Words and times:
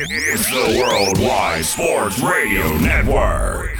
It's 0.00 0.46
the 0.46 0.80
Worldwide 0.80 1.64
Sports 1.64 2.20
Radio 2.20 2.78
Network. 2.78 3.76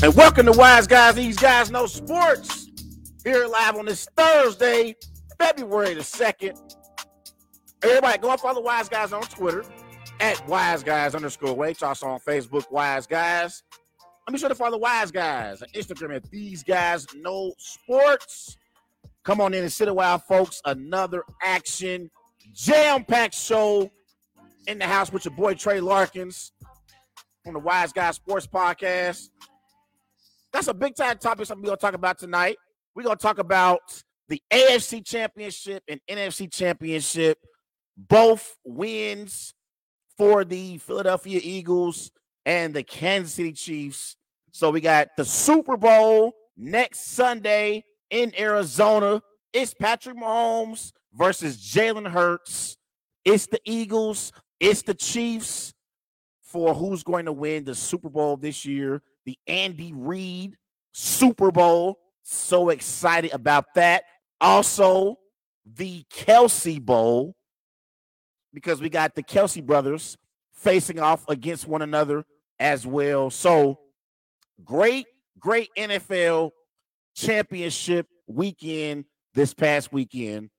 And 0.00 0.14
welcome 0.14 0.46
to 0.46 0.52
Wise 0.52 0.86
Guys. 0.86 1.16
These 1.16 1.38
guys 1.38 1.72
know 1.72 1.86
sports. 1.86 2.68
Here 3.24 3.48
live 3.48 3.76
on 3.76 3.86
this 3.86 4.06
Thursday, 4.16 4.94
February 5.40 5.94
the 5.94 6.02
2nd. 6.02 6.71
Everybody 7.82 8.18
go 8.18 8.30
and 8.30 8.40
follow 8.40 8.60
Wise 8.60 8.88
Guys 8.88 9.12
on 9.12 9.22
Twitter 9.22 9.64
at 10.20 10.46
Wise 10.48 10.82
Guys 10.82 11.14
underscore 11.14 11.54
Wait. 11.54 11.82
Also 11.82 12.06
on 12.06 12.20
Facebook, 12.20 12.70
Wise 12.70 13.06
Guys. 13.06 13.62
And 14.26 14.34
be 14.34 14.38
sure 14.38 14.48
to 14.48 14.54
follow 14.54 14.78
Wise 14.78 15.10
Guys 15.10 15.62
on 15.62 15.68
Instagram 15.70 16.14
at 16.16 16.30
These 16.30 16.62
Guys 16.62 17.06
Know 17.14 17.52
Sports. 17.58 18.56
Come 19.24 19.40
on 19.40 19.54
in 19.54 19.62
and 19.62 19.72
sit 19.72 19.88
a 19.88 19.94
while, 19.94 20.18
folks. 20.18 20.60
Another 20.64 21.24
action, 21.42 22.10
jam-packed 22.52 23.34
show 23.34 23.90
in 24.66 24.78
the 24.78 24.86
house 24.86 25.12
with 25.12 25.24
your 25.24 25.34
boy 25.34 25.54
Trey 25.54 25.80
Larkins 25.80 26.52
on 27.46 27.54
the 27.54 27.58
Wise 27.58 27.92
Guys 27.92 28.16
Sports 28.16 28.46
Podcast. 28.46 29.28
That's 30.52 30.68
a 30.68 30.74
big 30.74 30.94
time 30.94 31.18
topic. 31.18 31.46
Something 31.46 31.62
we're 31.62 31.70
gonna 31.70 31.78
talk 31.78 31.94
about 31.94 32.18
tonight. 32.18 32.58
We're 32.94 33.04
gonna 33.04 33.16
talk 33.16 33.38
about 33.38 33.80
the 34.28 34.40
AFC 34.52 35.04
Championship 35.04 35.82
and 35.88 36.00
NFC 36.08 36.50
Championship, 36.50 37.38
both 37.96 38.56
wins 38.64 39.54
for 40.16 40.44
the 40.44 40.78
Philadelphia 40.78 41.40
Eagles 41.42 42.10
and 42.44 42.74
the 42.74 42.82
Kansas 42.82 43.34
City 43.34 43.52
Chiefs. 43.52 44.16
So 44.52 44.70
we 44.70 44.80
got 44.80 45.08
the 45.16 45.24
Super 45.24 45.76
Bowl 45.76 46.34
next 46.56 47.06
Sunday 47.12 47.84
in 48.10 48.32
Arizona. 48.38 49.22
It's 49.52 49.74
Patrick 49.74 50.16
Mahomes 50.16 50.92
versus 51.12 51.56
Jalen 51.56 52.10
Hurts. 52.10 52.76
It's 53.24 53.46
the 53.46 53.60
Eagles. 53.64 54.32
It's 54.60 54.82
the 54.82 54.94
Chiefs 54.94 55.74
for 56.42 56.74
who's 56.74 57.02
going 57.02 57.24
to 57.24 57.32
win 57.32 57.64
the 57.64 57.74
Super 57.74 58.10
Bowl 58.10 58.36
this 58.36 58.64
year 58.64 59.02
the 59.24 59.38
Andy 59.46 59.92
Reid 59.94 60.56
Super 60.92 61.50
Bowl. 61.50 61.98
So 62.22 62.68
excited 62.68 63.32
about 63.32 63.74
that. 63.74 64.04
Also, 64.40 65.16
the 65.64 66.04
Kelce 66.12 66.80
Bowl, 66.80 67.36
because 68.52 68.80
we 68.80 68.88
got 68.88 69.14
the 69.14 69.22
Kelce 69.22 69.64
brothers 69.64 70.16
facing 70.52 71.00
off 71.00 71.28
against 71.28 71.66
one 71.66 71.82
another 71.82 72.24
as 72.58 72.86
well. 72.86 73.30
So 73.30 73.80
great, 74.64 75.06
great 75.38 75.70
NFL 75.76 76.50
championship 77.14 78.06
weekend 78.26 79.04
this 79.34 79.54
past 79.54 79.92
weekend. 79.92 80.50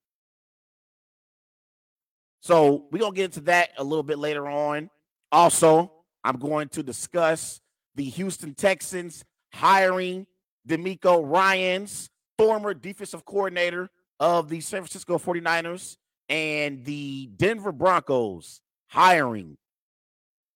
So 2.41 2.87
we're 2.91 2.99
going 2.99 3.13
to 3.13 3.15
get 3.15 3.25
into 3.25 3.41
that 3.41 3.69
a 3.77 3.83
little 3.83 4.03
bit 4.03 4.19
later 4.19 4.47
on. 4.47 4.89
Also, 5.31 5.91
I'm 6.23 6.37
going 6.37 6.67
to 6.69 6.83
discuss 6.83 7.61
the 7.95 8.03
Houston 8.03 8.53
Texans 8.53 9.23
hiring 9.53 10.27
DeMeco 10.67 11.23
Ryans, 11.25 12.09
former 12.37 12.73
defensive 12.73 13.23
coordinator 13.25 13.89
of 14.19 14.49
the 14.49 14.59
San 14.59 14.81
Francisco 14.81 15.17
49ers, 15.17 15.97
and 16.29 16.83
the 16.85 17.29
Denver 17.35 17.71
Broncos 17.71 18.61
hiring 18.87 19.57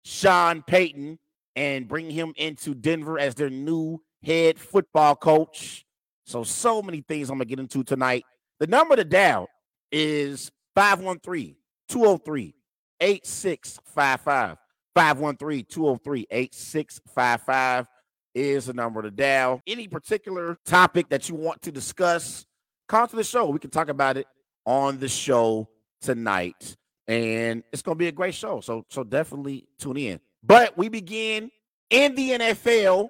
Sean 0.03 0.63
Payton 0.63 1.19
and 1.55 1.87
bringing 1.87 2.11
him 2.11 2.33
into 2.37 2.73
Denver 2.73 3.19
as 3.19 3.35
their 3.35 3.49
new 3.49 4.01
head 4.23 4.59
football 4.59 5.15
coach. 5.15 5.85
So, 6.25 6.43
so 6.43 6.81
many 6.81 7.01
things 7.01 7.29
I'm 7.29 7.37
going 7.37 7.47
to 7.47 7.49
get 7.49 7.59
into 7.59 7.83
tonight. 7.83 8.23
The 8.59 8.67
number 8.67 8.95
to 8.95 9.03
dial 9.03 9.47
is 9.91 10.51
513 10.75 11.55
203 11.89 12.55
8655. 12.99 14.57
513 14.95 15.65
203 15.69 16.27
8655 16.31 17.87
is 18.33 18.65
the 18.65 18.73
number 18.73 19.01
to 19.01 19.11
dial. 19.11 19.61
Any 19.67 19.87
particular 19.87 20.57
topic 20.65 21.09
that 21.09 21.29
you 21.29 21.35
want 21.35 21.61
to 21.63 21.71
discuss, 21.71 22.45
come 22.87 23.07
to 23.07 23.15
the 23.15 23.23
show. 23.23 23.49
We 23.49 23.59
can 23.59 23.69
talk 23.69 23.89
about 23.89 24.17
it 24.17 24.27
on 24.67 24.99
the 24.99 25.07
show 25.07 25.69
tonight. 26.01 26.75
And 27.07 27.63
it's 27.71 27.81
going 27.81 27.95
to 27.95 27.99
be 27.99 28.09
a 28.09 28.11
great 28.11 28.35
show. 28.35 28.59
So, 28.59 28.85
so 28.89 29.03
definitely 29.03 29.65
tune 29.79 29.97
in. 29.97 30.19
But 30.43 30.77
we 30.77 30.89
begin 30.89 31.49
in 31.89 32.13
the 32.15 32.31
NFL 32.31 33.09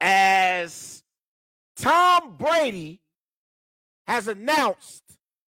as 0.00 1.02
Tom 1.76 2.36
Brady 2.36 3.00
has 4.08 4.26
announced 4.26 5.04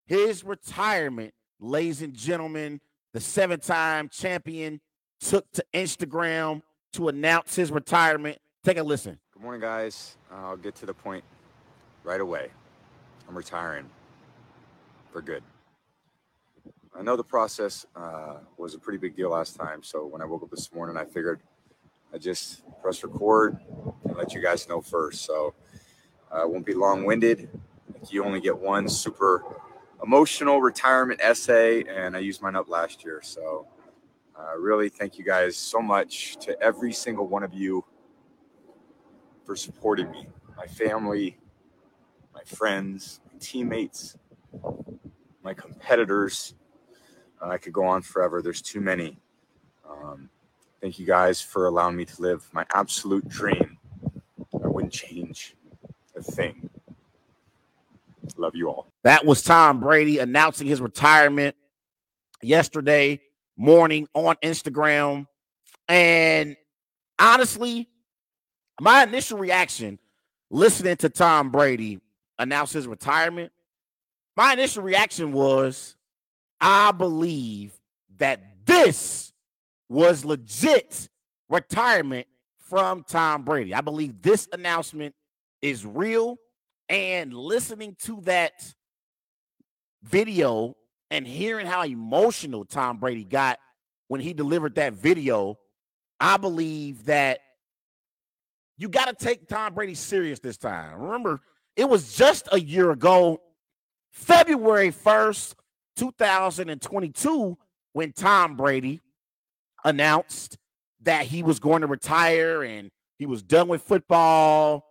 his 0.06 0.44
retirement. 0.44 1.32
Ladies 1.59 2.03
and 2.03 2.15
gentlemen, 2.15 2.81
the 3.15 3.21
seven 3.21 3.59
time 3.59 4.09
champion 4.11 4.81
took 5.21 5.50
to 5.53 5.65
Instagram 5.75 6.62
to 6.93 7.09
announce 7.09 7.56
his 7.56 7.72
retirement. 7.72 8.38
Take 8.65 8.77
a 8.77 8.82
listen. 8.82 9.19
Good 9.32 9.43
morning, 9.43 9.61
guys. 9.62 10.17
I'll 10.31 10.56
get 10.56 10.75
to 10.77 10.87
the 10.87 10.94
point 10.94 11.25
right 12.05 12.21
away. 12.21 12.49
I'm 13.28 13.37
retiring 13.37 13.88
for 15.10 15.22
good. 15.22 15.43
I 16.98 17.03
know 17.03 17.16
the 17.16 17.25
process 17.25 17.87
uh, 17.97 18.38
was 18.56 18.75
a 18.75 18.78
pretty 18.78 18.98
big 18.98 19.16
deal 19.16 19.31
last 19.31 19.56
time, 19.56 19.82
so 19.82 20.06
when 20.06 20.21
I 20.21 20.25
woke 20.25 20.43
up 20.43 20.50
this 20.50 20.72
morning, 20.72 20.97
I 20.97 21.04
figured 21.04 21.41
I 22.12 22.19
just 22.19 22.62
press 22.82 23.03
record 23.03 23.59
and 24.04 24.16
let 24.16 24.34
you 24.34 24.43
guys 24.43 24.69
know 24.69 24.81
first. 24.81 25.25
So 25.25 25.54
uh, 26.31 26.43
won't 26.44 26.66
be 26.66 26.75
long-winded. 26.75 27.49
You 28.09 28.25
only 28.25 28.41
get 28.41 28.59
one 28.59 28.88
super 28.88 29.44
emotional 30.03 30.60
retirement 30.60 31.20
essay, 31.22 31.84
and 31.84 32.16
I 32.16 32.20
used 32.20 32.43
mine 32.43 32.56
up 32.56 32.69
last 32.69 33.04
year, 33.04 33.20
so 33.22 33.66
uh, 34.38 34.56
really, 34.59 34.88
thank 34.88 35.19
you 35.19 35.25
guys 35.25 35.56
so 35.56 35.82
much 35.82 36.37
to 36.41 36.60
every 36.62 36.93
single 36.93 37.26
one 37.26 37.43
of 37.43 37.53
you 37.53 37.84
for 39.44 39.54
supporting 39.54 40.10
me, 40.10 40.26
my 40.56 40.66
family, 40.66 41.37
my 42.32 42.43
friends, 42.44 43.20
my 43.31 43.38
teammates, 43.38 44.16
my 45.42 45.54
competitors. 45.54 46.54
Uh, 47.40 47.48
I 47.48 47.58
could 47.58 47.72
go 47.72 47.84
on 47.84 48.02
forever. 48.02 48.42
There's 48.42 48.62
too 48.62 48.80
many. 48.80 49.18
Um, 49.88 50.28
thank 50.80 50.98
you 50.98 51.06
guys 51.06 51.40
for 51.40 51.66
allowing 51.66 51.96
me 51.96 52.04
to 52.04 52.22
live 52.22 52.48
my 52.52 52.64
absolute 52.74 53.28
dream. 53.28 53.78
I 54.62 54.68
wouldn't 54.68 54.92
change 54.92 55.56
a 56.16 56.22
thing. 56.22 56.68
Love 58.36 58.54
you 58.54 58.68
all. 58.68 58.86
That 59.02 59.24
was 59.24 59.42
Tom 59.42 59.80
Brady 59.80 60.18
announcing 60.18 60.66
his 60.66 60.80
retirement 60.80 61.56
yesterday 62.42 63.20
morning 63.56 64.06
on 64.14 64.36
Instagram. 64.42 65.26
And 65.88 66.56
honestly, 67.18 67.88
my 68.80 69.02
initial 69.02 69.38
reaction 69.38 69.98
listening 70.50 70.96
to 70.96 71.08
Tom 71.08 71.50
Brady 71.50 72.00
announce 72.38 72.72
his 72.72 72.86
retirement, 72.86 73.52
my 74.36 74.52
initial 74.52 74.82
reaction 74.82 75.32
was 75.32 75.96
I 76.60 76.92
believe 76.92 77.72
that 78.18 78.66
this 78.66 79.32
was 79.88 80.24
legit 80.24 81.08
retirement 81.48 82.26
from 82.58 83.02
Tom 83.02 83.42
Brady. 83.42 83.74
I 83.74 83.80
believe 83.80 84.22
this 84.22 84.48
announcement 84.52 85.14
is 85.62 85.84
real. 85.84 86.38
And 86.88 87.32
listening 87.32 87.96
to 88.00 88.20
that 88.22 88.74
video 90.02 90.76
and 91.10 91.26
hearing 91.26 91.66
how 91.66 91.84
emotional 91.84 92.64
Tom 92.64 92.99
Brady 92.99 93.25
got 93.25 93.58
when 94.08 94.20
he 94.20 94.32
delivered 94.32 94.75
that 94.75 94.94
video, 94.94 95.58
I 96.19 96.37
believe 96.37 97.05
that 97.05 97.40
you 98.76 98.88
got 98.88 99.06
to 99.06 99.25
take 99.25 99.46
Tom 99.46 99.75
Brady 99.75 99.94
serious 99.94 100.40
this 100.40 100.56
time. 100.56 101.00
Remember, 101.00 101.40
it 101.76 101.88
was 101.88 102.16
just 102.16 102.49
a 102.50 102.60
year 102.60 102.90
ago, 102.90 103.40
February 104.12 104.90
1st, 104.90 105.54
2022, 105.96 107.58
when 107.92 108.12
Tom 108.12 108.56
Brady 108.56 109.00
announced 109.84 110.58
that 111.02 111.26
he 111.26 111.42
was 111.42 111.58
going 111.58 111.80
to 111.80 111.86
retire 111.86 112.62
and 112.62 112.90
he 113.18 113.26
was 113.26 113.42
done 113.42 113.68
with 113.68 113.82
football. 113.82 114.86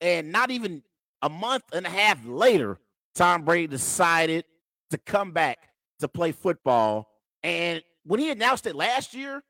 And 0.00 0.32
not 0.32 0.50
even 0.50 0.82
a 1.22 1.28
month 1.28 1.64
and 1.72 1.86
a 1.86 1.90
half 1.90 2.24
later, 2.26 2.78
Tom 3.14 3.42
Brady 3.42 3.66
decided 3.66 4.44
to 4.90 4.98
come 4.98 5.32
back 5.32 5.58
to 6.00 6.08
play 6.08 6.32
football. 6.32 7.08
And 7.42 7.82
when 8.04 8.20
he 8.20 8.30
announced 8.30 8.66
it 8.66 8.74
last 8.74 9.14
year, 9.14 9.42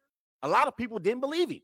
a 0.43 0.49
lot 0.49 0.69
of 0.69 0.77
people 0.77 0.99
didn't 0.99 1.21
believe 1.21 1.51
him, 1.51 1.63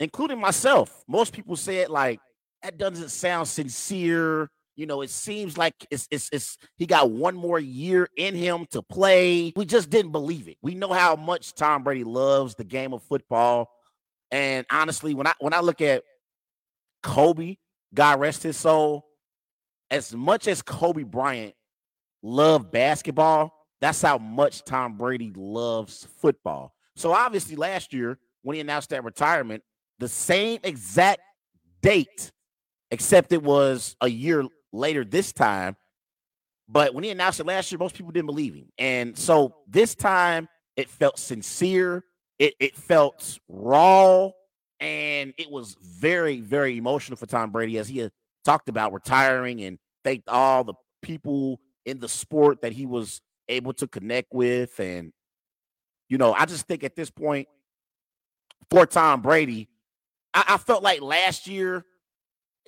including 0.00 0.40
myself. 0.40 1.04
Most 1.08 1.32
people 1.32 1.56
said, 1.56 1.88
like, 1.88 2.20
that 2.62 2.78
doesn't 2.78 3.10
sound 3.10 3.48
sincere. 3.48 4.50
You 4.76 4.86
know, 4.86 5.00
it 5.00 5.10
seems 5.10 5.56
like 5.56 5.74
it's, 5.90 6.06
it's 6.10 6.28
it's 6.32 6.58
he 6.76 6.86
got 6.86 7.10
one 7.10 7.34
more 7.34 7.58
year 7.58 8.08
in 8.16 8.34
him 8.34 8.66
to 8.72 8.82
play. 8.82 9.52
We 9.56 9.64
just 9.64 9.88
didn't 9.88 10.12
believe 10.12 10.48
it. 10.48 10.58
We 10.60 10.74
know 10.74 10.92
how 10.92 11.16
much 11.16 11.54
Tom 11.54 11.82
Brady 11.82 12.04
loves 12.04 12.54
the 12.54 12.64
game 12.64 12.92
of 12.92 13.02
football. 13.02 13.70
And 14.30 14.66
honestly, 14.70 15.14
when 15.14 15.26
I 15.26 15.32
when 15.40 15.54
I 15.54 15.60
look 15.60 15.80
at 15.80 16.02
Kobe, 17.02 17.56
God 17.94 18.20
rest 18.20 18.42
his 18.42 18.58
soul, 18.58 19.06
as 19.90 20.14
much 20.14 20.46
as 20.46 20.60
Kobe 20.60 21.04
Bryant 21.04 21.54
loved 22.22 22.70
basketball, 22.70 23.52
that's 23.80 24.02
how 24.02 24.18
much 24.18 24.64
Tom 24.64 24.98
Brady 24.98 25.32
loves 25.34 26.06
football. 26.20 26.74
So 26.96 27.12
obviously, 27.12 27.56
last 27.56 27.94
year 27.94 28.18
when 28.42 28.54
he 28.54 28.60
announced 28.60 28.90
that 28.90 29.04
retirement, 29.04 29.62
the 29.98 30.08
same 30.08 30.60
exact 30.62 31.20
date, 31.82 32.30
except 32.90 33.32
it 33.32 33.42
was 33.42 33.96
a 34.00 34.08
year 34.08 34.44
later 34.76 35.04
this 35.04 35.32
time. 35.32 35.76
But 36.68 36.94
when 36.94 37.04
he 37.04 37.10
announced 37.10 37.40
it 37.40 37.46
last 37.46 37.70
year, 37.70 37.78
most 37.78 37.94
people 37.94 38.12
didn't 38.12 38.26
believe 38.26 38.54
him. 38.54 38.68
And 38.78 39.16
so 39.16 39.54
this 39.68 39.94
time 39.94 40.48
it 40.76 40.90
felt 40.90 41.18
sincere, 41.18 42.04
it, 42.38 42.54
it 42.60 42.76
felt 42.76 43.38
raw, 43.48 44.30
and 44.80 45.32
it 45.38 45.50
was 45.50 45.76
very, 45.80 46.40
very 46.40 46.76
emotional 46.76 47.16
for 47.16 47.26
Tom 47.26 47.50
Brady 47.50 47.78
as 47.78 47.88
he 47.88 48.08
talked 48.44 48.68
about 48.68 48.92
retiring 48.92 49.62
and 49.62 49.78
thanked 50.04 50.28
all 50.28 50.64
the 50.64 50.74
people 51.02 51.60
in 51.84 51.98
the 51.98 52.08
sport 52.08 52.62
that 52.62 52.72
he 52.72 52.84
was 52.84 53.20
able 53.48 53.72
to 53.74 53.86
connect 53.86 54.34
with. 54.34 54.78
And, 54.80 55.12
you 56.08 56.18
know, 56.18 56.34
I 56.34 56.44
just 56.46 56.66
think 56.66 56.84
at 56.84 56.96
this 56.96 57.10
point, 57.10 57.48
for 58.70 58.86
Tom 58.86 59.22
Brady, 59.22 59.68
I, 60.34 60.44
I 60.48 60.56
felt 60.58 60.82
like 60.82 61.00
last 61.00 61.46
year 61.46 61.84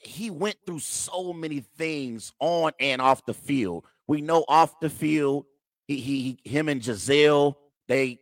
he 0.03 0.31
went 0.31 0.57
through 0.67 0.81
so 0.81 1.33
many 1.33 1.61
things 1.61 2.33
on 2.41 2.73
and 2.81 3.01
off 3.01 3.25
the 3.27 3.35
field. 3.35 3.85
We 4.07 4.21
know 4.21 4.45
off 4.49 4.81
the 4.81 4.91
field, 4.91 5.47
he, 5.87 5.99
he 6.01 6.39
him 6.45 6.69
and 6.69 6.83
Gisele, 6.83 7.59
they 7.89 8.19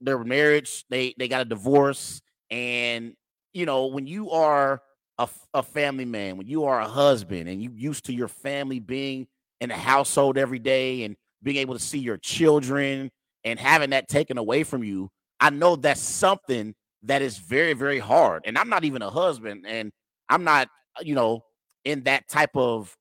their 0.00 0.18
marriage, 0.18 0.84
they 0.90 1.14
they 1.18 1.28
got 1.28 1.42
a 1.42 1.44
divorce, 1.44 2.20
and 2.50 3.14
you 3.52 3.66
know 3.66 3.86
when 3.86 4.06
you 4.06 4.30
are 4.30 4.82
a, 5.18 5.28
a 5.54 5.62
family 5.62 6.04
man, 6.04 6.36
when 6.36 6.46
you 6.46 6.64
are 6.64 6.80
a 6.80 6.88
husband, 6.88 7.48
and 7.48 7.62
you 7.62 7.70
used 7.74 8.04
to 8.06 8.12
your 8.12 8.28
family 8.28 8.80
being 8.80 9.26
in 9.60 9.68
the 9.70 9.76
household 9.76 10.36
every 10.38 10.58
day 10.58 11.04
and 11.04 11.16
being 11.42 11.56
able 11.58 11.74
to 11.74 11.80
see 11.80 11.98
your 11.98 12.18
children 12.18 13.10
and 13.44 13.58
having 13.58 13.90
that 13.90 14.08
taken 14.08 14.38
away 14.38 14.64
from 14.64 14.82
you, 14.82 15.10
I 15.40 15.50
know 15.50 15.76
that's 15.76 16.00
something 16.00 16.74
that 17.04 17.22
is 17.22 17.38
very, 17.38 17.72
very 17.72 17.98
hard. 17.98 18.42
And 18.44 18.58
I'm 18.58 18.68
not 18.68 18.84
even 18.84 19.02
a 19.02 19.10
husband, 19.10 19.64
and 19.66 19.92
I'm 20.28 20.44
not, 20.44 20.68
uh, 20.98 21.02
you 21.04 21.14
know, 21.14 21.44
in 21.84 22.04
that 22.04 22.28
type 22.28 22.56
of 22.56 22.96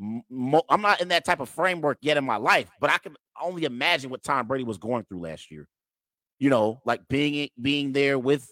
I'm 0.00 0.80
not 0.80 1.00
in 1.00 1.08
that 1.08 1.24
type 1.24 1.40
of 1.40 1.48
framework 1.48 1.98
yet 2.00 2.16
in 2.16 2.24
my 2.24 2.36
life, 2.36 2.70
but 2.80 2.90
I 2.90 2.98
can 2.98 3.16
only 3.40 3.64
imagine 3.64 4.10
what 4.10 4.22
Tom 4.22 4.46
Brady 4.46 4.64
was 4.64 4.78
going 4.78 5.04
through 5.04 5.20
last 5.20 5.50
year. 5.50 5.66
You 6.38 6.50
know, 6.50 6.80
like 6.84 7.08
being 7.08 7.48
being 7.60 7.92
there 7.92 8.18
with, 8.18 8.48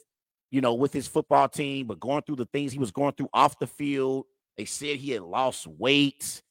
you 0.51 0.61
know, 0.61 0.75
with 0.75 0.93
his 0.93 1.07
football 1.07 1.49
team, 1.49 1.87
but 1.87 2.01
going 2.01 2.23
through 2.23 2.37
the 2.37 2.49
things 2.53 2.73
he 2.73 2.81
was 2.81 2.91
going 2.91 3.13
through 3.13 3.29
off 3.33 3.59
the 3.59 3.67
field. 3.67 4.25
They 4.57 4.65
said 4.65 4.97
he 4.97 5.11
had 5.11 5.23
lost 5.23 5.67
weight, 5.67 6.43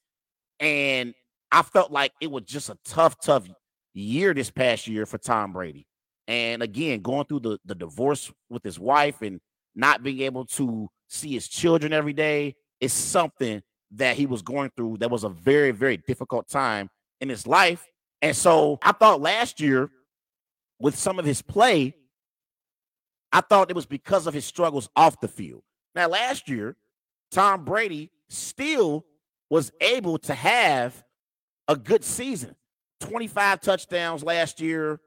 and 0.59 1.13
I 1.51 1.63
felt 1.63 1.91
like 1.91 2.11
it 2.21 2.29
was 2.29 2.43
just 2.43 2.69
a 2.69 2.77
tough, 2.85 3.19
tough 3.19 3.47
year 3.93 4.33
this 4.33 4.51
past 4.51 4.87
year 4.87 5.05
for 5.05 5.17
Tom 5.17 5.53
Brady. 5.53 5.87
And 6.27 6.63
again, 6.63 7.01
going 7.01 7.25
through 7.25 7.41
the, 7.41 7.59
the 7.65 7.75
divorce 7.75 8.31
with 8.49 8.63
his 8.63 8.79
wife 8.79 9.21
and 9.21 9.39
not 9.75 10.03
being 10.03 10.21
able 10.21 10.45
to 10.45 10.89
see 11.07 11.33
his 11.33 11.47
children 11.47 11.93
every 11.93 12.13
day 12.13 12.55
is 12.79 12.93
something 12.93 13.61
that 13.91 14.15
he 14.15 14.25
was 14.25 14.41
going 14.41 14.71
through 14.75 14.97
that 14.97 15.11
was 15.11 15.23
a 15.23 15.29
very, 15.29 15.71
very 15.71 15.97
difficult 15.97 16.47
time 16.49 16.89
in 17.21 17.29
his 17.29 17.45
life. 17.45 17.85
And 18.21 18.35
so 18.35 18.79
I 18.81 18.91
thought 18.91 19.21
last 19.21 19.59
year, 19.59 19.89
with 20.79 20.97
some 20.97 21.19
of 21.19 21.25
his 21.25 21.41
play, 21.41 21.95
I 23.31 23.41
thought 23.41 23.69
it 23.69 23.75
was 23.75 23.85
because 23.85 24.27
of 24.27 24.33
his 24.33 24.45
struggles 24.45 24.89
off 24.95 25.19
the 25.19 25.27
field. 25.27 25.63
Now, 25.93 26.07
last 26.09 26.49
year, 26.49 26.75
Tom 27.31 27.63
Brady 27.63 28.11
still 28.29 29.05
was 29.49 29.71
able 29.79 30.17
to 30.19 30.33
have 30.33 31.03
a 31.67 31.75
good 31.75 32.03
season 32.03 32.55
25 33.01 33.61
touchdowns 33.61 34.23
last 34.23 34.59
year, 34.59 34.99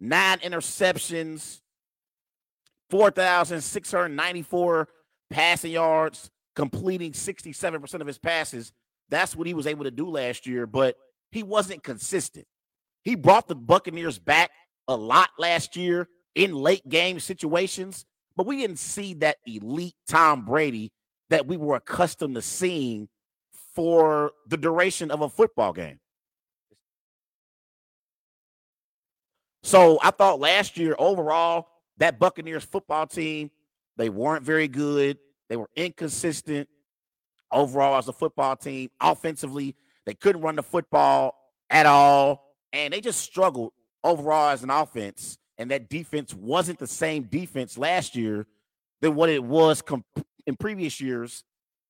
nine 0.00 0.38
interceptions, 0.40 1.60
4,694 2.90 4.88
passing 5.30 5.72
yards, 5.72 6.30
completing 6.54 7.12
67% 7.12 8.00
of 8.00 8.06
his 8.06 8.18
passes. 8.18 8.72
That's 9.08 9.36
what 9.36 9.46
he 9.46 9.54
was 9.54 9.66
able 9.66 9.84
to 9.84 9.90
do 9.90 10.08
last 10.08 10.46
year, 10.46 10.66
but 10.66 10.96
he 11.30 11.42
wasn't 11.42 11.82
consistent. 11.82 12.46
He 13.04 13.14
brought 13.14 13.48
the 13.48 13.54
Buccaneers 13.54 14.18
back 14.18 14.50
a 14.88 14.96
lot 14.96 15.30
last 15.38 15.76
year 15.76 16.08
in 16.34 16.54
late 16.54 16.88
game 16.88 17.20
situations, 17.20 18.04
but 18.36 18.46
we 18.46 18.56
didn't 18.58 18.78
see 18.78 19.14
that 19.14 19.38
elite 19.46 19.94
Tom 20.08 20.44
Brady 20.44 20.92
that 21.30 21.46
we 21.46 21.56
were 21.56 21.76
accustomed 21.76 22.34
to 22.34 22.42
seeing 22.42 23.08
for 23.74 24.32
the 24.46 24.56
duration 24.56 25.10
of 25.10 25.20
a 25.20 25.28
football 25.28 25.72
game. 25.72 25.98
So 29.62 29.98
I 30.02 30.12
thought 30.12 30.38
last 30.38 30.78
year 30.78 30.94
overall, 30.98 31.66
that 31.98 32.18
Buccaneers 32.18 32.64
football 32.64 33.06
team, 33.06 33.50
they 33.96 34.08
weren't 34.08 34.44
very 34.44 34.68
good. 34.68 35.18
They 35.48 35.56
were 35.56 35.70
inconsistent 35.76 36.68
overall 37.50 37.98
as 37.98 38.08
a 38.08 38.12
football 38.12 38.56
team. 38.56 38.90
Offensively, 39.00 39.74
they 40.04 40.14
couldn't 40.14 40.42
run 40.42 40.56
the 40.56 40.62
football 40.62 41.34
at 41.70 41.86
all. 41.86 42.54
And 42.72 42.92
they 42.92 43.00
just 43.00 43.20
struggled 43.20 43.72
overall 44.04 44.50
as 44.50 44.62
an 44.62 44.70
offense. 44.70 45.38
And 45.58 45.70
that 45.70 45.88
defense 45.88 46.34
wasn't 46.34 46.78
the 46.78 46.86
same 46.86 47.24
defense 47.24 47.78
last 47.78 48.14
year 48.14 48.46
than 49.00 49.14
what 49.14 49.30
it 49.30 49.42
was 49.42 49.82
in 50.46 50.56
previous 50.56 51.00
years 51.00 51.44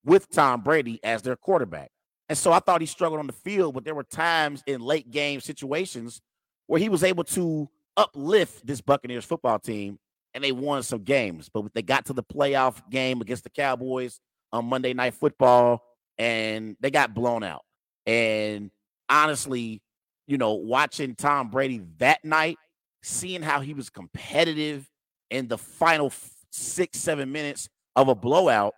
with 0.05 0.31
Tom 0.31 0.62
Brady 0.62 1.00
as 1.03 1.23
their 1.23 1.37
quarterback. 1.37 1.91
And 2.29 2.38
so 2.38 2.53
I 2.53 2.61
thought 2.61 2.81
he 2.81 2.87
struggled 2.87 3.20
on 3.20 3.26
the 3.26 3.32
field, 3.32 3.75
but 3.75 3.85
there 3.85 3.94
were 3.94 4.05
times 4.05 4.62
in 4.67 4.81
late 4.81 5.11
game 5.11 5.41
situations 5.41 6.20
where 6.67 6.81
he 6.81 6.88
was 6.88 7.05
able 7.05 7.25
to 7.25 7.69
uplift 7.96 8.66
this 8.66 8.81
Buccaneers 8.81 9.25
football 9.25 9.58
team 9.58 9.98
and 10.34 10.43
they 10.44 10.52
won 10.52 10.82
some 10.82 11.02
games. 11.02 11.48
But 11.52 11.72
they 11.75 11.82
got 11.82 12.06
to 12.06 12.12
the 12.12 12.22
playoff 12.22 12.88
game 12.90 13.20
against 13.20 13.44
the 13.44 13.50
Cowboys 13.50 14.20
on 14.52 14.66
Monday 14.66 14.94
Night 14.94 15.14
Football 15.14 15.82
and 16.19 16.76
they 16.81 16.90
got 16.90 17.14
blown 17.14 17.43
out. 17.43 17.62
And 18.06 18.70
honestly, 19.08 19.82
you 20.26 20.38
know, 20.38 20.54
watching 20.54 21.14
Tom 21.14 21.50
Brady 21.50 21.82
that 21.98 22.24
night, 22.24 22.58
seeing 23.03 23.43
how 23.43 23.60
he 23.60 23.74
was 23.74 23.91
competitive 23.91 24.88
in 25.31 25.48
the 25.48 25.58
final 25.58 26.12
six, 26.50 26.98
seven 26.98 27.32
minutes 27.32 27.69
of 27.94 28.08
a 28.08 28.15
blowout, 28.15 28.74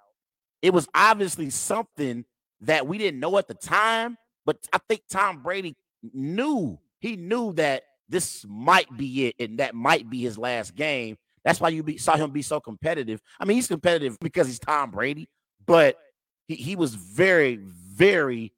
it 0.63 0.73
was 0.73 0.89
obviously 0.95 1.51
something 1.51 2.25
that 2.61 2.87
we 2.87 2.99
didn't 2.99 3.21
know 3.21 3.39
at 3.39 3.49
the 3.49 3.55
time. 3.55 4.17
But 4.45 4.59
I 4.73 4.79
think 4.89 5.03
Tom 5.11 5.43
Brady 5.43 5.77
knew 6.13 6.79
he 7.01 7.17
knew 7.17 7.53
that 7.55 7.85
this 8.09 8.45
might 8.49 8.95
be 8.97 9.27
it 9.27 9.37
and 9.39 9.59
that 9.59 9.75
might 9.75 10.09
be 10.09 10.21
his 10.21 10.39
last 10.39 10.75
game. 10.75 11.17
That's 11.45 11.61
why 11.61 11.69
you 11.69 11.83
be, 11.83 11.99
saw 11.99 12.17
him 12.17 12.31
be 12.31 12.43
so 12.43 12.61
competitive. 12.61 13.21
I 13.39 13.45
mean, 13.45 13.57
he's 13.57 13.69
competitive 13.69 14.19
because 14.21 14.47
he's 14.47 14.59
Tom 14.59 14.91
Brady, 14.91 15.29
but 15.67 15.97
he, 16.47 16.57
he 16.57 16.77
was 16.77 16.95
very, 16.95 17.57
very 17.57 18.53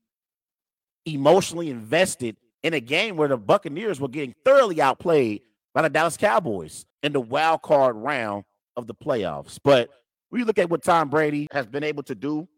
emotionally 1.04 1.71
invested 1.71 2.37
in 2.62 2.75
a 2.75 2.80
game 2.80 3.16
where 3.16 3.28
the 3.28 3.37
Buccaneers 3.37 4.00
were 4.00 4.09
getting 4.09 4.35
thoroughly 4.45 4.80
outplayed 4.80 5.42
by 5.75 5.83
the 5.83 5.88
Dallas 5.88 6.16
Cowboys 6.16 6.85
in 7.02 7.12
the 7.12 7.21
wild 7.21 7.62
card 7.62 7.97
round 7.97 8.45
of 8.76 8.87
the 8.87 8.95
playoffs. 8.95 9.59
But 9.62 9.90
when 10.28 10.40
you 10.40 10.47
look 10.47 10.59
at 10.59 10.71
what 10.71 10.83
Tom 10.83 11.09
Brady 11.09 11.49
has 11.52 11.66
been 11.66 11.85
able 11.85 12.02
to 12.04 12.14
do 12.14 12.49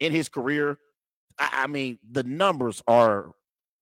in 0.00 0.12
his 0.12 0.28
career, 0.28 0.78
I, 1.38 1.64
I 1.64 1.66
mean, 1.66 1.98
the 2.10 2.22
numbers 2.22 2.82
are 2.86 3.30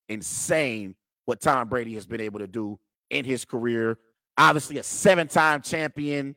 insane 0.08 0.94
what 1.30 1.40
Tom 1.40 1.68
Brady 1.68 1.94
has 1.94 2.06
been 2.06 2.20
able 2.20 2.40
to 2.40 2.49
do 2.49 2.76
in 3.08 3.25
his 3.25 3.44
career. 3.44 3.99
Obviously, 4.37 4.78
a 4.78 4.82
seven 4.82 5.28
time 5.28 5.62
champion, 5.62 6.34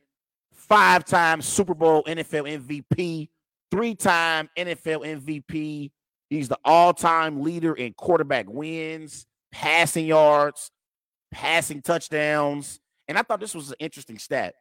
five 0.52 1.04
time 1.04 1.42
Super 1.42 1.74
Bowl 1.74 2.04
NFL 2.04 2.64
MVP, 2.64 3.28
three 3.72 3.94
time 3.96 4.48
NFL 4.56 5.04
MVP. 5.04 5.90
He's 6.30 6.48
the 6.48 6.58
all 6.64 6.94
time 6.94 7.42
leader 7.42 7.74
in 7.74 7.92
quarterback 7.94 8.46
wins, 8.48 9.26
passing 9.50 10.06
yards, 10.06 10.70
passing 11.32 11.82
touchdowns. 11.82 12.78
And 13.08 13.18
I 13.18 13.22
thought 13.22 13.40
this 13.40 13.54
was 13.54 13.70
an 13.70 13.76
interesting 13.80 14.20
stat 14.20 14.54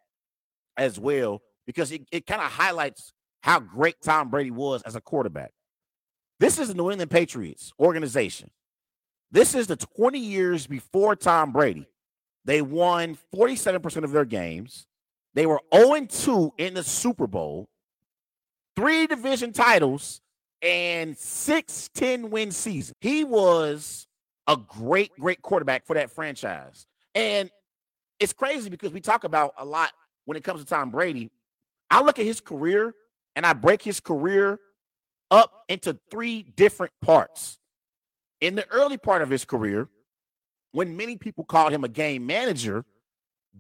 as 0.78 1.00
well 1.00 1.44
because 1.68 1.92
it, 1.92 2.02
it 2.12 2.26
kind 2.26 2.42
of 2.42 2.52
highlights 2.52 3.14
how 3.44 3.60
great 3.60 3.98
Tom 4.02 4.32
Brady 4.32 4.50
was 4.50 4.82
as 4.82 4.96
a 4.96 5.02
quarterback. 5.02 5.52
This 6.40 6.58
is 6.58 6.70
the 6.70 6.74
New 6.74 6.90
England 6.90 7.12
Patriots 7.12 7.72
organization. 7.80 8.50
This 9.34 9.56
is 9.56 9.66
the 9.66 9.76
20 9.76 10.20
years 10.20 10.68
before 10.68 11.16
Tom 11.16 11.52
Brady. 11.52 11.88
They 12.46 12.62
won 12.62 13.18
47% 13.36 14.04
of 14.04 14.12
their 14.12 14.26
games. 14.26 14.86
They 15.34 15.48
were 15.48 15.60
0 15.74 16.06
2 16.06 16.54
in 16.60 16.76
the 16.76 16.84
Super 16.84 17.26
Bowl, 17.26 17.68
three 18.76 19.08
division 19.08 19.52
titles, 19.52 20.22
and 20.62 21.18
six 21.18 21.90
10 21.96 22.30
win 22.30 22.52
season. 22.52 22.94
He 23.02 23.24
was 23.24 24.06
a 24.48 24.56
great, 24.56 25.12
great 25.20 25.42
quarterback 25.42 25.88
for 25.88 25.96
that 25.96 26.12
franchise. 26.12 26.86
And 27.16 27.50
it's 28.20 28.34
crazy 28.34 28.70
because 28.70 28.92
we 28.92 29.02
talk 29.02 29.24
about 29.24 29.56
a 29.58 29.66
lot 29.66 29.94
when 30.26 30.38
it 30.38 30.44
comes 30.44 30.60
to 30.60 30.66
Tom 30.68 30.92
Brady. 30.92 31.32
I 31.90 32.04
look 32.04 32.20
at 32.20 32.26
his 32.26 32.40
career 32.40 32.94
and 33.36 33.48
I 33.48 33.54
break 33.54 33.82
his 33.82 34.00
career 34.00 34.60
up 35.32 35.64
into 35.70 35.98
three 36.12 36.44
different 36.44 36.94
parts. 37.02 37.58
In 38.44 38.56
the 38.56 38.70
early 38.72 38.98
part 38.98 39.22
of 39.22 39.30
his 39.30 39.46
career, 39.46 39.88
when 40.74 40.98
many 40.98 41.16
people 41.16 41.46
called 41.46 41.72
him 41.72 41.86
a 41.86 41.88
game 41.88 42.26
manager, 42.26 42.84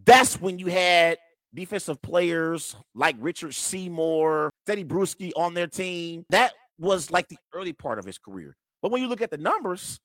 that's 0.05 0.41
when 0.41 0.59
you 0.59 0.67
had 0.67 1.19
defensive 1.53 2.01
players 2.01 2.75
like 2.93 3.15
Richard 3.17 3.53
Seymour, 3.53 4.51
Tedy 4.67 4.85
Bruschi 4.85 5.31
on 5.37 5.53
their 5.53 5.67
team. 5.67 6.25
That 6.31 6.51
was 6.77 7.11
like 7.11 7.29
the 7.29 7.37
early 7.53 7.71
part 7.71 7.97
of 7.97 8.03
his 8.03 8.17
career. 8.17 8.57
But 8.81 8.91
when 8.91 9.01
you 9.01 9.07
look 9.07 9.21
at 9.21 9.31
the 9.31 9.37
numbers 9.37 10.01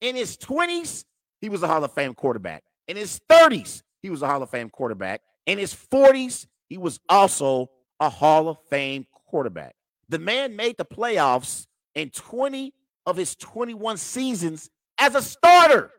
In 0.00 0.16
his 0.16 0.36
20s, 0.36 1.04
he 1.40 1.48
was 1.48 1.62
a 1.62 1.68
Hall 1.68 1.84
of 1.84 1.92
Fame 1.92 2.12
quarterback. 2.12 2.64
In 2.88 2.96
his 2.96 3.20
30s, 3.30 3.82
he 4.02 4.10
was 4.10 4.20
a 4.20 4.26
Hall 4.26 4.42
of 4.42 4.50
Fame 4.50 4.68
quarterback. 4.68 5.20
In 5.46 5.58
his 5.58 5.72
40s, 5.72 6.46
he 6.68 6.76
was 6.76 6.98
also 7.08 7.70
a 8.00 8.08
Hall 8.10 8.48
of 8.48 8.58
Fame 8.68 9.06
quarterback. 9.28 9.76
The 10.08 10.18
man 10.18 10.56
made 10.56 10.76
the 10.76 10.84
playoffs 10.84 11.66
in 11.94 12.10
20 12.10 12.74
of 13.06 13.16
his 13.16 13.36
21 13.36 13.96
seasons 13.96 14.70
as 14.98 15.14
a 15.14 15.22
starter. 15.22 15.92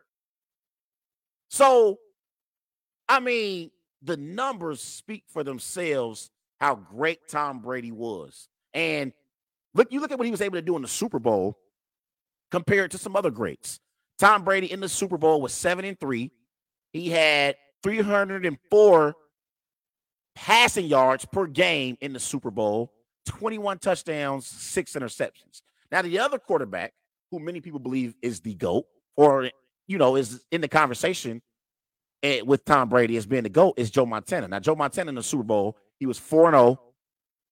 So, 1.48 1.98
I 3.08 3.20
mean, 3.20 3.70
the 4.02 4.18
numbers 4.18 4.82
speak 4.82 5.24
for 5.28 5.42
themselves 5.42 6.30
how 6.60 6.74
great 6.74 7.26
Tom 7.26 7.60
Brady 7.60 7.92
was. 7.92 8.48
And 8.74 9.14
look, 9.76 9.92
you 9.92 10.00
look 10.00 10.10
at 10.10 10.18
what 10.18 10.24
he 10.24 10.30
was 10.30 10.40
able 10.40 10.56
to 10.56 10.62
do 10.62 10.76
in 10.76 10.82
the 10.82 10.88
Super 10.88 11.18
Bowl 11.18 11.58
compared 12.50 12.90
to 12.92 12.98
some 12.98 13.16
other 13.16 13.30
greats. 13.30 13.80
Tom 14.18 14.44
Brady 14.44 14.72
in 14.72 14.80
the 14.80 14.88
Super 14.88 15.18
Bowl 15.18 15.40
was 15.40 15.52
7 15.52 15.84
and 15.84 15.98
3. 16.00 16.30
He 16.92 17.10
had 17.10 17.56
304 17.82 19.14
passing 20.34 20.86
yards 20.86 21.24
per 21.24 21.46
game 21.46 21.96
in 22.00 22.12
the 22.12 22.20
Super 22.20 22.50
Bowl, 22.50 22.92
21 23.26 23.78
touchdowns, 23.78 24.46
six 24.46 24.92
interceptions. 24.92 25.62
Now, 25.90 26.02
the 26.02 26.18
other 26.18 26.38
quarterback, 26.38 26.92
who 27.30 27.40
many 27.40 27.60
people 27.60 27.80
believe 27.80 28.14
is 28.22 28.40
the 28.40 28.54
GOAT, 28.54 28.86
or, 29.16 29.50
you 29.86 29.98
know, 29.98 30.16
is 30.16 30.44
in 30.50 30.60
the 30.60 30.68
conversation 30.68 31.42
eh, 32.22 32.40
with 32.40 32.64
Tom 32.64 32.88
Brady 32.88 33.16
as 33.16 33.26
being 33.26 33.42
the 33.42 33.48
GOAT, 33.48 33.74
is 33.76 33.90
Joe 33.90 34.06
Montana. 34.06 34.48
Now, 34.48 34.60
Joe 34.60 34.74
Montana 34.74 35.10
in 35.10 35.14
the 35.14 35.22
Super 35.22 35.42
Bowl, 35.42 35.76
he 35.98 36.06
was 36.06 36.18
4 36.18 36.50
0, 36.50 36.80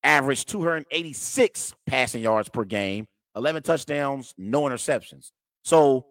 averaged 0.04 0.48
286 0.48 1.74
passing 1.86 2.22
yards 2.22 2.48
per 2.48 2.64
game, 2.64 3.06
11 3.34 3.62
touchdowns, 3.62 4.34
no 4.38 4.62
interceptions. 4.62 5.30
So, 5.64 6.06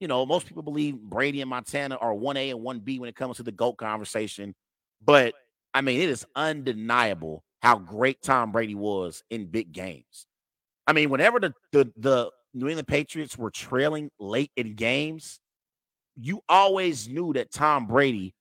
you 0.00 0.08
know, 0.08 0.26
most 0.26 0.46
people 0.46 0.62
believe 0.62 1.00
Brady 1.00 1.40
and 1.40 1.48
Montana 1.48 1.96
are 1.96 2.12
1A 2.12 2.50
and 2.50 2.60
1B 2.60 2.98
when 2.98 3.08
it 3.08 3.16
comes 3.16 3.38
to 3.38 3.42
the 3.42 3.52
GOAT 3.52 3.78
conversation. 3.78 4.54
But 5.02 5.34
I 5.72 5.80
mean, 5.80 6.00
it 6.00 6.08
is 6.08 6.26
undeniable 6.34 7.44
how 7.62 7.78
great 7.78 8.20
Tom 8.22 8.52
Brady 8.52 8.74
was 8.74 9.22
in 9.30 9.46
big 9.46 9.72
games. 9.72 10.26
I 10.86 10.92
mean, 10.92 11.10
whenever 11.10 11.40
the 11.40 11.54
the, 11.72 11.92
the 11.96 12.30
New 12.54 12.68
England 12.68 12.88
Patriots 12.88 13.36
were 13.38 13.50
trailing 13.50 14.10
late 14.18 14.50
in 14.56 14.74
games, 14.74 15.38
you 16.16 16.40
always 16.48 17.08
knew 17.08 17.32
that 17.34 17.52
Tom 17.52 17.86
Brady 17.86 18.34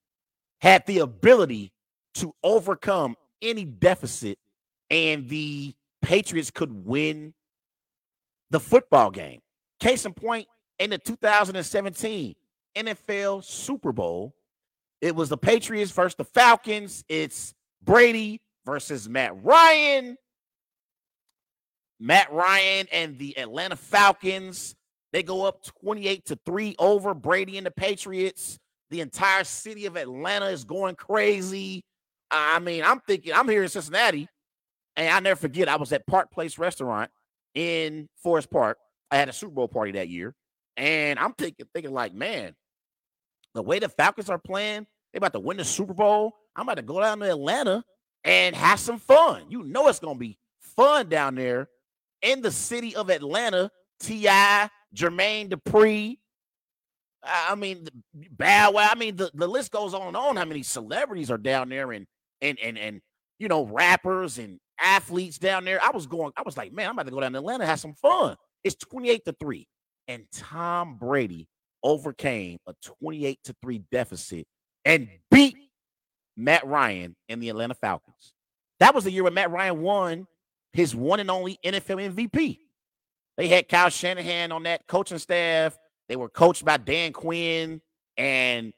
had 0.61 0.85
the 0.85 0.99
ability 0.99 1.71
to 2.15 2.33
overcome 2.43 3.15
any 3.41 3.65
deficit 3.65 4.37
and 4.89 5.27
the 5.29 5.73
Patriots 6.01 6.51
could 6.51 6.85
win 6.85 7.33
the 8.51 8.59
football 8.59 9.11
game. 9.11 9.41
Case 9.79 10.05
in 10.05 10.13
point, 10.13 10.47
in 10.79 10.89
the 10.91 10.97
2017 10.97 12.35
NFL 12.75 13.43
Super 13.43 13.91
Bowl, 13.91 14.35
it 15.01 15.15
was 15.15 15.29
the 15.29 15.37
Patriots 15.37 15.91
versus 15.91 16.15
the 16.15 16.25
Falcons. 16.25 17.03
It's 17.09 17.53
Brady 17.83 18.41
versus 18.65 19.07
Matt 19.07 19.43
Ryan. 19.43 20.17
Matt 21.99 22.31
Ryan 22.31 22.87
and 22.91 23.17
the 23.17 23.37
Atlanta 23.37 23.75
Falcons. 23.75 24.75
They 25.13 25.23
go 25.23 25.45
up 25.45 25.63
28 25.81 26.25
to 26.25 26.39
3 26.45 26.75
over 26.77 27.13
Brady 27.13 27.57
and 27.57 27.65
the 27.65 27.71
Patriots. 27.71 28.57
The 28.89 29.01
entire 29.01 29.43
city 29.43 29.85
of 29.85 29.95
Atlanta 29.95 30.47
is 30.47 30.63
going 30.63 30.95
crazy. 30.95 31.83
I 32.29 32.59
mean, 32.59 32.83
I'm 32.83 32.99
thinking, 33.01 33.33
I'm 33.33 33.47
here 33.47 33.63
in 33.63 33.69
Cincinnati, 33.69 34.27
and 34.97 35.09
I 35.09 35.19
never 35.19 35.39
forget, 35.39 35.67
I 35.67 35.75
was 35.75 35.91
at 35.91 36.07
Park 36.07 36.31
Place 36.31 36.57
Restaurant 36.57 37.11
in 37.53 38.07
Forest 38.21 38.49
Park. 38.49 38.77
I 39.11 39.17
had 39.17 39.29
a 39.29 39.33
Super 39.33 39.53
Bowl 39.53 39.67
party 39.67 39.93
that 39.93 40.09
year. 40.09 40.35
And 40.77 41.19
I'm 41.19 41.33
thinking, 41.33 41.65
thinking 41.73 41.93
like, 41.93 42.13
man, 42.13 42.55
the 43.53 43.61
way 43.61 43.79
the 43.79 43.89
Falcons 43.89 44.29
are 44.29 44.37
playing, 44.37 44.87
they 45.13 45.17
about 45.17 45.33
to 45.33 45.39
win 45.39 45.57
the 45.57 45.65
Super 45.65 45.93
Bowl. 45.93 46.33
I'm 46.55 46.63
about 46.63 46.75
to 46.75 46.81
go 46.81 46.99
down 46.99 47.19
to 47.19 47.29
Atlanta 47.29 47.83
and 48.23 48.55
have 48.55 48.79
some 48.79 48.99
fun. 48.99 49.43
You 49.49 49.63
know 49.63 49.87
it's 49.87 49.99
gonna 49.99 50.19
be 50.19 50.37
fun 50.59 51.07
down 51.07 51.35
there 51.35 51.69
in 52.21 52.41
the 52.41 52.51
city 52.51 52.95
of 52.95 53.09
Atlanta. 53.09 53.71
T.I., 54.01 54.69
Jermaine 54.93 55.49
Dupri. 55.49 56.17
I 57.23 57.55
mean, 57.55 57.87
Bow 58.13 58.71
Wow. 58.71 58.89
I 58.91 58.95
mean, 58.95 59.15
the, 59.15 59.31
the 59.33 59.47
list 59.47 59.71
goes 59.71 59.93
on 59.93 60.07
and 60.07 60.17
on. 60.17 60.35
How 60.35 60.45
many 60.45 60.63
celebrities 60.63 61.31
are 61.31 61.37
down 61.37 61.69
there 61.69 61.91
and 61.91 62.05
and 62.41 62.59
and 62.59 62.77
and 62.77 63.01
you 63.39 63.47
know, 63.47 63.65
rappers 63.65 64.37
and 64.37 64.59
athletes 64.79 65.37
down 65.37 65.65
there. 65.65 65.79
I 65.83 65.91
was 65.91 66.07
going, 66.07 66.31
I 66.35 66.41
was 66.43 66.57
like, 66.57 66.73
man, 66.73 66.87
I'm 66.87 66.93
about 66.93 67.05
to 67.05 67.11
go 67.11 67.21
down 67.21 67.33
to 67.33 67.39
Atlanta, 67.39 67.65
have 67.65 67.79
some 67.79 67.93
fun. 67.93 68.35
It's 68.63 68.75
28 68.75 69.25
to 69.25 69.35
3. 69.39 69.67
And 70.07 70.25
Tom 70.31 70.97
Brady 70.97 71.47
overcame 71.83 72.57
a 72.67 72.73
28 73.01 73.39
to 73.45 73.55
3 73.61 73.81
deficit 73.91 74.45
and 74.83 75.07
beat 75.31 75.55
Matt 76.37 76.65
Ryan 76.65 77.15
and 77.29 77.41
the 77.41 77.49
Atlanta 77.49 77.75
Falcons. 77.75 78.33
That 78.79 78.93
was 78.93 79.05
the 79.05 79.11
year 79.11 79.23
when 79.23 79.33
Matt 79.33 79.51
Ryan 79.51 79.81
won 79.81 80.27
his 80.73 80.93
one 80.93 81.19
and 81.19 81.31
only 81.31 81.57
NFL 81.63 82.13
MVP. 82.13 82.59
They 83.37 83.47
had 83.47 83.69
Kyle 83.69 83.89
Shanahan 83.89 84.51
on 84.51 84.63
that 84.63 84.87
coaching 84.87 85.17
staff. 85.17 85.77
They 86.09 86.15
were 86.15 86.29
coached 86.29 86.63
by 86.65 86.77
Dan 86.77 87.13
Quinn, 87.13 87.81
and 88.17 88.73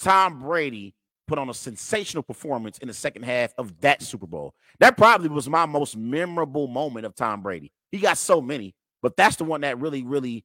Tom 0.00 0.40
Brady 0.40 0.94
put 1.26 1.38
on 1.38 1.48
a 1.48 1.54
sensational 1.54 2.22
performance 2.22 2.78
in 2.78 2.88
the 2.88 2.94
second 2.94 3.24
half 3.24 3.52
of 3.58 3.80
that 3.80 4.02
Super 4.02 4.26
Bowl. 4.26 4.54
That 4.78 4.96
probably 4.96 5.28
was 5.28 5.48
my 5.48 5.66
most 5.66 5.96
memorable 5.96 6.66
moment 6.68 7.06
of 7.06 7.14
Tom 7.14 7.42
Brady. 7.42 7.72
He 7.90 7.98
got 7.98 8.18
so 8.18 8.40
many, 8.40 8.74
but 9.02 9.16
that's 9.16 9.36
the 9.36 9.44
one 9.44 9.62
that 9.62 9.78
really, 9.78 10.02
really, 10.02 10.44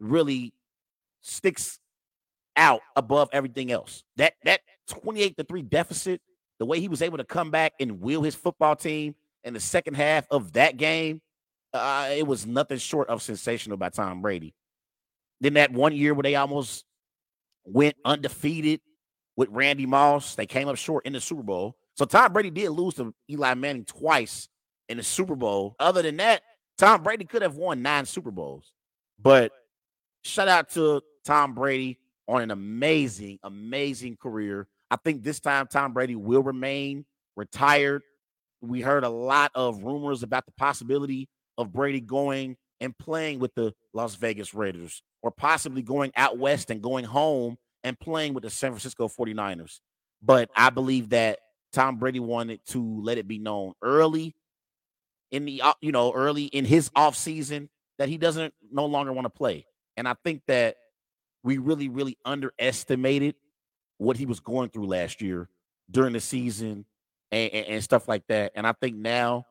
really 0.00 0.52
sticks 1.22 1.78
out 2.56 2.80
above 2.96 3.28
everything 3.32 3.70
else. 3.70 4.04
That 4.16 4.34
that 4.44 4.60
28 4.88 5.36
to 5.36 5.44
3 5.44 5.62
deficit, 5.62 6.20
the 6.58 6.66
way 6.66 6.80
he 6.80 6.88
was 6.88 7.02
able 7.02 7.18
to 7.18 7.24
come 7.24 7.50
back 7.50 7.74
and 7.80 8.00
wheel 8.00 8.22
his 8.22 8.34
football 8.34 8.76
team 8.76 9.14
in 9.44 9.54
the 9.54 9.60
second 9.60 9.94
half 9.94 10.26
of 10.30 10.52
that 10.54 10.76
game 10.76 11.20
uh, 11.76 12.08
it 12.16 12.26
was 12.26 12.46
nothing 12.46 12.78
short 12.78 13.08
of 13.08 13.22
sensational 13.22 13.76
by 13.76 13.90
Tom 13.90 14.22
Brady. 14.22 14.54
Then 15.40 15.54
that 15.54 15.72
one 15.72 15.94
year 15.94 16.14
where 16.14 16.22
they 16.22 16.34
almost 16.34 16.84
went 17.64 17.96
undefeated 18.04 18.80
with 19.36 19.48
Randy 19.50 19.86
Moss, 19.86 20.34
they 20.34 20.46
came 20.46 20.68
up 20.68 20.76
short 20.76 21.06
in 21.06 21.12
the 21.12 21.20
Super 21.20 21.42
Bowl. 21.42 21.76
So 21.94 22.04
Tom 22.04 22.32
Brady 22.32 22.50
did 22.50 22.70
lose 22.70 22.94
to 22.94 23.14
Eli 23.30 23.54
Manning 23.54 23.84
twice 23.84 24.48
in 24.88 24.96
the 24.96 25.02
Super 25.02 25.36
Bowl. 25.36 25.76
Other 25.78 26.02
than 26.02 26.16
that, 26.18 26.42
Tom 26.78 27.02
Brady 27.02 27.24
could 27.24 27.42
have 27.42 27.56
won 27.56 27.82
nine 27.82 28.06
Super 28.06 28.30
Bowls. 28.30 28.72
But 29.20 29.52
shout 30.24 30.48
out 30.48 30.70
to 30.70 31.02
Tom 31.24 31.54
Brady 31.54 31.98
on 32.28 32.42
an 32.42 32.50
amazing, 32.50 33.38
amazing 33.42 34.16
career. 34.16 34.68
I 34.90 34.96
think 34.96 35.22
this 35.22 35.40
time 35.40 35.66
Tom 35.66 35.92
Brady 35.92 36.16
will 36.16 36.42
remain 36.42 37.04
retired. 37.36 38.02
We 38.60 38.80
heard 38.80 39.04
a 39.04 39.08
lot 39.08 39.52
of 39.54 39.82
rumors 39.82 40.22
about 40.22 40.46
the 40.46 40.52
possibility 40.52 41.28
of 41.58 41.72
Brady 41.72 42.00
going 42.00 42.56
and 42.80 42.96
playing 42.96 43.38
with 43.38 43.54
the 43.54 43.72
Las 43.94 44.16
Vegas 44.16 44.54
Raiders 44.54 45.02
or 45.22 45.30
possibly 45.30 45.82
going 45.82 46.12
out 46.14 46.38
west 46.38 46.70
and 46.70 46.82
going 46.82 47.04
home 47.04 47.56
and 47.86 47.98
playing 47.98 48.34
with 48.34 48.42
the 48.42 48.50
San 48.50 48.72
Francisco 48.72 49.06
49ers. 49.08 49.78
But 50.20 50.50
I 50.56 50.70
believe 50.70 51.10
that 51.10 51.38
Tom 51.72 51.98
Brady 51.98 52.18
wanted 52.18 52.60
to 52.70 53.00
let 53.00 53.16
it 53.16 53.28
be 53.28 53.38
known 53.38 53.74
early 53.80 54.34
in 55.30 55.44
the 55.44 55.62
you 55.80 55.92
know 55.92 56.12
early 56.12 56.44
in 56.46 56.64
his 56.64 56.90
off 56.96 57.16
season 57.16 57.68
that 57.98 58.08
he 58.08 58.18
doesn't 58.18 58.52
no 58.72 58.86
longer 58.86 59.12
want 59.12 59.24
to 59.24 59.30
play. 59.30 59.66
And 59.96 60.08
I 60.08 60.14
think 60.24 60.42
that 60.48 60.76
we 61.44 61.58
really 61.58 61.88
really 61.88 62.18
underestimated 62.24 63.36
what 63.98 64.16
he 64.16 64.26
was 64.26 64.40
going 64.40 64.70
through 64.70 64.86
last 64.86 65.22
year 65.22 65.48
during 65.88 66.12
the 66.12 66.20
season 66.20 66.84
and, 67.30 67.52
and, 67.52 67.66
and 67.66 67.84
stuff 67.84 68.08
like 68.08 68.26
that. 68.26 68.50
And 68.56 68.66
I 68.66 68.72
think 68.72 68.96
now, 68.96 69.46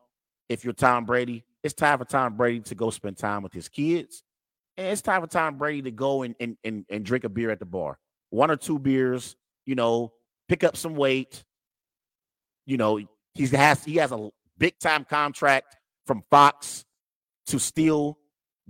if 0.50 0.62
you're 0.62 0.74
Tom 0.74 1.06
Brady, 1.06 1.42
it's 1.62 1.74
time 1.74 1.98
for 1.98 2.04
Tom 2.04 2.36
Brady 2.36 2.60
to 2.60 2.74
go 2.74 2.90
spend 2.90 3.16
time 3.16 3.42
with 3.42 3.54
his 3.54 3.68
kids. 3.70 4.22
And 4.76 4.88
it's 4.88 5.00
time 5.00 5.22
for 5.22 5.26
Tom 5.26 5.56
Brady 5.56 5.82
to 5.82 5.90
go 5.90 6.22
and, 6.22 6.34
and, 6.38 6.56
and, 6.62 6.84
and 6.90 7.04
drink 7.04 7.24
a 7.24 7.30
beer 7.30 7.50
at 7.50 7.58
the 7.58 7.64
bar. 7.64 7.98
One 8.30 8.50
or 8.50 8.56
two 8.56 8.78
beers, 8.78 9.36
you 9.64 9.74
know, 9.74 10.12
pick 10.48 10.64
up 10.64 10.76
some 10.76 10.96
weight. 10.96 11.44
You 12.66 12.76
know, 12.76 13.00
he 13.34 13.46
has 13.48 13.84
he 13.84 13.96
has 13.96 14.12
a 14.12 14.30
big 14.58 14.78
time 14.78 15.04
contract 15.04 15.76
from 16.06 16.22
Fox 16.30 16.84
to 17.46 17.58
still 17.58 18.18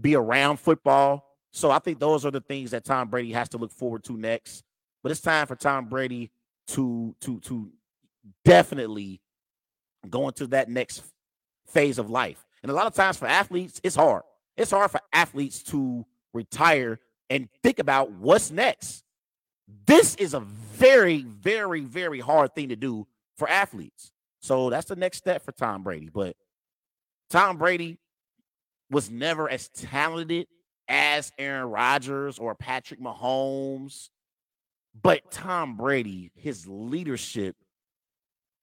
be 0.00 0.14
around 0.14 0.58
football. 0.58 1.24
So 1.52 1.70
I 1.70 1.78
think 1.78 1.98
those 1.98 2.26
are 2.26 2.30
the 2.30 2.40
things 2.40 2.72
that 2.72 2.84
Tom 2.84 3.08
Brady 3.08 3.32
has 3.32 3.48
to 3.50 3.58
look 3.58 3.72
forward 3.72 4.04
to 4.04 4.16
next. 4.16 4.62
But 5.02 5.12
it's 5.12 5.20
time 5.20 5.46
for 5.46 5.56
Tom 5.56 5.86
Brady 5.86 6.30
to 6.68 7.14
to 7.20 7.40
to 7.40 7.70
definitely 8.44 9.20
go 10.08 10.28
into 10.28 10.46
that 10.48 10.68
next 10.68 11.02
phase 11.66 11.98
of 11.98 12.10
life. 12.10 12.44
And 12.62 12.70
a 12.70 12.74
lot 12.74 12.86
of 12.86 12.94
times 12.94 13.16
for 13.16 13.26
athletes, 13.26 13.80
it's 13.82 13.96
hard. 13.96 14.22
It's 14.56 14.70
hard 14.70 14.90
for 14.90 15.00
athletes 15.12 15.62
to 15.64 16.04
retire 16.32 16.98
and 17.30 17.48
think 17.62 17.78
about 17.78 18.12
what's 18.12 18.50
next. 18.50 19.04
This 19.86 20.14
is 20.16 20.34
a 20.34 20.40
very, 20.40 21.22
very, 21.22 21.80
very 21.80 22.20
hard 22.20 22.54
thing 22.54 22.68
to 22.68 22.76
do 22.76 23.06
for 23.36 23.48
athletes. 23.48 24.12
So 24.40 24.70
that's 24.70 24.86
the 24.86 24.96
next 24.96 25.18
step 25.18 25.44
for 25.44 25.52
Tom 25.52 25.82
Brady. 25.82 26.08
But 26.12 26.36
Tom 27.30 27.56
Brady 27.56 27.98
was 28.90 29.10
never 29.10 29.48
as 29.50 29.68
talented 29.68 30.46
as 30.88 31.32
Aaron 31.38 31.68
Rodgers 31.70 32.38
or 32.38 32.54
Patrick 32.54 33.00
Mahomes. 33.00 34.10
But 35.00 35.30
Tom 35.30 35.76
Brady, 35.76 36.30
his 36.34 36.66
leadership 36.66 37.56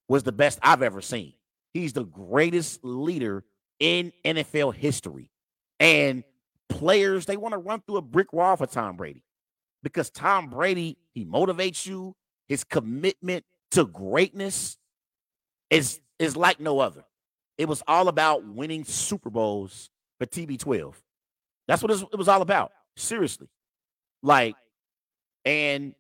was 0.07 0.23
the 0.23 0.31
best 0.31 0.59
I've 0.61 0.81
ever 0.81 1.01
seen. 1.01 1.33
He's 1.73 1.93
the 1.93 2.05
greatest 2.05 2.83
leader 2.83 3.43
in 3.79 4.13
NFL 4.23 4.75
history. 4.75 5.29
And 5.79 6.23
players, 6.69 7.25
they 7.25 7.37
want 7.37 7.53
to 7.53 7.57
run 7.57 7.81
through 7.81 7.97
a 7.97 8.01
brick 8.01 8.31
wall 8.31 8.55
for 8.55 8.67
Tom 8.67 8.95
Brady 8.95 9.23
because 9.83 10.09
Tom 10.09 10.49
Brady, 10.49 10.97
he 11.13 11.25
motivates 11.25 11.85
you. 11.85 12.15
His 12.47 12.63
commitment 12.63 13.45
to 13.71 13.85
greatness 13.85 14.77
is, 15.69 15.99
is 16.17 16.35
like 16.35 16.59
no 16.59 16.79
other. 16.79 17.03
It 17.57 17.67
was 17.67 17.83
all 17.87 18.07
about 18.07 18.45
winning 18.45 18.83
Super 18.83 19.29
Bowls 19.29 19.89
for 20.19 20.25
TB12. 20.25 20.95
That's 21.67 21.83
what 21.83 21.91
it 21.91 22.17
was 22.17 22.27
all 22.27 22.41
about. 22.41 22.71
Seriously. 22.95 23.47
Like, 24.21 24.55
and 25.45 25.93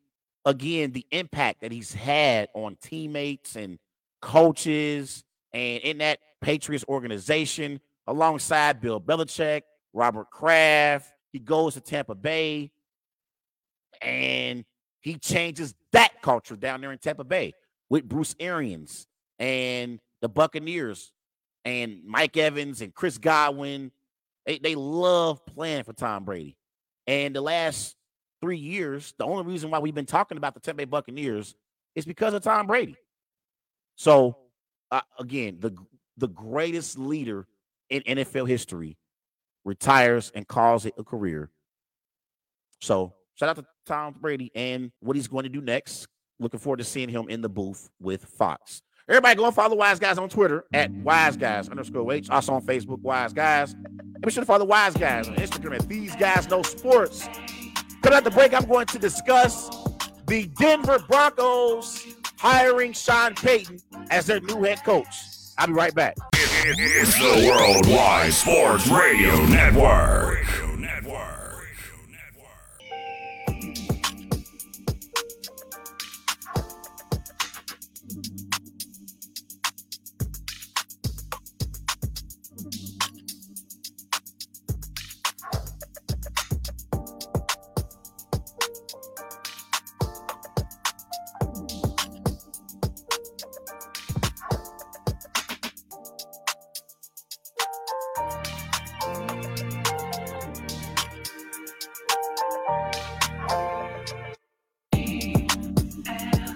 again, 0.45 0.91
the 0.91 1.05
impact 1.11 1.61
that 1.61 1.71
he's 1.71 1.93
had 1.93 2.49
on 2.53 2.77
teammates 2.81 3.55
and 3.55 3.77
coaches 4.21 5.23
and 5.53 5.81
in 5.81 5.97
that 5.99 6.19
Patriots 6.41 6.85
organization 6.87 7.79
alongside 8.07 8.81
Bill 8.81 8.99
Belichick, 8.99 9.61
Robert 9.93 10.29
Kraft. 10.29 11.11
He 11.31 11.39
goes 11.39 11.73
to 11.75 11.81
Tampa 11.81 12.15
Bay 12.15 12.71
and 14.03 14.65
he 15.01 15.17
changes 15.17 15.73
that 15.91 16.21
culture 16.21 16.55
down 16.55 16.81
there 16.81 16.91
in 16.91 16.97
Tampa 16.97 17.23
Bay 17.23 17.53
with 17.89 18.07
Bruce 18.07 18.35
Arians 18.39 19.07
and 19.39 19.99
the 20.21 20.29
Buccaneers 20.29 21.11
and 21.65 22.01
Mike 22.05 22.37
Evans 22.37 22.81
and 22.81 22.93
Chris 22.93 23.17
Godwin. 23.17 23.91
They, 24.45 24.59
they 24.59 24.75
love 24.75 25.45
playing 25.45 25.83
for 25.83 25.93
Tom 25.93 26.25
Brady. 26.25 26.57
And 27.07 27.35
the 27.35 27.41
last 27.41 27.95
three 28.41 28.57
years, 28.57 29.13
the 29.17 29.25
only 29.25 29.43
reason 29.43 29.69
why 29.69 29.79
we've 29.79 29.95
been 29.95 30.05
talking 30.05 30.37
about 30.37 30.53
the 30.53 30.59
Tampa 30.59 30.77
Bay 30.79 30.85
Buccaneers 30.85 31.55
is 31.95 32.05
because 32.05 32.33
of 32.33 32.43
Tom 32.43 32.67
Brady. 32.67 32.95
So, 33.95 34.37
uh, 34.91 35.01
again, 35.19 35.57
the 35.59 35.75
the 36.17 36.27
greatest 36.27 36.97
leader 36.97 37.47
in 37.89 38.01
NFL 38.03 38.47
history 38.47 38.97
retires 39.65 40.31
and 40.35 40.47
calls 40.47 40.85
it 40.85 40.93
a 40.97 41.03
career. 41.03 41.49
So, 42.81 43.13
shout 43.35 43.49
out 43.49 43.55
to 43.57 43.65
Tom 43.85 44.15
Brady 44.19 44.51
and 44.55 44.91
what 44.99 45.15
he's 45.15 45.27
going 45.27 45.43
to 45.43 45.49
do 45.49 45.61
next. 45.61 46.07
Looking 46.39 46.59
forward 46.59 46.77
to 46.77 46.83
seeing 46.83 47.09
him 47.09 47.29
in 47.29 47.41
the 47.41 47.49
booth 47.49 47.89
with 48.01 48.25
Fox. 48.25 48.81
Everybody 49.07 49.35
go 49.35 49.45
and 49.45 49.55
follow 49.55 49.75
Wise 49.75 49.99
Guys 49.99 50.17
on 50.17 50.29
Twitter 50.29 50.63
at 50.73 50.89
Wise 50.91 51.35
Guys 51.35 51.67
underscore 51.69 52.11
H. 52.11 52.29
Also 52.29 52.53
on 52.53 52.61
Facebook, 52.61 52.99
Wise 53.01 53.33
Guys. 53.33 53.73
And 53.73 54.21
be 54.21 54.31
sure 54.31 54.41
to 54.41 54.45
follow 54.47 54.65
Wise 54.65 54.95
Guys 54.95 55.27
on 55.27 55.35
Instagram 55.35 55.75
at 55.75 55.89
These 55.89 56.15
Guys 56.15 56.49
Know 56.49 56.61
Sports. 56.63 57.27
Coming 58.01 58.17
out 58.17 58.23
the 58.23 58.31
break, 58.31 58.53
I'm 58.53 58.65
going 58.65 58.85
to 58.87 58.99
discuss 58.99 59.69
the 60.27 60.47
Denver 60.57 60.99
Broncos 61.09 62.05
hiring 62.37 62.93
Sean 62.93 63.35
Payton 63.35 63.79
as 64.09 64.25
their 64.25 64.39
new 64.39 64.63
head 64.63 64.83
coach. 64.83 65.07
I'll 65.57 65.67
be 65.67 65.73
right 65.73 65.93
back. 65.93 66.15
It's 66.33 67.13
the 67.15 67.47
Worldwide 67.47 68.33
Sports 68.33 68.87
Radio 68.87 69.45
Network. 69.45 70.72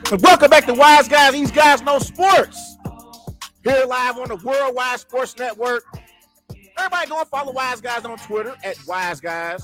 Welcome 0.09 0.49
back 0.49 0.65
to 0.67 0.73
Wise 0.73 1.09
Guys. 1.09 1.33
These 1.33 1.51
guys 1.51 1.81
know 1.81 1.99
sports. 1.99 2.77
Here 3.61 3.83
live 3.85 4.17
on 4.17 4.29
the 4.29 4.37
Worldwide 4.37 5.01
Sports 5.01 5.37
Network. 5.37 5.83
Everybody 6.77 7.09
go 7.09 7.19
and 7.19 7.27
follow 7.27 7.51
Wise 7.51 7.81
Guys 7.81 8.05
on 8.05 8.17
Twitter 8.19 8.55
at 8.63 8.77
Wise 8.87 9.19
Guys 9.19 9.61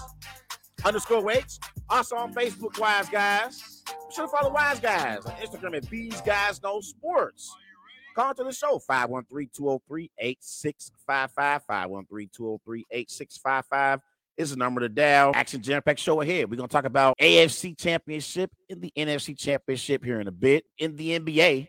underscore 0.84 1.32
H. 1.32 1.60
Also 1.90 2.18
on 2.18 2.34
Facebook, 2.34 2.78
Wise 2.78 3.08
Guys. 3.08 3.84
Be 3.86 3.94
sure 4.14 4.26
to 4.26 4.32
follow 4.32 4.52
Wise 4.52 4.82
Guys 4.82 5.26
on 5.26 5.32
Instagram 5.36 5.78
at 5.78 5.90
These 5.90 6.20
Guys 6.22 6.62
Know 6.62 6.82
Sports. 6.82 7.56
Call 8.14 8.34
to 8.34 8.44
the 8.44 8.52
show 8.52 8.82
513-203-8655. 8.90 10.90
513-203-8655 11.08 14.02
is 14.38 14.52
the 14.52 14.56
number 14.56 14.82
to 14.82 14.90
dial. 14.90 15.32
Action 15.36 15.62
Jam 15.62 15.82
Pack 15.82 15.98
show 15.98 16.22
ahead. 16.22 16.50
We're 16.50 16.58
gonna 16.58 16.68
talk 16.68 16.86
about 16.86 17.18
AFC 17.20 17.78
Championship 17.78 18.52
and 18.70 18.82
the 18.82 18.92
NFC 18.98 19.38
Championship 19.38 20.04
here 20.04 20.20
in 20.20 20.28
a 20.28 20.32
bit. 20.32 20.66
In 20.78 20.96
the 20.96 21.20
NBA, 21.20 21.68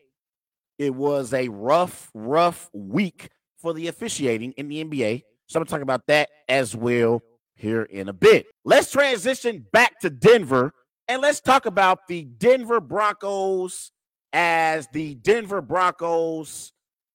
it 0.79 0.95
was 0.95 1.33
a 1.33 1.49
rough, 1.49 2.11
rough 2.15 2.71
week 2.73 3.29
for 3.59 3.75
the 3.75 3.89
officiating 3.89 4.53
in 4.53 4.69
the 4.69 4.85
NBA. 4.85 5.23
So 5.47 5.59
I'm 5.59 5.65
gonna 5.65 5.71
talk 5.71 5.83
about 5.83 6.07
that 6.09 6.29
as 6.49 6.75
well 6.75 7.23
here 7.55 7.83
in 7.83 8.09
a 8.09 8.13
bit. 8.13 8.47
Let's 8.65 8.91
transition 8.91 9.67
back 9.73 10.01
to 10.01 10.11
Denver 10.11 10.73
and 11.09 11.21
let's 11.21 11.41
talk 11.41 11.67
about 11.67 12.07
the 12.09 12.25
Denver 12.25 12.81
Broncos 12.81 13.93
as 14.33 14.89
the 14.93 15.15
Denver 15.17 15.61
Broncos. 15.61 16.73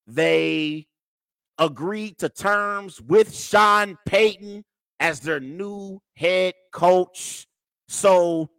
They 0.08 0.88
agreed 1.58 2.18
to 2.20 2.30
terms 2.30 3.02
with 3.02 3.36
Sean 3.36 3.98
Payton 4.06 4.64
as 5.00 5.20
their 5.20 5.40
new 5.40 6.00
head 6.16 6.54
coach. 6.72 7.48
So 7.88 8.50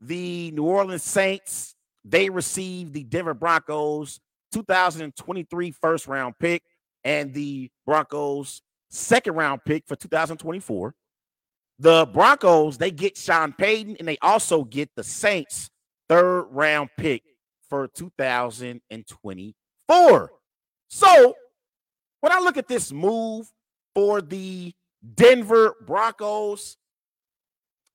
the 0.00 0.50
New 0.52 0.64
Orleans 0.64 1.02
Saints, 1.02 1.74
they 2.04 2.28
received 2.28 2.92
the 2.92 3.04
Denver 3.04 3.34
Broncos 3.34 4.20
2023 4.52 5.70
first 5.72 6.06
round 6.06 6.34
pick 6.38 6.62
and 7.04 7.34
the 7.34 7.70
Broncos 7.84 8.62
second 8.90 9.34
round 9.34 9.62
pick 9.64 9.86
for 9.86 9.96
2024. 9.96 10.94
The 11.78 12.08
Broncos, 12.12 12.78
they 12.78 12.90
get 12.90 13.16
Sean 13.16 13.52
Payton 13.52 13.96
and 13.98 14.08
they 14.08 14.18
also 14.22 14.64
get 14.64 14.90
the 14.96 15.04
Saints 15.04 15.70
third 16.08 16.46
round 16.50 16.90
pick 16.96 17.22
for 17.68 17.88
2024. 17.88 20.30
So 20.88 21.34
when 22.20 22.32
I 22.32 22.38
look 22.40 22.56
at 22.56 22.68
this 22.68 22.92
move 22.92 23.50
for 23.94 24.22
the 24.22 24.72
Denver 25.14 25.74
Broncos, 25.86 26.76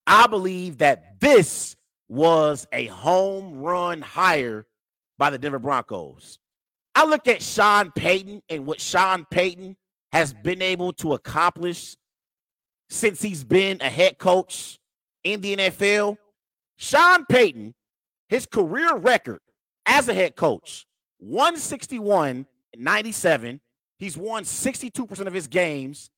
I 0.08 0.28
believe 0.28 0.80
that 0.80 1.20
this 1.20 1.76
was 2.08 2.68
a 2.72 2.88
home 2.88 3.60
run 3.60 4.02
hire 4.02 4.66
by 5.18 5.30
the 5.30 5.38
Denver 5.38 5.60
Broncos. 5.60 6.40
I 6.96 7.06
look 7.06 7.28
at 7.28 7.42
Sean 7.42 7.92
Payton 7.92 8.42
and 8.50 8.66
what 8.66 8.82
Sean 8.82 9.26
Payton 9.30 9.78
has 10.12 10.34
been 10.34 10.62
able 10.62 10.92
to 10.94 11.14
accomplish 11.14 11.96
since 12.90 13.22
he's 13.22 13.44
been 13.44 13.78
a 13.82 13.90
head 13.90 14.18
coach 14.18 14.78
in 15.24 15.40
the 15.42 15.56
NFL. 15.56 16.18
Sean 16.78 17.26
Payton, 17.26 17.74
his 18.28 18.46
career 18.46 18.96
record 18.96 19.40
as 19.86 20.10
a 20.10 20.14
head 20.14 20.36
coach 20.36 20.86
161 21.20 22.46
97. 22.76 23.62
He's 24.00 24.18
won 24.18 24.44
62% 24.44 25.28
of 25.28 25.34
his 25.34 25.48
games. 25.48 26.10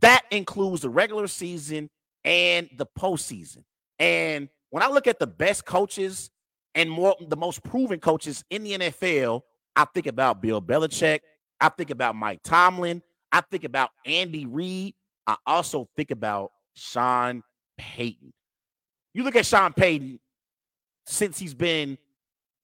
That 0.00 0.22
includes 0.30 0.82
the 0.82 0.90
regular 0.90 1.26
season 1.26 1.90
and 2.24 2.68
the 2.76 2.86
postseason. 2.86 3.64
And 3.98 4.48
when 4.70 4.82
I 4.82 4.88
look 4.88 5.06
at 5.06 5.18
the 5.18 5.26
best 5.26 5.64
coaches 5.64 6.30
and 6.74 6.90
more 6.90 7.16
the 7.20 7.36
most 7.36 7.62
proven 7.62 8.00
coaches 8.00 8.44
in 8.50 8.62
the 8.62 8.72
NFL, 8.72 9.42
I 9.76 9.84
think 9.86 10.06
about 10.06 10.40
Bill 10.40 10.62
Belichick. 10.62 11.20
I 11.60 11.68
think 11.68 11.90
about 11.90 12.16
Mike 12.16 12.40
Tomlin. 12.42 13.02
I 13.32 13.42
think 13.42 13.64
about 13.64 13.90
Andy 14.06 14.46
Reid. 14.46 14.94
I 15.26 15.36
also 15.46 15.88
think 15.96 16.10
about 16.10 16.52
Sean 16.74 17.42
Payton. 17.78 18.32
You 19.14 19.24
look 19.24 19.36
at 19.36 19.46
Sean 19.46 19.72
Payton 19.72 20.20
since 21.06 21.38
he's 21.38 21.54
been 21.54 21.98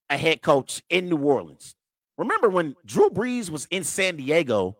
a 0.08 0.16
head 0.16 0.42
coach 0.42 0.82
in 0.88 1.08
New 1.08 1.18
Orleans. 1.18 1.74
Remember 2.18 2.48
when 2.48 2.76
Drew 2.84 3.10
Brees 3.10 3.50
was 3.50 3.66
in 3.70 3.84
San 3.84 4.16
Diego, 4.16 4.76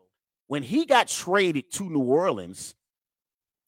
when 0.48 0.62
he 0.62 0.86
got 0.86 1.08
traded 1.08 1.72
to 1.72 1.88
New 1.88 2.00
Orleans, 2.00 2.74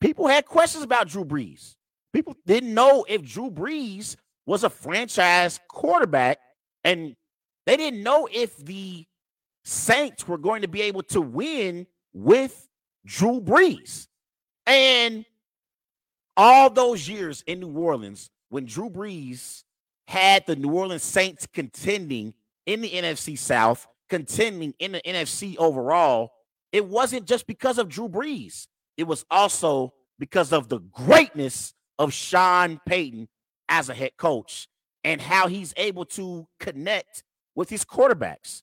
people 0.01 0.27
had 0.29 0.47
questions 0.47 0.85
about 0.85 1.09
Drew 1.09 1.25
Brees. 1.25 1.75
People 2.13 2.37
didn't 2.47 2.73
know 2.73 3.05
if 3.09 3.23
Drew 3.23 3.51
Brees 3.51 4.17
was 4.47 4.65
a 4.65 4.71
franchise 4.71 5.61
quarterback, 5.69 6.39
and 6.85 7.15
they 7.67 7.77
didn't 7.77 8.03
know 8.03 8.29
if 8.33 8.57
the 8.57 9.05
Saints 9.65 10.27
were 10.27 10.39
going 10.39 10.63
to 10.63 10.69
be 10.69 10.83
able 10.83 11.03
to 11.03 11.21
win 11.21 11.87
with 12.15 12.69
Drew 13.05 13.41
Brees. 13.41 14.07
And 14.67 15.25
all 16.37 16.71
those 16.71 17.09
years 17.09 17.43
in 17.47 17.61
New 17.61 17.77
Orleans, 17.77 18.31
when 18.49 18.65
Drew 18.65 18.89
Brees 18.89 19.65
had 20.07 20.47
the 20.47 20.57
New 20.57 20.73
Orleans 20.73 21.03
Saints 21.03 21.47
contending 21.47 22.33
in 22.65 22.81
the 22.81 22.91
NFC 22.91 23.37
South, 23.37 23.87
contending 24.09 24.73
in 24.79 24.93
the 24.93 25.03
NFC 25.03 25.57
overall, 25.59 26.33
it 26.73 26.87
wasn't 26.87 27.27
just 27.27 27.47
because 27.47 27.79
of 27.79 27.89
Drew 27.89 28.09
Brees. 28.09 28.67
It 28.97 29.05
was 29.05 29.25
also 29.31 29.95
because 30.19 30.53
of 30.53 30.69
the 30.69 30.79
greatness 30.79 31.75
of 31.99 32.13
Sean 32.13 32.81
Payton 32.87 33.29
as 33.69 33.89
a 33.89 33.95
head 33.95 34.17
coach 34.17 34.69
and 35.05 35.21
how 35.21 35.49
he's 35.49 35.73
able 35.77 36.05
to 36.05 36.47
connect 36.59 37.25
with 37.55 37.71
his 37.71 37.85
quarterbacks. 37.85 38.63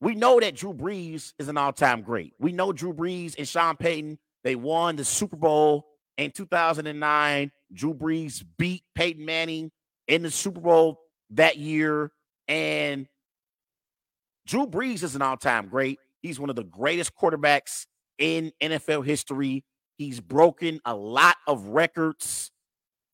We 0.00 0.14
know 0.14 0.40
that 0.40 0.56
Drew 0.56 0.72
Brees 0.72 1.34
is 1.38 1.48
an 1.48 1.56
all-time 1.56 2.02
great. 2.02 2.32
We 2.38 2.52
know 2.52 2.72
Drew 2.72 2.92
Brees 2.92 3.34
and 3.36 3.46
Sean 3.46 3.76
Payton, 3.76 4.18
they 4.42 4.56
won 4.56 4.96
the 4.96 5.04
Super 5.04 5.36
Bowl 5.36 5.86
in 6.16 6.30
2009. 6.30 7.52
Drew 7.72 7.94
Brees 7.94 8.42
beat 8.58 8.82
Peyton 8.94 9.24
Manning 9.24 9.70
in 10.08 10.22
the 10.22 10.30
Super 10.30 10.60
Bowl 10.60 11.00
that 11.30 11.58
year. 11.58 12.10
And 12.48 13.06
Drew 14.46 14.66
Brees 14.66 15.02
is 15.02 15.14
an 15.14 15.22
all-time 15.22 15.68
great. 15.68 15.98
He's 16.22 16.38
one 16.38 16.50
of 16.50 16.56
the 16.56 16.64
greatest 16.64 17.14
quarterbacks 17.14 17.86
in 18.18 18.52
NFL 18.60 19.04
history. 19.04 19.64
He's 19.96 20.20
broken 20.20 20.80
a 20.84 20.94
lot 20.94 21.36
of 21.46 21.66
records 21.68 22.50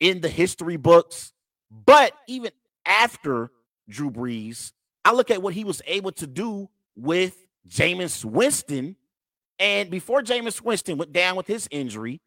in 0.01 0.21
the 0.21 0.29
history 0.29 0.77
books. 0.77 1.33
But 1.71 2.13
even 2.29 2.51
after 2.85 3.51
Drew 3.89 4.11
Brees, 4.11 4.73
I 5.05 5.13
look 5.13 5.31
at 5.31 5.43
what 5.43 5.55
he 5.55 5.65
was 5.65 5.83
able 5.87 6.13
to 6.13 6.27
do 6.27 6.69
with 6.97 7.37
Jameis 7.69 8.25
Winston. 8.25 8.97
And 9.59 9.91
before 9.91 10.23
Jameis 10.23 10.61
Winston 10.61 10.99
went 10.99 11.13
down 11.13 11.37
with 11.37 11.47
his 11.47 11.69
injury, 11.71 12.21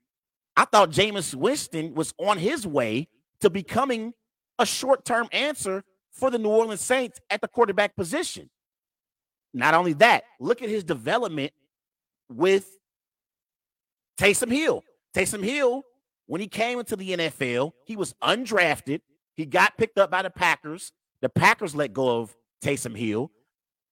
I 0.56 0.66
thought 0.66 0.92
Jameis 0.92 1.36
Winston 1.36 1.94
was 1.94 2.14
on 2.18 2.38
his 2.38 2.66
way 2.66 3.08
to 3.42 3.50
becoming 3.50 4.14
a 4.58 4.66
short 4.66 5.06
term 5.06 5.28
answer 5.32 5.84
for 6.12 6.30
the 6.30 6.38
New 6.38 6.50
Orleans 6.50 6.82
Saints 6.82 7.20
at 7.30 7.42
the 7.42 7.48
quarterback 7.48 7.96
position. 7.96 8.50
Not 9.54 9.74
only 9.74 9.94
that, 9.94 10.24
look 10.40 10.62
at 10.62 10.70
his 10.70 10.84
development 10.84 11.52
with 12.30 12.78
Taysom 14.20 14.52
Hill. 14.52 14.84
Taysom 15.16 15.44
Hill, 15.44 15.84
when 16.28 16.42
he 16.42 16.48
came 16.48 16.80
into 16.80 16.96
the 16.96 17.12
NFL, 17.12 17.72
he 17.86 17.96
was 17.96 18.14
undrafted. 18.22 19.02
He 19.36 19.46
got 19.46 19.78
picked 19.78 19.98
up 19.98 20.12
by 20.12 20.22
the 20.22 20.30
Packers. 20.30 20.92
The 21.22 21.30
Packers 21.30 21.76
let 21.76 21.94
go 21.94 22.20
of 22.22 22.36
Taysom 22.64 22.96
Hill. 22.96 23.32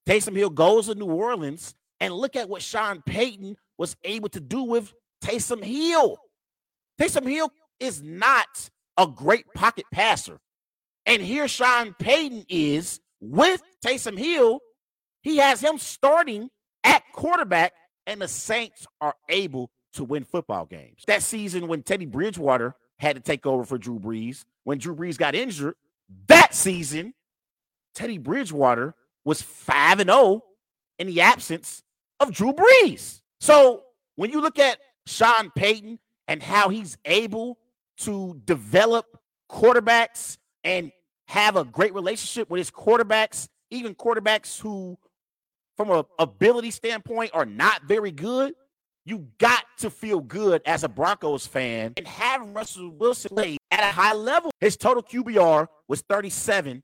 Taysom 0.07 0.35
Hill 0.35 0.49
goes 0.49 0.87
to 0.87 0.95
New 0.95 1.07
Orleans, 1.07 1.75
and 1.99 2.13
look 2.13 2.35
at 2.35 2.47
what 2.47 2.61
Sean 2.61 3.01
Payton 3.05 3.57
was 3.77 3.95
able 4.03 4.29
to 4.29 4.39
do 4.39 4.63
with 4.63 4.93
Taysom 5.23 5.63
Hill. 5.63 6.17
Taysom 6.99 7.27
Hill 7.27 7.51
is 7.79 8.01
not 8.01 8.69
a 8.97 9.07
great 9.07 9.45
pocket 9.55 9.85
passer. 9.91 10.39
And 11.05 11.21
here 11.21 11.47
Sean 11.47 11.95
Payton 11.99 12.45
is 12.49 12.99
with 13.19 13.61
Taysom 13.83 14.17
Hill. 14.17 14.59
He 15.27 15.37
has 15.37 15.59
him 15.59 15.77
starting 15.77 16.49
at 16.85 17.03
quarterback, 17.11 17.73
and 18.05 18.21
the 18.21 18.29
Saints 18.29 18.87
are 19.01 19.13
able 19.27 19.69
to 19.91 20.05
win 20.05 20.23
football 20.23 20.65
games. 20.65 21.03
That 21.05 21.21
season 21.21 21.67
when 21.67 21.83
Teddy 21.83 22.05
Bridgewater 22.05 22.75
had 22.97 23.17
to 23.17 23.21
take 23.21 23.45
over 23.45 23.65
for 23.65 23.77
Drew 23.77 23.99
Brees, 23.99 24.45
when 24.63 24.77
Drew 24.77 24.95
Brees 24.95 25.17
got 25.17 25.35
injured, 25.35 25.75
that 26.27 26.55
season, 26.55 27.13
Teddy 27.93 28.17
Bridgewater 28.17 28.95
was 29.25 29.41
5 29.41 29.99
and 29.99 30.09
0 30.09 30.43
in 30.97 31.07
the 31.07 31.19
absence 31.19 31.83
of 32.21 32.31
Drew 32.31 32.53
Brees. 32.53 33.19
So 33.41 33.83
when 34.15 34.31
you 34.31 34.39
look 34.39 34.59
at 34.59 34.79
Sean 35.07 35.51
Payton 35.53 35.99
and 36.29 36.41
how 36.41 36.69
he's 36.69 36.97
able 37.03 37.57
to 37.97 38.41
develop 38.45 39.05
quarterbacks 39.51 40.37
and 40.63 40.89
have 41.25 41.57
a 41.57 41.65
great 41.65 41.93
relationship 41.93 42.49
with 42.49 42.59
his 42.59 42.71
quarterbacks, 42.71 43.49
even 43.69 43.93
quarterbacks 43.93 44.57
who, 44.61 44.97
from 45.77 45.91
a 45.91 46.05
ability 46.19 46.71
standpoint, 46.71 47.31
are 47.33 47.45
not 47.45 47.83
very 47.83 48.11
good. 48.11 48.53
You 49.05 49.27
got 49.37 49.63
to 49.77 49.89
feel 49.89 50.19
good 50.19 50.61
as 50.65 50.83
a 50.83 50.89
Broncos 50.89 51.47
fan 51.47 51.93
and 51.95 52.05
have 52.07 52.49
Russell 52.49 52.89
Wilson 52.89 53.29
play 53.29 53.57
at 53.71 53.79
a 53.79 53.93
high 53.93 54.13
level. 54.13 54.51
His 54.59 54.75
total 54.75 55.01
QBR 55.01 55.67
was 55.87 56.01
37. 56.01 56.83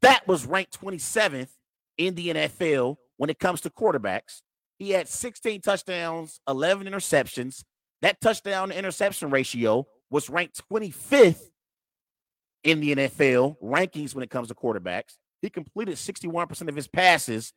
That 0.00 0.26
was 0.26 0.44
ranked 0.44 0.80
27th 0.80 1.50
in 1.98 2.16
the 2.16 2.30
NFL 2.30 2.96
when 3.16 3.30
it 3.30 3.38
comes 3.38 3.60
to 3.60 3.70
quarterbacks. 3.70 4.40
He 4.78 4.90
had 4.90 5.08
16 5.08 5.60
touchdowns, 5.60 6.40
11 6.48 6.86
interceptions. 6.86 7.62
That 8.02 8.20
touchdown 8.20 8.72
interception 8.72 9.30
ratio 9.30 9.86
was 10.10 10.28
ranked 10.28 10.60
25th 10.70 11.50
in 12.64 12.80
the 12.80 12.94
NFL 12.94 13.56
rankings 13.62 14.14
when 14.14 14.24
it 14.24 14.30
comes 14.30 14.48
to 14.48 14.54
quarterbacks. 14.54 15.16
He 15.42 15.50
completed 15.50 15.96
61% 15.96 16.68
of 16.68 16.74
his 16.74 16.88
passes. 16.88 17.52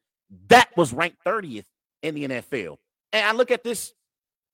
That 0.47 0.69
was 0.77 0.93
ranked 0.93 1.23
30th 1.25 1.65
in 2.03 2.15
the 2.15 2.27
NFL. 2.27 2.77
And 3.13 3.25
I 3.25 3.31
look 3.33 3.51
at 3.51 3.63
this 3.63 3.93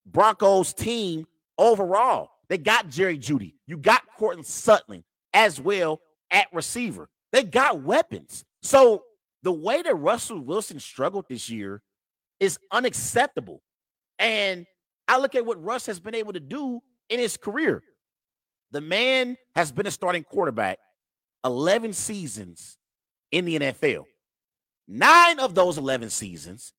Broncos 0.05 0.73
team 0.73 1.25
overall. 1.57 2.29
They 2.47 2.57
got 2.57 2.89
Jerry 2.89 3.17
Jeudy. 3.17 3.55
You 3.65 3.77
got 3.77 4.03
Courtland 4.17 4.45
Sutton 4.45 5.03
as 5.33 5.59
well 5.59 5.99
at 6.31 6.47
receiver. 6.53 7.09
They 7.31 7.43
got 7.43 7.81
weapons. 7.81 8.45
So 8.61 9.03
the 9.43 9.51
way 9.51 9.81
that 9.81 9.95
Russell 9.95 10.39
Wilson 10.39 10.79
struggled 10.79 11.25
this 11.27 11.49
year 11.49 11.81
is 12.39 12.57
unacceptable. 12.71 13.61
And 14.19 14.65
I 15.07 15.19
look 15.19 15.35
at 15.35 15.45
what 15.45 15.61
Russ 15.63 15.85
has 15.87 15.99
been 15.99 16.15
able 16.15 16.33
to 16.33 16.39
do 16.39 16.81
in 17.09 17.19
his 17.19 17.37
career. 17.37 17.83
The 18.71 18.81
man 18.81 19.37
has 19.55 19.71
been 19.71 19.87
a 19.87 19.91
starting 19.91 20.23
quarterback 20.23 20.79
11 21.43 21.93
seasons 21.93 22.77
in 23.31 23.45
the 23.45 23.59
NFL. 23.59 24.05
Nine 24.87 25.39
of 25.39 25.55
those 25.55 25.77
11 25.77 26.09
seasons, 26.09 26.73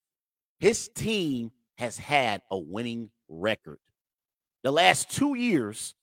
his 0.58 0.88
team 0.88 1.50
has 1.76 1.98
had 1.98 2.42
a 2.50 2.58
winning 2.58 3.10
record. 3.28 3.78
The 4.62 4.70
last 4.70 5.10
two 5.10 5.34
years, 5.34 5.94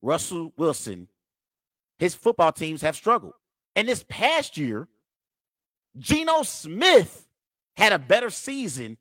Russell 0.00 0.52
Wilson, 0.56 1.08
his 1.98 2.14
football 2.14 2.52
teams 2.52 2.82
have 2.82 2.96
struggled. 2.96 3.34
And 3.76 3.88
this 3.88 4.04
past 4.08 4.56
year, 4.56 4.88
Geno 5.98 6.42
Smith 6.42 7.26
had 7.76 7.92
a 7.92 7.98
better 7.98 8.30
season 8.30 8.96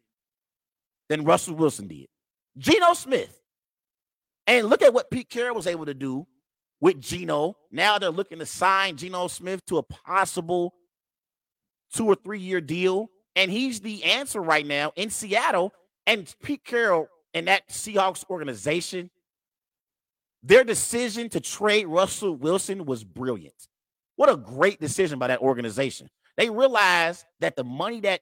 than 1.10 1.24
Russell 1.24 1.56
Wilson 1.56 1.88
did. 1.88 2.08
Geno 2.58 2.94
Smith. 2.94 3.42
And 4.48 4.68
look 4.68 4.82
at 4.82 4.94
what 4.94 5.12
Pete 5.12 5.30
Carroll 5.30 5.56
was 5.56 5.68
able 5.68 5.86
to 5.86 5.94
do 5.94 6.28
with 6.80 7.00
Geno. 7.00 7.56
Now 7.72 7.98
they're 7.98 8.10
looking 8.10 8.40
to 8.40 8.46
sign 8.46 8.98
Geno 8.98 9.28
Smith 9.28 9.66
to 9.68 9.78
a 9.78 9.84
possible 9.84 10.74
two 11.94 12.06
or 12.06 12.16
three 12.16 12.40
year 12.40 12.62
deal. 12.62 13.10
And 13.36 13.50
he's 13.50 13.82
the 13.82 14.04
answer 14.04 14.42
right 14.42 14.66
now 14.66 14.92
in 14.96 15.10
Seattle. 15.10 15.74
And 16.06 16.34
Pete 16.44 16.64
Carroll 16.64 17.08
and 17.34 17.48
that 17.48 17.70
Seahawks 17.70 18.26
organization, 18.30 19.10
their 20.44 20.64
decision 20.64 21.30
to 21.30 21.40
trade 21.40 21.88
Russell 21.88 22.36
Wilson 22.36 22.86
was 22.86 23.04
brilliant. 23.04 23.54
What 24.16 24.30
a 24.30 24.38
great 24.38 24.80
decision 24.80 25.20
by 25.20 25.28
that 25.28 25.40
organization. 25.40 26.10
They 26.38 26.50
realized 26.50 27.26
that 27.40 27.56
the 27.56 27.64
money 27.64 28.02
that 28.02 28.22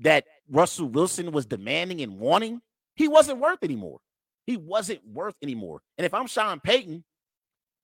that 0.00 0.24
Russell 0.50 0.88
Wilson 0.88 1.30
was 1.32 1.46
demanding 1.46 2.00
and 2.00 2.18
wanting, 2.18 2.60
he 2.96 3.08
wasn't 3.08 3.38
worth 3.38 3.62
anymore. 3.62 4.00
He 4.46 4.56
wasn't 4.56 5.00
worth 5.06 5.36
anymore. 5.42 5.80
And 5.96 6.04
if 6.04 6.12
I'm 6.12 6.26
Sean 6.26 6.60
Payton, 6.60 7.04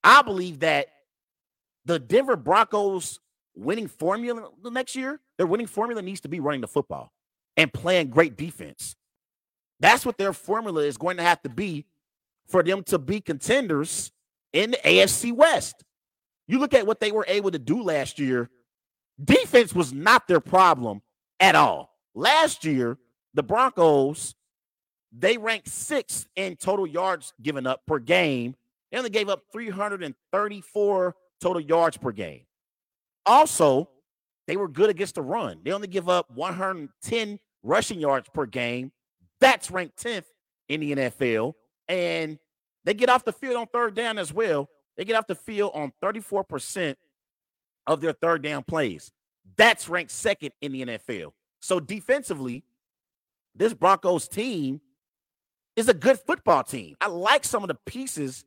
I 0.03 0.23
believe 0.23 0.61
that 0.61 0.89
the 1.85 1.99
Denver 1.99 2.37
Broncos 2.37 3.21
winning 3.55 3.89
formula 3.89 4.49
the 4.63 4.71
next 4.71 4.97
year, 4.97 5.21
their 5.39 5.47
winning 5.47 5.67
formula 5.67 6.03
needs 6.03 6.21
to 6.21 6.29
be 6.29 6.41
running 6.41 6.61
the 6.61 6.69
football 6.69 7.13
and 7.57 7.73
playing 7.73 8.11
great 8.11 8.37
defense. 8.37 8.97
That's 9.81 10.05
what 10.05 10.19
their 10.19 10.33
formula 10.33 10.83
is 10.83 10.97
going 10.97 11.17
to 11.17 11.23
have 11.23 11.43
to 11.43 11.49
be 11.49 11.87
for 12.47 12.63
them 12.63 12.83
to 12.85 12.99
be 12.99 13.21
contenders 13.21 14.13
in 14.53 14.73
the 14.73 14.79
AFC 14.79 15.33
West. 15.33 15.85
You 16.47 16.59
look 16.59 16.75
at 16.75 16.87
what 16.87 17.01
they 17.01 17.13
were 17.13 17.25
able 17.29 17.51
to 17.51 17.59
do 17.59 17.83
last 17.83 18.19
year, 18.19 18.51
defense 19.23 19.75
was 19.75 19.93
not 19.93 20.27
their 20.27 20.41
problem 20.41 21.01
at 21.39 21.55
all. 21.55 21.91
Last 22.15 22.65
year, 22.65 22.99
the 23.35 23.43
Broncos, 23.43 24.35
they 25.13 25.39
ranked 25.39 25.69
sixth 25.69 26.27
in 26.37 26.57
total 26.57 26.87
yards 26.87 27.33
given 27.41 27.67
up 27.67 27.83
per 27.87 27.99
game. 27.99 28.57
They 28.91 28.99
only 28.99 29.11
gave 29.11 29.29
up 29.29 29.43
334 29.53 31.15
total 31.41 31.61
yards 31.61 31.97
per 31.97 32.11
game. 32.11 32.43
Also, 33.27 33.89
they 34.47 34.57
were 34.57 34.69
good 34.69 34.91
against 34.91 35.15
the 35.15 35.23
run. 35.23 35.61
They 35.63 35.73
only 35.73 35.89
give 35.89 36.09
up 36.09 36.31
110 36.35 37.39
rushing 37.63 38.01
yards 38.01 38.29
per 38.33 38.47
game. 38.47 38.93
That's 39.41 39.71
ranked 39.71 40.03
10th 40.03 40.25
in 40.69 40.81
the 40.81 40.93
NFL. 40.93 41.55
And 41.89 42.39
they 42.85 42.95
get 42.95 43.09
off 43.09 43.25
the 43.25 43.33
field 43.33 43.57
on 43.57 43.67
third 43.67 43.95
down 43.95 44.19
as 44.19 44.33
well. 44.33 44.69
They 44.97 45.05
get 45.05 45.17
off 45.17 45.27
the 45.27 45.35
field 45.35 45.73
on 45.75 45.93
34% 46.03 46.97
of 47.87 48.01
their 48.01 48.13
third 48.13 48.43
down 48.43 48.65
plays. 48.65 49.13
That's 49.57 49.89
ranked 49.89 50.13
second 50.13 50.53
in 50.61 50.73
the 50.73 50.83
NFL. 50.83 51.33
So 51.61 51.81
defensively, 51.81 52.65
this 53.55 53.75
Broncos 53.75 54.29
team 54.29 54.81
is 55.77 55.89
a 55.89 55.95
good 55.95 56.19
football 56.19 56.65
team. 56.65 56.97
I 57.01 57.09
like 57.09 57.45
some 57.45 57.63
of 57.63 57.69
the 57.69 57.79
pieces 57.87 58.45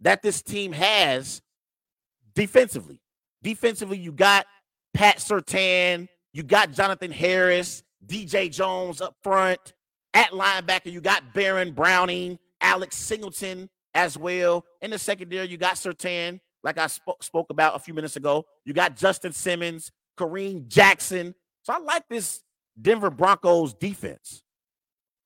that 0.00 0.22
this 0.22 0.42
team 0.42 0.72
has 0.72 1.42
defensively. 2.34 3.00
Defensively, 3.42 3.98
you 3.98 4.12
got 4.12 4.46
Pat 4.94 5.18
Surtain, 5.18 6.08
you 6.32 6.42
got 6.42 6.72
Jonathan 6.72 7.10
Harris, 7.10 7.82
DJ 8.06 8.50
Jones 8.50 9.00
up 9.00 9.16
front. 9.22 9.74
At 10.12 10.30
linebacker, 10.30 10.90
you 10.92 11.00
got 11.00 11.34
Baron 11.34 11.72
Browning, 11.72 12.38
Alex 12.60 12.96
Singleton 12.96 13.70
as 13.94 14.18
well. 14.18 14.64
In 14.82 14.90
the 14.90 14.98
secondary, 14.98 15.46
you 15.48 15.56
got 15.56 15.74
Surtain, 15.74 16.40
like 16.64 16.78
I 16.78 16.88
sp- 16.90 17.22
spoke 17.22 17.50
about 17.50 17.76
a 17.76 17.78
few 17.78 17.94
minutes 17.94 18.16
ago. 18.16 18.44
You 18.64 18.72
got 18.72 18.96
Justin 18.96 19.32
Simmons, 19.32 19.92
Kareem 20.18 20.66
Jackson. 20.66 21.34
So 21.62 21.72
I 21.72 21.78
like 21.78 22.08
this 22.08 22.42
Denver 22.80 23.10
Broncos 23.10 23.74
defense. 23.74 24.42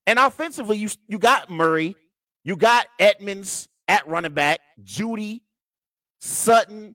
And 0.06 0.18
offensively, 0.18 0.76
you, 0.76 0.90
you 1.08 1.18
got 1.18 1.50
Murray, 1.50 1.96
you 2.44 2.56
got 2.56 2.86
Edmonds 2.98 3.68
at 3.88 4.06
running 4.06 4.34
back, 4.34 4.60
Jeudy, 4.82 5.40
Sutton, 6.20 6.94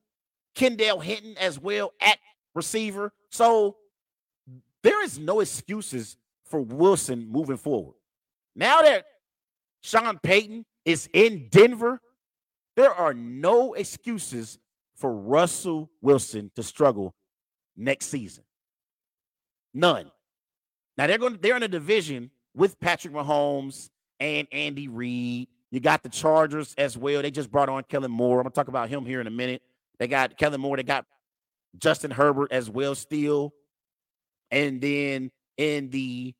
Kendall 0.60 1.00
Hinton 1.00 1.38
as 1.38 1.58
well 1.58 1.94
at 2.02 2.20
receiver. 2.54 3.14
So 3.30 3.78
there 4.84 5.02
is 5.04 5.18
no 5.18 5.40
excuses 5.40 6.18
for 6.44 6.60
Wilson 6.60 7.30
moving 7.32 7.56
forward. 7.56 7.96
Now 8.58 8.82
that 8.82 9.06
Sean 9.80 10.20
Payton 10.20 10.66
is 10.84 11.10
in 11.14 11.48
Denver, 11.50 12.02
there 12.76 12.94
are 12.94 13.14
no 13.14 13.74
excuses 13.74 14.60
for 14.96 15.14
Russell 15.14 15.90
Wilson 16.02 16.52
to 16.58 16.64
struggle 16.64 17.16
next 17.78 18.08
season. 18.08 18.44
None. 19.74 20.12
Now 20.98 21.08
they're 21.08 21.18
going 21.18 21.40
they're 21.42 21.56
in 21.56 21.64
a 21.64 21.70
division 21.70 22.32
with 22.54 22.78
Patrick 22.82 23.14
Mahomes 23.14 23.90
and 24.20 24.46
Andy 24.52 24.90
Reid. 24.90 25.48
You 25.72 25.80
got 25.80 26.04
the 26.04 26.10
Chargers 26.10 26.76
as 26.78 26.98
well. 26.98 27.22
They 27.22 27.32
just 27.32 27.50
brought 27.50 27.70
on 27.70 27.84
Kellen 27.84 28.12
Moore. 28.12 28.40
I'm 28.40 28.44
gonna 28.44 28.54
talk 28.54 28.68
about 28.68 28.90
him 28.90 29.06
here 29.06 29.22
in 29.22 29.28
a 29.28 29.32
minute. 29.32 29.62
They 30.00 30.08
got 30.08 30.38
Kellen 30.38 30.62
Moore. 30.62 30.78
They 30.78 30.84
got 30.84 31.06
Justin 31.78 32.12
Herbert 32.12 32.52
as 32.52 32.70
well 32.70 32.96
still. 32.96 33.54
And 34.52 34.82
then 34.82 35.32
in 35.58 35.90
the 35.90 36.34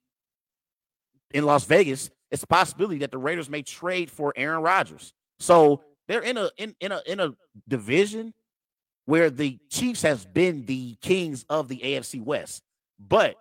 in 1.32 1.46
Las 1.46 1.66
Vegas, 1.66 2.10
it's 2.32 2.44
a 2.44 2.48
possibility 2.48 3.00
that 3.00 3.12
the 3.12 3.18
Raiders 3.18 3.50
may 3.50 3.62
trade 3.62 4.10
for 4.10 4.34
Aaron 4.36 4.62
Rodgers. 4.62 5.14
So 5.40 5.82
they're 6.08 6.22
in 6.22 6.38
a 6.38 6.50
in, 6.58 6.76
in 6.80 6.92
a 6.92 7.02
in 7.06 7.20
a 7.20 7.34
division 7.68 8.34
where 9.06 9.30
the 9.30 9.60
Chiefs 9.70 10.02
has 10.04 10.26
been 10.26 10.66
the 10.66 10.96
kings 11.02 11.46
of 11.50 11.68
the 11.68 11.78
AFC 11.78 12.22
West. 12.22 12.62
But 13.00 13.36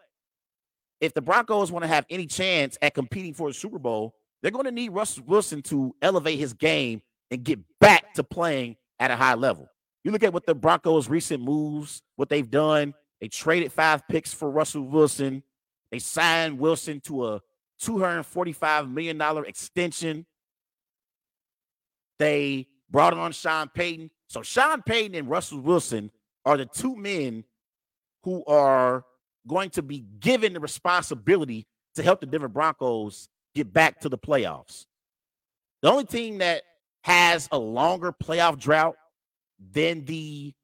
if 1.00 1.14
the 1.14 1.20
Broncos 1.20 1.70
want 1.70 1.85
to 1.85 1.88
have 1.88 2.07
any 2.11 2.26
chance 2.26 2.78
at 2.83 2.94
competing 2.94 3.35
for 3.35 3.48
a 3.48 3.52
Super 3.52 3.78
Bowl, 3.78 4.14
they're 4.42 4.50
going 4.50 4.64
to 4.64 4.72
need 4.72 4.90
Russell 4.90 5.24
Wilson 5.26 5.62
to 5.62 5.94
elevate 6.00 6.38
his 6.38 6.54
game 6.54 7.02
and 7.31 7.44
get 7.44 7.59
back 7.81 8.14
to 8.14 8.24
playing 8.24 8.76
at 8.98 9.11
a 9.11 9.16
high 9.16 9.35
level. 9.35 9.68
You 10.09 10.12
look 10.12 10.25
at 10.25 10.33
what 10.33 10.47
the 10.47 10.55
Broncos' 10.55 11.07
recent 11.11 11.42
moves, 11.42 12.01
what 12.16 12.31
they've 12.31 12.51
done. 12.51 12.94
They 13.21 13.29
traded 13.29 13.71
five 13.71 14.09
picks 14.09 14.33
for 14.33 14.51
Russell 14.51 14.85
Wilson. 14.85 15.42
They 15.92 15.99
signed 15.99 16.59
Wilson 16.59 17.01
to 17.01 17.27
a 17.27 17.40
$245 17.83 18.90
million 18.90 19.21
extension. 19.44 20.25
They 22.18 22.68
brought 22.88 23.12
on 23.12 23.33
Sean 23.33 23.68
Payton. 23.68 24.11
So 24.29 24.40
Sean 24.40 24.81
Payton 24.81 25.14
and 25.14 25.29
Russell 25.29 25.61
Wilson 25.61 26.11
are 26.47 26.57
the 26.57 26.64
two 26.64 26.97
men 26.97 27.44
who 28.23 28.42
are 28.47 29.05
going 29.47 29.68
to 29.68 29.83
be 29.83 30.07
given 30.21 30.55
the 30.55 30.61
responsibility 30.61 31.66
to 31.97 32.03
help 32.03 32.21
the 32.21 32.27
Denver 32.27 32.49
Broncos 32.49 33.29
get 33.55 33.75
back 33.75 34.01
to 34.01 34.09
the 34.09 34.16
playoffs. 34.16 34.87
The 35.83 35.90
only 35.90 36.07
team 36.07 36.38
that 36.38 36.62
has 37.03 37.47
a 37.53 37.59
longer 37.59 38.11
playoff 38.11 38.59
drought 38.59 38.97
than 39.59 40.05
the 40.05 40.55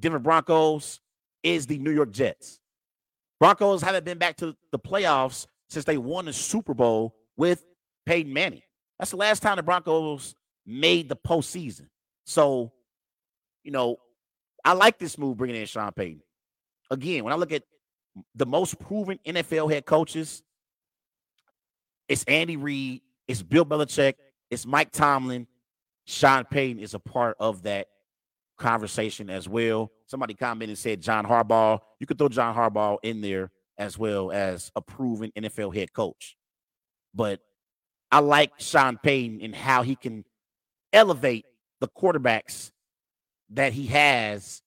Denver 0.00 0.18
Broncos 0.18 1.00
is 1.42 1.66
the 1.66 1.78
New 1.78 1.90
York 1.90 2.12
Jets. 2.12 2.60
Broncos 3.40 3.82
haven't 3.82 4.04
been 4.04 4.18
back 4.18 4.36
to 4.38 4.56
the 4.72 4.78
playoffs 4.78 5.46
since 5.68 5.84
they 5.84 5.98
won 5.98 6.24
the 6.24 6.32
Super 6.32 6.74
Bowl 6.74 7.14
with 7.36 7.64
Peyton 8.06 8.32
Manning. 8.32 8.62
That's 8.98 9.12
the 9.12 9.16
last 9.16 9.42
time 9.42 9.56
the 9.56 9.62
Broncos 9.62 10.34
made 10.66 11.08
the 11.08 11.16
postseason. 11.16 11.88
So, 12.24 12.72
you 13.62 13.70
know, 13.70 13.96
I 14.64 14.72
like 14.72 14.98
this 14.98 15.18
move 15.18 15.36
bringing 15.36 15.56
in 15.56 15.66
Sean 15.66 15.92
Payton. 15.92 16.22
Again, 16.90 17.24
when 17.24 17.32
I 17.32 17.36
look 17.36 17.52
at 17.52 17.62
the 18.34 18.46
most 18.46 18.78
proven 18.78 19.18
NFL 19.24 19.72
head 19.72 19.86
coaches, 19.86 20.42
it's 22.08 22.24
Andy 22.24 22.56
Reid, 22.56 23.02
it's 23.28 23.42
Bill 23.42 23.64
Belichick, 23.64 24.14
it's 24.50 24.66
Mike 24.66 24.90
Tomlin. 24.90 25.46
Sean 26.06 26.44
Payton 26.44 26.82
is 26.82 26.94
a 26.94 26.98
part 26.98 27.36
of 27.38 27.62
that 27.64 27.86
conversation 28.58 29.30
as 29.30 29.48
well. 29.48 29.90
Somebody 30.06 30.34
commented 30.34 30.78
said 30.78 31.00
John 31.00 31.24
Harbaugh. 31.24 31.80
You 32.00 32.06
could 32.06 32.18
throw 32.18 32.28
John 32.28 32.54
Harbaugh 32.54 32.98
in 33.02 33.20
there 33.20 33.50
as 33.78 33.96
well 33.96 34.30
as 34.32 34.70
a 34.74 34.82
proven 34.82 35.32
NFL 35.36 35.74
head 35.74 35.92
coach. 35.92 36.36
But 37.14 37.40
I 38.10 38.20
like 38.20 38.52
Sean 38.58 38.98
Payton 38.98 39.40
and 39.42 39.54
how 39.54 39.82
he 39.82 39.96
can 39.96 40.24
elevate 40.92 41.46
the 41.80 41.88
quarterbacks 41.88 42.72
that 43.50 43.72
he 43.72 43.86
has 43.86 44.62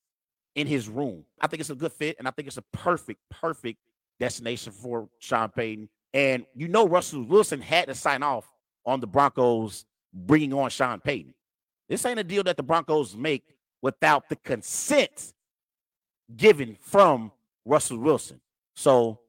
in 0.56 0.68
his 0.68 0.88
room. 0.88 1.26
I 1.40 1.48
think 1.48 1.60
it's 1.60 1.70
a 1.70 1.76
good 1.76 1.92
fit, 1.92 2.16
and 2.20 2.28
I 2.28 2.32
think 2.32 2.48
it's 2.48 2.58
a 2.58 2.64
perfect, 2.74 3.20
perfect 3.30 3.80
destination 4.20 4.72
for 4.72 5.10
Sean 5.20 5.50
Payton. 5.50 5.90
And 6.14 6.46
you 6.56 6.68
know, 6.68 6.88
Russell 6.88 7.24
Wilson 7.24 7.62
had 7.62 7.88
to 7.88 7.96
sign 7.96 8.24
off 8.24 8.46
on 8.86 9.00
the 9.00 9.08
Broncos 9.08 9.86
bringing 10.14 10.54
on 10.54 10.70
Sean 10.70 11.00
Payton. 11.00 11.34
This 11.90 12.06
ain't 12.06 12.20
a 12.20 12.24
deal 12.24 12.44
that 12.44 12.58
the 12.58 12.64
Broncos 12.64 13.16
make 13.16 13.44
without 13.82 14.30
the 14.30 14.36
consent 14.38 15.34
given 16.36 16.78
from 16.82 17.32
Russell 17.66 18.00
Wilson. 18.00 18.40
So 18.76 19.20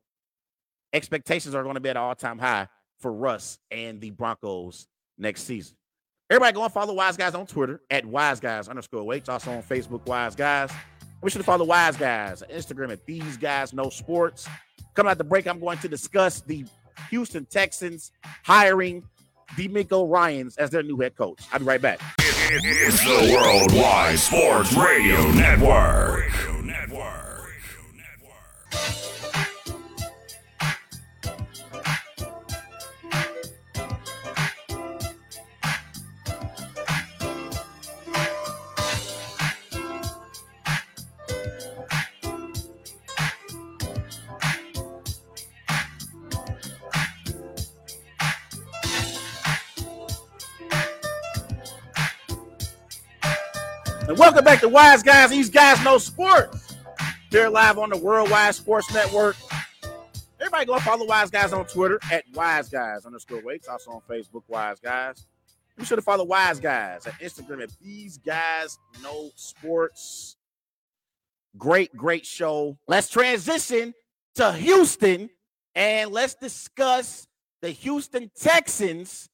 expectations 0.92 1.54
are 1.54 1.62
going 1.62 1.74
to 1.74 1.80
be 1.80 1.88
at 1.88 1.96
an 1.96 2.02
all 2.02 2.14
time 2.14 2.38
high 2.38 2.68
for 2.98 3.12
Russ 3.12 3.58
and 3.70 4.00
the 4.00 4.10
Broncos 4.10 4.86
next 5.18 5.42
season. 5.42 5.76
Everybody 6.30 6.54
go 6.54 6.64
and 6.64 6.72
follow 6.72 6.94
Wise 6.94 7.16
Guys 7.16 7.34
on 7.34 7.46
Twitter 7.46 7.80
at 7.90 8.06
Wise 8.06 8.40
Guys 8.40 8.68
underscore 8.68 9.12
H. 9.12 9.28
Also 9.28 9.52
on 9.52 9.62
Facebook, 9.62 10.06
Wise 10.06 10.34
Guys. 10.34 10.70
We 11.20 11.30
should 11.30 11.44
follow 11.44 11.64
Wise 11.64 11.96
Guys 11.96 12.42
on 12.42 12.48
Instagram 12.48 12.92
at 12.92 13.04
These 13.04 13.36
Guys 13.36 13.72
Know 13.72 13.90
Sports. 13.90 14.48
Coming 14.94 15.10
out 15.10 15.18
the 15.18 15.24
break, 15.24 15.46
I'm 15.46 15.60
going 15.60 15.78
to 15.78 15.88
discuss 15.88 16.40
the 16.40 16.64
Houston 17.10 17.44
Texans 17.46 18.12
hiring 18.44 19.02
DeMeco 19.56 20.08
Ryans 20.10 20.56
as 20.56 20.70
their 20.70 20.82
new 20.82 20.98
head 21.00 21.16
coach. 21.16 21.40
I'll 21.52 21.58
be 21.58 21.64
right 21.64 21.80
back. 21.80 22.00
It's 22.18 23.00
the 23.00 23.34
Worldwide 23.34 24.18
Sports 24.18 24.72
Radio 24.74 25.30
Network. 25.32 26.51
Welcome 54.32 54.46
back 54.46 54.60
to 54.60 54.68
Wise 54.70 55.02
Guys. 55.02 55.28
These 55.28 55.50
guys 55.50 55.84
know 55.84 55.98
sports. 55.98 56.74
They're 57.30 57.50
live 57.50 57.76
on 57.76 57.90
the 57.90 57.98
Worldwide 57.98 58.54
Sports 58.54 58.90
Network. 58.94 59.36
Everybody 60.40 60.64
go 60.64 60.78
follow 60.78 61.04
Wise 61.04 61.30
Guys 61.30 61.52
on 61.52 61.66
Twitter 61.66 62.00
at 62.10 62.24
Wise 62.32 62.70
Guys 62.70 63.04
underscore 63.04 63.42
Wakes. 63.42 63.68
Also 63.68 63.90
on 63.90 64.00
Facebook, 64.08 64.44
Wise 64.48 64.80
Guys. 64.80 65.26
Be 65.76 65.84
sure 65.84 65.96
to 65.96 66.02
follow 66.02 66.24
Wise 66.24 66.58
Guys 66.60 67.06
at 67.06 67.12
Instagram 67.20 67.62
at 67.62 67.72
These 67.78 68.16
Guys 68.16 68.78
Know 69.02 69.28
Sports. 69.34 70.38
Great, 71.58 71.94
great 71.94 72.24
show. 72.24 72.78
Let's 72.88 73.10
transition 73.10 73.92
to 74.36 74.50
Houston 74.54 75.28
and 75.74 76.10
let's 76.10 76.36
discuss 76.36 77.28
the 77.60 77.68
Houston 77.68 78.30
Texans. 78.34 79.28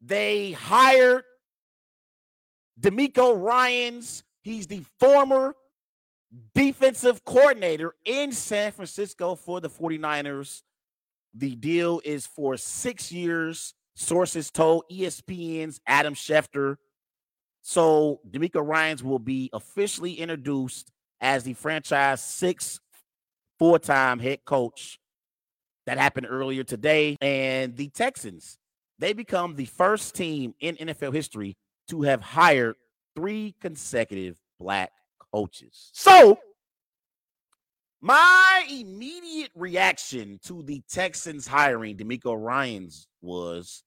They 0.00 0.50
hired 0.50 1.22
DeMeco 2.80 3.40
Ryans. 3.40 4.22
He's 4.42 4.66
the 4.66 4.84
former 5.00 5.54
defensive 6.54 7.24
coordinator 7.24 7.94
in 8.04 8.32
San 8.32 8.72
Francisco 8.72 9.34
for 9.34 9.60
the 9.60 9.70
49ers. 9.70 10.62
The 11.34 11.54
deal 11.56 12.00
is 12.04 12.26
for 12.26 12.56
six 12.56 13.10
years. 13.10 13.74
Sources 13.94 14.50
told 14.50 14.84
ESPN's 14.90 15.80
Adam 15.86 16.14
Schefter. 16.14 16.76
So 17.62 18.20
DeMeco 18.30 18.66
Ryans 18.66 19.02
will 19.02 19.18
be 19.18 19.50
officially 19.52 20.14
introduced 20.14 20.90
as 21.20 21.44
the 21.44 21.54
franchise 21.54 22.22
sixth 22.22 22.78
full-time 23.58 24.18
head 24.18 24.44
coach. 24.44 24.98
That 25.86 25.98
happened 25.98 26.26
earlier 26.28 26.62
today. 26.64 27.16
And 27.20 27.76
the 27.76 27.88
Texans, 27.88 28.58
they 28.98 29.12
become 29.12 29.56
the 29.56 29.64
first 29.64 30.14
team 30.14 30.54
in 30.60 30.76
NFL 30.76 31.14
history 31.14 31.56
to 31.88 32.02
have 32.02 32.20
hired 32.20 32.76
three 33.14 33.54
consecutive 33.60 34.36
black 34.58 34.92
coaches. 35.32 35.90
So, 35.92 36.38
my 38.00 38.66
immediate 38.70 39.50
reaction 39.54 40.38
to 40.44 40.62
the 40.62 40.82
Texans 40.88 41.46
hiring 41.46 41.96
DeMeco 41.96 42.40
Ryans 42.40 43.08
was 43.22 43.82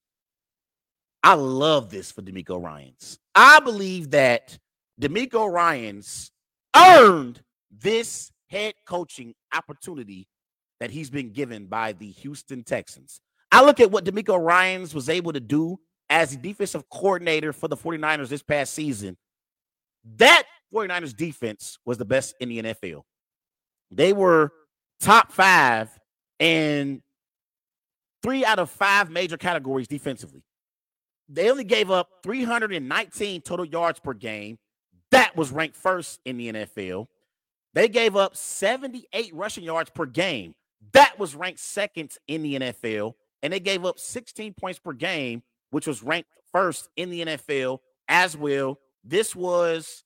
I 1.24 1.34
love 1.34 1.90
this 1.90 2.12
for 2.12 2.22
DeMeco 2.22 2.62
Ryans. 2.62 3.20
I 3.36 3.60
believe 3.60 4.12
that 4.12 4.58
DeMeco 5.02 5.52
Ryans 5.52 6.32
earned 6.76 7.42
this 7.72 8.32
head 8.48 8.74
coaching 8.86 9.36
opportunity 9.54 10.28
that 10.80 10.92
he's 10.92 11.10
been 11.10 11.32
given 11.32 11.66
by 11.66 11.94
the 11.94 12.10
Houston 12.12 12.64
Texans. 12.64 13.20
I 13.52 13.64
look 13.64 13.80
at 13.80 13.92
what 13.92 14.06
DeMeco 14.06 14.40
Ryans 14.40 14.94
was 14.94 15.10
able 15.10 15.34
to 15.34 15.40
do 15.40 15.80
as 16.10 16.32
the 16.32 16.38
defensive 16.38 16.90
coordinator 16.90 17.54
for 17.54 17.68
the 17.68 17.78
49ers 17.78 18.30
this 18.30 18.44
past 18.44 18.74
season, 18.74 19.18
that 20.18 20.44
49ers 20.74 21.16
defense 21.16 21.78
was 21.86 21.98
the 21.98 22.06
best 22.06 22.36
in 22.40 22.50
the 22.50 22.64
NFL. 22.64 23.04
They 23.92 24.14
were 24.14 24.52
top 25.00 25.32
five 25.32 25.90
in 26.40 27.02
three 28.22 28.46
out 28.46 28.60
of 28.60 28.70
five 28.70 29.10
major 29.10 29.38
categories 29.38 29.88
defensively. 29.88 30.44
They 31.28 31.52
only 31.52 31.64
gave 31.64 31.92
up 31.92 32.10
319 32.24 33.42
total 33.42 33.66
yards 33.66 34.00
per 34.00 34.14
game. 34.14 34.58
That 35.12 35.36
was 35.36 35.52
ranked 35.52 35.76
first 35.76 36.20
in 36.26 36.38
the 36.38 36.52
NFL. 36.52 37.08
They 37.74 37.88
gave 37.88 38.16
up 38.16 38.36
78 38.36 39.34
rushing 39.34 39.64
yards 39.64 39.92
per 39.92 40.06
game. 40.06 40.56
That 40.94 41.18
was 41.20 41.36
ranked 41.36 41.60
second 41.60 42.12
in 42.28 42.42
the 42.42 42.56
NFL. 42.56 43.14
And 43.44 43.54
they 43.54 43.60
gave 43.60 43.86
up 43.86 44.00
16 44.00 44.54
points 44.56 44.80
per 44.80 44.94
game 44.94 45.44
which 45.72 45.88
was 45.88 46.04
ranked 46.04 46.30
first 46.52 46.90
in 46.96 47.10
the 47.10 47.26
NFL 47.26 47.80
as 48.08 48.36
well. 48.36 48.80
This 49.04 49.36
was 49.36 50.04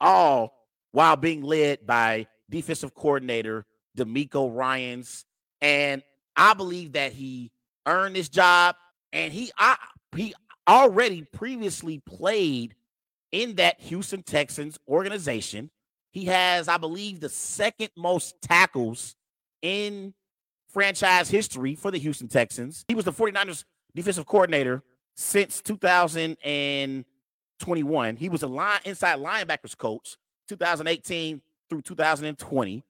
all 0.00 0.54
while 0.92 1.16
being 1.16 1.42
led 1.42 1.86
by 1.86 2.26
defensive 2.50 2.94
coordinator 2.94 3.66
DeMeco 3.96 4.54
Ryans. 4.54 5.24
And 5.60 6.02
I 6.36 6.54
believe 6.54 6.92
that 6.92 7.12
he 7.12 7.50
earned 7.86 8.16
this 8.16 8.28
job 8.28 8.76
and 9.12 9.32
he 9.32 9.50
I, 9.56 9.76
he 10.14 10.34
already 10.68 11.22
previously 11.22 11.98
played 11.98 12.74
in 13.32 13.56
that 13.56 13.80
Houston 13.80 14.22
Texans 14.22 14.78
organization. 14.88 15.70
He 16.10 16.26
has, 16.26 16.68
I 16.68 16.78
believe, 16.78 17.20
the 17.20 17.28
second 17.28 17.90
most 17.96 18.40
tackles 18.42 19.16
in 19.62 20.14
franchise 20.72 21.28
history 21.28 21.74
for 21.74 21.90
the 21.90 21.98
Houston 21.98 22.28
Texans. 22.28 22.84
He 22.88 22.94
was 22.94 23.04
the 23.04 23.12
49ers 23.12 23.64
defensive 23.96 24.26
coordinator 24.26 24.84
since 25.16 25.60
2021. 25.62 28.16
He 28.16 28.28
was 28.28 28.44
a 28.44 28.46
line 28.46 28.78
inside 28.84 29.18
linebackers 29.18 29.76
coach 29.76 30.16
2018 30.48 31.42
through 31.68 31.82
2020. 31.82 32.84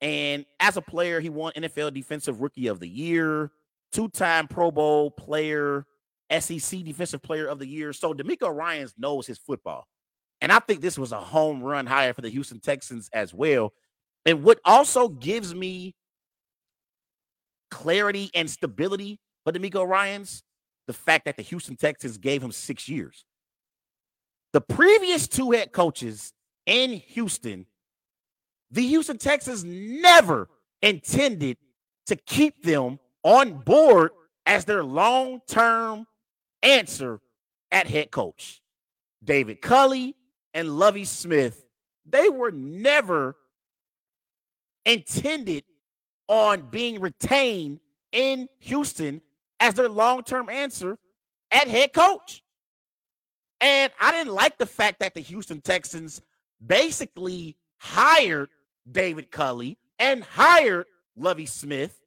And 0.00 0.46
as 0.60 0.76
a 0.76 0.82
player, 0.82 1.20
he 1.20 1.30
won 1.30 1.52
NFL 1.56 1.94
Defensive 1.94 2.40
Rookie 2.40 2.68
of 2.68 2.78
the 2.78 2.88
Year, 2.88 3.50
two-time 3.92 4.46
Pro 4.46 4.70
Bowl 4.70 5.10
player, 5.10 5.86
SEC 6.38 6.84
Defensive 6.84 7.22
Player 7.22 7.46
of 7.46 7.58
the 7.58 7.66
Year. 7.66 7.92
So 7.92 8.12
DeMeco 8.12 8.54
Ryans 8.54 8.94
knows 8.98 9.26
his 9.26 9.38
football. 9.38 9.88
And 10.40 10.52
I 10.52 10.60
think 10.60 10.80
this 10.80 10.98
was 10.98 11.10
a 11.10 11.20
home 11.20 11.62
run 11.62 11.86
hire 11.86 12.14
for 12.14 12.20
the 12.20 12.28
Houston 12.28 12.60
Texans 12.60 13.10
as 13.12 13.34
well. 13.34 13.72
And 14.24 14.44
what 14.44 14.60
also 14.64 15.08
gives 15.08 15.54
me 15.54 15.94
clarity 17.70 18.30
and 18.34 18.48
stability 18.48 19.18
for 19.44 19.52
DeMeco 19.52 19.86
Ryans 19.86 20.42
the 20.88 20.92
fact 20.94 21.26
that 21.26 21.36
the 21.36 21.42
Houston 21.42 21.76
Texans 21.76 22.16
gave 22.16 22.42
him 22.42 22.50
six 22.50 22.88
years. 22.88 23.24
The 24.54 24.62
previous 24.62 25.28
two 25.28 25.50
head 25.50 25.70
coaches 25.70 26.32
in 26.64 26.92
Houston, 27.08 27.66
the 28.70 28.86
Houston 28.86 29.18
Texans 29.18 29.62
never 29.62 30.48
intended 30.80 31.58
to 32.06 32.16
keep 32.16 32.62
them 32.62 32.98
on 33.22 33.58
board 33.58 34.12
as 34.46 34.64
their 34.64 34.82
long 34.82 35.42
term 35.46 36.06
answer 36.62 37.20
at 37.70 37.86
head 37.86 38.10
coach. 38.10 38.62
David 39.22 39.60
Culley 39.60 40.16
and 40.54 40.78
Lovie 40.78 41.04
Smith, 41.04 41.66
they 42.06 42.30
were 42.30 42.50
never 42.50 43.36
intended 44.86 45.64
on 46.28 46.62
being 46.70 46.98
retained 46.98 47.80
in 48.10 48.48
Houston 48.60 49.20
as 49.60 49.74
their 49.74 49.88
long 49.88 50.22
term 50.22 50.48
answer 50.48 50.98
at 51.50 51.68
head 51.68 51.92
coach. 51.92 52.42
And 53.60 53.92
I 54.00 54.12
didn't 54.12 54.34
like 54.34 54.58
the 54.58 54.66
fact 54.66 55.00
that 55.00 55.14
the 55.14 55.20
Houston 55.20 55.60
Texans 55.60 56.22
basically 56.64 57.56
hired 57.78 58.50
David 58.90 59.30
Culley 59.30 59.78
and 59.98 60.22
hired 60.22 60.86
Lovie 61.16 61.46
Smith 61.46 62.00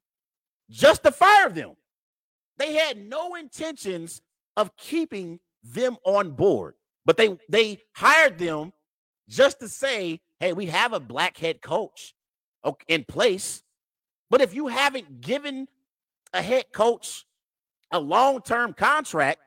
just 0.69 1.03
to 1.03 1.11
fire 1.11 1.49
them. 1.49 1.75
They 2.57 2.73
had 2.73 2.97
no 2.97 3.35
intentions 3.35 4.21
of 4.55 4.75
keeping 4.77 5.39
them 5.63 5.97
on 6.05 6.31
board, 6.31 6.75
but 7.05 7.17
they 7.17 7.37
they 7.49 7.81
hired 7.93 8.37
them 8.37 8.71
just 9.27 9.59
to 9.59 9.67
say, 9.67 10.21
"Hey, 10.39 10.53
we 10.53 10.67
have 10.67 10.93
a 10.93 10.99
black 10.99 11.37
head 11.37 11.61
coach 11.61 12.13
in 12.87 13.03
place." 13.05 13.63
But 14.29 14.41
if 14.41 14.53
you 14.53 14.67
haven't 14.67 15.21
given 15.21 15.67
a 16.33 16.41
head 16.41 16.71
coach 16.71 17.25
a 17.91 17.99
long 17.99 18.41
term 18.41 18.73
contract 18.73 19.39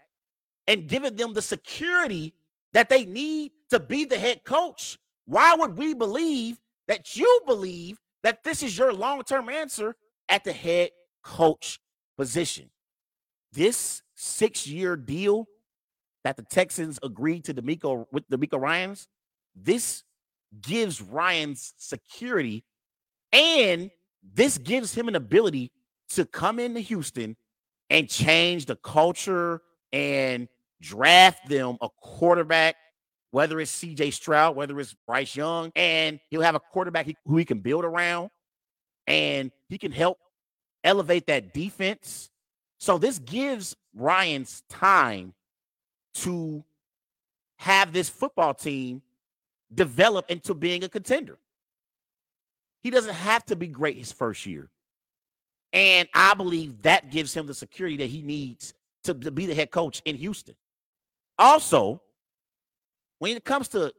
and 0.67 0.89
giving 0.89 1.17
them 1.17 1.35
the 1.35 1.43
security 1.43 2.35
that 2.73 2.89
they 2.89 3.05
need 3.05 3.53
to 3.71 3.79
be 3.81 4.05
the 4.05 4.19
head 4.19 4.45
coach, 4.45 4.99
why 5.27 5.55
would 5.55 5.77
we 5.77 5.95
believe 5.95 6.59
that 6.89 7.17
you 7.17 7.41
believe 7.47 7.99
that 8.23 8.43
this 8.43 8.63
is 8.63 8.77
your 8.77 8.93
long 8.93 9.23
term 9.23 9.49
answer 9.49 9.95
at 10.29 10.45
the 10.45 10.53
head 10.53 10.91
coach 11.23 11.79
position. 12.17 12.71
This 13.53 14.03
six 14.15 14.67
year 14.67 14.97
deal 14.97 15.47
that 16.25 16.37
the 16.37 16.43
Texans 16.43 16.99
agreed 17.03 17.45
to 17.45 17.55
DeMeco 17.55 18.07
with 18.11 18.29
DeMeco 18.31 18.61
Ryans, 18.61 19.09
this 19.55 20.03
gives 20.61 21.03
Ryans 21.03 21.75
security 21.77 22.65
and 23.33 23.91
this 24.23 24.59
gives 24.59 24.95
him 24.95 25.09
an 25.09 25.17
ability 25.17 25.71
to 26.11 26.25
come 26.25 26.59
into 26.59 26.81
Houston 26.81 27.37
and 27.91 28.09
change 28.09 28.67
the 28.67 28.77
culture 28.77 29.61
and 29.93 30.49
draft 30.81 31.49
them 31.49 31.77
a 31.81 31.89
quarterback, 32.01 32.77
whether 33.31 33.61
it's 33.61 33.73
CJ 33.73 34.13
Stroud, 34.13 34.57
whether 34.57 34.79
it's 34.81 34.95
Bryce 35.07 35.35
Young, 35.35 35.73
and 35.77 36.21
he'll 36.31 36.43
have 36.43 36.55
a 36.55 36.61
quarterback 36.61 37.09
who 37.25 37.37
he 37.37 37.45
can 37.45 37.61
build 37.61 37.85
around 37.85 38.31
and 39.07 39.51
he 39.69 39.79
can 39.79 39.93
help 39.93 40.19
elevate 40.83 41.27
that 41.27 41.53
defense. 41.53 42.31
So 42.79 42.99
this 42.99 43.19
gives 43.19 43.77
Ryans 43.95 44.63
time 44.69 45.35
to 46.15 46.65
have 47.59 47.93
this 47.93 48.09
football 48.09 48.55
team 48.55 49.03
develop 49.73 50.31
into 50.31 50.55
being 50.55 50.85
a 50.85 50.89
contender. 50.89 51.39
He 52.83 52.91
doesn't 52.91 53.15
have 53.15 53.45
to 53.47 53.57
be 53.57 53.67
great 53.67 53.97
his 53.97 54.13
first 54.13 54.45
year. 54.45 54.71
And 55.75 56.09
I 56.15 56.35
believe 56.35 56.81
that 56.83 57.11
gives 57.11 57.35
him 57.35 57.47
the 57.47 57.55
security 57.55 57.97
that 57.99 58.07
he 58.07 58.23
needs 58.23 58.73
to, 59.03 59.13
to 59.13 59.31
be 59.31 59.45
the 59.45 59.55
head 59.55 59.73
coach 59.73 60.01
in 60.05 60.15
Houston. 60.17 60.55
Also, 61.37 62.01
when 63.19 63.37
it 63.37 63.45
comes 63.45 63.69
to 63.69 63.93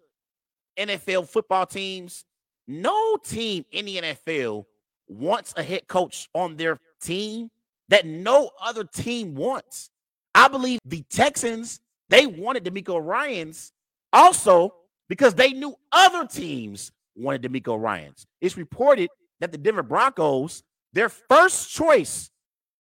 NFL 0.80 1.28
football 1.28 1.66
teams, 1.66 2.24
no 2.68 3.18
team 3.18 3.66
in 3.72 3.86
the 3.86 3.98
NFL 3.98 4.66
wants 5.08 5.54
a 5.58 5.64
head 5.64 5.88
coach 5.88 6.30
on 6.34 6.56
their 6.56 6.80
team 7.02 7.52
that 7.90 8.06
no 8.06 8.50
other 8.62 8.86
team 8.86 9.36
wants. 9.36 9.90
I 10.34 10.48
believe 10.48 10.80
the 10.86 11.04
Texans, 11.10 11.82
they 12.10 12.26
wanted 12.26 12.64
DeMeco 12.64 13.06
Ryans 13.06 13.74
also 14.14 14.74
because 15.10 15.36
they 15.36 15.52
knew 15.52 15.76
other 15.92 16.26
teams 16.26 16.92
wanted 17.16 17.44
DeMeco 17.44 17.80
Ryans. 17.80 18.26
It's 18.42 18.58
reported 18.58 19.10
that 19.42 19.52
the 19.52 19.58
Denver 19.58 19.84
Broncos, 19.84 20.64
their 20.96 21.10
first 21.10 21.72
choice 21.72 22.32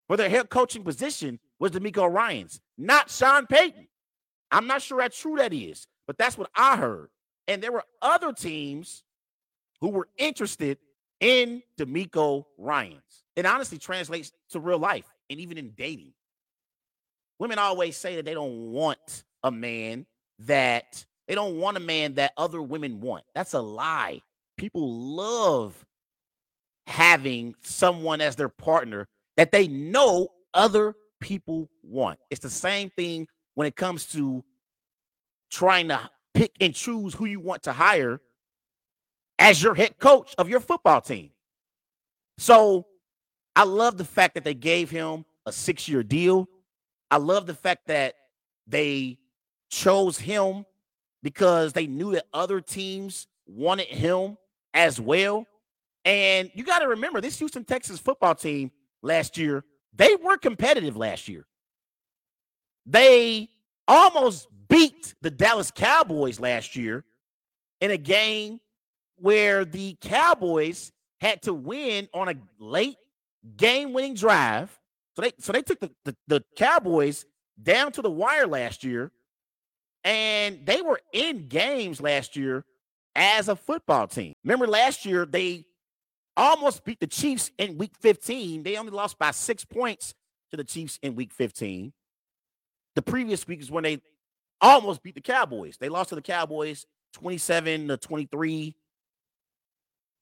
for 0.07 0.15
their 0.15 0.29
head 0.29 0.49
coaching 0.49 0.83
position 0.83 1.39
was 1.59 1.71
DeMeco 1.71 2.09
Ryans, 2.11 2.61
not 2.77 3.09
Sean 3.09 3.47
Payton. 3.47 3.87
I'm 4.51 4.67
not 4.67 4.83
sure 4.83 5.01
how 5.01 5.07
true 5.07 5.37
that 5.37 5.51
is, 5.51 5.87
but 6.05 6.17
that's 6.17 6.37
what 6.37 6.49
I 6.55 6.77
heard. 6.77 7.09
And 7.47 7.61
there 7.61 7.71
were 7.71 7.83
other 8.01 8.31
teams 8.31 9.03
who 9.81 9.89
were 9.89 10.07
interested 10.17 10.77
in 11.19 11.63
DeMeco 11.79 12.45
Ryans. 12.57 13.23
It 13.35 13.47
honestly 13.47 13.79
translates 13.79 14.31
to 14.51 14.59
real 14.59 14.77
life 14.77 15.09
and 15.29 15.39
even 15.39 15.57
in 15.57 15.71
dating. 15.71 16.13
Women 17.39 17.57
always 17.57 17.97
say 17.97 18.15
that 18.17 18.25
they 18.25 18.35
don't 18.35 18.71
want 18.71 19.23
a 19.41 19.51
man 19.51 20.05
that 20.39 21.03
they 21.27 21.33
don't 21.33 21.57
want 21.57 21.77
a 21.77 21.79
man 21.79 22.13
that 22.15 22.33
other 22.37 22.61
women 22.61 23.01
want. 23.01 23.23
That's 23.33 23.53
a 23.53 23.61
lie. 23.61 24.21
People 24.55 25.15
love 25.15 25.83
having 26.87 27.55
someone 27.61 28.21
as 28.21 28.35
their 28.35 28.49
partner 28.49 29.07
that 29.37 29.51
they 29.51 29.67
know 29.67 30.29
other 30.53 30.95
people 31.19 31.69
want. 31.81 32.19
It's 32.29 32.41
the 32.41 32.49
same 32.49 32.89
thing 32.91 33.27
when 33.55 33.67
it 33.67 33.75
comes 33.75 34.05
to 34.07 34.43
trying 35.49 35.87
to 35.87 36.09
pick 36.33 36.51
and 36.59 36.73
choose 36.73 37.13
who 37.13 37.25
you 37.25 37.39
want 37.39 37.63
to 37.63 37.73
hire 37.73 38.19
as 39.39 39.61
your 39.61 39.75
head 39.75 39.97
coach 39.99 40.33
of 40.37 40.49
your 40.49 40.59
football 40.59 41.01
team. 41.01 41.31
So 42.37 42.87
I 43.55 43.63
love 43.63 43.97
the 43.97 44.05
fact 44.05 44.35
that 44.35 44.43
they 44.43 44.53
gave 44.53 44.89
him 44.89 45.25
a 45.45 45.51
six 45.51 45.87
year 45.87 46.03
deal. 46.03 46.47
I 47.11 47.17
love 47.17 47.45
the 47.45 47.53
fact 47.53 47.87
that 47.87 48.15
they 48.67 49.17
chose 49.69 50.17
him 50.17 50.65
because 51.21 51.73
they 51.73 51.87
knew 51.87 52.13
that 52.13 52.25
other 52.33 52.61
teams 52.61 53.27
wanted 53.45 53.87
him 53.87 54.37
as 54.73 54.99
well. 54.99 55.45
And 56.05 56.51
you 56.53 56.63
got 56.63 56.79
to 56.79 56.87
remember 56.89 57.21
this 57.21 57.39
Houston 57.39 57.63
Texas 57.63 57.99
football 57.99 58.35
team 58.35 58.71
last 59.01 59.37
year, 59.37 59.63
they 59.95 60.15
were 60.15 60.37
competitive 60.37 60.97
last 60.97 61.27
year. 61.27 61.45
They 62.85 63.49
almost 63.87 64.47
beat 64.67 65.15
the 65.21 65.31
Dallas 65.31 65.71
Cowboys 65.71 66.39
last 66.39 66.75
year 66.75 67.05
in 67.79 67.91
a 67.91 67.97
game 67.97 68.59
where 69.15 69.63
the 69.65 69.95
Cowboys 70.01 70.91
had 71.21 71.41
to 71.43 71.53
win 71.53 72.09
on 72.13 72.29
a 72.29 72.35
late 72.59 72.97
game-winning 73.55 74.15
drive. 74.15 74.77
So 75.15 75.21
they 75.21 75.31
so 75.37 75.53
they 75.53 75.61
took 75.61 75.79
the, 75.79 75.91
the, 76.03 76.15
the 76.27 76.43
Cowboys 76.57 77.25
down 77.61 77.91
to 77.93 78.01
the 78.01 78.09
wire 78.09 78.47
last 78.47 78.83
year, 78.83 79.11
and 80.03 80.65
they 80.65 80.81
were 80.81 80.99
in 81.13 81.47
games 81.47 82.01
last 82.01 82.35
year 82.35 82.65
as 83.15 83.47
a 83.47 83.55
football 83.55 84.07
team. 84.07 84.33
Remember 84.43 84.67
last 84.67 85.05
year 85.05 85.25
they 85.25 85.65
almost 86.35 86.83
beat 86.83 86.99
the 86.99 87.07
Chiefs 87.07 87.51
in 87.57 87.77
week 87.77 87.93
15. 87.99 88.63
They 88.63 88.77
only 88.77 88.91
lost 88.91 89.17
by 89.19 89.31
six 89.31 89.65
points 89.65 90.13
to 90.51 90.57
the 90.57 90.63
Chiefs 90.63 90.99
in 91.01 91.15
week 91.15 91.31
15. 91.31 91.93
The 92.95 93.01
previous 93.01 93.47
week 93.47 93.61
is 93.61 93.71
when 93.71 93.83
they 93.83 94.01
almost 94.61 95.03
beat 95.03 95.15
the 95.15 95.21
Cowboys. 95.21 95.77
They 95.79 95.89
lost 95.89 96.09
to 96.09 96.15
the 96.15 96.21
Cowboys 96.21 96.85
27 97.13 97.87
to 97.89 97.97
23 97.97 98.75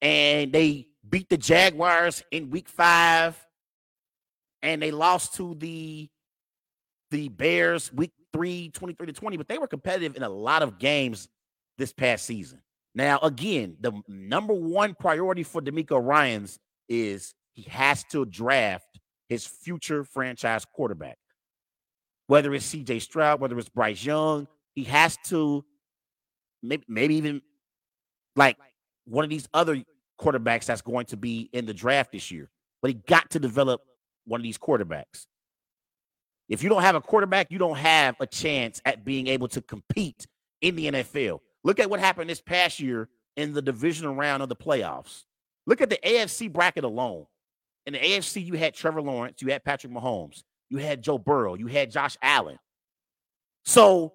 and 0.01 0.51
they 0.51 0.87
beat 1.07 1.29
the 1.29 1.37
Jaguars 1.37 2.23
in 2.31 2.49
week 2.49 2.67
five, 2.67 3.37
and 4.61 4.81
they 4.81 4.91
lost 4.91 5.35
to 5.35 5.55
the 5.55 6.09
the 7.11 7.29
Bears 7.29 7.91
week 7.91 8.11
three, 8.31 8.69
23 8.69 9.07
to 9.07 9.13
20, 9.13 9.37
but 9.37 9.47
they 9.49 9.57
were 9.57 9.67
competitive 9.67 10.15
in 10.15 10.23
a 10.23 10.29
lot 10.29 10.63
of 10.63 10.79
games 10.79 11.27
this 11.77 11.91
past 11.91 12.25
season. 12.25 12.61
Now, 12.93 13.19
again, 13.19 13.77
the 13.79 13.93
number 14.07 14.53
one 14.53 14.95
priority 14.95 15.43
for 15.43 15.61
DeMeco 15.61 16.03
Ryans 16.03 16.59
is 16.89 17.33
he 17.53 17.63
has 17.63 18.03
to 18.11 18.25
draft 18.25 18.99
his 19.29 19.45
future 19.45 20.03
franchise 20.03 20.65
quarterback. 20.65 21.17
Whether 22.27 22.53
it's 22.53 22.73
CJ 22.73 23.01
Stroud, 23.01 23.39
whether 23.39 23.57
it's 23.57 23.69
Bryce 23.69 24.03
Young, 24.03 24.47
he 24.73 24.83
has 24.85 25.17
to 25.27 25.63
maybe, 26.61 26.83
maybe 26.87 27.15
even 27.15 27.41
like 28.35 28.57
one 29.05 29.23
of 29.23 29.29
these 29.29 29.47
other 29.53 29.83
quarterbacks 30.19 30.65
that's 30.65 30.81
going 30.81 31.05
to 31.07 31.17
be 31.17 31.49
in 31.53 31.65
the 31.65 31.73
draft 31.73 32.11
this 32.11 32.31
year. 32.31 32.49
But 32.81 32.89
he 32.89 32.95
got 32.95 33.29
to 33.31 33.39
develop 33.39 33.81
one 34.25 34.39
of 34.39 34.43
these 34.43 34.57
quarterbacks. 34.57 35.25
If 36.49 36.63
you 36.63 36.69
don't 36.69 36.81
have 36.81 36.95
a 36.95 37.01
quarterback, 37.01 37.51
you 37.51 37.57
don't 37.57 37.77
have 37.77 38.15
a 38.19 38.27
chance 38.27 38.81
at 38.85 39.05
being 39.05 39.27
able 39.27 39.47
to 39.49 39.61
compete 39.61 40.27
in 40.61 40.75
the 40.75 40.87
NFL. 40.91 41.39
Look 41.63 41.79
at 41.79 41.89
what 41.89 41.99
happened 41.99 42.29
this 42.29 42.41
past 42.41 42.79
year 42.79 43.09
in 43.35 43.53
the 43.53 43.61
divisional 43.61 44.15
round 44.15 44.43
of 44.43 44.49
the 44.49 44.55
playoffs. 44.55 45.23
Look 45.65 45.81
at 45.81 45.89
the 45.89 45.99
AFC 46.03 46.51
bracket 46.51 46.83
alone. 46.83 47.25
In 47.85 47.93
the 47.93 47.99
AFC, 47.99 48.45
you 48.45 48.53
had 48.53 48.73
Trevor 48.73 49.01
Lawrence, 49.01 49.41
you 49.41 49.51
had 49.51 49.63
Patrick 49.63 49.91
Mahomes, 49.91 50.43
you 50.69 50.77
had 50.77 51.01
Joe 51.01 51.17
Burrow, 51.17 51.55
you 51.55 51.67
had 51.67 51.91
Josh 51.91 52.17
Allen. 52.21 52.57
So, 53.65 54.13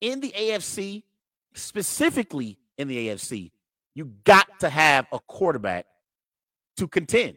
in 0.00 0.20
the 0.20 0.32
AFC, 0.36 1.04
specifically 1.54 2.58
in 2.76 2.88
the 2.88 3.08
AFC, 3.08 3.52
you 3.94 4.12
got 4.24 4.60
to 4.60 4.68
have 4.68 5.06
a 5.12 5.18
quarterback 5.20 5.86
to 6.76 6.88
contend. 6.88 7.36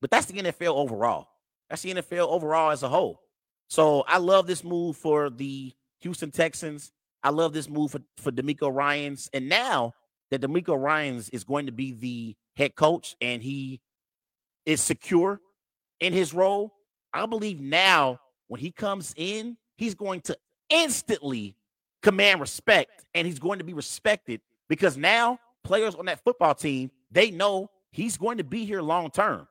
But 0.00 0.10
that's 0.10 0.26
the 0.26 0.40
NFL 0.40 0.74
overall. 0.74 1.28
That's 1.68 1.82
the 1.82 1.94
NFL 1.94 2.28
overall 2.28 2.70
as 2.70 2.82
a 2.82 2.88
whole. 2.88 3.20
So 3.68 4.02
I 4.08 4.18
love 4.18 4.46
this 4.46 4.64
move 4.64 4.96
for 4.96 5.30
the 5.30 5.72
Houston 6.00 6.30
Texans. 6.30 6.90
I 7.22 7.30
love 7.30 7.52
this 7.52 7.68
move 7.68 7.92
for, 7.92 8.00
for 8.16 8.32
DeMeco 8.32 8.74
Ryans. 8.74 9.28
And 9.32 9.48
now 9.48 9.94
that 10.30 10.40
DeMeco 10.40 10.80
Ryans 10.80 11.28
is 11.30 11.44
going 11.44 11.66
to 11.66 11.72
be 11.72 11.92
the 11.92 12.36
head 12.56 12.74
coach 12.74 13.16
and 13.20 13.42
he 13.42 13.80
is 14.66 14.80
secure 14.80 15.40
in 16.00 16.12
his 16.12 16.32
role, 16.32 16.74
I 17.12 17.26
believe 17.26 17.60
now 17.60 18.20
when 18.48 18.60
he 18.60 18.70
comes 18.70 19.14
in, 19.16 19.56
he's 19.76 19.94
going 19.94 20.20
to 20.22 20.36
instantly 20.68 21.56
command 22.02 22.40
respect 22.40 23.04
and 23.14 23.26
he's 23.26 23.38
going 23.38 23.58
to 23.58 23.64
be 23.64 23.74
respected 23.74 24.40
because 24.68 24.96
now 24.96 25.38
players 25.64 25.94
on 25.94 26.06
that 26.06 26.22
football 26.24 26.54
team, 26.54 26.90
they 27.10 27.30
know 27.30 27.70
he's 27.90 28.16
going 28.16 28.38
to 28.38 28.44
be 28.44 28.64
here 28.64 28.80
long 28.80 29.10
term. 29.10 29.46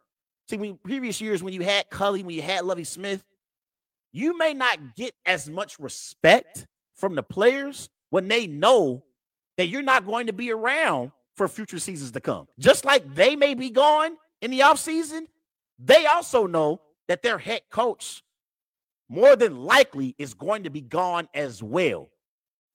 See, 0.49 0.57
when 0.57 0.77
previous 0.77 1.21
years 1.21 1.43
when 1.43 1.53
you 1.53 1.61
had 1.61 1.89
Culley, 1.91 2.23
when 2.23 2.35
you 2.35 2.41
had 2.41 2.65
Lovie 2.65 2.83
Smith, 2.83 3.23
you 4.11 4.37
may 4.37 4.53
not 4.53 4.95
get 4.95 5.13
as 5.25 5.47
much 5.47 5.77
respect 5.77 6.65
from 6.99 7.15
the 7.15 7.23
players 7.23 7.89
when 8.09 8.27
they 8.27 8.47
know 8.47 9.03
that 9.57 9.67
you're 9.67 9.81
not 9.81 10.05
going 10.05 10.27
to 10.27 10.33
be 10.33 10.51
around 10.51 11.11
for 11.35 11.47
future 11.47 11.79
seasons 11.79 12.11
to 12.11 12.19
come. 12.19 12.47
Just 12.59 12.85
like 12.85 13.15
they 13.15 13.35
may 13.35 13.53
be 13.53 13.69
gone 13.69 14.17
in 14.41 14.51
the 14.51 14.59
offseason, 14.59 15.21
they 15.77 16.05
also 16.05 16.47
know 16.47 16.81
that 17.07 17.23
their 17.23 17.37
head 17.37 17.61
coach 17.71 18.23
more 19.09 19.35
than 19.35 19.57
likely 19.57 20.15
is 20.17 20.33
going 20.33 20.63
to 20.63 20.69
be 20.69 20.81
gone 20.81 21.27
as 21.33 21.63
well. 21.63 22.09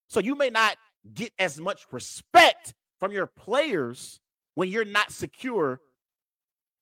So 0.09 0.20
you 0.20 0.35
may 0.35 0.51
not 0.51 0.77
get 1.12 1.33
as 1.39 1.61
much 1.61 1.87
respect 1.93 2.75
from 2.99 3.12
your 3.12 3.27
players 3.27 4.20
when 4.55 4.68
you're 4.68 4.85
not 4.85 5.12
secure 5.12 5.81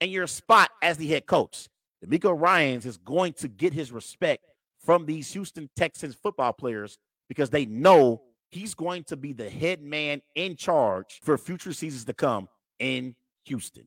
and 0.00 0.10
your 0.10 0.26
spot 0.26 0.70
as 0.82 0.96
the 0.96 1.08
head 1.08 1.26
coach. 1.26 1.68
DeMeco 2.04 2.38
Ryans 2.38 2.86
is 2.86 2.96
going 2.96 3.34
to 3.34 3.48
get 3.48 3.72
his 3.72 3.92
respect 3.92 4.44
from 4.84 5.06
these 5.06 5.32
Houston 5.32 5.68
Texans 5.76 6.14
football 6.14 6.52
players 6.52 6.98
because 7.28 7.50
they 7.50 7.66
know 7.66 8.22
he's 8.50 8.74
going 8.74 9.04
to 9.04 9.16
be 9.16 9.32
the 9.32 9.48
head 9.48 9.82
man 9.82 10.22
in 10.34 10.56
charge 10.56 11.20
for 11.22 11.38
future 11.38 11.72
seasons 11.72 12.04
to 12.04 12.12
come 12.12 12.48
in 12.78 13.14
Houston. 13.46 13.86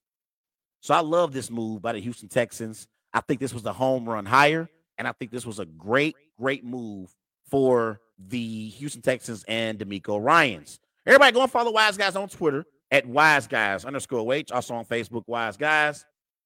So 0.81 0.93
I 0.93 0.99
love 0.99 1.33
this 1.33 1.49
move 1.49 1.81
by 1.81 1.93
the 1.93 1.99
Houston 1.99 2.29
Texans. 2.29 2.87
I 3.13 3.21
think 3.21 3.39
this 3.39 3.53
was 3.53 3.63
the 3.63 3.73
home 3.73 4.07
run 4.07 4.25
hire, 4.25 4.69
and 4.97 5.07
I 5.07 5.13
think 5.13 5.31
this 5.31 5.45
was 5.45 5.59
a 5.59 5.65
great, 5.65 6.15
great 6.37 6.65
move 6.65 7.15
for 7.49 8.01
the 8.17 8.69
Houston 8.69 9.01
Texans 9.01 9.43
and 9.47 9.79
DeMeco 9.79 10.23
Ryans. 10.23 10.79
Everybody 11.05 11.31
go 11.31 11.43
and 11.43 11.51
follow 11.51 11.71
Wise 11.71 11.97
Guys 11.97 12.15
on 12.15 12.27
Twitter 12.27 12.65
at 12.91 13.05
Wise 13.05 13.47
Guys 13.47 13.85
underscore 13.85 14.33
H, 14.33 14.51
also 14.51 14.73
on 14.75 14.85
Facebook, 14.85 15.23
Wise 15.27 15.57
Guys. 15.57 16.05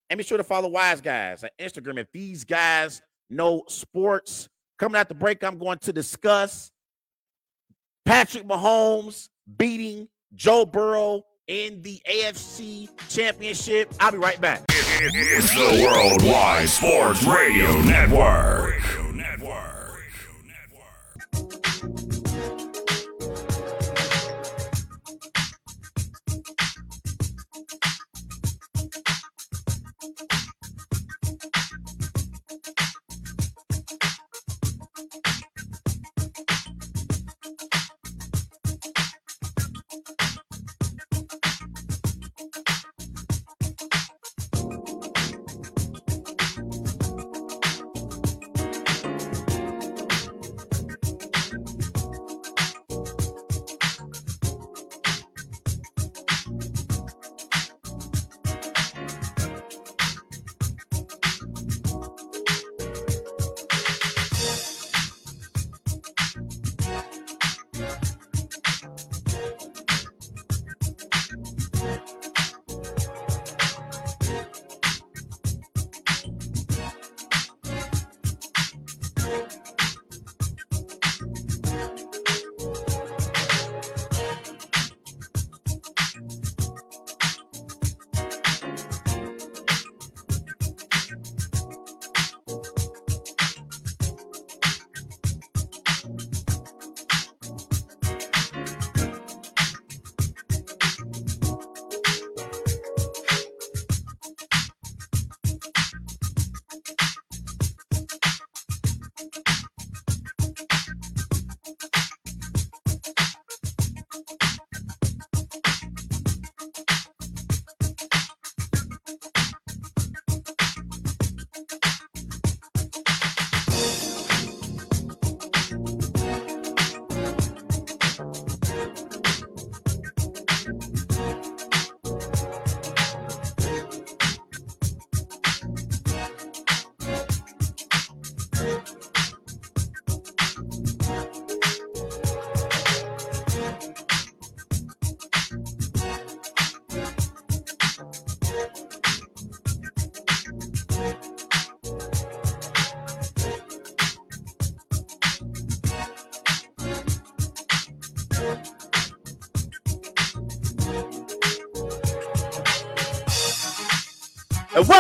And 0.09 0.17
be 0.17 0.23
sure 0.23 0.37
to 0.37 0.43
follow 0.43 0.69
Wise 0.69 1.01
Guys 1.01 1.43
on 1.43 1.49
Instagram. 1.59 1.99
If 1.99 2.11
these 2.11 2.43
guys 2.43 3.01
know 3.29 3.63
sports, 3.67 4.49
coming 4.77 4.99
out 4.99 5.07
the 5.07 5.15
break, 5.15 5.43
I'm 5.43 5.57
going 5.57 5.79
to 5.79 5.93
discuss 5.93 6.71
Patrick 8.05 8.45
Mahomes 8.47 9.29
beating 9.57 10.07
Joe 10.35 10.65
Burrow 10.65 11.25
in 11.47 11.81
the 11.81 12.01
AFC 12.09 12.89
Championship. 13.09 13.93
I'll 13.99 14.11
be 14.11 14.17
right 14.17 14.39
back. 14.39 14.63
It's 14.69 15.49
the 15.53 15.83
Worldwide 15.83 16.69
Sports 16.69 17.23
Radio 17.23 17.81
Network. 17.81 18.71
Radio 18.71 19.11
Network. 19.11 20.03
And 21.33 21.68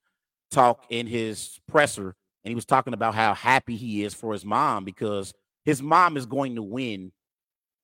talk 0.51 0.86
in 0.91 1.07
his 1.07 1.59
presser, 1.67 2.15
and 2.43 2.51
he 2.51 2.55
was 2.55 2.65
talking 2.65 2.93
about 2.93 3.15
how 3.15 3.34
happy 3.34 3.76
he 3.76 4.03
is 4.03 4.13
for 4.13 4.34
his 4.34 4.45
mom 4.45 4.86
because 4.86 5.34
his 5.65 5.82
mom 5.82 6.15
is 6.15 6.28
going 6.28 6.55
to 6.57 6.61
win 6.61 7.11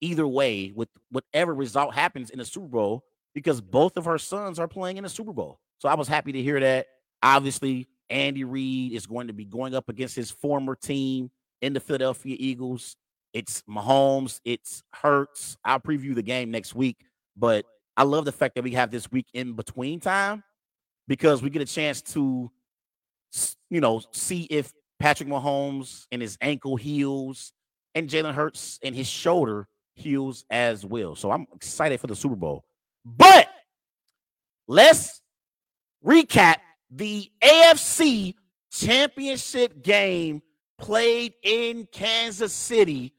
either 0.02 0.28
way 0.28 0.72
with 0.76 0.90
whatever 1.10 1.56
result 1.56 1.96
happens 1.96 2.30
in 2.30 2.38
the 2.38 2.46
Super 2.46 2.68
Bowl 2.68 3.04
because 3.34 3.62
both 3.62 3.98
of 3.98 4.06
her 4.06 4.20
sons 4.20 4.60
are 4.60 4.68
playing 4.68 4.98
in 4.98 5.04
the 5.04 5.10
Super 5.10 5.34
Bowl. 5.34 5.60
So 5.80 5.90
I 5.90 5.96
was 5.96 6.08
happy 6.08 6.32
to 6.32 6.44
hear 6.44 6.60
that. 6.60 6.86
Obviously, 7.24 7.88
Andy 8.12 8.44
Reid 8.44 8.92
is 8.92 9.08
going 9.08 9.28
to 9.28 9.34
be 9.34 9.46
going 9.46 9.74
up 9.74 9.90
against 9.90 10.16
his 10.16 10.30
former 10.30 10.76
team 10.76 11.32
in 11.64 11.74
the 11.74 11.80
Philadelphia 11.80 12.36
Eagles. 12.38 12.96
It's 13.36 13.62
Mahomes. 13.70 14.40
It's 14.46 14.82
Hurts. 14.94 15.58
I'll 15.66 15.82
preview 15.82 16.16
the 16.16 16.24
game 16.24 16.52
next 16.52 16.74
week, 16.74 17.06
but 17.36 17.66
I 17.98 18.04
love 18.04 18.24
the 18.24 18.32
fact 18.32 18.56
that 18.56 18.64
we 18.64 18.72
have 18.72 18.92
this 18.92 19.12
week 19.12 19.28
in 19.34 19.54
between 19.54 20.00
time 20.00 20.42
because 21.10 21.42
we 21.42 21.50
get 21.50 21.62
a 21.62 21.66
chance 21.66 22.02
to, 22.14 22.50
you 23.70 23.82
know, 23.82 24.02
see 24.12 24.44
if 24.44 24.72
Patrick 25.00 25.28
Mahomes 25.28 26.06
and 26.14 26.22
his 26.22 26.38
ankle 26.40 26.78
heals 26.78 27.52
and 27.94 28.10
Jalen 28.10 28.34
Hurts 28.34 28.80
and 28.82 28.96
his 28.96 29.08
shoulder 29.08 29.68
heals 29.96 30.46
as 30.50 30.86
well. 30.86 31.16
So 31.16 31.30
I'm 31.30 31.46
excited 31.54 32.00
for 32.00 32.08
the 32.08 32.16
Super 32.16 32.38
Bowl. 32.38 32.64
But 33.04 33.50
let's 34.66 35.22
recap 36.06 36.58
the 36.90 37.30
AFC 37.44 38.36
championship 38.72 39.84
game 39.84 40.42
played 40.78 41.34
in 41.44 41.86
Kansas 41.92 42.54
City. 42.54 43.12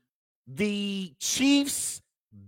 The 0.47 1.13
Chiefs 1.19 2.01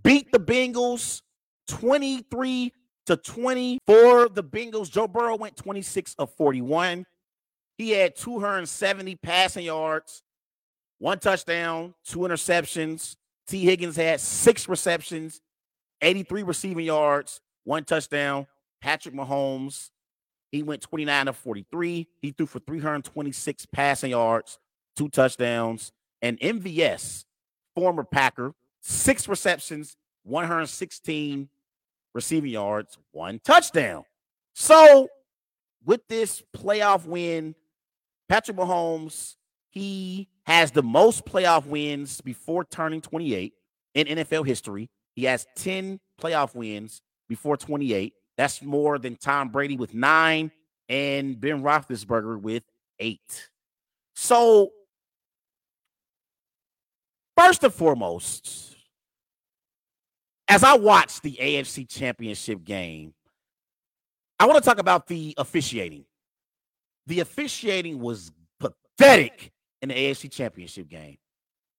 beat 0.03 0.31
the 0.33 0.39
Bengals 0.39 1.23
23 1.69 2.73
to 3.07 3.17
20 3.17 3.79
for 3.87 4.29
the 4.29 4.45
Bengals. 4.45 4.91
Joe 4.91 5.09
Burrow 5.09 5.37
went 5.37 5.57
26 5.57 6.15
of 6.19 6.33
41. 6.35 7.07
He 7.77 7.91
had 7.91 8.17
270 8.17 9.17
passing 9.17 9.65
yards, 9.65 10.23
one 10.99 11.19
touchdown, 11.19 11.95
two 12.05 12.21
interceptions. 12.21 13.17
Tee 13.47 13.65
Higgins 13.65 13.97
had 13.97 14.21
six 14.21 14.69
receptions, 14.69 15.41
83 16.03 16.43
receiving 16.43 16.85
yards, 16.85 17.41
one 17.65 17.85
touchdown. 17.85 18.47
Patrick 18.81 19.15
Mahomes, 19.15 19.91
he 20.53 20.63
went 20.63 20.83
29 20.83 21.29
of 21.29 21.37
43. 21.37 22.09
He 22.21 22.31
threw 22.33 22.47
for 22.47 22.59
326 22.61 23.67
passing 23.67 24.11
yards, 24.11 24.59
two 24.97 25.09
touchdowns. 25.09 25.93
And 26.21 26.39
MVS, 26.41 27.25
former 27.79 28.03
Packer, 28.03 28.55
six 28.81 29.29
receptions, 29.29 29.97
116 30.25 31.49
receiving 32.13 32.51
yards, 32.51 32.99
one 33.13 33.39
touchdown. 33.45 34.03
So, 34.53 35.07
with 35.85 36.01
this 36.09 36.43
playoff 36.57 37.07
win, 37.07 37.55
Patrick 38.29 38.57
Mahomes, 38.57 39.37
he 39.71 40.29
has 40.45 40.73
the 40.73 40.83
most 40.83 41.25
playoff 41.25 41.67
wins 41.67 42.21
before 42.21 42.65
turning 42.65 43.01
28 43.01 43.55
in 43.95 44.07
NFL 44.09 44.45
history. 44.45 44.91
He 45.15 45.25
has 45.25 45.47
10 45.55 46.01
playoff 46.21 46.57
wins 46.57 47.01
before 47.29 47.57
28. 47.57 48.13
That's 48.37 48.61
more 48.61 48.99
than 48.99 49.15
Tom 49.15 49.51
Brady 49.51 49.77
with 49.77 49.95
nine 49.95 50.51
and 50.89 51.39
Ben 51.41 51.63
Roethlisberger 51.63 52.41
with 52.41 52.65
eight. 52.99 53.51
So, 54.17 54.73
first 57.39 57.63
and 57.63 57.73
foremost, 57.73 58.77
as 60.49 60.65
I 60.65 60.77
watched 60.77 61.23
the 61.23 61.39
AFC 61.41 61.89
Championship 61.89 62.65
game, 62.65 63.15
I 64.41 64.47
want 64.47 64.59
to 64.59 64.65
talk 64.65 64.79
about 64.79 65.07
the 65.07 65.35
officiating. 65.39 66.05
The 67.07 67.21
officiating 67.21 68.01
was 68.01 68.33
pathetic 68.59 69.53
in 69.83 69.91
the 69.91 69.95
AFC 69.95 70.31
Championship 70.33 70.89
game. 70.89 71.17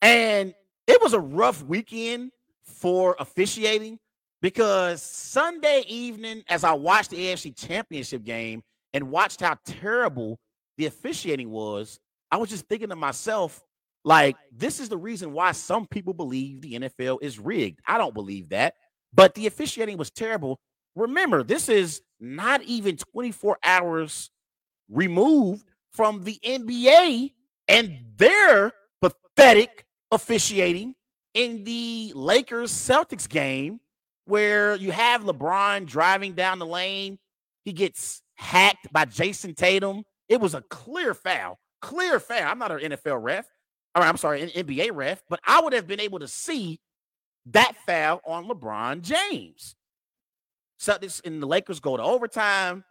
And 0.02 0.54
it 0.88 1.02
was 1.02 1.14
a 1.14 1.20
rough 1.20 1.62
weekend 1.64 2.32
for 2.64 3.18
officiating 3.20 4.00
because 4.42 5.02
Sunday 5.02 5.84
evening, 5.88 6.44
as 6.48 6.64
I 6.64 6.72
watched 6.72 7.10
the 7.10 7.18
AFC 7.18 7.54
Championship 7.56 8.24
game 8.24 8.64
and 8.94 9.12
watched 9.12 9.42
how 9.42 9.58
terrible 9.66 10.40
the 10.78 10.86
officiating 10.86 11.50
was, 11.50 12.00
I 12.32 12.38
was 12.38 12.50
just 12.50 12.68
thinking 12.68 12.90
to 12.90 12.96
myself, 12.96 13.62
like, 14.04 14.36
this 14.52 14.80
is 14.80 14.90
the 14.90 14.98
reason 14.98 15.34
why 15.34 15.52
some 15.52 15.86
people 15.86 16.14
believe 16.14 16.62
the 16.62 16.80
NFL 16.80 17.20
is 17.22 17.40
rigged. 17.40 17.80
I 17.86 17.98
don't 17.98 18.14
believe 18.14 18.50
that, 18.50 18.76
but 19.14 19.36
the 19.36 19.48
officiating 19.48 19.98
was 19.98 20.10
terrible. 20.10 20.60
Remember, 20.96 21.44
this 21.44 21.70
is 21.70 22.02
not 22.20 22.62
even 22.64 22.98
24 22.98 23.58
hours 23.64 24.32
removed 24.90 25.70
from 25.92 26.24
the 26.24 26.40
NBA 26.46 27.34
and 27.68 28.00
their 28.18 28.72
pathetic 29.02 29.86
officiating 30.12 30.96
in 31.34 31.64
the 31.64 32.12
Lakers 32.16 32.72
Celtics 32.72 33.30
game, 33.30 33.80
where 34.26 34.76
you 34.76 34.92
have 34.92 35.24
LeBron 35.24 35.86
driving 35.86 36.34
down 36.34 36.60
the 36.60 36.66
lane. 36.66 37.20
He 37.64 37.74
gets 37.74 38.22
hacked 38.36 38.92
by 38.92 39.06
Jayson 39.06 39.56
Tatum. 39.56 40.04
It 40.28 40.40
was 40.40 40.56
a 40.56 40.62
clear 40.70 41.14
foul, 41.14 41.60
clear 41.82 42.20
foul. 42.20 42.50
I'm 42.50 42.60
not 42.60 42.72
an 42.72 42.92
NFL 42.92 43.22
ref 43.22 43.46
or 43.96 44.04
I'm 44.04 44.18
sorry, 44.18 44.42
an 44.42 44.50
NBA 44.50 44.92
ref, 44.94 45.22
but 45.30 45.40
I 45.46 45.62
would 45.62 45.74
have 45.74 45.88
been 45.88 46.00
able 46.00 46.20
to 46.20 46.28
see 46.28 46.80
that 47.48 47.74
foul 47.86 48.22
on 48.26 48.48
LeBron 48.48 49.02
James. 49.02 49.76
Celtics 50.80 51.26
and 51.26 51.42
the 51.42 51.48
Lakers 51.48 51.80
go 51.80 51.98
to 51.98 52.04
overtime. 52.04 52.84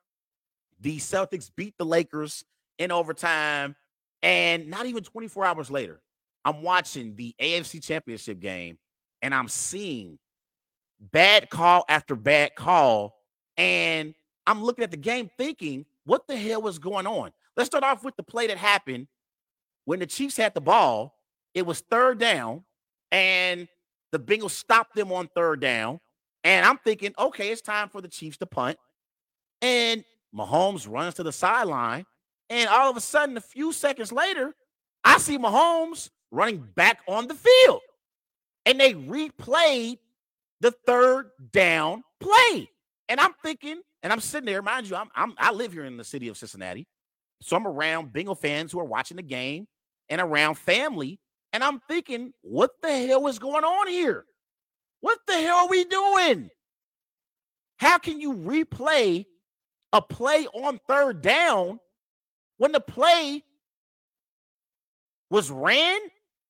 The 0.80 0.98
Celtics 0.98 1.50
beat 1.54 1.74
the 1.78 1.86
Lakers 1.86 2.44
in 2.78 2.92
overtime. 2.92 3.76
And 4.22 4.68
not 4.68 4.86
even 4.86 5.04
24 5.04 5.44
hours 5.44 5.70
later, 5.70 6.00
I'm 6.44 6.62
watching 6.62 7.14
the 7.14 7.34
AFC 7.40 7.82
Championship 7.82 8.40
game 8.40 8.78
and 9.22 9.34
I'm 9.34 9.48
seeing 9.48 10.18
bad 11.00 11.50
call 11.50 11.84
after 11.88 12.16
bad 12.16 12.54
call. 12.56 13.14
And 13.56 14.14
I'm 14.46 14.62
looking 14.62 14.84
at 14.84 14.90
the 14.90 14.96
game 14.96 15.30
thinking, 15.38 15.86
what 16.04 16.26
the 16.26 16.36
hell 16.36 16.62
was 16.62 16.78
going 16.78 17.06
on? 17.06 17.30
Let's 17.56 17.68
start 17.68 17.84
off 17.84 18.04
with 18.04 18.16
the 18.16 18.22
play 18.22 18.48
that 18.48 18.58
happened 18.58 19.06
when 19.88 20.00
the 20.00 20.06
Chiefs 20.06 20.36
had 20.36 20.52
the 20.52 20.60
ball, 20.60 21.14
it 21.54 21.64
was 21.64 21.80
third 21.80 22.18
down, 22.18 22.62
and 23.10 23.66
the 24.12 24.18
Bengals 24.18 24.50
stopped 24.50 24.94
them 24.94 25.10
on 25.10 25.28
third 25.28 25.60
down. 25.60 25.98
And 26.44 26.66
I'm 26.66 26.76
thinking, 26.76 27.14
okay, 27.18 27.48
it's 27.48 27.62
time 27.62 27.88
for 27.88 28.02
the 28.02 28.08
Chiefs 28.08 28.36
to 28.36 28.46
punt. 28.46 28.76
And 29.62 30.04
Mahomes 30.36 30.86
runs 30.86 31.14
to 31.14 31.22
the 31.22 31.32
sideline. 31.32 32.04
And 32.50 32.68
all 32.68 32.90
of 32.90 32.98
a 32.98 33.00
sudden, 33.00 33.38
a 33.38 33.40
few 33.40 33.72
seconds 33.72 34.12
later, 34.12 34.54
I 35.04 35.16
see 35.16 35.38
Mahomes 35.38 36.10
running 36.30 36.68
back 36.74 36.98
on 37.08 37.26
the 37.26 37.34
field. 37.34 37.80
And 38.66 38.78
they 38.78 38.92
replayed 38.92 40.00
the 40.60 40.72
third 40.84 41.30
down 41.50 42.02
play. 42.20 42.68
And 43.08 43.18
I'm 43.18 43.32
thinking, 43.42 43.80
and 44.02 44.12
I'm 44.12 44.20
sitting 44.20 44.44
there, 44.44 44.60
mind 44.60 44.90
you, 44.90 44.96
I'm, 44.96 45.08
I'm 45.14 45.32
I 45.38 45.50
live 45.50 45.72
here 45.72 45.86
in 45.86 45.96
the 45.96 46.04
city 46.04 46.28
of 46.28 46.36
Cincinnati. 46.36 46.86
So 47.40 47.56
I'm 47.56 47.66
around 47.66 48.12
Bengal 48.12 48.34
fans 48.34 48.70
who 48.70 48.80
are 48.80 48.84
watching 48.84 49.16
the 49.16 49.22
game 49.22 49.66
and 50.10 50.20
around 50.20 50.56
family. 50.56 51.18
And 51.52 51.64
I'm 51.64 51.80
thinking, 51.88 52.32
what 52.42 52.70
the 52.82 53.06
hell 53.06 53.26
is 53.28 53.38
going 53.38 53.64
on 53.64 53.88
here? 53.88 54.24
What 55.00 55.18
the 55.26 55.34
hell 55.34 55.58
are 55.58 55.68
we 55.68 55.84
doing? 55.84 56.50
How 57.78 57.98
can 57.98 58.20
you 58.20 58.34
replay 58.34 59.24
a 59.92 60.02
play 60.02 60.46
on 60.52 60.80
third 60.88 61.22
down 61.22 61.78
when 62.58 62.72
the 62.72 62.80
play 62.80 63.42
was 65.30 65.50
ran 65.50 66.00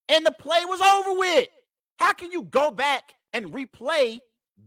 and 0.09 0.25
the 0.25 0.33
play 0.33 0.65
was 0.65 0.81
over 0.81 1.19
with? 1.19 1.49
How 1.99 2.13
can 2.13 2.33
you 2.33 2.45
go 2.45 2.71
back 2.71 3.13
and 3.33 3.53
replay 3.53 4.21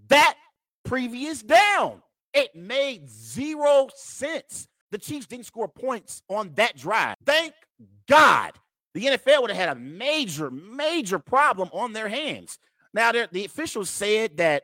that 0.10 0.36
previous 0.84 1.42
down? 1.42 2.02
It 2.34 2.56
made 2.56 3.10
zero 3.10 3.90
sense. 3.96 4.68
The 4.92 4.98
Chiefs 4.98 5.26
didn't 5.26 5.46
score 5.46 5.68
points 5.68 6.22
on 6.30 6.54
that 6.56 6.78
drive. 6.78 7.16
Thank 7.26 7.54
God 8.08 8.52
the 8.94 9.06
NFL 9.06 9.42
would 9.42 9.52
have 9.52 9.60
had 9.60 9.78
a 9.78 9.80
major, 9.80 10.52
major 10.52 11.20
problem 11.20 11.70
on 11.72 11.94
their 11.94 12.10
hands. 12.10 12.60
Now, 12.94 13.12
the 13.12 13.46
officials 13.46 13.90
said 13.90 14.38
that 14.38 14.64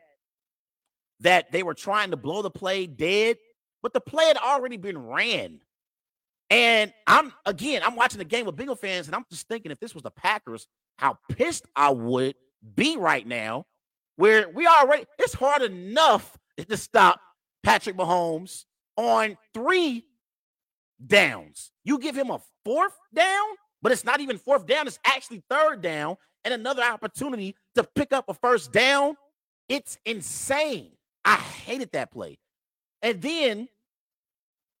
that 1.20 1.50
they 1.50 1.62
were 1.62 1.74
trying 1.74 2.10
to 2.10 2.16
blow 2.16 2.42
the 2.42 2.50
play 2.50 2.86
dead, 2.86 3.38
but 3.82 3.92
the 3.92 4.00
play 4.00 4.26
had 4.26 4.36
already 4.36 4.76
been 4.76 4.98
ran. 4.98 5.60
And 6.50 6.92
I'm 7.06 7.32
again, 7.44 7.82
I'm 7.84 7.96
watching 7.96 8.18
the 8.18 8.24
game 8.24 8.46
with 8.46 8.56
Bengal 8.56 8.76
fans, 8.76 9.06
and 9.06 9.14
I'm 9.14 9.24
just 9.30 9.48
thinking 9.48 9.72
if 9.72 9.80
this 9.80 9.94
was 9.94 10.02
the 10.02 10.10
Packers, 10.10 10.66
how 10.96 11.18
pissed 11.30 11.66
I 11.74 11.90
would 11.90 12.34
be 12.74 12.96
right 12.96 13.26
now. 13.26 13.66
Where 14.16 14.48
we 14.48 14.66
already, 14.66 15.06
it's 15.18 15.34
hard 15.34 15.62
enough 15.62 16.36
to 16.58 16.76
stop 16.76 17.20
Patrick 17.62 17.96
Mahomes 17.96 18.64
on 18.96 19.36
three 19.54 20.04
downs. 21.04 21.70
You 21.84 21.98
give 21.98 22.16
him 22.16 22.30
a 22.30 22.40
fourth 22.64 22.96
down, 23.14 23.46
but 23.82 23.92
it's 23.92 24.04
not 24.04 24.20
even 24.20 24.38
fourth 24.38 24.66
down, 24.66 24.86
it's 24.86 24.98
actually 25.04 25.42
third 25.48 25.82
down 25.82 26.16
and 26.44 26.54
another 26.54 26.82
opportunity 26.82 27.54
to 27.74 27.84
pick 27.84 28.12
up 28.12 28.28
a 28.28 28.34
first 28.34 28.72
down. 28.72 29.16
It's 29.68 29.98
insane. 30.04 30.92
I 31.24 31.36
hated 31.36 31.92
that 31.92 32.10
play. 32.10 32.38
And 33.02 33.20
then 33.20 33.68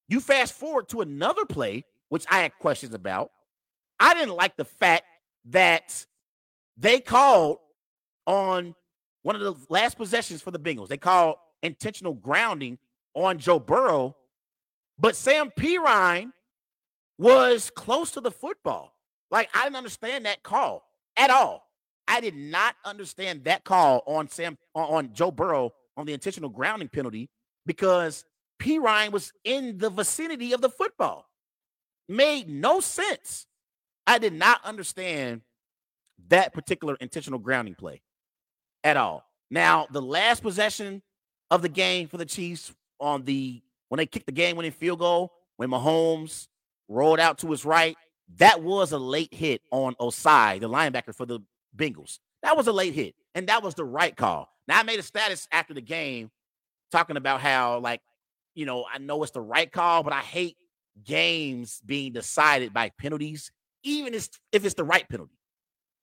you 0.08 0.20
fast 0.20 0.54
forward 0.54 0.88
to 0.88 1.02
another 1.02 1.44
play, 1.44 1.84
which 2.08 2.24
I 2.30 2.40
had 2.40 2.58
questions 2.58 2.94
about. 2.94 3.30
I 4.00 4.14
didn't 4.14 4.36
like 4.36 4.56
the 4.56 4.64
fact 4.64 5.04
that 5.50 6.06
they 6.76 7.00
called 7.00 7.58
on 8.26 8.74
one 9.22 9.36
of 9.36 9.42
the 9.42 9.54
last 9.68 9.96
possessions 9.96 10.40
for 10.40 10.50
the 10.50 10.58
Bengals. 10.58 10.88
They 10.88 10.96
called 10.96 11.36
intentional 11.62 12.14
grounding 12.14 12.78
on 13.14 13.38
Joe 13.38 13.58
Burrow, 13.58 14.16
but 14.98 15.14
Samaje 15.14 15.54
Perine 15.54 16.32
was 17.18 17.70
close 17.70 18.12
to 18.12 18.20
the 18.20 18.30
football. 18.30 18.94
Like 19.30 19.50
I 19.54 19.64
didn't 19.64 19.76
understand 19.76 20.26
that 20.26 20.42
call 20.42 20.84
at 21.16 21.30
all. 21.30 21.64
I 22.08 22.20
did 22.20 22.36
not 22.36 22.76
understand 22.84 23.44
that 23.44 23.64
call 23.64 24.02
on 24.06 24.28
Sam 24.28 24.58
on 24.74 25.12
Joe 25.14 25.30
Burrow 25.30 25.72
on 25.96 26.06
the 26.06 26.14
intentional 26.14 26.50
grounding 26.50 26.88
penalty 26.88 27.30
because 27.66 28.24
Perine 28.60 29.12
was 29.12 29.32
in 29.44 29.78
the 29.78 29.90
vicinity 29.90 30.52
of 30.52 30.60
the 30.62 30.70
football. 30.70 31.26
Made 32.08 32.48
no 32.48 32.80
sense. 32.80 33.46
I 34.06 34.18
did 34.18 34.32
not 34.34 34.64
understand 34.64 35.42
that 36.28 36.54
particular 36.54 36.96
intentional 37.00 37.38
grounding 37.40 37.74
play. 37.74 38.02
at 38.84 38.96
all. 38.96 39.24
Now, 39.50 39.86
the 39.90 40.02
last 40.02 40.42
possession 40.42 41.02
of 41.50 41.62
the 41.62 41.68
game 41.68 42.08
for 42.08 42.16
the 42.18 42.26
Chiefs 42.26 42.72
on 43.00 43.24
the 43.24 43.62
when 43.88 43.98
they 43.98 44.06
kicked 44.06 44.26
the 44.26 44.32
game 44.32 44.56
winning 44.56 44.72
field 44.72 44.98
goal, 45.00 45.32
when 45.56 45.70
Mahomes 45.70 46.48
rolled 46.88 47.20
out 47.20 47.38
to 47.38 47.50
his 47.50 47.64
right, 47.64 47.96
that 48.36 48.62
was 48.62 48.92
a 48.92 48.98
late 48.98 49.32
hit 49.32 49.62
on 49.70 49.94
Ossai, 49.96 50.60
the 50.60 50.68
linebacker 50.68 51.14
for 51.14 51.26
the 51.26 51.40
Bengals. 51.76 52.18
That 52.42 52.56
was 52.56 52.66
a 52.66 52.72
late 52.72 52.94
hit, 52.94 53.14
and 53.34 53.48
that 53.48 53.62
was 53.62 53.74
the 53.74 53.84
right 53.84 54.16
call. 54.16 54.48
Now 54.66 54.78
I 54.78 54.82
made 54.82 54.98
a 54.98 55.02
status 55.02 55.48
after 55.50 55.74
the 55.74 55.80
game 55.80 56.30
talking 56.92 57.16
about 57.16 57.40
how, 57.40 57.78
like, 57.80 58.00
you 58.54 58.66
know, 58.66 58.84
I 58.92 58.98
know 58.98 59.22
it's 59.22 59.32
the 59.32 59.40
right 59.40 59.70
call, 59.70 60.02
but 60.02 60.12
I 60.12 60.20
hate 60.20 60.56
games 61.04 61.80
being 61.84 62.12
decided 62.12 62.72
by 62.72 62.90
penalties, 62.98 63.50
even 63.82 64.14
if 64.14 64.28
it's 64.52 64.74
the 64.74 64.84
right 64.84 65.08
penalty. 65.08 65.38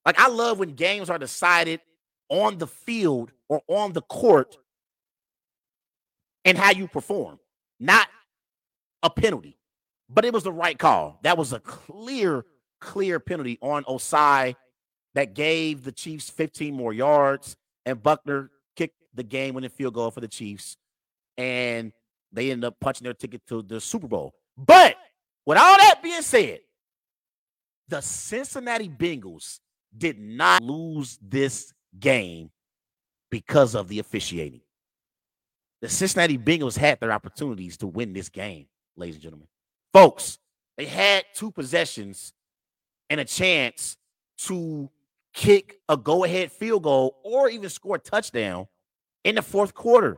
Like, 0.05 0.19
I 0.19 0.29
love 0.29 0.59
when 0.59 0.69
games 0.69 1.09
are 1.09 1.17
decided 1.17 1.81
on 2.29 2.57
the 2.57 2.67
field 2.67 3.31
or 3.49 3.61
on 3.67 3.93
the 3.93 4.01
court 4.01 4.57
and 6.43 6.57
how 6.57 6.71
you 6.71 6.88
perform, 6.88 7.39
not 7.79 8.07
a 9.03 9.09
penalty. 9.09 9.57
But 10.10 10.26
it 10.26 10.34
was 10.34 10.43
the 10.43 10.51
right 10.51 10.78
call. 10.78 11.20
That 11.24 11.38
was 11.38 11.53
a 11.53 11.60
clear, 11.60 12.45
clear 12.80 13.20
penalty 13.20 13.58
on 13.62 13.84
Ossai 13.86 14.56
that 15.16 15.34
gave 15.34 15.84
the 15.84 15.91
Chiefs 15.91 16.30
15 16.30 16.74
more 16.74 16.93
yards, 16.93 17.56
and 17.86 18.01
Butker 18.01 18.49
kicked 18.76 18.97
the 19.14 19.24
game 19.24 19.56
winning 19.56 19.70
field 19.70 19.93
goal 19.93 20.12
for 20.12 20.22
the 20.22 20.28
Chiefs, 20.28 20.78
and 21.38 21.91
they 22.32 22.51
ended 22.51 22.66
up 22.66 22.80
punching 22.80 23.06
their 23.06 23.14
ticket 23.14 23.41
to 23.47 23.62
the 23.62 23.82
Super 23.82 24.08
Bowl. 24.08 24.34
But 24.58 24.95
with 25.45 25.58
all 25.58 25.78
that 25.78 26.03
being 26.03 26.22
said, 26.22 26.60
the 27.88 28.01
Cincinnati 28.01 28.89
Bengals 28.89 29.60
did 29.97 30.20
not 30.20 30.62
lose 30.62 31.18
this 31.22 31.74
game 31.99 32.49
because 33.32 33.76
of 33.76 33.88
the 33.88 33.99
officiating. 33.99 34.62
The 35.82 35.89
Cincinnati 35.89 36.38
Bengals 36.38 36.78
had 36.78 36.99
their 36.99 37.12
opportunities 37.12 37.78
to 37.78 37.88
win 37.88 38.14
this 38.14 38.30
game, 38.30 38.66
ladies 38.97 39.16
and 39.16 39.24
gentlemen. 39.24 39.47
Folks, 39.96 40.39
they 40.76 40.88
had 40.88 41.24
two 41.34 41.52
possessions 41.52 42.34
and 43.10 43.22
a 43.22 43.24
chance 43.24 43.96
to 44.39 44.89
kick 45.34 45.78
a 45.88 45.96
go 45.96 46.26
ahead 46.26 46.52
field 46.52 46.84
goal 46.84 47.16
or 47.24 47.50
even 47.50 47.70
score 47.70 47.96
a 47.96 48.00
touchdown 48.00 48.68
in 49.24 49.36
the 49.36 49.41
fourth 49.41 49.74
quarter. 49.74 50.18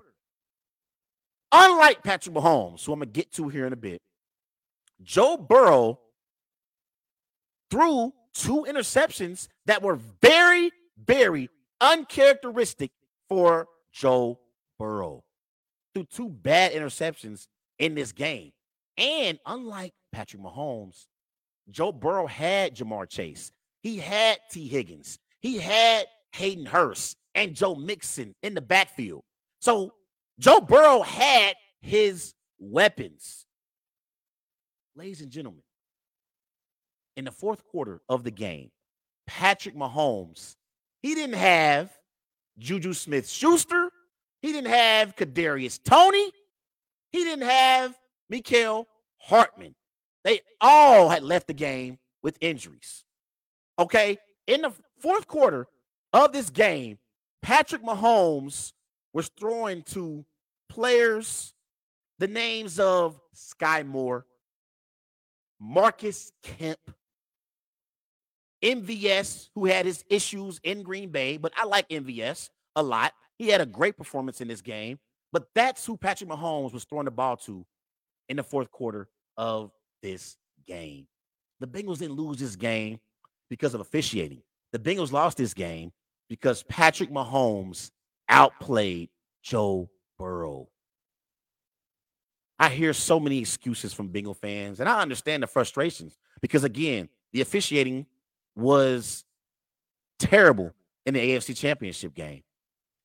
Unlike 1.52 2.02
Patrick 2.02 2.34
Mahomes, 2.34 2.84
who 2.84 2.92
I'm 2.92 2.98
going 2.98 3.10
to 3.10 3.14
get 3.14 3.32
to 3.34 3.50
here 3.50 3.68
in 3.68 3.74
a 3.74 3.76
bit, 3.76 4.02
Joe 5.04 5.38
Burrow 5.38 6.00
threw 7.70 8.14
two 8.34 8.66
interceptions 8.68 9.48
that 9.68 9.84
were 9.84 10.00
very, 10.24 10.72
very 11.06 11.52
uncharacteristic 11.82 12.90
for 13.30 13.68
Joe 13.92 14.40
Burrow. 14.80 15.24
Threw 15.94 16.06
two 16.06 16.30
bad 16.30 16.72
interceptions 16.72 17.46
in 17.78 17.94
this 17.94 18.12
game. 18.12 18.54
And 18.98 19.40
unlike 19.46 19.94
Patrick 20.12 20.42
Mahomes, 20.42 21.06
Joe 21.70 21.92
Burrow 21.92 22.28
had 22.28 22.76
Ja'Marr 22.76 23.10
Chase. 23.10 23.52
He 23.82 23.98
had 23.98 24.40
Tee 24.52 24.68
Higgins. 24.68 25.20
He 25.40 25.58
had 25.58 26.08
Hayden 26.34 26.66
Hurst 26.66 27.18
and 27.36 27.56
Joe 27.56 27.76
Mixon 27.76 28.34
in 28.42 28.54
the 28.54 28.62
backfield. 28.62 29.24
So 29.62 29.94
Joe 30.40 30.62
Burrow 30.62 31.02
had 31.02 31.56
his 31.82 32.34
weapons. 32.60 33.46
Ladies 34.96 35.22
and 35.22 35.32
gentlemen, 35.32 35.62
in 37.16 37.26
the 37.26 37.32
fourth 37.32 37.64
quarter 37.66 38.02
of 38.10 38.24
the 38.24 38.32
game, 38.32 38.72
Patrick 39.28 39.76
Mahomes, 39.76 40.56
he 41.02 41.14
didn't 41.14 41.36
have 41.36 41.92
Juju 42.58 42.94
Smith 42.94 43.30
Schuster. 43.30 43.90
He 44.42 44.52
didn't 44.52 44.72
have 44.72 45.16
Kadarius 45.16 45.80
Toney. 45.84 46.32
He 47.12 47.24
didn't 47.24 47.48
have 47.48 47.96
Mecole 48.32 48.86
Hardman. 49.18 49.76
They 50.24 50.42
all 50.60 51.10
had 51.10 51.24
left 51.24 51.48
the 51.48 51.54
game 51.54 52.00
with 52.22 52.38
injuries. 52.42 53.04
Okay. 53.80 54.18
In 54.48 54.62
the 54.62 54.72
fourth 55.00 55.28
quarter 55.28 55.68
of 56.14 56.32
this 56.32 56.50
game, 56.50 56.98
Patrick 57.42 57.84
Mahomes 57.84 58.74
was 59.14 59.30
throwing 59.40 59.84
to 59.84 60.26
players 60.70 61.54
the 62.20 62.28
names 62.28 62.80
of 62.80 63.20
Skyy 63.36 63.86
Moore, 63.86 64.26
Marcus 65.60 66.32
Kemp, 66.44 66.80
MVS, 68.64 69.50
who 69.54 69.66
had 69.66 69.86
his 69.86 70.04
issues 70.10 70.60
in 70.64 70.84
Green 70.84 71.10
Bay, 71.10 71.38
but 71.38 71.54
I 71.56 71.66
like 71.66 71.88
MVS 71.90 72.50
a 72.76 72.84
lot. 72.84 73.14
He 73.38 73.50
had 73.50 73.62
a 73.62 73.66
great 73.66 73.98
performance 73.98 74.42
in 74.42 74.48
this 74.48 74.62
game, 74.62 75.00
but 75.32 75.48
that's 75.54 75.86
who 75.86 75.96
Patrick 75.96 76.30
Mahomes 76.30 76.74
was 76.74 76.86
throwing 76.86 77.06
the 77.06 77.12
ball 77.12 77.38
to 77.38 77.66
in 78.30 78.38
the 78.38 78.44
fourth 78.44 78.72
quarter 78.72 79.08
of 79.38 79.72
this 80.02 80.38
game. 80.68 81.08
The 81.60 81.68
Bengals 81.68 82.00
didn't 82.00 82.16
lose 82.16 82.38
this 82.38 82.56
game 82.56 83.00
because 83.50 83.74
of 83.74 83.82
officiating. 83.82 84.42
The 84.72 84.80
Bengals 84.80 85.12
lost 85.12 85.38
this 85.38 85.54
game 85.54 85.92
because 86.30 86.64
Patrick 86.64 87.10
Mahomes 87.10 87.92
outplayed 88.30 89.10
Joe 89.42 89.90
Burrow. 90.18 90.68
I 92.60 92.70
hear 92.70 92.94
so 92.94 93.20
many 93.20 93.40
excuses 93.40 93.94
from 93.94 94.08
Bengal 94.08 94.34
fans, 94.34 94.80
and 94.80 94.90
I 94.90 95.02
understand 95.02 95.44
the 95.44 95.48
frustrations 95.48 96.18
because, 96.42 96.64
again, 96.64 97.08
the 97.32 97.42
officiating 97.42 98.08
was 98.56 99.24
terrible 100.20 100.74
in 101.06 101.14
the 101.14 101.20
AFC 101.20 101.56
Championship 101.56 102.16
game. 102.16 102.44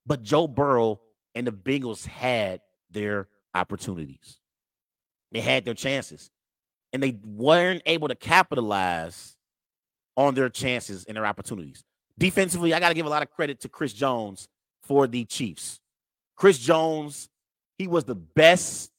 But 0.06 0.22
Joe 0.22 0.48
Burrow 0.48 1.00
and 1.34 1.46
the 1.46 1.52
Bengals 1.52 2.06
had 2.06 2.60
their 2.90 3.28
opportunities. 3.54 4.38
They 5.32 5.40
had 5.40 5.64
their 5.64 5.74
chances, 5.74 6.30
and 6.92 7.02
they 7.02 7.18
weren't 7.24 7.82
able 7.86 8.08
to 8.08 8.14
capitalize 8.14 9.36
on 10.16 10.34
their 10.34 10.48
chances 10.48 11.04
and 11.04 11.16
their 11.16 11.26
opportunities. 11.26 11.82
Defensively, 12.18 12.74
I 12.74 12.80
got 12.80 12.90
to 12.90 12.94
give 12.94 13.06
a 13.06 13.10
lot 13.10 13.22
of 13.22 13.30
credit 13.30 13.60
to 13.60 13.68
Chris 13.68 13.92
Jones 13.92 14.48
for 14.82 15.06
the 15.06 15.24
Chiefs. 15.24 15.80
Chris 16.36 16.58
Jones, 16.58 17.28
he 17.78 17.86
was 17.86 18.04
the 18.04 18.14
best 18.14 18.90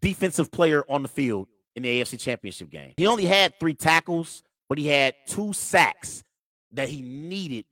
defensive 0.00 0.50
player 0.50 0.84
on 0.88 1.02
the 1.02 1.08
field 1.08 1.48
in 1.76 1.82
the 1.82 2.00
AFC 2.00 2.18
Championship 2.18 2.70
game. 2.70 2.94
He 2.96 3.06
only 3.06 3.24
had 3.26 3.58
three 3.60 3.74
tackles, 3.74 4.42
but 4.68 4.78
he 4.78 4.86
had 4.86 5.14
two 5.26 5.52
sacks 5.52 6.24
that 6.72 6.88
he 6.88 7.02
needed 7.02 7.64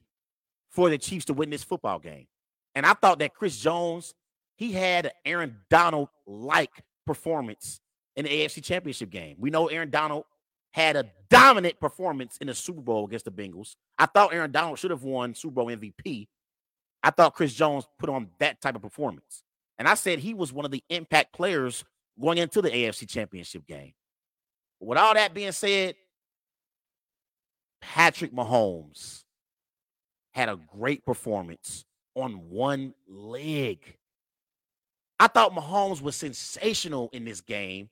for 0.71 0.91
the 0.91 0.99
Chiefs 0.99 1.27
to 1.27 1.33
win 1.33 1.51
this 1.51 1.65
football 1.65 1.99
game. 1.99 2.27
And 2.75 2.85
I 2.85 2.93
thought 2.93 3.19
that 3.21 3.35
Chris 3.35 3.59
Jones, 3.59 4.15
he 4.57 4.73
had 4.73 5.13
Aaron 5.25 5.57
Donald 5.71 6.09
like 6.27 6.83
performance 7.07 7.81
in 8.17 8.25
the 8.25 8.31
AFC 8.31 8.63
Championship 8.63 9.11
game. 9.11 9.37
We 9.39 9.51
know 9.51 9.69
Aaron 9.69 9.91
Donald 9.91 10.25
had 10.73 10.97
a 10.97 11.07
dominant 11.31 11.79
performance 11.81 12.37
in 12.39 12.49
the 12.49 12.55
Super 12.55 12.81
Bowl 12.81 13.07
against 13.07 13.25
the 13.25 13.31
Bengals. 13.31 13.77
I 13.99 14.07
thought 14.07 14.35
Aaron 14.35 14.53
Donald 14.53 14.79
should 14.79 14.91
have 14.91 15.05
won 15.05 15.35
Super 15.35 15.55
Bowl 15.55 15.67
MVP. 15.67 16.29
I 17.03 17.11
thought 17.11 17.35
Chris 17.35 17.55
Jones 17.55 17.87
put 17.99 18.11
on 18.11 18.29
that 18.41 18.61
type 18.61 18.75
of 18.75 18.83
performance. 18.83 19.43
And 19.79 19.89
I 19.89 19.95
said 19.95 20.19
he 20.19 20.35
was 20.35 20.53
one 20.53 20.65
of 20.65 20.71
the 20.71 20.83
impact 20.89 21.33
players 21.33 21.85
going 22.21 22.39
into 22.39 22.61
the 22.61 22.71
AFC 22.71 23.09
Championship 23.09 23.67
game. 23.67 23.93
But 24.81 24.89
with 24.89 24.99
all 24.99 25.15
that 25.15 25.35
being 25.35 25.53
said, 25.53 25.95
Patrick 27.81 28.35
Mahomes 28.35 29.25
had 30.33 30.49
a 30.49 30.59
great 30.77 31.05
performance 31.05 31.85
on 32.15 32.51
one 32.51 32.95
leg. 33.09 33.79
I 35.19 35.29
thought 35.29 35.55
Mahomes 35.55 36.03
was 36.03 36.15
sensational 36.17 37.09
in 37.13 37.25
this 37.25 37.41
game, 37.41 37.89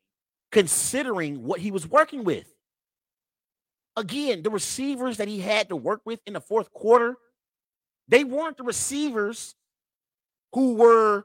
considering 0.53 1.43
what 1.45 1.61
he 1.61 1.71
was 1.71 1.87
working 1.87 2.25
with. 2.25 2.53
Again, 3.97 4.43
the 4.43 4.51
receivers 4.51 5.17
that 5.19 5.29
he 5.29 5.41
had 5.41 5.69
to 5.69 5.77
work 5.77 6.03
with 6.05 6.21
in 6.27 6.35
the 6.35 6.41
fourth 6.41 6.73
quarter, 6.73 7.17
they 8.09 8.25
weren't 8.25 8.57
the 8.57 8.65
receivers 8.65 9.55
who 10.53 10.75
were 10.75 11.25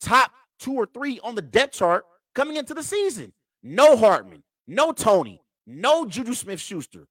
top 0.00 0.30
two 0.58 0.74
or 0.74 0.86
three 0.86 1.18
on 1.24 1.34
the 1.34 1.42
depth 1.42 1.74
chart 1.74 2.04
coming 2.34 2.56
into 2.56 2.74
the 2.74 2.82
season. 2.82 3.32
No 3.62 3.96
Hardman, 3.96 4.42
no 4.66 4.92
Toney, 4.92 5.40
no 5.66 6.06
Juju 6.06 6.34
Smith 6.34 6.60
Schuster. 6.60 7.06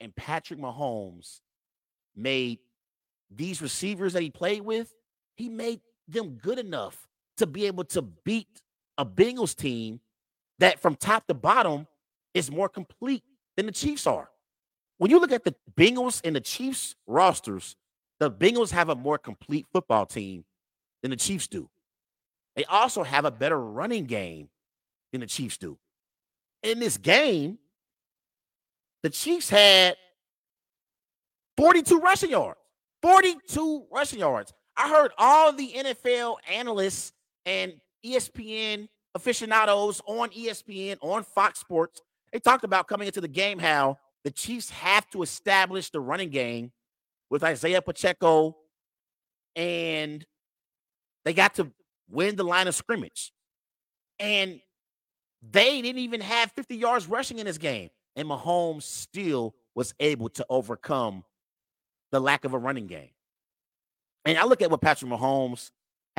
And 0.00 0.14
Patrick 0.16 0.58
Mahomes 0.58 1.40
made 2.16 2.60
these 3.30 3.60
receivers 3.60 4.14
that 4.14 4.22
he 4.22 4.30
played 4.30 4.62
with, 4.62 4.94
he 5.36 5.48
made 5.48 5.80
them 6.08 6.38
good 6.42 6.58
enough 6.58 7.06
to 7.40 7.46
be 7.46 7.66
able 7.66 7.84
to 7.84 8.02
beat 8.02 8.62
a 8.96 9.04
Bengals 9.04 9.54
team 9.56 10.00
that 10.58 10.80
from 10.80 10.94
top 10.94 11.26
to 11.26 11.34
bottom 11.34 11.86
is 12.32 12.50
more 12.50 12.68
complete 12.68 13.24
than 13.56 13.66
the 13.66 13.72
Chiefs 13.72 14.06
are. 14.06 14.30
When 14.98 15.10
you 15.10 15.18
look 15.18 15.32
at 15.32 15.44
the 15.44 15.54
Bengals 15.76 16.20
and 16.22 16.36
the 16.36 16.40
Chiefs 16.40 16.94
rosters, 17.06 17.76
the 18.20 18.30
Bengals 18.30 18.70
have 18.70 18.90
a 18.90 18.94
more 18.94 19.18
complete 19.18 19.66
football 19.72 20.06
team 20.06 20.44
than 21.02 21.10
the 21.10 21.16
Chiefs 21.16 21.48
do. 21.48 21.68
They 22.56 22.64
also 22.64 23.02
have 23.02 23.24
a 23.24 23.30
better 23.30 23.58
running 23.58 24.04
game 24.04 24.50
than 25.12 25.22
the 25.22 25.26
Chiefs 25.26 25.56
do. 25.56 25.78
In 26.62 26.78
this 26.78 26.98
game, 26.98 27.58
the 29.02 29.08
Chiefs 29.10 29.48
had 29.48 29.96
42 31.56 31.98
rushing 32.00 32.30
yards. 32.30 32.58
42 33.02 33.86
rushing 33.90 34.18
yards. 34.18 34.52
I 34.76 34.90
heard 34.90 35.12
all 35.16 35.52
the 35.54 35.72
NFL 35.72 36.36
analysts 36.50 37.12
and 37.46 37.74
ESPN 38.04 38.88
aficionados 39.14 40.00
on 40.06 40.30
ESPN, 40.30 40.96
on 41.00 41.24
Fox 41.24 41.60
Sports, 41.60 42.00
they 42.32 42.38
talked 42.38 42.64
about 42.64 42.86
coming 42.86 43.06
into 43.06 43.20
the 43.20 43.28
game 43.28 43.58
how 43.58 43.98
the 44.24 44.30
Chiefs 44.30 44.70
have 44.70 45.08
to 45.10 45.22
establish 45.22 45.90
the 45.90 46.00
running 46.00 46.30
game 46.30 46.72
with 47.30 47.42
Isaiah 47.42 47.82
Pacheco 47.82 48.56
and 49.56 50.24
they 51.24 51.32
got 51.32 51.54
to 51.56 51.70
win 52.08 52.36
the 52.36 52.44
line 52.44 52.68
of 52.68 52.74
scrimmage. 52.74 53.32
And 54.18 54.60
they 55.42 55.80
didn't 55.80 56.00
even 56.00 56.20
have 56.20 56.52
50 56.52 56.76
yards 56.76 57.06
rushing 57.06 57.38
in 57.38 57.46
this 57.46 57.58
game. 57.58 57.90
And 58.16 58.28
Mahomes 58.28 58.82
still 58.82 59.54
was 59.74 59.94
able 60.00 60.28
to 60.30 60.44
overcome 60.50 61.24
the 62.10 62.20
lack 62.20 62.44
of 62.44 62.52
a 62.52 62.58
running 62.58 62.86
game. 62.86 63.10
And 64.24 64.36
I 64.36 64.44
look 64.44 64.60
at 64.60 64.70
what 64.70 64.80
Patrick 64.80 65.10
Mahomes 65.10 65.70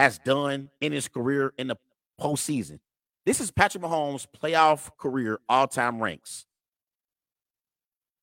has 0.02 0.18
done 0.18 0.68
in 0.82 0.91
his 0.91 1.08
career 1.08 1.54
in 1.60 1.68
the 1.68 1.76
postseason. 2.20 2.80
This 3.24 3.39
is 3.39 3.52
Patrick 3.52 3.84
Mahomes' 3.84 4.26
playoff 4.26 4.89
career 4.97 5.39
all 5.47 5.68
time 5.68 6.02
ranks. 6.02 6.47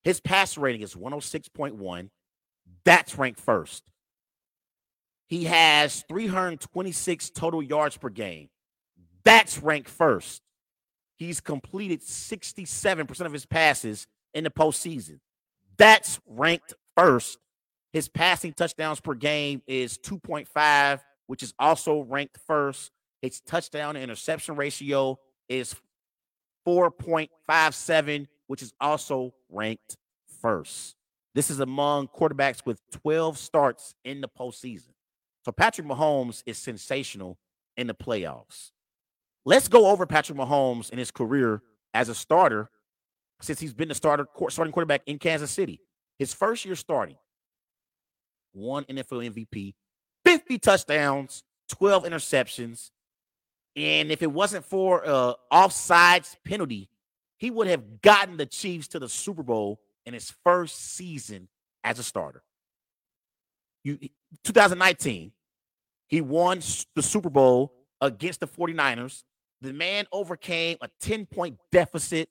His 0.03 0.19
pass 0.19 0.59
rating 0.59 0.81
is 0.83 0.97
106.1. 0.97 2.11
That's 2.85 3.17
ranked 3.17 3.39
first. 3.39 3.85
He 5.29 5.45
has 5.45 6.05
326 6.09 7.31
total 7.31 7.63
yards 7.63 7.97
per 7.97 8.09
game. 8.09 8.49
That's 9.23 9.63
ranked 9.63 9.89
first. 9.89 10.43
He's 11.17 11.41
completed 11.41 12.01
67% 12.01 13.21
of 13.21 13.33
his 13.33 13.47
passes 13.47 14.09
in 14.35 14.43
the 14.43 14.51
postseason. 14.51 15.21
That's 15.77 16.19
ranked 16.27 16.75
first. 16.97 17.39
His 17.93 18.09
passing 18.09 18.53
touchdowns 18.53 19.01
per 19.01 19.15
game 19.15 19.63
is 19.69 19.97
2.5, 19.99 21.01
which 21.29 21.45
is 21.45 21.55
also 21.59 22.03
ranked 22.03 22.39
first. 22.47 22.91
His 23.23 23.41
touchdown 23.41 23.95
to 23.95 24.01
interception 24.01 24.57
ratio 24.57 25.19
is 25.49 25.77
4.57, 26.67 28.27
which 28.49 28.63
is 28.63 28.73
also 28.81 29.33
ranked 29.49 29.97
first. 30.43 30.97
This 31.35 31.51
is 31.51 31.61
among 31.61 32.09
quarterbacks 32.09 32.67
with 32.67 32.81
12 32.91 33.39
starts 33.39 33.95
in 34.05 34.21
the 34.21 34.29
postseason. 34.29 34.91
So 35.45 35.53
Patrick 35.53 35.87
Mahomes 35.87 36.43
is 36.47 36.59
sensational 36.59 37.39
in 37.77 37.87
the 37.87 37.95
playoffs. 37.95 38.71
Let's 39.45 39.69
go 39.69 39.89
over 39.89 40.05
Patrick 40.05 40.37
Mahomes 40.37 40.91
in 40.91 40.99
his 40.99 41.11
career 41.11 41.63
as 41.95 42.09
a 42.09 42.15
starter 42.15 42.71
since 43.41 43.61
he's 43.61 43.73
been 43.73 43.89
the 43.89 43.95
starter 43.95 44.27
starting 44.49 44.73
quarterback 44.73 45.03
in 45.07 45.19
Kansas 45.19 45.51
City. 45.51 45.81
His 46.19 46.35
first 46.35 46.65
year 46.65 46.75
starting, 46.75 47.17
one 48.53 48.85
NFL 48.85 49.33
MVP, 49.33 49.75
50 50.29 50.59
touchdowns, 50.59 51.43
12 51.71 52.05
interceptions. 52.05 52.91
And 53.75 54.13
if 54.13 54.23
it 54.23 54.31
wasn't 54.31 54.65
for 54.65 55.07
uh 55.07 55.35
offsides 55.51 56.37
penalty, 56.45 56.91
he 57.39 57.51
would 57.51 57.67
have 57.67 58.03
gotten 58.03 58.37
the 58.37 58.45
Chiefs 58.45 58.89
to 58.89 58.99
the 58.99 59.09
Super 59.09 59.43
Bowl 59.43 59.81
in 60.05 60.13
his 60.13 60.33
first 60.45 60.97
season 60.97 61.49
as 61.83 61.99
a 61.99 62.03
starter. 62.03 62.43
You 63.85 63.99
2019, 64.45 65.33
he 66.09 66.21
won 66.21 66.61
the 66.95 67.03
Super 67.03 67.31
Bowl 67.31 67.73
against 68.03 68.41
the 68.41 68.49
49ers. 68.49 69.23
The 69.63 69.73
man 69.73 70.07
overcame 70.13 70.77
a 70.83 70.91
10 71.01 71.25
point 71.25 71.59
deficit 71.73 72.29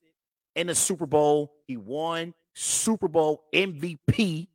in 0.56 0.68
the 0.68 0.76
Super 0.76 1.08
Bowl. 1.08 1.54
He 1.66 1.78
won 1.78 2.36
Super 2.54 3.08
Bowl 3.08 3.44
MVP. 3.54 4.50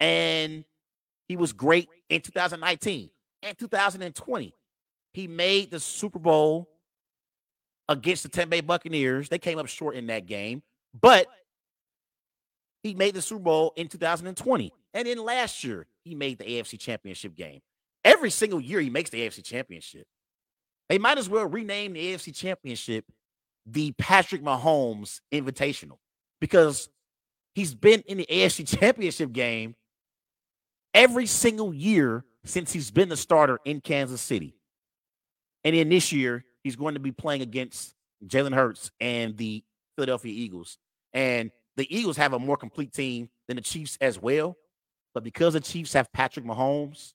And 0.00 0.64
he 1.28 1.36
was 1.36 1.52
great 1.52 1.88
in 2.08 2.20
2019 2.20 3.10
and 3.42 3.58
2020. 3.58 4.54
He 5.12 5.28
made 5.28 5.70
the 5.70 5.80
Super 5.80 6.18
Bowl 6.18 6.68
against 7.88 8.22
the 8.22 8.28
Tampa 8.28 8.50
Bay 8.50 8.60
Buccaneers. 8.60 9.28
They 9.28 9.38
came 9.38 9.58
up 9.58 9.68
short 9.68 9.94
in 9.94 10.06
that 10.08 10.26
game, 10.26 10.62
but 11.00 11.26
he 12.82 12.94
made 12.94 13.14
the 13.14 13.22
Super 13.22 13.42
Bowl 13.42 13.72
in 13.76 13.88
2020. 13.88 14.72
And 14.92 15.08
then 15.08 15.18
last 15.18 15.64
year, 15.64 15.86
he 16.04 16.14
made 16.14 16.38
the 16.38 16.44
AFC 16.44 16.78
Championship 16.78 17.34
game. 17.34 17.60
Every 18.04 18.30
single 18.30 18.60
year, 18.60 18.80
he 18.80 18.90
makes 18.90 19.10
the 19.10 19.20
AFC 19.20 19.42
Championship. 19.42 20.06
They 20.88 20.98
might 20.98 21.16
as 21.16 21.28
well 21.28 21.46
rename 21.46 21.94
the 21.94 22.12
AFC 22.12 22.34
Championship 22.34 23.04
the 23.66 23.92
Patrick 23.92 24.42
Mahomes 24.42 25.20
Invitational 25.32 25.98
because 26.40 26.88
he's 27.54 27.74
been 27.74 28.02
in 28.06 28.18
the 28.18 28.26
AFC 28.30 28.68
Championship 28.78 29.32
game 29.32 29.74
every 30.94 31.26
single 31.26 31.74
year 31.74 32.24
since 32.44 32.72
he's 32.72 32.90
been 32.90 33.08
the 33.08 33.16
starter 33.16 33.58
in 33.64 33.80
Kansas 33.80 34.20
City. 34.20 34.54
And 35.64 35.74
then 35.74 35.88
this 35.88 36.12
year, 36.12 36.44
he's 36.62 36.76
going 36.76 36.94
to 36.94 37.00
be 37.00 37.12
playing 37.12 37.42
against 37.42 37.94
Jalen 38.26 38.54
Hurts 38.54 38.90
and 39.00 39.36
the 39.36 39.64
Philadelphia 39.96 40.32
Eagles. 40.32 40.78
And 41.12 41.50
the 41.76 41.94
Eagles 41.94 42.16
have 42.16 42.32
a 42.32 42.38
more 42.38 42.56
complete 42.56 42.92
team 42.92 43.28
than 43.48 43.56
the 43.56 43.62
Chiefs 43.62 43.98
as 44.00 44.20
well. 44.20 44.56
But 45.14 45.24
because 45.24 45.54
the 45.54 45.60
Chiefs 45.60 45.92
have 45.94 46.12
Patrick 46.12 46.44
Mahomes, 46.44 47.14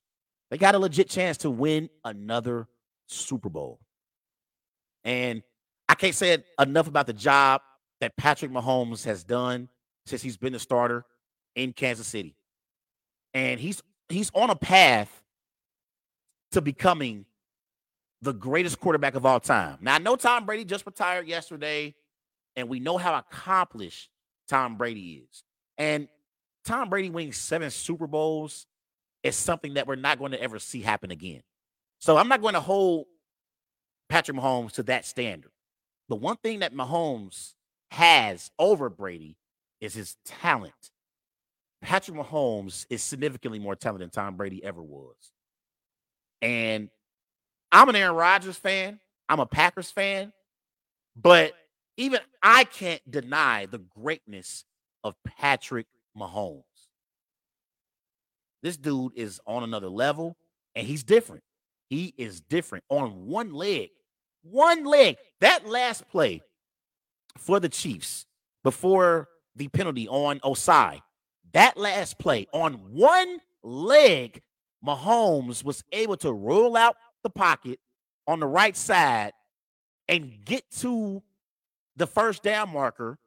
they 0.50 0.58
got 0.58 0.76
a 0.76 0.80
legit 0.80 1.10
chance 1.10 1.38
to 1.38 1.50
win 1.50 1.90
another 2.04 2.68
Super 3.08 3.50
Bowl. 3.50 3.80
And 5.04 5.44
I 5.88 5.96
can't 5.96 6.16
say 6.16 6.44
enough 6.60 6.88
about 6.88 7.08
the 7.08 7.14
job 7.14 7.62
that 8.02 8.18
Patrick 8.18 8.52
Mahomes 8.52 9.04
has 9.06 9.24
done 9.24 9.70
since 10.06 10.22
he's 10.22 10.38
been 10.38 10.54
the 10.54 10.60
starter 10.60 11.06
in 11.56 11.74
Kansas 11.74 12.08
City. 12.08 12.36
And 13.34 13.60
he's 13.60 13.82
he's 14.10 14.32
on 14.34 14.50
a 14.50 14.56
path 14.56 15.24
to 16.52 16.62
becoming 16.62 17.26
the 18.22 18.34
greatest 18.34 18.80
quarterback 18.80 19.16
of 19.16 19.26
all 19.26 19.40
time. 19.40 19.78
Now, 19.82 19.96
I 19.96 19.98
know 20.00 20.16
Tom 20.16 20.46
Brady 20.46 20.66
just 20.66 20.86
retired 20.86 21.28
yesterday, 21.28 21.96
and 22.56 22.68
we 22.68 22.80
know 22.80 22.98
how 22.98 23.16
accomplished 23.16 24.10
Tom 24.48 24.78
Brady 24.78 25.24
is. 25.30 25.44
And 25.78 26.08
Tom 26.66 26.90
Brady 26.90 27.10
winning 27.10 27.32
seven 27.32 27.72
Super 27.72 28.08
Bowls 28.08 28.66
is 29.24 29.36
something 29.36 29.76
that 29.76 29.88
we're 29.88 29.96
not 29.96 30.20
going 30.20 30.32
to 30.32 30.42
ever 30.42 30.60
see 30.60 30.82
happen 30.82 31.12
again. 31.12 31.42
So 32.00 32.18
I'm 32.18 32.28
not 32.28 32.42
going 32.42 32.54
to 32.54 32.60
hold 32.60 33.06
Patrick 34.10 34.38
Mahomes 34.38 34.74
to 34.74 34.84
that 34.84 35.06
standard. 35.06 35.52
The 36.10 36.16
one 36.16 36.38
thing 36.38 36.60
that 36.60 36.74
Mahomes 36.74 37.54
has 37.92 38.52
over 38.58 38.90
Brady 38.90 39.38
is 39.80 39.94
his 39.94 40.18
talent. 40.26 40.92
Patrick 41.82 42.18
Mahomes 42.18 42.86
is 42.90 43.02
significantly 43.02 43.60
more 43.60 43.76
talented 43.76 44.12
than 44.12 44.12
Tom 44.12 44.36
Brady 44.36 44.64
ever 44.64 44.82
was. 44.82 45.16
And 46.42 46.90
I'm 47.72 47.90
an 47.90 47.96
Aaron 47.96 48.16
Rodgers 48.16 48.58
fan. 48.58 49.00
I'm 49.28 49.40
a 49.40 49.46
Packers 49.46 49.92
fan. 49.92 50.34
But 51.16 51.54
even 51.98 52.20
I 52.42 52.64
can't 52.64 53.02
deny 53.10 53.66
the 53.66 53.80
greatness 53.80 54.66
of 55.04 55.16
Patrick 55.26 55.88
Mahomes. 56.18 56.64
This 58.62 58.78
dude 58.78 59.14
is 59.16 59.40
on 59.46 59.64
another 59.64 59.90
level 59.90 60.36
and 60.76 60.86
he's 60.86 61.04
different. 61.04 61.44
He 61.90 62.14
is 62.18 62.42
different 62.42 62.84
on 62.90 63.26
one 63.28 63.54
leg. 63.54 63.90
One 64.44 64.86
leg. 64.86 65.18
That 65.42 65.68
last 65.68 66.08
play 66.10 66.42
for 67.38 67.60
the 67.60 67.70
Chiefs 67.70 68.26
before 68.64 69.28
the 69.56 69.68
penalty 69.70 70.08
on 70.08 70.40
Ossai, 70.40 71.02
that 71.54 71.78
last 71.78 72.20
play 72.20 72.48
on 72.54 72.74
one 72.92 73.40
leg, 73.64 74.42
Mahomes 74.86 75.64
was 75.64 75.84
able 75.92 76.18
to 76.18 76.32
roll 76.32 76.78
out 76.78 76.96
the 77.24 77.30
pocket 77.30 77.80
on 78.28 78.40
the 78.40 78.48
right 78.48 78.76
side 78.76 79.34
and 80.08 80.44
get 80.46 80.70
to 80.72 81.22
the 81.96 82.08
first 82.08 82.44
down 82.44 82.70
marker. 82.72 83.18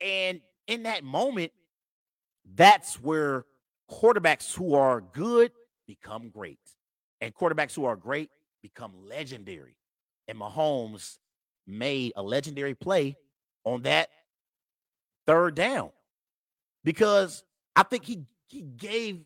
And 0.00 0.40
in 0.66 0.84
that 0.84 1.04
moment, 1.04 1.52
that's 2.54 3.00
where 3.00 3.44
quarterbacks 3.90 4.54
who 4.54 4.74
are 4.74 5.00
good 5.00 5.52
become 5.86 6.30
great. 6.30 6.60
And 7.20 7.34
quarterbacks 7.34 7.74
who 7.74 7.84
are 7.84 7.96
great 7.96 8.30
become 8.62 8.92
legendary. 9.08 9.76
And 10.28 10.38
Mahomes 10.38 11.18
made 11.66 12.12
a 12.16 12.22
legendary 12.22 12.74
play 12.74 13.16
on 13.64 13.82
that 13.82 14.08
third 15.26 15.54
down 15.54 15.90
because 16.88 17.44
I 17.76 17.82
think 17.82 18.02
he 18.06 18.22
he 18.46 18.62
gave 18.62 19.20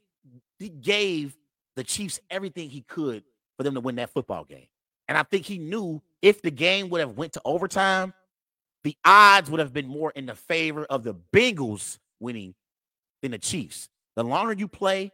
he 0.59 0.69
gave 0.69 1.37
the 1.77 1.85
Chiefs 1.85 2.19
everything 2.29 2.69
he 2.69 2.81
could 2.81 3.23
for 3.57 3.63
them 3.63 3.75
to 3.75 3.81
win 3.81 3.95
that 3.97 4.11
football 4.11 4.43
game. 4.43 4.67
And 5.07 5.17
I 5.17 5.23
think 5.23 5.47
he 5.47 5.59
knew 5.59 6.03
if 6.23 6.43
the 6.43 6.51
game 6.51 6.89
would 6.89 6.99
have 6.99 7.17
went 7.17 7.35
to 7.35 7.43
overtime, 7.45 8.15
the 8.83 8.97
odds 9.05 9.49
would 9.49 9.61
have 9.61 9.73
been 9.73 9.87
more 9.87 10.11
in 10.11 10.27
the 10.27 10.35
favor 10.35 10.85
of 10.87 11.05
the 11.05 11.15
Bengals 11.33 12.01
winning 12.19 12.57
than 13.23 13.31
the 13.31 13.39
Chiefs. 13.39 13.89
The 14.17 14.25
longer 14.25 14.55
you 14.55 14.67
play 14.67 15.13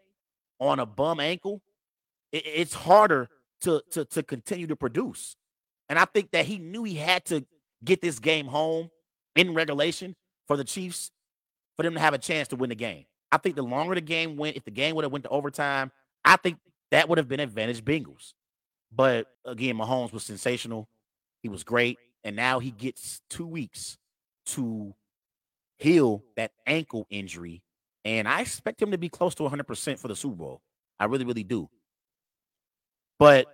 on 0.59 0.79
a 0.79 0.87
bum 0.87 1.21
ankle, 1.21 1.61
it, 2.33 2.47
it's 2.47 2.73
harder 2.73 3.29
to, 3.61 3.83
to, 3.91 4.07
to 4.07 4.23
continue 4.23 4.69
to 4.69 4.77
produce. 4.77 5.37
And 5.91 5.99
I 5.99 6.07
think 6.07 6.31
that 6.31 6.47
he 6.47 6.57
knew 6.57 6.85
he 6.85 6.95
had 6.95 7.27
to 7.27 7.45
get 7.85 8.01
this 8.01 8.19
game 8.19 8.47
home 8.47 8.91
in 9.37 9.53
regulation 9.53 10.17
for 10.47 10.57
the 10.57 10.65
Chiefs 10.65 11.11
for 11.79 11.85
them 11.85 11.95
to 11.95 12.01
have 12.01 12.13
a 12.13 12.19
chance 12.19 12.49
to 12.49 12.57
win 12.57 12.71
the 12.71 12.75
game. 12.75 13.05
I 13.31 13.39
think 13.39 13.55
the 13.55 13.63
longer 13.63 13.95
the 13.95 14.01
game 14.01 14.37
went, 14.37 14.57
if 14.57 14.65
the 14.65 14.73
game 14.73 14.97
would 14.97 15.05
have 15.05 15.13
went 15.13 15.23
to 15.25 15.31
overtime, 15.31 15.93
I 16.25 16.35
think 16.37 16.59
that 16.91 17.09
would 17.09 17.19
have 17.19 17.29
been 17.29 17.39
advantage 17.39 17.85
Bengals. 17.85 18.33
But 18.91 19.29
again, 19.45 19.77
Mahomes 19.77 20.13
was 20.13 20.25
sensational. 20.25 20.89
He 21.41 21.49
was 21.49 21.63
great. 21.63 21.99
And 22.25 22.35
now 22.35 22.59
he 22.59 22.73
gets 22.73 23.21
two 23.31 23.47
weeks 23.47 23.97
to 24.47 24.93
heal 25.77 26.25
that 26.37 26.51
ankle 26.67 27.07
injury. 27.11 27.63
And 28.05 28.27
I 28.27 28.41
expect 28.41 28.83
him 28.83 28.91
to 28.91 28.99
be 28.99 29.09
close 29.09 29.37
to 29.37 29.45
100% 29.45 29.99
for 30.01 30.09
the 30.09 30.17
Super 30.17 30.35
Bowl. 30.35 30.63
I 30.99 31.05
really, 31.05 31.25
really 31.25 31.45
do. 31.45 31.69
But 33.21 33.47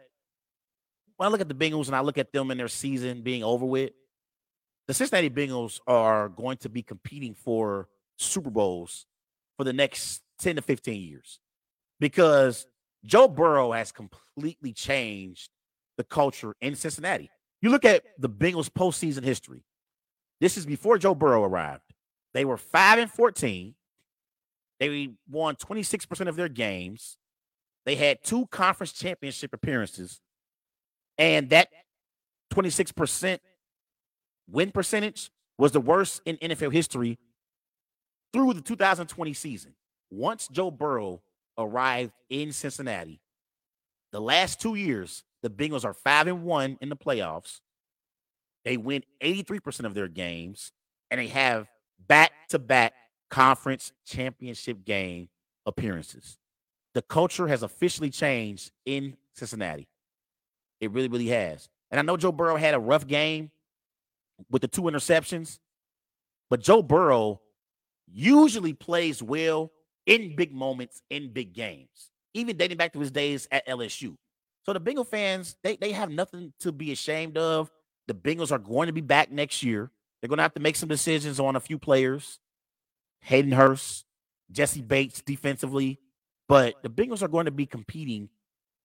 when 1.18 1.27
I 1.27 1.31
look 1.31 1.43
at 1.43 1.49
the 1.49 1.55
Bengals 1.55 1.89
and 1.89 1.97
I 1.97 2.01
look 2.01 2.16
at 2.16 2.33
them 2.33 2.51
in 2.51 2.57
their 2.57 2.68
season 2.68 3.20
being 3.20 3.45
over 3.45 3.66
with, 3.66 3.91
the 4.87 4.95
Cincinnati 4.95 5.29
Bengals 5.29 5.81
are 5.87 6.31
going 6.31 6.57
to 6.59 6.70
be 6.70 6.83
competing 6.83 7.35
for 7.35 7.89
Super 8.17 8.51
Bowls 8.51 9.07
for 9.57 9.65
the 9.65 9.73
next 9.73 10.23
10 10.41 10.57
to 10.57 10.62
15 10.62 11.01
years 11.01 11.41
because 12.01 12.67
Joe 13.05 13.29
Burrow 13.29 13.73
has 13.73 13.93
completely 13.93 14.73
changed 14.73 15.51
the 15.97 16.05
culture 16.05 16.55
in 16.61 16.75
Cincinnati. 16.75 17.31
You 17.62 17.71
look 17.71 17.85
at 17.85 18.03
the 18.19 18.29
Bengals 18.29 18.69
postseason 18.69 19.25
history. 19.25 19.65
This 20.41 20.57
is 20.57 20.67
before 20.67 20.99
Joe 20.99 21.15
Burrow 21.15 21.45
arrived. 21.45 21.83
They 22.33 22.45
were 22.45 22.57
5 22.57 22.99
and 22.99 23.11
14. 23.11 23.75
They 24.81 25.11
won 25.31 25.57
26% 25.57 26.29
of 26.29 26.37
their 26.37 26.49
games. 26.49 27.17
They 27.87 27.95
had 27.95 28.25
two 28.25 28.47
conference 28.49 28.93
championship 28.93 29.53
appearances. 29.55 30.21
And 31.17 31.51
that 31.51 31.69
26% 32.53 33.39
win 34.51 34.71
percentage 34.73 35.31
was 35.59 35.73
the 35.73 35.81
worst 35.81 36.21
in 36.25 36.37
NFL 36.39 36.73
history 36.73 37.19
through 38.35 38.53
the 38.53 38.61
2020 38.61 39.32
season. 39.32 39.74
Once 40.11 40.49
Joe 40.49 40.70
Burrow 40.70 41.22
arrived 41.57 42.12
in 42.28 42.53
Cincinnati, 42.53 43.20
the 44.12 44.20
last 44.20 44.61
two 44.61 44.74
years, 44.74 45.22
the 45.43 45.49
Bengals 45.49 45.85
are 45.85 45.95
five 45.95 46.26
and 46.26 46.43
one 46.43 46.76
in 46.80 46.89
the 46.89 46.97
playoffs. 46.97 47.61
They 48.64 48.76
win 48.76 49.05
83% 49.22 49.85
of 49.85 49.95
their 49.95 50.09
games, 50.09 50.72
and 51.11 51.20
they 51.20 51.28
have 51.28 51.68
back 52.07 52.32
to 52.49 52.59
back 52.59 52.95
conference 53.30 53.93
championship 54.05 54.85
game 54.85 55.28
appearances. 55.64 56.39
The 56.95 57.03
culture 57.03 57.47
has 57.47 57.62
officially 57.62 58.11
changed 58.11 58.72
in 58.85 59.16
Cincinnati. 59.35 59.89
It 60.80 60.91
really, 60.91 61.09
really 61.09 61.28
has. 61.28 61.68
And 61.91 62.01
I 62.01 62.03
know 62.03 62.16
Joe 62.16 62.32
Burrow 62.32 62.57
had 62.57 62.74
a 62.74 62.80
rough 62.80 63.07
game 63.07 63.51
with 64.51 64.62
the 64.62 64.68
two 64.68 64.82
interceptions, 64.82 65.59
but 66.51 66.61
Joe 66.61 66.82
Burrow 66.82 67.41
usually 68.07 68.73
plays 68.73 69.23
well 69.23 69.73
in 70.07 70.37
big 70.37 70.53
moments 70.53 71.03
in 71.11 71.33
big 71.33 71.53
games, 71.53 72.11
even 72.35 72.57
dating 72.57 72.77
back 72.77 72.93
to 72.93 73.01
his 73.01 73.11
days 73.11 73.49
at 73.51 73.67
LSU. 73.67 74.17
So 74.65 74.73
the 74.73 74.81
Bengal 74.81 75.05
fans, 75.05 75.57
they, 75.63 75.77
they 75.77 75.93
have 75.93 76.11
nothing 76.11 76.53
to 76.61 76.73
be 76.73 76.93
ashamed 76.93 77.37
of. 77.37 77.71
The 78.07 78.15
Bengals 78.15 78.53
are 78.53 78.59
going 78.59 78.87
to 78.87 78.93
be 78.93 79.01
back 79.01 79.31
next 79.31 79.63
year. 79.63 79.91
They're 80.21 80.29
going 80.29 80.39
to 80.39 80.43
have 80.43 80.55
to 80.55 80.61
make 80.61 80.77
some 80.77 80.89
decisions 80.89 81.39
on 81.39 81.57
a 81.57 81.61
few 81.61 81.79
players. 81.79 82.39
Hayden 83.21 83.53
Hurst, 83.53 84.05
Jessie 84.51 84.83
Bates 84.83 85.21
defensively. 85.21 85.99
But 86.49 86.83
the 86.83 86.91
Bengals 86.91 87.23
are 87.23 87.29
going 87.29 87.47
to 87.47 87.51
be 87.51 87.67
competing 87.67 88.29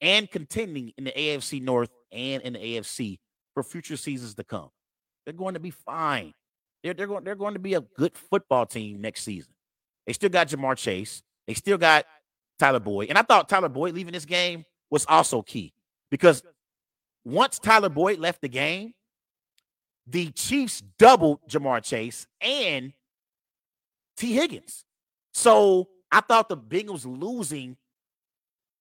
and 0.01 0.29
contending 0.29 0.93
in 0.97 1.05
the 1.05 1.11
AFC 1.11 1.61
North 1.61 1.89
and 2.11 2.41
in 2.43 2.53
the 2.53 2.59
AFC 2.59 3.19
for 3.53 3.63
future 3.63 3.97
seasons 3.97 4.35
to 4.35 4.43
come. 4.43 4.69
They're 5.25 5.33
going 5.33 5.55
to 5.55 5.59
be 5.59 5.71
fine. 5.71 6.33
They're, 6.83 6.93
they're, 6.93 7.07
going, 7.07 7.23
they're 7.23 7.35
going 7.35 7.53
to 7.53 7.59
be 7.59 7.73
a 7.73 7.81
good 7.81 8.15
football 8.15 8.65
team 8.65 9.01
next 9.01 9.23
season. 9.23 9.51
They 10.07 10.13
still 10.13 10.29
got 10.29 10.47
Ja'Marr 10.47 10.77
Chase. 10.77 11.23
They 11.47 11.53
still 11.53 11.77
got 11.77 12.05
Tyler 12.57 12.79
Boyd. 12.79 13.09
And 13.09 13.17
I 13.17 13.21
thought 13.21 13.49
Tyler 13.49 13.69
Boyd 13.69 13.93
leaving 13.93 14.13
this 14.13 14.25
game 14.25 14.65
was 14.89 15.05
also 15.07 15.41
key 15.41 15.73
because 16.09 16.43
once 17.25 17.59
Tyler 17.59 17.89
Boyd 17.89 18.19
left 18.19 18.41
the 18.41 18.49
game, 18.49 18.93
the 20.07 20.31
Chiefs 20.31 20.81
doubled 20.97 21.39
Ja'Marr 21.47 21.83
Chase 21.83 22.27
and 22.41 22.93
Tee 24.17 24.33
Higgins. 24.33 24.83
So 25.33 25.89
I 26.11 26.21
thought 26.21 26.49
the 26.49 26.57
Bengals 26.57 27.05
losing 27.05 27.77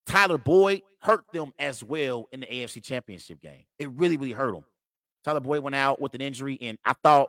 Tyler 0.07 0.39
Boyd 0.39 0.83
hurt 1.01 1.25
them 1.33 1.53
as 1.59 1.85
well 1.85 2.29
in 2.33 2.41
the 2.41 2.47
AFC 2.47 2.83
Championship 2.83 3.41
game. 3.41 3.65
It 3.79 3.91
really, 3.91 4.17
really 4.17 4.33
hurt 4.33 4.53
them. 4.53 4.65
Tyler 5.25 5.41
Boyd 5.41 5.63
went 5.63 5.77
out 5.77 6.01
with 6.01 6.15
an 6.15 6.21
injury, 6.21 6.59
and 6.61 6.79
I 6.85 6.95
thought 7.03 7.29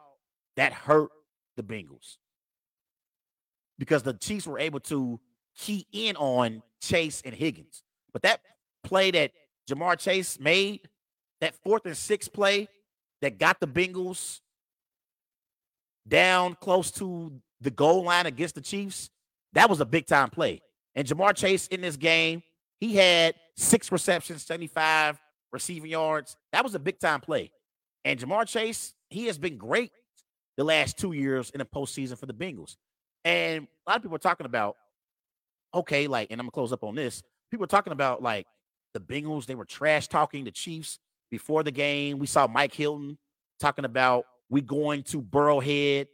that 0.59 0.73
hurt 0.73 1.09
the 1.55 1.63
Bengals 1.63 2.17
because 3.77 4.03
the 4.03 4.11
Chiefs 4.13 4.45
were 4.45 4.59
able 4.59 4.81
to 4.81 5.17
key 5.57 5.87
in 5.93 6.17
on 6.17 6.61
Chase 6.81 7.21
and 7.23 7.33
Higgins. 7.33 7.81
But 8.11 8.23
that 8.23 8.41
play 8.83 9.09
that 9.11 9.31
Ja'Marr 9.71 9.97
Chase 9.97 10.37
made, 10.37 10.81
that 11.39 11.55
fourth 11.63 11.85
and 11.85 11.95
sixth 11.95 12.33
play 12.33 12.67
that 13.21 13.39
got 13.39 13.61
the 13.61 13.67
Bengals 13.67 14.41
down 16.05 16.57
close 16.59 16.91
to 16.91 17.31
the 17.61 17.71
goal 17.71 18.03
line 18.03 18.25
against 18.25 18.55
the 18.55 18.61
Chiefs, 18.61 19.09
that 19.53 19.69
was 19.69 19.79
a 19.79 19.85
big 19.85 20.07
time 20.07 20.29
play. 20.29 20.61
And 20.93 21.07
Ja'Marr 21.07 21.37
Chase 21.37 21.67
in 21.67 21.79
this 21.79 21.95
game, 21.95 22.43
he 22.81 22.97
had 22.97 23.33
six 23.55 23.93
receptions, 23.93 24.45
75 24.45 25.17
receiving 25.53 25.91
yards. 25.91 26.35
That 26.51 26.65
was 26.65 26.75
a 26.75 26.79
big 26.79 26.99
time 26.99 27.21
play. 27.21 27.49
And 28.03 28.19
Ja'Marr 28.19 28.45
Chase, 28.45 28.93
he 29.09 29.27
has 29.27 29.37
been 29.37 29.57
great 29.57 29.91
the 30.59 30.65
last 30.65 30.97
two 30.97 31.13
years 31.13 31.51
in 31.51 31.59
the 31.59 31.65
postseason 31.65 32.17
for 32.17 32.25
the 32.25 32.33
Bengals. 32.33 32.75
And 33.23 33.65
a 33.87 33.89
lot 33.89 33.95
of 33.95 34.01
people 34.01 34.17
are 34.17 34.19
talking 34.19 34.45
about, 34.45 34.75
okay, 35.73 36.05
like, 36.05 36.31
and 36.31 36.41
I'm 36.41 36.47
gonna 36.47 36.51
close 36.51 36.73
up 36.73 36.83
on 36.83 36.95
this. 36.95 37.23
People 37.49 37.63
are 37.63 37.67
talking 37.67 37.93
about 37.93 38.21
like 38.21 38.45
the 38.93 38.99
Bengals, 38.99 39.45
they 39.45 39.55
were 39.55 39.63
trash 39.63 40.09
talking 40.09 40.43
the 40.43 40.51
Chiefs 40.51 40.99
before 41.31 41.63
the 41.63 41.71
game. 41.71 42.19
We 42.19 42.27
saw 42.27 42.45
Mike 42.45 42.73
Hilton 42.73 43.17
talking 43.61 43.85
about 43.85 44.25
we 44.49 44.59
going 44.59 45.03
to 45.03 45.21
Burrowhead 45.21 46.07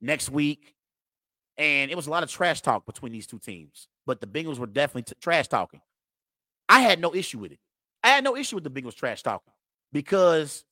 next 0.00 0.30
week. 0.30 0.74
And 1.58 1.90
it 1.90 1.96
was 1.96 2.06
a 2.06 2.10
lot 2.10 2.22
of 2.22 2.30
trash 2.30 2.62
talk 2.62 2.86
between 2.86 3.12
these 3.12 3.26
two 3.26 3.38
teams. 3.38 3.86
But 4.06 4.22
the 4.22 4.26
Bengals 4.26 4.56
were 4.56 4.66
definitely 4.66 5.02
t- 5.02 5.14
trash 5.20 5.46
talking. 5.46 5.82
I 6.70 6.80
had 6.80 6.98
no 6.98 7.14
issue 7.14 7.38
with 7.40 7.52
it. 7.52 7.58
I 8.02 8.08
had 8.08 8.24
no 8.24 8.34
issue 8.34 8.56
with 8.56 8.64
the 8.64 8.70
Bengals 8.70 8.94
trash 8.94 9.22
talking 9.22 9.52
because 9.92 10.64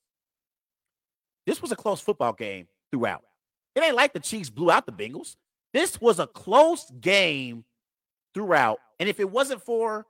this 1.45 1.61
was 1.61 1.71
a 1.71 1.75
close 1.75 2.01
football 2.01 2.33
game 2.33 2.67
throughout. 2.91 3.23
It 3.75 3.83
ain't 3.83 3.95
like 3.95 4.13
the 4.13 4.19
Chiefs 4.19 4.49
blew 4.49 4.71
out 4.71 4.85
the 4.85 4.91
Bengals. 4.91 5.35
This 5.73 6.01
was 6.01 6.19
a 6.19 6.27
close 6.27 6.91
game 6.99 7.63
throughout. 8.33 8.79
And 8.99 9.07
if 9.07 9.19
it 9.19 9.29
wasn't 9.29 9.61
for 9.61 10.05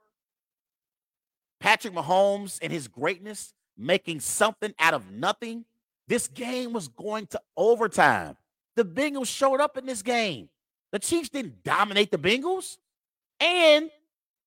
Patrick 1.60 1.94
Mahomes 1.94 2.58
and 2.62 2.72
his 2.72 2.88
greatness 2.88 3.52
making 3.76 4.20
something 4.20 4.74
out 4.78 4.94
of 4.94 5.10
nothing, 5.10 5.64
this 6.08 6.28
game 6.28 6.72
was 6.72 6.88
going 6.88 7.26
to 7.28 7.40
overtime. 7.56 8.36
The 8.76 8.84
Bengals 8.84 9.26
showed 9.26 9.60
up 9.60 9.76
in 9.76 9.86
this 9.86 10.02
game. 10.02 10.48
The 10.92 10.98
Chiefs 10.98 11.28
didn't 11.28 11.62
dominate 11.62 12.10
the 12.10 12.18
Bengals. 12.18 12.78
And 13.38 13.90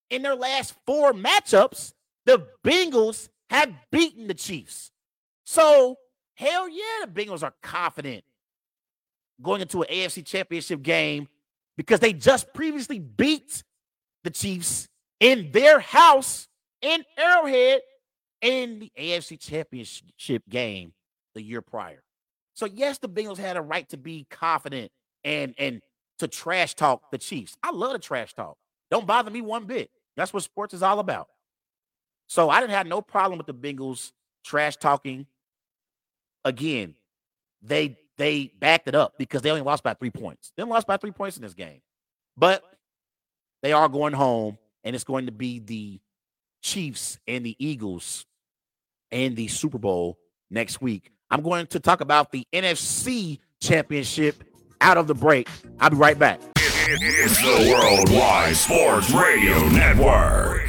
in 0.10 0.22
their 0.22 0.36
last 0.36 0.76
four 0.86 1.14
matchups, 1.14 1.94
the 2.26 2.48
Bengals 2.64 3.30
have 3.50 3.74
beaten 3.92 4.28
the 4.28 4.34
Chiefs. 4.34 4.92
So 5.46 5.98
Hell 6.36 6.70
yeah, 6.70 7.06
the 7.06 7.12
Bengals 7.12 7.44
are 7.44 7.54
confident 7.62 8.24
going 9.42 9.62
into 9.62 9.82
an 9.82 9.88
AFC 9.92 10.26
championship 10.26 10.82
game 10.82 11.28
because 11.78 12.00
they 12.00 12.14
just 12.14 12.54
previously 12.54 13.00
beat 13.00 13.64
the 14.24 14.30
Chiefs 14.30 14.88
in 15.20 15.52
their 15.52 15.80
house 15.80 16.48
in 16.82 17.04
Arrowhead 17.18 17.82
in 18.42 18.80
the 18.80 18.92
AFC 19.00 19.40
championship 19.40 20.44
game 20.50 20.94
the 21.34 21.42
year 21.42 21.62
prior. 21.62 22.04
So 22.54 22.66
yes, 22.66 23.00
the 23.00 23.10
Bengals 23.10 23.38
had 23.38 23.58
a 23.58 23.62
right 23.62 23.88
to 23.90 23.98
be 23.98 24.28
confident 24.30 24.92
and 25.24 25.54
and 25.58 25.82
to 26.20 26.28
trash 26.28 26.76
talk 26.76 27.12
the 27.12 27.18
Chiefs. 27.18 27.56
I 27.64 27.72
love 27.72 27.94
the 27.94 28.00
trash 28.00 28.34
talk. 28.34 28.58
Don't 28.92 29.08
bother 29.08 29.32
me 29.32 29.42
one 29.42 29.66
bit. 29.66 29.90
That's 30.16 30.34
what 30.34 30.44
sports 30.44 30.74
is 30.74 30.84
all 30.84 31.00
about. 31.00 31.28
So 32.28 32.50
I 32.50 32.60
didn't 32.60 32.74
have 32.74 32.88
no 32.88 33.02
problem 33.02 33.38
with 33.38 33.48
the 33.48 33.54
Bengals 33.54 34.12
trash 34.44 34.78
talking 34.78 35.26
again, 36.46 36.96
they 37.62 37.98
they 38.18 38.52
backed 38.60 38.88
it 38.88 38.96
up 38.96 39.14
because 39.18 39.42
they 39.42 39.50
only 39.50 39.62
lost 39.62 39.84
by 39.84 39.94
three 39.94 40.12
points. 40.12 40.52
They 40.56 40.64
lost 40.64 40.88
by 40.88 40.98
three 40.98 41.12
points 41.12 41.38
in 41.38 41.44
this 41.44 41.54
game, 41.54 41.82
but 42.38 42.64
they 43.62 43.74
are 43.74 43.90
going 43.90 44.14
home, 44.14 44.58
and 44.84 44.96
it's 44.96 45.06
going 45.06 45.26
to 45.26 45.32
be 45.32 45.60
the 45.60 46.00
Chiefs 46.62 47.18
and 47.28 47.46
the 47.46 47.56
Eagles 47.60 48.26
in 49.12 49.36
the 49.36 49.48
Super 49.48 49.78
Bowl 49.78 50.18
next 50.50 50.82
week. 50.82 51.12
I'm 51.30 51.42
going 51.42 51.68
to 51.68 51.80
talk 51.80 52.02
about 52.02 52.32
the 52.32 52.46
NFC 52.54 53.40
Championship 53.60 54.44
out 54.82 54.98
of 54.98 55.08
the 55.08 55.16
break. 55.16 55.48
I'll 55.80 55.90
be 55.90 55.96
right 55.96 56.18
back. 56.18 56.40
It's 56.86 57.38
the 57.38 57.72
Worldwide 57.72 58.56
Sports 58.56 59.10
Radio 59.12 59.68
Network. 59.70 60.63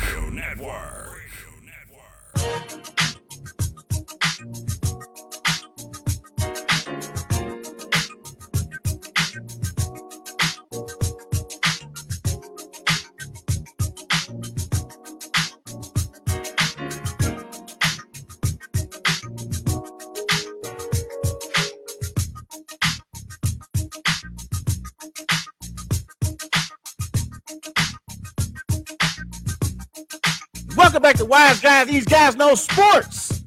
Back 31.04 31.16
to 31.16 31.24
Wise 31.26 31.60
Guys. 31.60 31.86
These 31.86 32.06
guys 32.06 32.34
know 32.34 32.54
sports. 32.54 33.44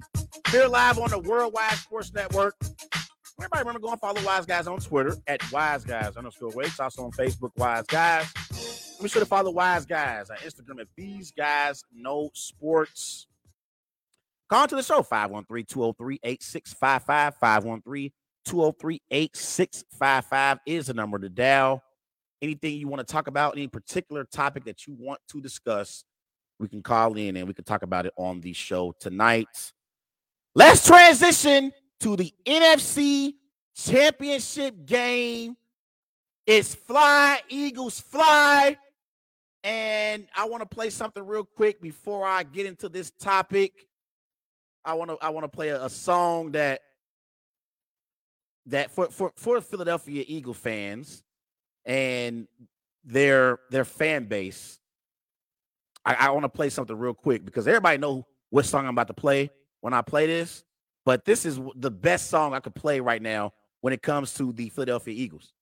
Here 0.51 0.67
live 0.67 0.99
on 0.99 1.09
the 1.09 1.17
Worldwide 1.17 1.73
Sports 1.73 2.13
Network. 2.13 2.53
Everybody 3.39 3.61
remember 3.61 3.79
going 3.79 3.97
follow 3.97 4.23
Wise 4.23 4.45
Guys 4.45 4.67
on 4.67 4.77
Twitter 4.79 5.15
at 5.25 5.41
Wise 5.51 5.83
Guys 5.83 6.17
underscore 6.17 6.51
Wakes. 6.51 6.79
Also 6.79 7.03
on 7.05 7.11
Facebook, 7.13 7.49
Wise 7.57 7.87
Guys. 7.87 8.31
Be 9.01 9.07
sure 9.09 9.21
to 9.21 9.25
follow 9.25 9.49
Wise 9.49 9.87
Guys 9.87 10.29
on 10.29 10.37
Instagram 10.37 10.81
at 10.81 10.87
These 10.95 11.31
Guys 11.31 11.83
Know 11.91 12.29
Sports. 12.35 13.25
Call 14.49 14.65
into 14.65 14.75
the 14.75 14.83
show 14.83 15.01
513 15.01 15.65
203 15.65 16.19
8655. 16.23 17.35
513 17.39 18.11
203 18.45 19.01
8655 19.09 20.59
is 20.67 20.85
the 20.85 20.93
number 20.93 21.17
to 21.17 21.29
dial. 21.29 21.81
Anything 22.39 22.75
you 22.75 22.87
want 22.87 23.05
to 23.05 23.11
talk 23.11 23.25
about, 23.25 23.55
any 23.55 23.67
particular 23.67 24.25
topic 24.25 24.65
that 24.65 24.85
you 24.85 24.95
want 24.99 25.21
to 25.29 25.41
discuss, 25.41 26.03
we 26.59 26.67
can 26.67 26.81
call 26.81 27.15
in 27.17 27.37
and 27.37 27.47
we 27.47 27.53
can 27.53 27.65
talk 27.65 27.83
about 27.83 28.05
it 28.05 28.13
on 28.17 28.41
the 28.41 28.53
show 28.53 28.93
tonight. 28.99 29.71
Let's 30.55 30.85
transition 30.85 31.71
to 31.99 32.15
the 32.15 32.33
NFC 32.45 33.33
Championship 33.75 34.85
game. 34.85 35.55
It's 36.45 36.73
Fly, 36.73 37.41
Eagles 37.49 37.99
Fly. 37.99 38.77
And 39.63 40.27
I 40.35 40.45
want 40.45 40.61
to 40.61 40.75
play 40.75 40.89
something 40.89 41.25
real 41.25 41.43
quick 41.43 41.81
before 41.81 42.25
I 42.25 42.43
get 42.43 42.65
into 42.65 42.89
this 42.89 43.11
topic. 43.11 43.87
I 44.85 44.93
want 44.93 45.11
to 45.11 45.17
I 45.21 45.29
want 45.29 45.43
to 45.43 45.49
play 45.49 45.69
a, 45.69 45.83
a 45.83 45.89
song 45.89 46.53
that 46.53 46.81
that 48.67 48.91
for 48.91 49.07
for 49.09 49.33
for 49.35 49.59
Philadelphia 49.59 50.23
Eagle 50.25 50.53
fans 50.53 51.23
and 51.85 52.47
their 53.03 53.59
their 53.69 53.85
fan 53.85 54.25
base. 54.25 54.79
I, 56.07 56.13
I 56.13 56.29
want 56.29 56.45
to 56.45 56.49
play 56.49 56.69
something 56.69 56.97
real 56.97 57.13
quick 57.13 57.43
because 57.43 57.67
everybody 57.67 57.97
know 57.97 58.25
what 58.49 58.65
song 58.65 58.85
I'm 58.85 58.91
about 58.91 59.07
to 59.07 59.13
play 59.13 59.51
when 59.81 59.93
I 59.93 60.01
play 60.01 60.25
this. 60.25 60.63
But 61.05 61.25
this 61.25 61.45
is 61.45 61.59
the 61.75 61.91
best 61.91 62.29
song 62.29 62.53
I 62.53 62.61
could 62.61 62.75
play 62.75 63.01
right 63.01 63.21
now 63.21 63.53
when 63.81 63.91
it 63.91 64.01
comes 64.01 64.33
to 64.35 64.53
the 64.53 64.69
Philadelphia 64.69 65.13
Eagles. 65.13 65.21
Eagles 65.23 65.53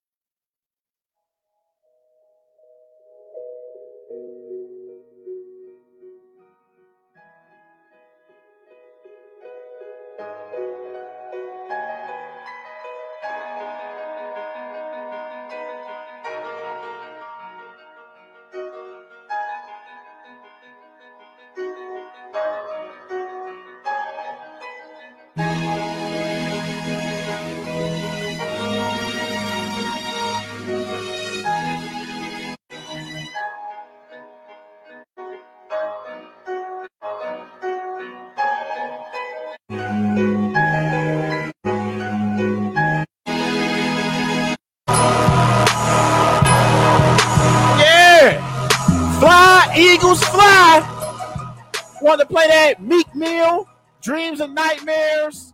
Nightmares. 54.47 55.53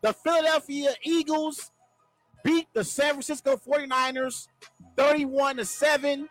The 0.00 0.12
Philadelphia 0.12 0.94
Eagles 1.04 1.70
beat 2.44 2.66
the 2.72 2.84
San 2.84 3.10
Francisco 3.10 3.56
49ers 3.56 4.48
31 4.96 5.56
to 5.56 5.64
7. 5.64 6.28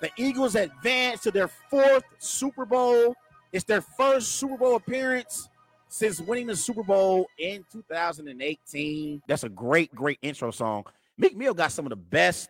The 0.00 0.10
Eagles 0.16 0.54
advance 0.54 1.20
to 1.22 1.30
their 1.30 1.48
fourth 1.48 2.04
Super 2.18 2.64
Bowl. 2.64 3.14
It's 3.52 3.64
their 3.64 3.82
first 3.82 4.36
Super 4.36 4.56
Bowl 4.56 4.76
appearance 4.76 5.48
since 5.88 6.20
winning 6.20 6.46
the 6.46 6.56
Super 6.56 6.82
Bowl 6.82 7.26
in 7.38 7.64
2018. 7.70 9.22
That's 9.28 9.44
a 9.44 9.48
great, 9.48 9.94
great 9.94 10.18
intro 10.22 10.50
song. 10.50 10.84
Meek 11.18 11.36
Mill 11.36 11.54
got 11.54 11.70
some 11.70 11.84
of 11.84 11.90
the 11.90 11.96
best 11.96 12.48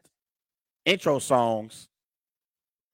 intro 0.84 1.18
songs 1.18 1.88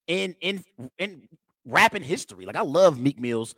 in 0.06 0.34
in 0.40 0.64
in 0.98 1.28
rapping 1.66 2.02
history. 2.02 2.46
Like 2.46 2.56
I 2.56 2.62
love 2.62 2.98
Meek 2.98 3.20
Mill's 3.20 3.54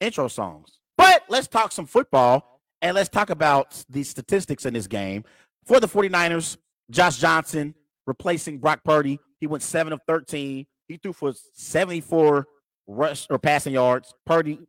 intro 0.00 0.28
songs. 0.28 0.78
But 0.96 1.22
let's 1.28 1.48
talk 1.48 1.72
some 1.72 1.86
football 1.86 2.60
and 2.82 2.94
let's 2.94 3.08
talk 3.08 3.30
about 3.30 3.84
the 3.88 4.02
statistics 4.02 4.66
in 4.66 4.74
this 4.74 4.86
game. 4.86 5.24
For 5.64 5.80
the 5.80 5.88
49ers, 5.88 6.56
Josh 6.90 7.18
Johnson 7.18 7.74
replacing 8.06 8.58
Brock 8.58 8.84
Purdy. 8.84 9.18
He 9.40 9.46
went 9.46 9.62
7 9.62 9.92
of 9.92 10.00
13. 10.06 10.66
He 10.88 10.96
threw 10.96 11.12
for 11.12 11.32
74 11.54 12.46
rush 12.86 13.26
or 13.30 13.38
passing 13.38 13.74
yards. 13.74 14.14
Purdy 14.24 14.60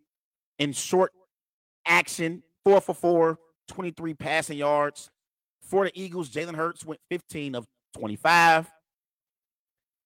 in 0.60 0.74
short 0.74 1.12
action, 1.86 2.44
4 2.66 2.82
for 2.82 2.96
4, 2.96 3.40
23 3.68 4.14
passing 4.16 4.58
yards. 4.58 5.10
For 5.62 5.86
the 5.86 5.92
Eagles, 6.00 6.30
Jalen 6.30 6.56
Hurts 6.56 6.86
went 6.86 7.00
15 7.10 7.56
of 7.56 7.68
25. 7.98 8.72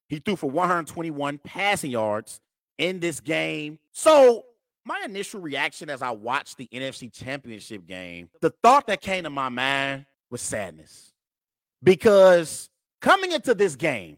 He 0.10 0.20
threw 0.20 0.36
for 0.36 0.50
121 0.50 1.40
passing 1.44 1.92
yards 1.92 2.42
in 2.78 3.00
this 3.00 3.20
game. 3.20 3.80
So, 3.92 4.44
my 4.86 5.02
initial 5.06 5.40
reaction 5.40 5.90
as 5.90 6.02
I 6.02 6.12
watched 6.12 6.58
the 6.58 6.68
NFC 6.74 7.12
Championship 7.12 7.86
game, 7.86 8.30
the 8.42 8.52
thought 8.64 8.88
that 8.88 9.02
came 9.02 9.24
to 9.24 9.30
my 9.30 9.50
mind 9.50 10.06
was 10.30 10.42
sadness. 10.42 11.12
Because 11.84 12.70
coming 13.02 13.32
into 13.32 13.54
this 13.54 13.76
game, 13.76 14.18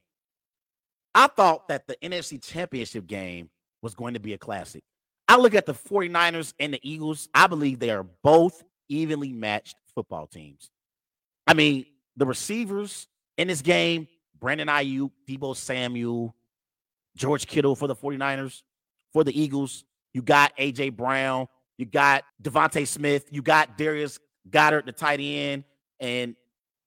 I 1.16 1.28
thought 1.28 1.68
that 1.68 1.88
the 1.88 1.96
NFC 1.98 2.42
Championship 2.42 3.08
game 3.08 3.50
was 3.82 3.94
going 3.94 4.14
to 4.14 4.20
be 4.20 4.34
a 4.34 4.38
classic. 4.38 4.84
I 5.28 5.38
look 5.38 5.56
at 5.56 5.66
the 5.66 5.74
49ers 5.74 6.54
and 6.60 6.74
the 6.74 6.80
Eagles, 6.82 7.30
I 7.34 7.48
believe 7.48 7.80
they 7.80 7.92
are 7.92 8.04
both 8.04 8.64
evenly 8.90 9.32
matched 9.32 9.76
football 9.94 10.28
teams. 10.28 10.70
I 11.48 11.54
mean, 11.54 11.86
the 12.18 12.26
receivers 12.26 13.08
in 13.38 13.48
this 13.48 13.62
game 13.62 14.08
Brandon 14.44 14.68
Aiyuk, 14.68 15.10
Deebo 15.26 15.56
Samuel, 15.56 16.36
George 17.16 17.48
Kittle 17.48 17.78
for 17.78 17.88
the 17.88 17.96
49ers. 17.96 18.62
For 19.14 19.24
the 19.24 19.40
Eagles, 19.40 19.86
you 20.14 20.22
got 20.22 20.56
AJ 20.58 20.96
Brown, 20.96 21.48
you 21.78 21.86
got 21.86 22.24
DeVonta 22.42 22.88
Smith, 22.88 23.26
you 23.32 23.42
got 23.42 23.78
Darius 23.78 24.20
Goedert, 24.50 24.86
the 24.86 24.92
tight 24.92 25.20
end, 25.20 25.64
and 26.00 26.36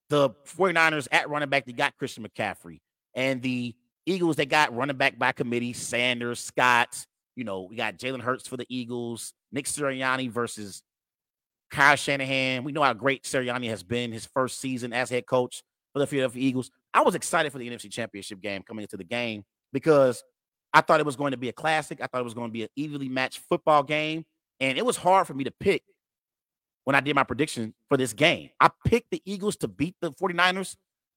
the 0.08 0.30
49ers 0.56 1.08
at 1.10 1.28
running 1.28 1.48
back, 1.48 1.66
they 1.66 1.72
got 1.72 1.96
Christian 1.96 2.26
McCaffrey. 2.26 2.80
And 3.14 3.42
the 3.42 3.74
Eagles, 4.04 4.36
they 4.36 4.46
got 4.46 4.74
running 4.74 4.96
back 4.96 5.18
by 5.18 5.32
committee, 5.32 5.72
Sanders, 5.72 6.38
Scott. 6.38 7.06
You 7.34 7.44
know, 7.44 7.62
we 7.62 7.76
got 7.76 7.98
Jalen 7.98 8.20
Hurts 8.20 8.46
for 8.46 8.56
the 8.56 8.66
Eagles, 8.68 9.34
Nick 9.52 9.66
Sirianni 9.66 10.30
versus 10.30 10.82
Kyle 11.70 11.96
Shanahan. 11.96 12.62
We 12.64 12.72
know 12.72 12.82
how 12.82 12.94
great 12.94 13.24
Sirianni 13.24 13.68
has 13.68 13.82
been 13.82 14.12
his 14.12 14.26
first 14.26 14.60
season 14.60 14.92
as 14.92 15.10
head 15.10 15.26
coach 15.26 15.62
for 15.92 15.98
the 15.98 16.06
Philadelphia 16.06 16.42
Eagles. 16.42 16.70
I 16.94 17.02
was 17.02 17.14
excited 17.14 17.52
for 17.52 17.58
the 17.58 17.68
NFC 17.68 17.90
Championship 17.90 18.40
game 18.40 18.62
coming 18.62 18.82
into 18.82 18.96
the 18.96 19.04
game 19.04 19.44
because 19.72 20.22
I 20.76 20.82
thought 20.82 21.00
it 21.00 21.06
was 21.06 21.16
going 21.16 21.30
to 21.30 21.38
be 21.38 21.48
a 21.48 21.54
classic. 21.54 22.02
I 22.02 22.06
thought 22.06 22.20
it 22.20 22.24
was 22.24 22.34
going 22.34 22.50
to 22.50 22.52
be 22.52 22.64
an 22.64 22.68
evenly 22.76 23.08
matched 23.08 23.40
football 23.48 23.82
game. 23.82 24.26
And 24.60 24.76
it 24.76 24.84
was 24.84 24.98
hard 24.98 25.26
for 25.26 25.32
me 25.32 25.44
to 25.44 25.50
pick 25.50 25.82
when 26.84 26.94
I 26.94 27.00
did 27.00 27.16
my 27.16 27.24
prediction 27.24 27.72
for 27.88 27.96
this 27.96 28.12
game. 28.12 28.50
I 28.60 28.68
picked 28.84 29.10
the 29.10 29.22
Eagles 29.24 29.56
to 29.56 29.68
beat 29.68 29.96
the 30.02 30.12
49ers, 30.12 30.76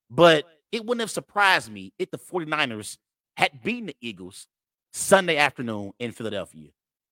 but 0.09 0.45
it 0.71 0.85
wouldn't 0.85 1.01
have 1.01 1.11
surprised 1.11 1.69
me 1.69 1.91
if 1.99 2.09
the 2.09 2.17
49ers 2.17 2.95
had 3.35 3.61
beaten 3.61 3.87
the 3.87 3.97
Eagles 3.99 4.47
Sunday 4.93 5.35
afternoon 5.35 5.91
in 5.99 6.13
Philadelphia. 6.13 6.69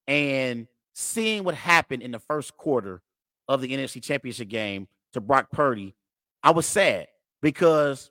And 0.07 0.67
seeing 0.95 1.43
what 1.43 1.53
happened 1.55 2.01
in 2.01 2.11
the 2.11 2.19
first 2.19 2.55
quarter 2.55 3.01
of 3.49 3.59
the 3.59 3.75
NFC 3.75 4.01
Championship 4.01 4.47
game 4.47 4.87
to 5.11 5.19
Brock 5.19 5.51
Purdy, 5.51 5.95
I 6.43 6.51
was 6.51 6.65
sad 6.65 7.07
because 7.41 8.09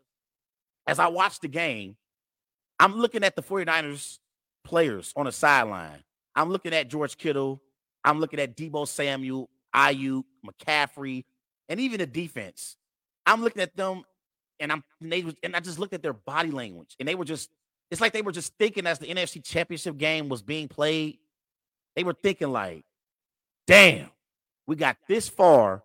as 0.87 0.99
I 0.99 1.07
watched 1.07 1.41
the 1.41 1.49
game, 1.49 1.97
I'm 2.79 2.97
looking 2.97 3.25
at 3.25 3.35
the 3.35 3.43
49ers 3.43 4.19
players 4.67 5.13
on 5.17 5.27
the 5.27 5.33
sideline. 5.33 6.03
I'm 6.35 6.51
looking 6.51 6.75
at 6.75 6.89
George 6.89 7.17
Kittle. 7.17 7.63
I'm 8.05 8.21
looking 8.21 8.41
at 8.41 8.57
Deebo 8.57 8.87
Samuel, 8.87 9.49
Aiyuk, 9.75 10.25
McCaffrey, 10.45 11.25
and 11.69 11.81
even 11.81 11.99
the 11.99 12.07
defense. 12.07 12.77
I'm 13.25 13.43
looking 13.43 13.63
at 13.63 13.77
them 13.77 14.03
and 14.61 14.73
I'm 14.73 14.85
and 15.01 15.13
they 15.13 15.25
and 15.43 15.57
I 15.57 15.61
just 15.61 15.79
looked 15.79 15.95
at 15.95 16.03
their 16.03 16.13
body 16.13 16.51
language 16.51 16.95
and 16.99 17.09
they 17.09 17.15
were 17.15 17.25
just 17.25 17.51
it's 17.91 18.01
like 18.01 18.13
they 18.13 18.23
were 18.23 18.33
just 18.33 18.53
thinking 18.59 18.87
as 18.87 18.99
the 18.99 19.07
NFC 19.07 19.43
championship 19.43 19.97
game 19.97 20.29
was 20.29 20.43
being 20.43 20.69
played, 20.69 21.19
they 21.95 22.05
were 22.05 22.15
thinking 22.15 22.51
like, 22.51 22.85
damn, 23.67 24.11
we 24.67 24.77
got 24.77 24.97
this 25.09 25.29
far 25.29 25.83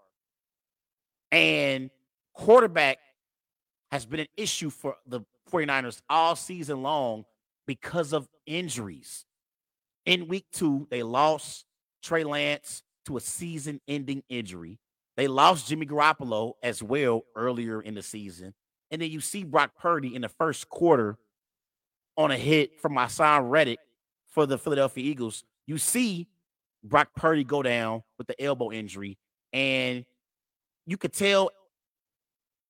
and 1.32 1.90
quarterback 2.34 2.98
has 3.92 4.06
been 4.06 4.22
an 4.22 4.28
issue 4.38 4.70
for 4.70 4.96
the 5.06 5.22
49ers 5.52 6.02
all 6.10 6.36
season 6.36 6.82
long 6.82 7.26
because 7.68 8.14
of 8.14 8.28
injuries. 8.46 9.26
In 10.06 10.28
week 10.28 10.46
two, 10.52 10.88
they 10.90 11.04
lost 11.04 11.66
Trey 12.04 12.24
Lance 12.24 12.84
to 13.06 13.18
a 13.18 13.22
season 13.22 13.80
ending 13.88 14.24
injury. 14.30 14.80
They 15.18 15.28
lost 15.28 15.68
Jimmy 15.68 15.86
Garoppolo 15.86 16.54
as 16.64 16.82
well 16.82 17.24
earlier 17.36 17.82
in 17.82 17.96
the 17.96 18.02
season. 18.02 18.54
And 18.90 19.02
then 19.02 19.10
you 19.10 19.22
see 19.22 19.44
Brock 19.44 19.72
Purdy 19.80 20.16
in 20.16 20.22
the 20.22 20.30
first 20.30 20.70
quarter 20.70 21.18
on 22.18 22.32
a 22.32 22.38
hit 22.38 22.80
from 22.82 22.94
Haason 22.94 23.50
Reddick 23.50 23.80
for 24.28 24.46
the 24.46 24.58
Philadelphia 24.58 25.04
Eagles. 25.04 25.44
You 25.68 25.78
see 25.78 26.28
Brock 26.84 27.10
Purdy 27.16 27.44
go 27.44 27.62
down 27.62 28.04
with 28.18 28.28
the 28.28 28.42
elbow 28.42 28.72
injury, 28.72 29.18
and 29.54 30.06
you 30.86 30.98
could 30.98 31.14
tell 31.14 31.52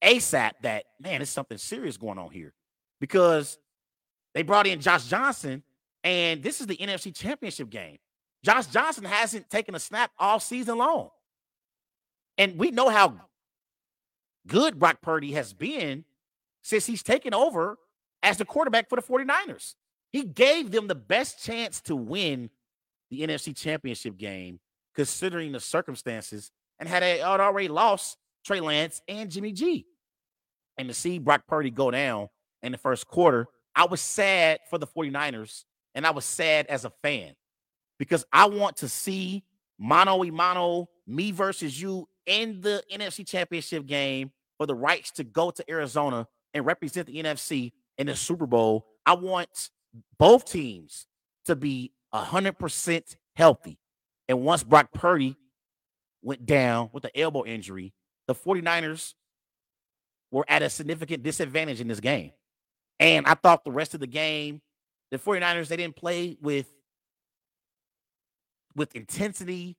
ASAP 0.04 0.52
that, 0.64 0.86
man, 1.00 1.20
there's 1.20 1.30
something 1.30 1.58
serious 1.58 1.98
going 1.98 2.18
on 2.18 2.32
here 2.32 2.54
because 3.00 3.58
they 4.34 4.44
brought 4.44 4.68
in 4.68 4.80
Josh 4.80 5.06
Johnson, 5.06 5.64
and 6.04 6.42
this 6.42 6.62
is 6.62 6.68
the 6.68 6.78
NFC 6.78 7.16
Championship 7.16 7.70
game. 7.70 7.98
Josh 8.44 8.68
Johnson 8.68 9.04
hasn't 9.04 9.50
taken 9.50 9.76
a 9.76 9.80
snap 9.80 10.12
all 10.18 10.40
season 10.40 10.78
long. 10.78 11.10
And 12.38 12.58
we 12.58 12.72
know 12.72 12.90
how 12.90 13.16
good 14.48 14.80
Brock 14.80 15.02
Purdy 15.02 15.34
has 15.34 15.54
been 15.54 16.06
since 16.64 16.86
he's 16.86 17.04
taken 17.04 17.34
over 17.34 17.78
as 18.24 18.38
the 18.38 18.46
quarterback 18.46 18.90
for 18.90 18.96
the 18.96 19.02
49ers. 19.02 19.76
He 20.12 20.24
gave 20.24 20.72
them 20.72 20.88
the 20.88 20.96
best 20.96 21.44
chance 21.44 21.82
to 21.82 21.96
win 21.96 22.50
the 23.10 23.22
NFC 23.22 23.56
Championship 23.56 24.18
game, 24.18 24.60
considering 24.96 25.52
the 25.52 25.60
circumstances, 25.60 26.52
and 26.80 26.90
had, 26.90 27.04
a, 27.04 27.20
had 27.20 27.40
already 27.40 27.68
lost 27.68 28.18
Trey 28.46 28.60
Lance 28.60 29.02
and 29.08 29.30
Jimmy 29.30 29.52
G. 29.52 29.86
And 30.78 30.88
to 30.88 30.94
see 30.94 31.20
Brock 31.20 31.44
Purdy 31.48 31.70
go 31.70 31.92
down 31.92 32.30
in 32.64 32.72
the 32.72 32.78
first 32.78 33.08
quarter, 33.08 33.48
I 33.76 33.86
was 33.86 34.02
sad 34.02 34.60
for 34.70 34.78
the 34.78 34.88
49ers, 34.88 35.64
and 35.96 36.06
I 36.06 36.12
was 36.12 36.26
sad 36.26 36.68
as 36.68 36.86
a 36.86 36.92
fan 37.02 37.34
because 37.98 38.26
I 38.32 38.48
want 38.48 38.78
to 38.78 38.90
see 38.90 39.44
mano 39.80 40.24
a 40.24 40.32
mano, 40.32 40.90
me 41.08 41.32
versus 41.32 41.82
you 41.82 42.08
in 42.26 42.62
the 42.62 42.84
NFC 42.92 43.28
Championship 43.28 43.86
game 43.86 44.32
for 44.58 44.66
the 44.66 44.76
rights 44.76 45.12
to 45.12 45.24
go 45.24 45.52
to 45.52 45.70
Arizona 45.70 46.28
and 46.54 46.66
represent 46.66 47.08
the 47.08 47.22
NFC 47.22 47.72
in 47.98 48.08
the 48.08 48.16
Super 48.16 48.46
Bowl. 48.46 48.86
I 49.06 49.16
want 49.16 49.70
both 50.18 50.46
teams 50.46 51.08
to 51.46 51.56
be 51.56 51.92
100% 52.14 53.16
healthy. 53.36 53.80
And 54.28 54.42
once 54.42 54.64
Brock 54.64 54.92
Purdy 54.94 55.36
went 56.22 56.46
down 56.46 56.90
with 56.94 57.04
the 57.04 57.20
elbow 57.20 57.46
injury, 57.46 57.94
the 58.28 58.36
49ers 58.36 59.14
were 60.30 60.46
at 60.48 60.62
a 60.62 60.70
significant 60.70 61.24
disadvantage 61.24 61.82
in 61.82 61.88
this 61.88 62.00
game. 62.00 62.32
And 63.02 63.26
I 63.26 63.34
thought 63.34 63.66
the 63.66 63.72
rest 63.72 63.94
of 63.96 64.00
the 64.00 64.08
game, 64.08 64.62
the 65.10 65.18
49ers, 65.18 65.68
they 65.68 65.76
didn't 65.76 65.96
play 65.96 66.38
with 66.42 66.68
with 68.76 68.96
intensity. 68.96 69.76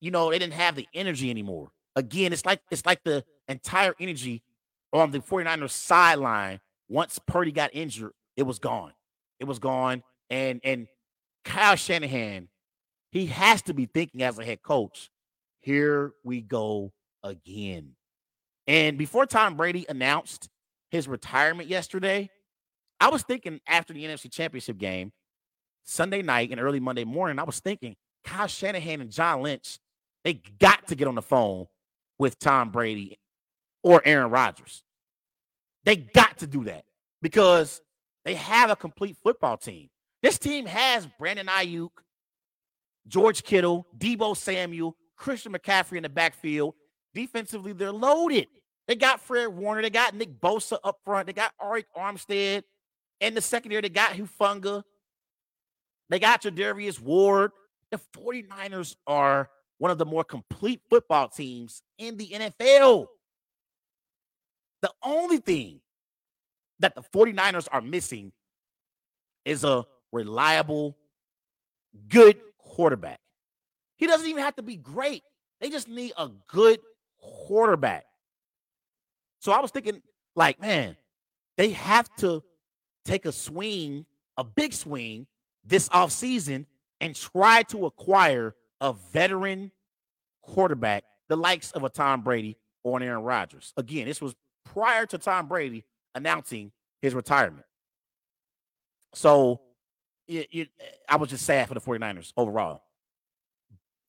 You 0.00 0.10
know, 0.10 0.30
they 0.30 0.38
didn't 0.38 0.52
have 0.52 0.76
the 0.76 0.86
energy 0.94 1.30
anymore. 1.30 1.70
Again, 1.96 2.32
it's 2.32 2.44
like 2.44 2.60
it's 2.70 2.84
like 2.84 3.02
the 3.02 3.24
entire 3.48 3.94
energy 3.98 4.42
on 4.92 5.10
the 5.10 5.18
49ers 5.18 5.70
sideline 5.70 6.60
once 6.88 7.18
Purdy 7.26 7.50
got 7.50 7.70
injured, 7.72 8.12
it 8.36 8.44
was 8.44 8.58
gone. 8.58 8.92
It 9.40 9.44
was 9.44 9.58
gone. 9.58 10.02
And 10.30 10.60
and 10.62 10.86
Kyle 11.44 11.76
Shanahan, 11.76 12.48
he 13.10 13.26
has 13.26 13.62
to 13.62 13.74
be 13.74 13.86
thinking 13.86 14.22
as 14.22 14.38
a 14.38 14.44
head 14.44 14.62
coach, 14.62 15.10
here 15.60 16.12
we 16.22 16.42
go 16.42 16.92
again. 17.22 17.92
And 18.66 18.98
before 18.98 19.24
Tom 19.26 19.56
Brady 19.56 19.86
announced 19.88 20.50
his 20.90 21.08
retirement 21.08 21.68
yesterday, 21.68 22.30
I 23.00 23.08
was 23.08 23.22
thinking 23.22 23.60
after 23.66 23.92
the 23.92 24.04
NFC 24.04 24.30
Championship 24.30 24.78
game, 24.78 25.12
Sunday 25.84 26.22
night 26.22 26.50
and 26.50 26.60
early 26.60 26.80
Monday 26.80 27.04
morning, 27.04 27.38
I 27.38 27.44
was 27.44 27.60
thinking 27.60 27.96
Kyle 28.24 28.46
Shanahan 28.46 29.00
and 29.00 29.10
John 29.10 29.42
Lynch, 29.42 29.78
they 30.24 30.34
got 30.58 30.88
to 30.88 30.96
get 30.96 31.06
on 31.06 31.14
the 31.14 31.22
phone 31.22 31.66
with 32.18 32.38
Tom 32.38 32.70
Brady 32.70 33.18
or 33.82 34.02
Aaron 34.04 34.30
Rodgers. 34.30 34.82
They 35.84 35.96
got 35.96 36.38
to 36.38 36.46
do 36.46 36.64
that 36.64 36.84
because 37.22 37.80
they 38.24 38.34
have 38.34 38.70
a 38.70 38.76
complete 38.76 39.16
football 39.22 39.56
team. 39.56 39.88
This 40.22 40.38
team 40.38 40.66
has 40.66 41.06
Brandon 41.18 41.46
Aiyuk, 41.46 41.90
George 43.06 43.44
Kittle, 43.44 43.86
Deebo 43.96 44.36
Samuel, 44.36 44.96
Christian 45.16 45.52
McCaffrey 45.52 45.98
in 45.98 46.02
the 46.02 46.08
backfield. 46.08 46.74
Defensively, 47.14 47.72
they're 47.72 47.92
loaded. 47.92 48.48
They 48.88 48.96
got 48.96 49.20
Fred 49.20 49.48
Warner. 49.48 49.82
They 49.82 49.90
got 49.90 50.14
Nick 50.14 50.40
Bosa 50.40 50.78
up 50.82 50.98
front. 51.04 51.26
They 51.26 51.32
got 51.32 51.52
Arik 51.62 51.84
Armstead. 51.96 52.62
In 53.20 53.34
the 53.34 53.40
secondary, 53.40 53.82
they 53.82 53.88
got 53.88 54.12
Hufanga. 54.12 54.82
They 56.08 56.18
got 56.18 56.42
Charvarius 56.42 57.00
Ward. 57.00 57.52
The 57.90 58.00
49ers 58.16 58.96
are 59.06 59.48
one 59.78 59.90
of 59.90 59.98
the 59.98 60.06
more 60.06 60.24
complete 60.24 60.80
football 60.88 61.28
teams 61.28 61.82
in 61.98 62.16
the 62.16 62.28
NFL. 62.28 63.06
The 64.82 64.92
only 65.02 65.38
thing 65.38 65.80
that 66.80 66.94
the 66.94 67.02
49ers 67.02 67.68
are 67.72 67.80
missing 67.80 68.32
is 69.44 69.64
a 69.64 69.84
reliable, 70.12 70.96
good 72.08 72.38
quarterback. 72.58 73.20
He 73.96 74.06
doesn't 74.06 74.28
even 74.28 74.42
have 74.42 74.56
to 74.56 74.62
be 74.62 74.76
great. 74.76 75.22
They 75.60 75.70
just 75.70 75.88
need 75.88 76.12
a 76.18 76.28
good 76.48 76.80
quarterback. 77.18 78.04
So 79.40 79.52
I 79.52 79.60
was 79.60 79.70
thinking, 79.70 80.02
like, 80.34 80.60
man, 80.60 80.96
they 81.56 81.70
have 81.70 82.14
to 82.16 82.42
take 83.06 83.26
a 83.26 83.32
swing, 83.32 84.06
a 84.36 84.44
big 84.44 84.72
swing 84.72 85.26
this 85.64 85.88
offseason 85.88 86.66
and 87.00 87.14
try 87.14 87.62
to 87.64 87.86
acquire 87.86 88.54
a 88.80 88.92
veteran 89.12 89.70
quarterback, 90.42 91.04
the 91.28 91.36
likes 91.36 91.72
of 91.72 91.84
a 91.84 91.88
Tom 91.88 92.22
Brady 92.22 92.56
or 92.82 92.96
an 92.96 93.02
Aaron 93.02 93.22
Rodgers. 93.22 93.72
Again, 93.76 94.06
this 94.06 94.20
was 94.20 94.34
prior 94.64 95.06
to 95.06 95.18
Tom 95.18 95.48
Brady 95.48 95.84
announcing 96.14 96.72
his 97.02 97.14
retirement. 97.14 97.66
So 99.14 99.60
it, 100.28 100.48
it, 100.52 100.68
I 101.08 101.16
was 101.16 101.30
just 101.30 101.44
sad 101.44 101.68
for 101.68 101.74
the 101.74 101.80
49ers 101.80 102.32
overall. 102.36 102.82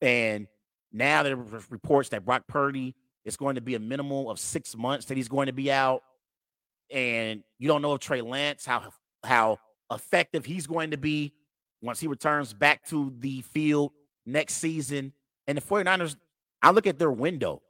And 0.01 0.47
now 0.91 1.23
there 1.23 1.35
reports 1.35 2.09
that 2.09 2.25
Brock 2.25 2.43
Purdy 2.47 2.95
is 3.25 3.35
going 3.35 3.55
to 3.55 3.61
be 3.61 3.75
a 3.75 3.79
minimal 3.79 4.29
of 4.29 4.39
six 4.39 4.75
months 4.75 5.05
that 5.07 5.17
he's 5.17 5.27
going 5.27 5.47
to 5.47 5.53
be 5.53 5.71
out. 5.71 6.03
And 6.91 7.43
you 7.59 7.67
don't 7.67 7.81
know 7.81 7.93
if 7.93 8.01
Trey 8.01 8.21
Lance, 8.21 8.65
how 8.65 8.91
how 9.23 9.59
effective 9.91 10.45
he's 10.45 10.67
going 10.67 10.91
to 10.91 10.97
be 10.97 11.33
once 11.81 11.99
he 11.99 12.07
returns 12.07 12.53
back 12.53 12.85
to 12.87 13.13
the 13.19 13.41
field 13.41 13.91
next 14.25 14.55
season. 14.55 15.13
And 15.47 15.57
the 15.57 15.61
49ers, 15.61 16.15
I 16.61 16.71
look 16.71 16.87
at 16.87 16.99
their 16.99 17.11
window. 17.11 17.61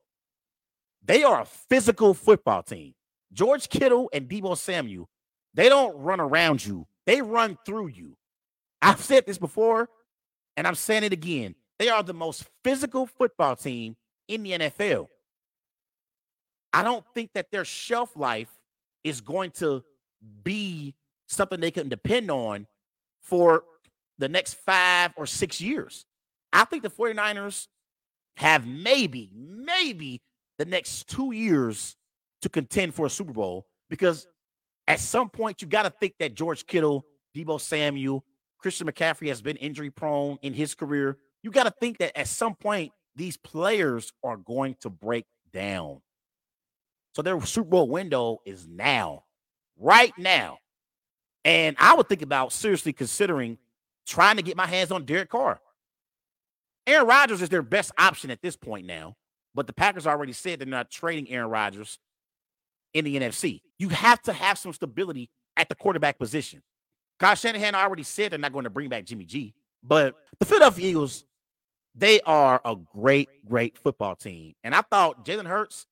They 1.04 1.24
are 1.24 1.42
a 1.42 1.46
physical 1.46 2.14
football 2.14 2.64
team. 2.64 2.94
George 3.32 3.70
Kittle 3.70 4.10
and 4.14 4.28
Deebo 4.28 4.58
Samuel, 4.58 5.10
they 5.54 5.70
don't 5.70 5.96
run 5.98 6.20
around 6.20 6.66
you, 6.66 6.88
they 7.06 7.22
run 7.22 7.58
through 7.66 7.88
you. 7.88 8.18
I've 8.82 9.02
said 9.02 9.26
this 9.26 9.38
before, 9.38 9.90
and 10.56 10.68
I'm 10.68 10.76
saying 10.76 11.04
it 11.04 11.14
again. 11.14 11.56
They 11.80 11.90
are 11.90 12.04
the 12.04 12.14
most 12.14 12.46
physical 12.64 13.06
football 13.06 13.56
team 13.56 13.96
in 14.28 14.44
the 14.44 14.52
NFL. 14.52 15.08
I 16.74 16.84
don't 16.84 17.06
think 17.14 17.32
that 17.34 17.52
their 17.52 17.66
shelf 17.66 18.16
life 18.16 18.50
is 19.08 19.22
going 19.22 19.52
to 19.52 19.84
be 20.44 20.96
something 21.28 21.60
they 21.60 21.72
can 21.72 21.90
depend 21.90 22.32
on 22.32 22.68
for 23.22 23.64
the 24.18 24.30
next 24.30 24.56
five 24.66 25.14
or 25.18 25.26
six 25.26 25.62
years. 25.62 26.06
I 26.54 26.66
think 26.66 26.84
the 26.84 26.90
49ers 26.90 27.68
have 28.38 28.66
maybe, 28.66 29.32
maybe 29.34 30.22
the 30.58 30.66
next 30.66 31.08
two 31.08 31.32
years 31.32 31.96
to 32.42 32.50
contend 32.50 32.94
for 32.94 33.06
a 33.06 33.10
Super 33.10 33.34
Bowl 33.34 33.68
because 33.90 34.28
at 34.88 35.00
some 35.00 35.30
point 35.30 35.62
you 35.62 35.68
got 35.68 35.84
to 35.84 35.90
think 35.90 36.14
that 36.20 36.36
George 36.36 36.66
Kittle, 36.66 37.06
Deebo 37.36 37.60
Samuel, 37.60 38.24
Christian 38.60 38.88
McCaffrey 38.88 39.28
has 39.28 39.42
been 39.42 39.58
injury 39.58 39.90
prone 39.90 40.38
in 40.42 40.54
his 40.54 40.74
career. 40.74 41.18
You 41.44 41.52
got 41.52 41.64
to 41.64 41.74
think 41.80 42.00
that 42.00 42.18
at 42.18 42.28
some 42.28 42.56
point 42.56 42.92
these 43.16 43.38
players 43.38 44.12
are 44.24 44.38
going 44.38 44.76
to 44.82 44.90
break 44.90 45.26
down. 45.52 46.02
So 47.18 47.24
their 47.24 47.42
Super 47.48 47.72
Bowl 47.72 47.90
window 47.90 48.42
is 48.46 48.68
now, 48.68 49.24
right 49.76 50.14
now. 50.20 50.60
And 51.44 51.76
I 51.80 51.96
would 51.96 52.08
think 52.08 52.22
about 52.22 52.54
seriously 52.54 52.94
considering 52.94 53.58
trying 54.06 54.36
to 54.36 54.44
get 54.44 54.56
my 54.56 54.68
hands 54.68 54.92
on 54.92 55.04
Derek 55.04 55.30
Carr. 55.32 55.60
Aaron 56.86 57.08
Rodgers 57.08 57.42
is 57.42 57.50
their 57.50 57.64
best 57.64 57.92
option 57.98 58.30
at 58.30 58.44
this 58.44 58.56
point 58.56 58.86
now, 58.86 59.16
but 59.56 59.66
the 59.66 59.74
Packers 59.74 60.06
already 60.06 60.32
said 60.32 60.60
they're 60.60 60.68
not 60.68 60.92
trading 60.92 61.28
Aaron 61.32 61.50
Rodgers 61.50 61.98
in 62.94 63.04
the 63.04 63.20
NFC. 63.20 63.62
You 63.80 63.90
have 63.90 64.22
to 64.22 64.32
have 64.32 64.60
some 64.60 64.74
stability 64.74 65.32
at 65.56 65.70
the 65.70 65.76
quarterback 65.76 66.20
position. 66.20 66.62
Kyle 67.18 67.34
Shanahan 67.34 67.74
already 67.74 68.04
said 68.04 68.32
they're 68.32 68.38
not 68.38 68.54
going 68.54 68.66
to 68.66 68.70
bring 68.70 68.90
back 68.90 69.06
Jimmy 69.06 69.26
G, 69.26 69.56
but 69.82 70.14
the 70.38 70.46
Philadelphia 70.46 70.88
Eagles, 70.88 71.26
they 71.96 72.22
are 72.22 72.62
a 72.64 72.76
great, 72.76 73.30
great 73.44 73.76
football 73.76 74.16
team. 74.16 74.54
And 74.64 74.76
I 74.76 74.82
thought 74.82 75.26
Jalen 75.26 75.48
Hurts, 75.48 75.88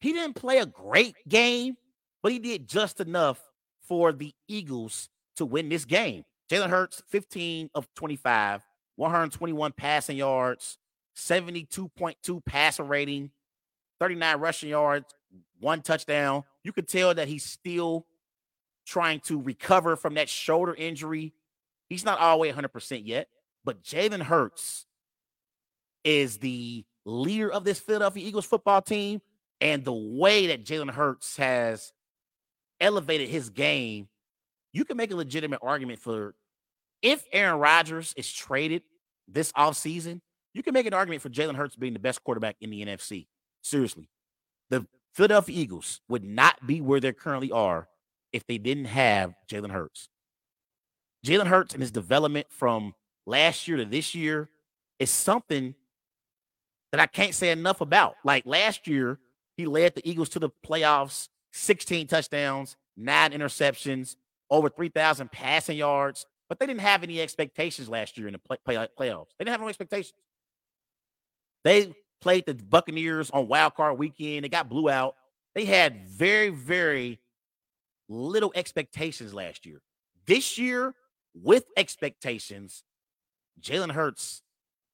he 0.00 0.12
didn't 0.12 0.34
play 0.34 0.58
a 0.58 0.66
great 0.66 1.16
game, 1.28 1.76
but 2.22 2.32
he 2.32 2.38
did 2.38 2.68
just 2.68 3.00
enough 3.00 3.40
for 3.86 4.12
the 4.12 4.34
Eagles 4.48 5.08
to 5.36 5.44
win 5.44 5.68
this 5.68 5.84
game. 5.84 6.24
Jalen 6.50 6.70
Hurts, 6.70 7.02
15 7.08 7.70
of 7.74 7.88
25, 7.94 8.62
121 8.96 9.72
passing 9.72 10.16
yards, 10.16 10.78
72.2 11.16 12.44
passer 12.44 12.82
rating, 12.82 13.30
39 14.00 14.40
rushing 14.40 14.70
yards, 14.70 15.14
one 15.60 15.82
touchdown. 15.82 16.44
You 16.64 16.72
could 16.72 16.88
tell 16.88 17.14
that 17.14 17.28
he's 17.28 17.44
still 17.44 18.06
trying 18.86 19.20
to 19.20 19.40
recover 19.40 19.96
from 19.96 20.14
that 20.14 20.28
shoulder 20.28 20.74
injury. 20.74 21.32
He's 21.88 22.04
not 22.04 22.18
all 22.18 22.36
the 22.36 22.40
way 22.40 22.52
100% 22.52 23.02
yet, 23.04 23.28
but 23.64 23.82
Jalen 23.82 24.22
Hurts 24.22 24.86
is 26.04 26.38
the 26.38 26.84
leader 27.04 27.52
of 27.52 27.64
this 27.64 27.78
Philadelphia 27.78 28.26
Eagles 28.26 28.46
football 28.46 28.82
team. 28.82 29.20
And 29.60 29.84
the 29.84 29.92
way 29.92 30.48
that 30.48 30.64
Jalen 30.64 30.90
Hurts 30.90 31.36
has 31.36 31.92
elevated 32.80 33.28
his 33.28 33.50
game, 33.50 34.08
you 34.72 34.84
can 34.84 34.96
make 34.96 35.10
a 35.10 35.16
legitimate 35.16 35.60
argument 35.62 35.98
for 35.98 36.34
if 37.02 37.24
Aaron 37.32 37.58
Rodgers 37.58 38.14
is 38.16 38.30
traded 38.30 38.82
this 39.28 39.52
offseason, 39.52 40.20
you 40.52 40.62
can 40.62 40.74
make 40.74 40.86
an 40.86 40.94
argument 40.94 41.22
for 41.22 41.28
Jalen 41.28 41.54
Hurts 41.54 41.76
being 41.76 41.92
the 41.92 41.98
best 41.98 42.22
quarterback 42.24 42.56
in 42.60 42.70
the 42.70 42.84
NFC. 42.84 43.26
Seriously. 43.62 44.08
The 44.70 44.86
Philadelphia 45.14 45.58
Eagles 45.58 46.00
would 46.08 46.24
not 46.24 46.66
be 46.66 46.80
where 46.80 47.00
they 47.00 47.12
currently 47.12 47.50
are 47.50 47.88
if 48.32 48.46
they 48.46 48.58
didn't 48.58 48.86
have 48.86 49.34
Jalen 49.50 49.70
Hurts. 49.70 50.08
Jalen 51.26 51.46
Hurts 51.46 51.74
and 51.74 51.82
his 51.82 51.90
development 51.90 52.46
from 52.50 52.94
last 53.26 53.68
year 53.68 53.76
to 53.76 53.84
this 53.84 54.14
year 54.14 54.48
is 54.98 55.10
something 55.10 55.74
that 56.92 57.00
I 57.00 57.06
can't 57.06 57.34
say 57.34 57.50
enough 57.50 57.80
about. 57.80 58.16
Like 58.24 58.46
last 58.46 58.86
year, 58.86 59.18
he 59.60 59.66
led 59.66 59.94
the 59.94 60.08
Eagles 60.08 60.30
to 60.30 60.38
the 60.38 60.50
playoffs, 60.66 61.28
16 61.52 62.06
touchdowns, 62.06 62.76
nine 62.96 63.32
interceptions, 63.32 64.16
over 64.50 64.68
3,000 64.68 65.30
passing 65.30 65.76
yards, 65.76 66.26
but 66.48 66.58
they 66.58 66.66
didn't 66.66 66.80
have 66.80 67.02
any 67.02 67.20
expectations 67.20 67.88
last 67.88 68.16
year 68.16 68.26
in 68.26 68.32
the 68.32 68.38
play, 68.38 68.56
play, 68.64 68.76
playoffs. 68.98 69.28
They 69.38 69.44
didn't 69.44 69.52
have 69.52 69.60
no 69.60 69.68
expectations. 69.68 70.14
They 71.62 71.94
played 72.20 72.46
the 72.46 72.54
Buccaneers 72.54 73.30
on 73.30 73.48
wild 73.48 73.74
card 73.74 73.98
weekend. 73.98 74.44
They 74.44 74.48
got 74.48 74.68
blew 74.68 74.88
out. 74.88 75.14
They 75.54 75.66
had 75.66 76.08
very, 76.08 76.48
very 76.48 77.20
little 78.08 78.52
expectations 78.54 79.34
last 79.34 79.66
year. 79.66 79.82
This 80.26 80.56
year, 80.58 80.94
with 81.34 81.64
expectations, 81.76 82.82
Jalen 83.60 83.92
Hurts, 83.92 84.42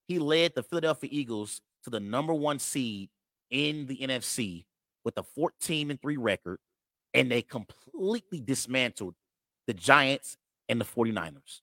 he 0.08 0.18
led 0.18 0.54
the 0.54 0.62
Philadelphia 0.62 1.10
Eagles 1.12 1.60
to 1.84 1.90
the 1.90 2.00
number 2.00 2.34
one 2.34 2.58
seed 2.58 3.10
in 3.50 3.86
the 3.86 3.98
NFC 3.98 4.64
with 5.04 5.16
a 5.18 5.22
14 5.22 5.90
and 5.90 6.00
3 6.00 6.16
record, 6.16 6.58
and 7.14 7.30
they 7.30 7.42
completely 7.42 8.40
dismantled 8.40 9.14
the 9.66 9.74
Giants 9.74 10.36
and 10.68 10.80
the 10.80 10.84
49ers. 10.84 11.60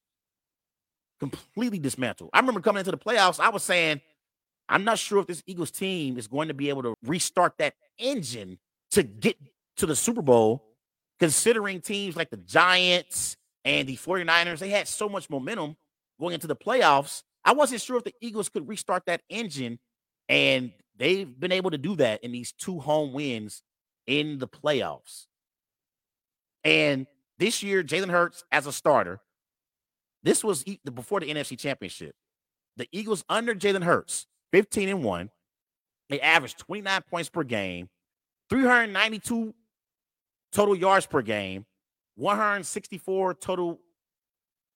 Completely 1.20 1.78
dismantled. 1.78 2.30
I 2.32 2.40
remember 2.40 2.60
coming 2.60 2.80
into 2.80 2.90
the 2.90 2.98
playoffs, 2.98 3.40
I 3.40 3.50
was 3.50 3.62
saying, 3.62 4.00
I'm 4.68 4.84
not 4.84 4.98
sure 4.98 5.20
if 5.20 5.26
this 5.26 5.42
Eagles 5.46 5.70
team 5.70 6.18
is 6.18 6.26
going 6.26 6.48
to 6.48 6.54
be 6.54 6.68
able 6.70 6.82
to 6.82 6.94
restart 7.04 7.58
that 7.58 7.74
engine 7.98 8.58
to 8.92 9.02
get 9.02 9.36
to 9.76 9.86
the 9.86 9.96
Super 9.96 10.22
Bowl, 10.22 10.64
considering 11.20 11.80
teams 11.80 12.16
like 12.16 12.30
the 12.30 12.36
Giants 12.38 13.36
and 13.64 13.88
the 13.88 13.96
49ers, 13.96 14.58
they 14.58 14.70
had 14.70 14.88
so 14.88 15.08
much 15.08 15.28
momentum 15.28 15.76
going 16.18 16.34
into 16.34 16.46
the 16.46 16.56
playoffs. 16.56 17.22
I 17.44 17.52
wasn't 17.52 17.82
sure 17.82 17.96
if 17.98 18.04
the 18.04 18.14
Eagles 18.20 18.48
could 18.48 18.68
restart 18.68 19.04
that 19.06 19.22
engine, 19.28 19.78
and 20.28 20.72
they've 20.96 21.38
been 21.38 21.52
able 21.52 21.70
to 21.70 21.78
do 21.78 21.96
that 21.96 22.22
in 22.24 22.32
these 22.32 22.52
two 22.52 22.80
home 22.80 23.12
wins 23.12 23.62
in 24.06 24.38
the 24.38 24.48
playoffs. 24.48 25.26
And 26.62 27.06
this 27.38 27.62
year, 27.62 27.82
Jalen 27.82 28.10
Hurts 28.10 28.44
as 28.50 28.66
a 28.66 28.72
starter, 28.72 29.20
this 30.22 30.42
was 30.42 30.64
before 30.92 31.20
the 31.20 31.32
NFC 31.32 31.58
Championship. 31.58 32.14
The 32.76 32.88
Eagles 32.92 33.24
under 33.28 33.54
Jalen 33.54 33.84
Hurts, 33.84 34.26
15 34.52 34.88
and 34.88 35.04
1. 35.04 35.30
They 36.08 36.20
averaged 36.20 36.58
29 36.58 37.02
points 37.08 37.28
per 37.28 37.44
game, 37.44 37.88
392 38.50 39.54
total 40.52 40.76
yards 40.76 41.06
per 41.06 41.22
game, 41.22 41.66
164 42.16 43.34
total 43.34 43.80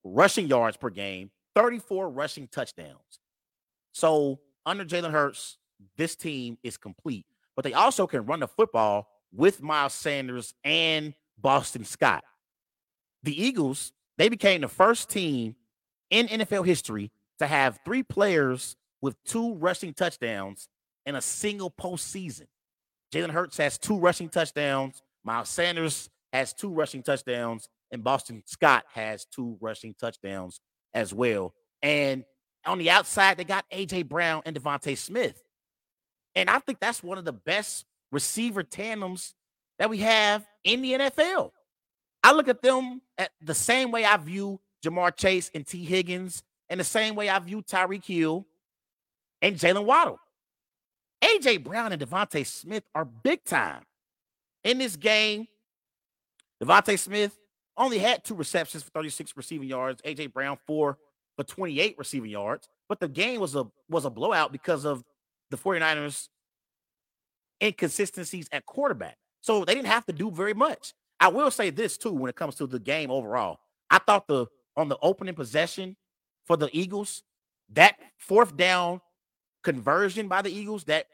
rushing 0.05 0.49
yards 0.49 0.77
per 0.77 0.91
game, 0.91 1.31
34 1.55 2.11
rushing 2.11 2.49
touchdowns. 2.49 3.21
So 3.93 4.41
under 4.69 4.85
Jalen 4.85 5.11
Hurts, 5.11 5.59
this 5.97 6.15
team 6.15 6.59
is 6.63 6.77
complete. 6.77 7.27
But 7.57 7.65
they 7.65 7.75
also 7.75 8.07
can 8.07 8.27
run 8.27 8.41
the 8.41 8.49
football 8.49 9.09
with 9.33 9.63
Miles 9.63 9.95
Sanders 9.95 10.55
and 10.65 11.15
Boston 11.41 11.85
Scott. 11.85 12.23
The 13.23 13.43
Eagles, 13.43 13.93
they 14.17 14.29
became 14.29 14.61
the 14.61 14.69
first 14.69 15.11
team 15.11 15.57
in 16.11 16.29
NFL 16.29 16.67
history 16.67 17.11
to 17.39 17.47
have 17.47 17.79
three 17.85 18.03
players 18.03 18.77
with 19.01 19.17
two 19.25 19.55
rushing 19.55 19.95
touchdowns 19.95 20.69
in 21.07 21.15
a 21.17 21.21
single 21.21 21.71
postseason. 21.71 22.47
Jalen 23.13 23.31
Hurts 23.31 23.57
has 23.57 23.79
two 23.79 23.99
rushing 23.99 24.29
touchdowns. 24.29 25.03
Miles 25.25 25.49
Sanders 25.49 26.11
has 26.33 26.53
two 26.53 26.71
rushing 26.71 27.03
touchdowns, 27.03 27.69
and 27.91 28.05
Boston 28.05 28.43
Scott 28.47 28.85
has 28.93 29.25
two 29.25 29.57
rushing 29.61 29.95
touchdowns 29.99 30.61
as 30.95 31.15
well. 31.15 31.55
And 31.83 32.25
on 32.69 32.79
the 32.79 32.91
outside, 32.91 33.37
they 33.37 33.45
got 33.45 33.69
AJ 33.71 34.09
Brown 34.09 34.43
and 34.45 34.55
DeVonta 34.55 34.97
Smith. 34.97 35.43
And 36.35 36.49
I 36.49 36.59
think 36.61 36.79
that's 36.79 37.03
one 37.03 37.19
of 37.19 37.25
the 37.25 37.33
best 37.33 37.85
receiver 38.13 38.63
tandems 38.63 39.35
that 39.79 39.91
we 39.91 39.99
have 39.99 40.47
in 40.65 40.83
the 40.83 40.93
NFL. 40.93 41.51
I 42.23 42.33
look 42.33 42.49
at 42.49 42.63
them 42.63 43.01
at 43.17 43.31
the 43.41 43.55
same 43.55 43.91
way 43.91 44.05
I 44.05 44.17
view 44.17 44.61
Ja'Marr 44.85 45.17
Chase 45.17 45.51
and 45.55 45.67
Tee 45.67 45.85
Higgins, 45.85 46.43
and 46.69 46.79
the 46.79 46.85
same 46.85 47.15
way 47.15 47.29
I 47.29 47.39
view 47.39 47.63
Tyreek 47.63 48.05
Hill 48.05 48.47
and 49.43 49.57
Jalen 49.57 49.85
Waddle. 49.85 50.21
AJ 51.23 51.65
Brown 51.65 51.93
and 51.93 52.01
DeVonta 52.01 52.47
Smith 52.47 52.85
are 52.95 53.05
big 53.05 53.45
time 53.45 53.83
in 54.63 54.79
this 54.79 54.97
game. 54.97 55.49
DeVonta 56.63 56.99
Smith 56.99 57.37
only 57.77 57.99
had 57.99 58.25
two 58.25 58.35
receptions 58.35 58.83
for 58.83 58.91
36 58.91 59.37
receiving 59.37 59.69
yards. 59.69 60.03
AJ 60.03 60.33
Brown 60.33 60.59
four 60.67 60.99
for 61.39 61.45
28 61.45 61.95
receiving 61.97 62.31
yards. 62.31 62.69
But 62.89 62.99
the 62.99 63.09
game 63.09 63.41
was 63.41 63.55
a 63.55 63.65
was 63.89 64.05
a 64.05 64.11
blowout 64.11 64.51
because 64.51 64.85
of 64.85 65.05
the 65.51 65.57
49ers 65.57 66.29
inconsistencies 67.63 68.49
at 68.51 68.67
quarterback. 68.67 69.17
So 69.41 69.65
they 69.65 69.75
didn't 69.75 69.87
have 69.87 70.05
to 70.07 70.13
do 70.13 70.31
very 70.31 70.53
much. 70.53 70.95
I 71.21 71.29
will 71.29 71.51
say 71.51 71.71
this 71.71 71.97
too 71.97 72.13
when 72.13 72.29
it 72.29 72.37
comes 72.37 72.57
to 72.57 72.67
the 72.67 72.81
game 72.81 73.11
overall. 73.11 73.61
I 73.89 73.99
thought 73.99 74.27
the 74.27 74.47
on 74.77 74.89
the 74.89 74.99
opening 75.01 75.35
possession 75.35 75.97
for 76.45 76.57
the 76.57 76.69
Eagles, 76.73 77.23
that 77.71 77.97
fourth 78.17 78.57
down 78.57 79.01
conversion 79.63 80.27
by 80.27 80.43
the 80.43 80.51
Eagles, 80.51 80.85
that 80.85 81.07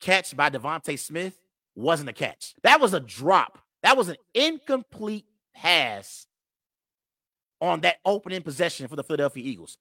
catch 0.00 0.36
by 0.36 0.48
DeVonta 0.48 0.98
Smith 0.98 1.38
wasn't 1.74 2.08
a 2.08 2.12
catch. 2.12 2.54
That 2.62 2.80
was 2.80 2.94
a 2.94 3.00
drop. 3.00 3.58
That 3.82 3.96
was 3.96 4.08
an 4.08 4.16
incomplete 4.34 5.24
pass 5.54 6.26
on 7.62 7.80
that 7.80 7.96
opening 8.04 8.42
possession 8.42 8.88
for 8.88 8.96
the 8.96 9.04
Philadelphia 9.04 9.44
Eagles. 9.44 9.78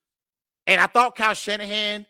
And 0.68 0.80
I 0.80 0.86
thought 0.86 1.16
Kyle 1.16 1.34
Shanahan 1.34 2.06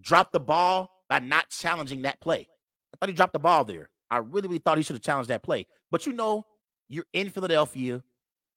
dropped 0.00 0.32
the 0.32 0.40
ball 0.40 0.90
by 1.08 1.18
not 1.18 1.48
challenging 1.48 2.02
that 2.02 2.20
play. 2.20 2.46
I 2.92 2.96
thought 2.98 3.08
he 3.08 3.14
dropped 3.14 3.32
the 3.32 3.38
ball 3.38 3.64
there. 3.64 3.88
I 4.10 4.18
really, 4.18 4.48
really 4.48 4.58
thought 4.58 4.76
he 4.76 4.84
should 4.84 4.96
have 4.96 5.02
challenged 5.02 5.30
that 5.30 5.42
play. 5.42 5.66
But 5.90 6.06
you 6.06 6.12
know, 6.12 6.44
you're 6.88 7.06
in 7.14 7.30
Philadelphia. 7.30 8.02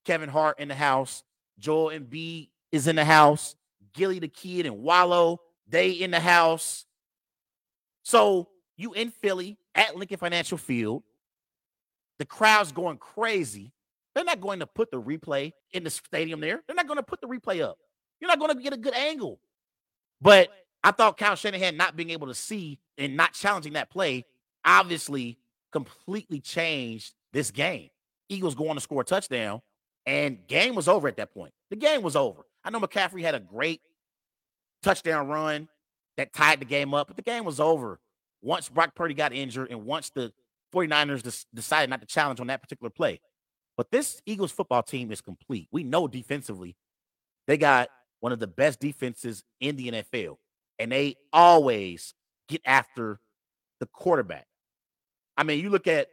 Kevin 0.05 0.29
Hart 0.29 0.59
in 0.59 0.67
the 0.67 0.75
house. 0.75 1.23
Joel 1.57 1.91
Embiid 1.91 2.49
is 2.71 2.87
in 2.87 2.97
the 2.97 3.05
house. 3.05 3.55
Gillie 3.93 4.19
the 4.19 4.27
Kid 4.27 4.65
and 4.65 4.79
Wallo, 4.79 5.39
they 5.67 5.91
in 5.91 6.11
the 6.11 6.19
house. 6.19 6.85
So 8.03 8.49
you 8.75 8.93
in 8.93 9.09
Philly 9.09 9.57
at 9.73 9.95
Lincoln 9.95 10.17
Financial 10.17 10.57
Field. 10.57 11.03
The 12.19 12.25
crowd's 12.25 12.71
going 12.71 12.97
crazy. 12.97 13.71
They're 14.17 14.25
not 14.25 14.41
going 14.41 14.61
to 14.61 14.65
put 14.65 14.89
the 14.89 14.99
replay 14.99 15.53
in 15.73 15.83
the 15.83 15.91
stadium 15.91 16.39
there. 16.39 16.63
They're 16.65 16.75
not 16.75 16.87
going 16.87 16.97
to 16.97 17.03
put 17.03 17.21
the 17.21 17.27
replay 17.27 17.61
up. 17.61 17.77
You're 18.19 18.27
not 18.27 18.39
going 18.39 18.51
to 18.51 18.59
get 18.59 18.73
a 18.73 18.77
good 18.77 18.95
angle. 18.95 19.39
But 20.19 20.49
I 20.83 20.89
thought 20.89 21.19
Kyle 21.19 21.35
Shanahan 21.35 21.77
not 21.77 21.95
being 21.95 22.09
able 22.09 22.25
to 22.25 22.33
see 22.33 22.79
and 22.97 23.15
not 23.15 23.33
challenging 23.33 23.73
that 23.73 23.91
play 23.91 24.25
obviously 24.65 25.37
completely 25.71 26.39
changed 26.39 27.13
this 27.31 27.51
game. 27.51 27.89
Eagles 28.27 28.55
going 28.55 28.73
to 28.73 28.81
score 28.81 29.01
a 29.01 29.05
touchdown, 29.05 29.61
and 30.07 30.47
game 30.47 30.73
was 30.73 30.87
over 30.87 31.07
at 31.07 31.17
that 31.17 31.31
point. 31.31 31.53
The 31.69 31.75
game 31.75 32.01
was 32.01 32.15
over. 32.15 32.41
I 32.63 32.71
know 32.71 32.79
McCaffrey 32.79 33.21
had 33.21 33.35
a 33.35 33.39
great 33.39 33.81
touchdown 34.81 35.27
run 35.27 35.67
that 36.17 36.33
tied 36.33 36.59
the 36.59 36.65
game 36.65 36.95
up, 36.95 37.05
but 37.05 37.17
the 37.17 37.21
game 37.21 37.45
was 37.45 37.59
over 37.59 37.99
once 38.41 38.67
Brock 38.67 38.95
Purdy 38.95 39.13
got 39.13 39.31
injured 39.31 39.67
and 39.69 39.85
once 39.85 40.09
the 40.09 40.33
49ers 40.73 41.45
decided 41.53 41.91
not 41.91 42.01
to 42.01 42.07
challenge 42.07 42.39
on 42.39 42.47
that 42.47 42.63
particular 42.63 42.89
play. 42.89 43.19
But 43.77 43.91
this 43.91 44.21
Eagles 44.25 44.51
football 44.51 44.83
team 44.83 45.11
is 45.11 45.21
complete. 45.21 45.67
We 45.71 45.83
know 45.83 46.07
defensively, 46.07 46.75
they 47.45 47.57
got 47.57 47.89
one 48.19 48.31
of 48.31 48.39
the 48.39 48.47
best 48.47 48.79
defenses 48.79 49.43
in 49.61 49.75
the 49.75 49.91
NFL, 49.91 50.37
and 50.79 50.91
they 50.91 51.15
always 51.31 52.15
get 52.49 52.61
after 52.65 53.19
the 53.79 53.85
quarterback. 53.85 54.47
I 55.37 55.43
mean, 55.43 55.63
you 55.63 55.69
look 55.69 55.85
at 55.87 56.07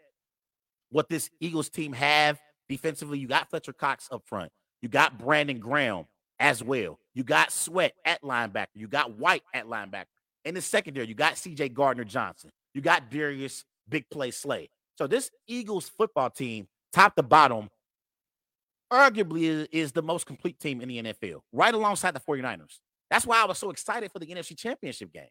what 0.91 1.09
this 1.09 1.31
Eagles 1.41 1.71
team 1.71 1.95
have 1.95 2.39
defensively. 2.69 3.19
You 3.19 3.27
got 3.27 3.49
Fletcher 3.49 3.73
Cox 3.73 4.09
up 4.13 4.23
front. 4.27 4.53
You 4.83 4.89
got 4.89 5.19
Brandon 5.19 5.59
Graham 5.59 6.05
as 6.39 6.63
well. 6.63 6.99
You 7.15 7.25
got 7.25 7.51
Sweat 7.51 7.95
at 8.05 8.23
linebacker. 8.23 8.67
You 8.75 8.87
got 8.87 9.17
White 9.19 9.43
at 9.55 9.67
linebacker. 9.67 10.05
In 10.45 10.55
the 10.55 10.61
secondary, 10.61 11.07
you 11.07 11.15
got 11.15 11.35
CJ 11.35 11.73
Gardner 11.73 12.05
Johnson. 12.05 12.51
You 12.75 12.83
got 12.83 13.11
Darius 13.11 13.65
Big 13.89 14.05
Play 14.11 14.31
Slay. 14.31 14.69
So 14.99 15.07
this 15.07 15.31
Eagles 15.47 15.89
football 15.89 16.29
team, 16.29 16.69
top 16.95 17.17
to 17.17 17.23
bottom, 17.23 17.69
arguably 18.93 19.43
is, 19.43 19.69
is 19.73 19.93
the 19.93 20.03
most 20.03 20.27
complete 20.27 20.59
team 20.59 20.81
in 20.81 20.89
the 20.89 21.03
NFL, 21.03 21.41
right 21.53 21.75
alongside 21.75 22.15
the 22.15 22.21
49ers. 22.21 22.79
That's 23.11 23.27
why 23.27 23.43
I 23.43 23.45
was 23.45 23.59
so 23.59 23.71
excited 23.71 24.11
for 24.13 24.19
the 24.19 24.27
NFC 24.27 24.57
Championship 24.57 25.13
game. 25.13 25.29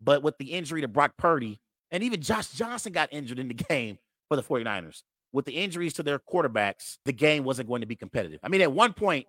But 0.00 0.22
with 0.22 0.36
the 0.38 0.52
injury 0.52 0.82
to 0.82 0.88
Brock 0.88 1.12
Purdy, 1.16 1.60
and 1.90 2.02
even 2.02 2.20
Josh 2.20 2.48
Johnson 2.50 2.92
got 2.92 3.12
injured 3.12 3.38
in 3.38 3.48
the 3.48 3.54
game 3.68 3.98
for 4.28 4.36
the 4.36 4.42
49ers. 4.42 5.02
With 5.32 5.44
the 5.44 5.52
injuries 5.52 5.94
to 5.94 6.02
their 6.02 6.18
quarterbacks, 6.18 6.98
the 7.04 7.12
game 7.12 7.44
wasn't 7.44 7.68
going 7.68 7.80
to 7.80 7.86
be 7.86 7.96
competitive. 7.96 8.40
I 8.42 8.48
mean, 8.48 8.60
at 8.60 8.72
one 8.72 8.92
point, 8.92 9.26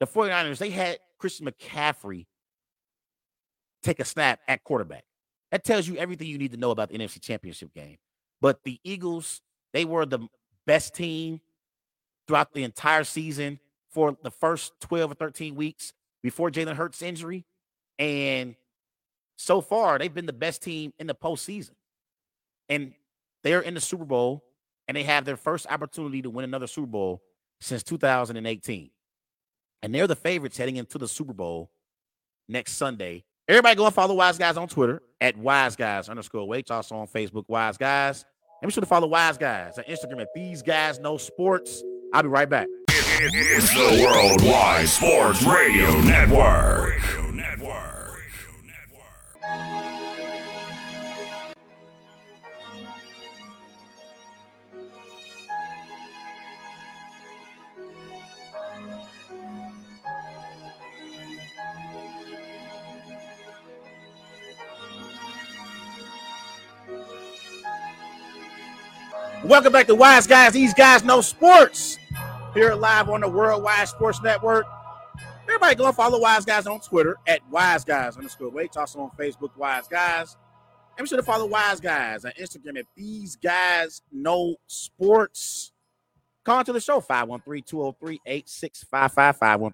the 0.00 0.06
49ers, 0.06 0.58
they 0.58 0.70
had 0.70 0.98
Christian 1.18 1.46
McCaffrey 1.46 2.26
take 3.82 4.00
a 4.00 4.04
snap 4.04 4.40
at 4.48 4.64
quarterback. 4.64 5.04
That 5.50 5.64
tells 5.64 5.86
you 5.86 5.96
everything 5.96 6.28
you 6.28 6.38
need 6.38 6.52
to 6.52 6.56
know 6.56 6.70
about 6.70 6.88
the 6.88 6.98
NFC 6.98 7.20
Championship 7.20 7.74
game. 7.74 7.96
But 8.40 8.60
the 8.64 8.80
Eagles, 8.84 9.40
they 9.72 9.84
were 9.84 10.06
the 10.06 10.20
best 10.66 10.94
team 10.94 11.40
throughout 12.26 12.52
the 12.52 12.64
entire 12.64 13.04
season 13.04 13.58
for 13.90 14.16
the 14.22 14.30
first 14.30 14.72
12 14.80 15.12
or 15.12 15.14
13 15.14 15.54
weeks 15.54 15.92
before 16.22 16.50
Jalen 16.50 16.76
Hurts' 16.76 17.02
injury. 17.02 17.44
And 17.98 18.54
so 19.36 19.60
far, 19.60 19.98
they've 19.98 20.12
been 20.12 20.26
the 20.26 20.32
best 20.32 20.62
team 20.62 20.92
in 20.98 21.06
the 21.06 21.14
postseason. 21.14 21.72
And 22.68 22.94
they're 23.42 23.60
in 23.60 23.74
the 23.74 23.80
Super 23.80 24.04
Bowl 24.04 24.44
and 24.88 24.96
they 24.96 25.02
have 25.02 25.24
their 25.24 25.36
first 25.36 25.66
opportunity 25.70 26.22
to 26.22 26.30
win 26.30 26.44
another 26.44 26.66
Super 26.66 26.86
Bowl 26.86 27.22
since 27.60 27.82
2018. 27.82 28.90
And 29.82 29.94
they're 29.94 30.06
the 30.06 30.16
favorites 30.16 30.56
heading 30.56 30.76
into 30.76 30.98
the 30.98 31.08
Super 31.08 31.32
Bowl 31.32 31.70
next 32.48 32.74
Sunday. 32.74 33.24
Everybody 33.48 33.74
go 33.74 33.86
and 33.86 33.94
follow 33.94 34.14
Wise 34.14 34.38
Guys 34.38 34.56
on 34.56 34.68
Twitter 34.68 35.02
at 35.20 35.36
Wise 35.36 35.76
Guys 35.76 36.08
underscore 36.08 36.46
Wait. 36.46 36.70
Also 36.70 36.96
on 36.96 37.08
Facebook, 37.08 37.44
Wise 37.48 37.76
Guys. 37.76 38.24
Be 38.62 38.70
sure 38.70 38.80
to 38.80 38.86
follow 38.86 39.08
Wise 39.08 39.36
Guys 39.38 39.76
on 39.76 39.84
Instagram 39.84 40.20
at 40.22 40.28
These 40.34 40.62
Guys 40.62 41.00
Know 41.00 41.16
Sports. 41.16 41.82
I'll 42.14 42.22
be 42.22 42.28
right 42.28 42.48
back. 42.48 42.68
It's 42.90 43.70
the 43.74 44.04
Worldwide 44.04 44.88
Sports 44.88 45.42
Radio 45.42 46.00
Network. 46.02 47.00
Welcome 69.44 69.72
back 69.72 69.88
to 69.88 69.96
Wise 69.96 70.28
Guys. 70.28 70.52
These 70.52 70.72
guys 70.72 71.02
know 71.02 71.20
sports. 71.20 71.98
Here 72.54 72.74
live 72.74 73.08
on 73.08 73.22
the 73.22 73.28
Worldwide 73.28 73.88
Sports 73.88 74.22
Network. 74.22 74.66
Everybody 75.48 75.74
go 75.74 75.90
follow 75.90 76.20
Wise 76.20 76.44
Guys 76.44 76.68
on 76.68 76.78
Twitter 76.78 77.16
at 77.26 77.40
Wise 77.50 77.84
Guys 77.84 78.16
underscore 78.16 78.50
wait. 78.50 78.76
Also 78.76 79.00
on 79.00 79.10
Facebook, 79.18 79.56
Wise 79.56 79.88
Guys. 79.88 80.36
And 80.96 81.04
be 81.04 81.08
sure 81.08 81.18
to 81.18 81.24
follow 81.24 81.46
Wise 81.46 81.80
Guys 81.80 82.24
on 82.24 82.30
Instagram 82.40 82.78
at 82.78 82.84
These 82.94 83.34
Guys 83.34 84.02
Know 84.12 84.54
Sports. 84.68 85.72
Call 86.44 86.60
into 86.60 86.72
the 86.72 86.80
show 86.80 87.00
513-203-8655. 87.00 89.72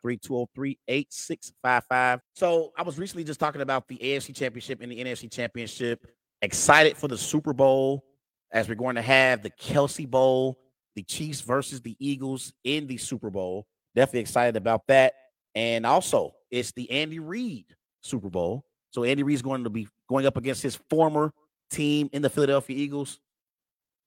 513-203-8655. 0.88 2.20
So 2.34 2.72
I 2.74 2.82
was 2.82 2.98
recently 2.98 3.24
just 3.24 3.38
talking 3.38 3.60
about 3.60 3.86
the 3.86 3.98
AFC 3.98 4.34
Championship 4.34 4.80
and 4.80 4.90
the 4.90 5.04
NFC 5.04 5.30
Championship. 5.30 6.06
Excited 6.40 6.96
for 6.96 7.08
the 7.08 7.18
Super 7.18 7.52
Bowl 7.52 8.02
as 8.50 8.68
we're 8.68 8.74
going 8.74 8.96
to 8.96 9.02
have 9.02 9.42
the 9.42 9.50
Kelce 9.50 10.08
Bowl, 10.08 10.58
the 10.94 11.02
Chiefs 11.02 11.40
versus 11.40 11.80
the 11.80 11.96
Eagles 11.98 12.52
in 12.64 12.86
the 12.86 12.96
Super 12.96 13.30
Bowl. 13.30 13.66
Definitely 13.94 14.20
excited 14.20 14.56
about 14.56 14.86
that. 14.88 15.14
And 15.54 15.84
also, 15.84 16.34
it's 16.50 16.72
the 16.72 16.90
Andy 16.90 17.18
Reid 17.18 17.66
Super 18.00 18.30
Bowl. 18.30 18.64
So 18.90 19.04
Andy 19.04 19.22
Reid's 19.22 19.42
going 19.42 19.64
to 19.64 19.70
be 19.70 19.88
going 20.08 20.26
up 20.26 20.36
against 20.36 20.62
his 20.62 20.76
former 20.88 21.32
team 21.70 22.08
in 22.12 22.22
the 22.22 22.30
Philadelphia 22.30 22.76
Eagles. 22.76 23.20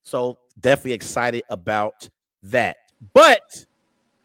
So 0.04 0.40
definitely 0.60 0.94
excited 0.94 1.44
about 1.50 2.10
that. 2.44 2.78
But 3.14 3.66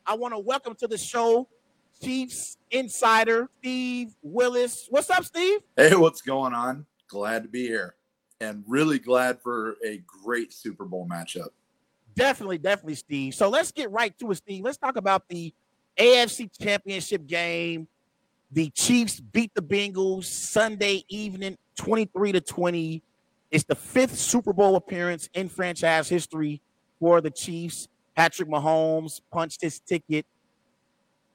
I 0.06 0.14
want 0.14 0.34
to 0.34 0.38
welcome 0.38 0.74
to 0.76 0.86
the 0.86 0.97
show 0.97 1.48
Chiefs 2.02 2.56
insider 2.70 3.48
Steve 3.59 4.14
Willis. 4.22 4.86
What's 4.88 5.10
up, 5.10 5.24
Steve? 5.24 5.60
Hey, 5.76 5.94
what's 5.94 6.22
going 6.22 6.55
on? 6.55 6.86
Glad 7.09 7.43
to 7.43 7.48
be 7.48 7.66
here 7.66 7.95
and 8.41 8.65
really 8.67 8.99
glad 8.99 9.41
for 9.41 9.77
a 9.85 10.03
great 10.07 10.53
Super 10.53 10.85
Bowl 10.85 11.07
matchup. 11.11 11.49
Definitely, 12.15 12.59
definitely, 12.59 12.95
Steve. 12.95 13.35
So 13.35 13.49
let's 13.49 13.73
get 13.73 13.91
right 13.91 14.17
to 14.19 14.31
it, 14.31 14.37
Steve. 14.37 14.65
Let's 14.65 14.79
talk 14.79 14.97
about 14.97 15.29
the 15.29 15.53
AFC 15.99 16.51
Championship 16.59 17.27
game. 17.27 17.89
The 18.53 18.71
Chiefs 18.71 19.21
beat 19.21 19.53
the 19.55 19.63
Bengals 19.63 20.25
Sunday 20.25 21.05
evening, 21.09 21.59
23 21.77 22.33
to 22.33 22.41
20. 22.41 23.03
It's 23.51 23.65
the 23.65 23.75
fifth 23.75 24.17
Super 24.17 24.53
Bowl 24.53 24.77
appearance 24.77 25.29
in 25.35 25.49
franchise 25.49 26.09
history 26.09 26.63
for 26.99 27.21
the 27.21 27.31
Chiefs. 27.31 27.89
Patrick 28.15 28.49
Mahomes 28.49 29.21
punched 29.31 29.61
his 29.61 29.81
ticket 29.81 30.25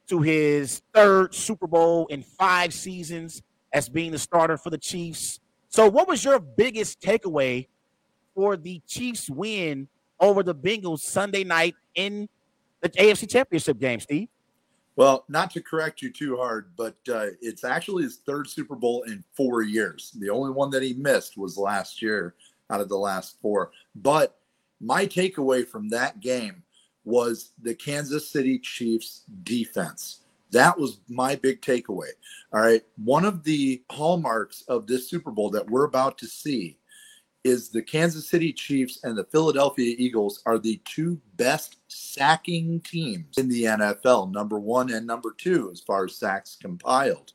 to 0.07 0.19
his 0.21 0.81
third 0.93 1.35
Super 1.35 1.67
Bowl 1.67 2.07
in 2.07 2.23
five 2.23 2.73
seasons 2.73 3.43
as 3.71 3.87
being 3.87 4.11
the 4.11 4.17
starter 4.17 4.57
for 4.57 4.69
the 4.69 4.77
Chiefs. 4.77 5.39
So, 5.71 5.87
what 5.87 6.05
was 6.05 6.23
your 6.25 6.37
biggest 6.37 7.01
takeaway 7.01 7.67
for 8.35 8.57
the 8.57 8.81
Chiefs 8.85 9.29
win 9.29 9.87
over 10.19 10.43
the 10.43 10.53
Bengals 10.53 10.99
Sunday 10.99 11.45
night 11.45 11.75
in 11.95 12.27
the 12.81 12.89
AFC 12.89 13.29
Championship 13.29 13.79
game, 13.79 14.01
Steve? 14.01 14.27
Well, 14.97 15.23
not 15.29 15.49
to 15.51 15.61
correct 15.61 16.01
you 16.01 16.11
too 16.11 16.35
hard, 16.35 16.73
but 16.75 16.97
uh, 17.09 17.27
it's 17.39 17.63
actually 17.63 18.03
his 18.03 18.17
third 18.17 18.49
Super 18.49 18.75
Bowl 18.75 19.03
in 19.03 19.23
four 19.33 19.61
years. 19.61 20.13
The 20.19 20.29
only 20.29 20.51
one 20.51 20.69
that 20.71 20.83
he 20.83 20.93
missed 20.93 21.37
was 21.37 21.57
last 21.57 22.01
year 22.01 22.35
out 22.69 22.81
of 22.81 22.89
the 22.89 22.97
last 22.97 23.37
four. 23.41 23.71
But 23.95 24.37
my 24.81 25.05
takeaway 25.05 25.65
from 25.65 25.87
that 25.89 26.19
game 26.19 26.63
was 27.05 27.53
the 27.61 27.73
Kansas 27.73 28.27
City 28.27 28.59
Chiefs 28.59 29.23
defense. 29.43 30.20
That 30.51 30.77
was 30.77 30.99
my 31.07 31.35
big 31.35 31.61
takeaway. 31.61 32.09
All 32.53 32.61
right. 32.61 32.83
One 32.97 33.25
of 33.25 33.43
the 33.43 33.83
hallmarks 33.89 34.63
of 34.67 34.87
this 34.87 35.09
Super 35.09 35.31
Bowl 35.31 35.49
that 35.51 35.69
we're 35.69 35.85
about 35.85 36.17
to 36.19 36.27
see 36.27 36.77
is 37.43 37.69
the 37.69 37.81
Kansas 37.81 38.29
City 38.29 38.53
Chiefs 38.53 38.99
and 39.03 39.17
the 39.17 39.23
Philadelphia 39.25 39.95
Eagles 39.97 40.43
are 40.45 40.59
the 40.59 40.79
two 40.85 41.19
best 41.37 41.77
sacking 41.87 42.81
teams 42.81 43.37
in 43.37 43.49
the 43.49 43.63
NFL, 43.63 44.31
number 44.31 44.59
one 44.59 44.91
and 44.91 45.07
number 45.07 45.33
two, 45.37 45.69
as 45.71 45.79
far 45.79 46.05
as 46.05 46.17
sacks 46.17 46.57
compiled. 46.61 47.33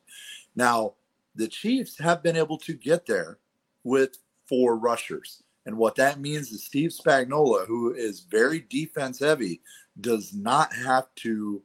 Now, 0.55 0.93
the 1.35 1.47
Chiefs 1.47 1.97
have 1.99 2.23
been 2.23 2.37
able 2.37 2.57
to 2.59 2.73
get 2.73 3.05
there 3.05 3.39
with 3.83 4.17
four 4.47 4.77
rushers. 4.77 5.43
And 5.65 5.77
what 5.77 5.95
that 5.95 6.21
means 6.21 6.51
is 6.51 6.63
Steve 6.63 6.91
Spagnuolo, 6.91 7.67
who 7.67 7.93
is 7.93 8.21
very 8.21 8.65
defense 8.69 9.19
heavy, 9.19 9.61
does 9.99 10.33
not 10.33 10.73
have 10.73 11.13
to 11.15 11.61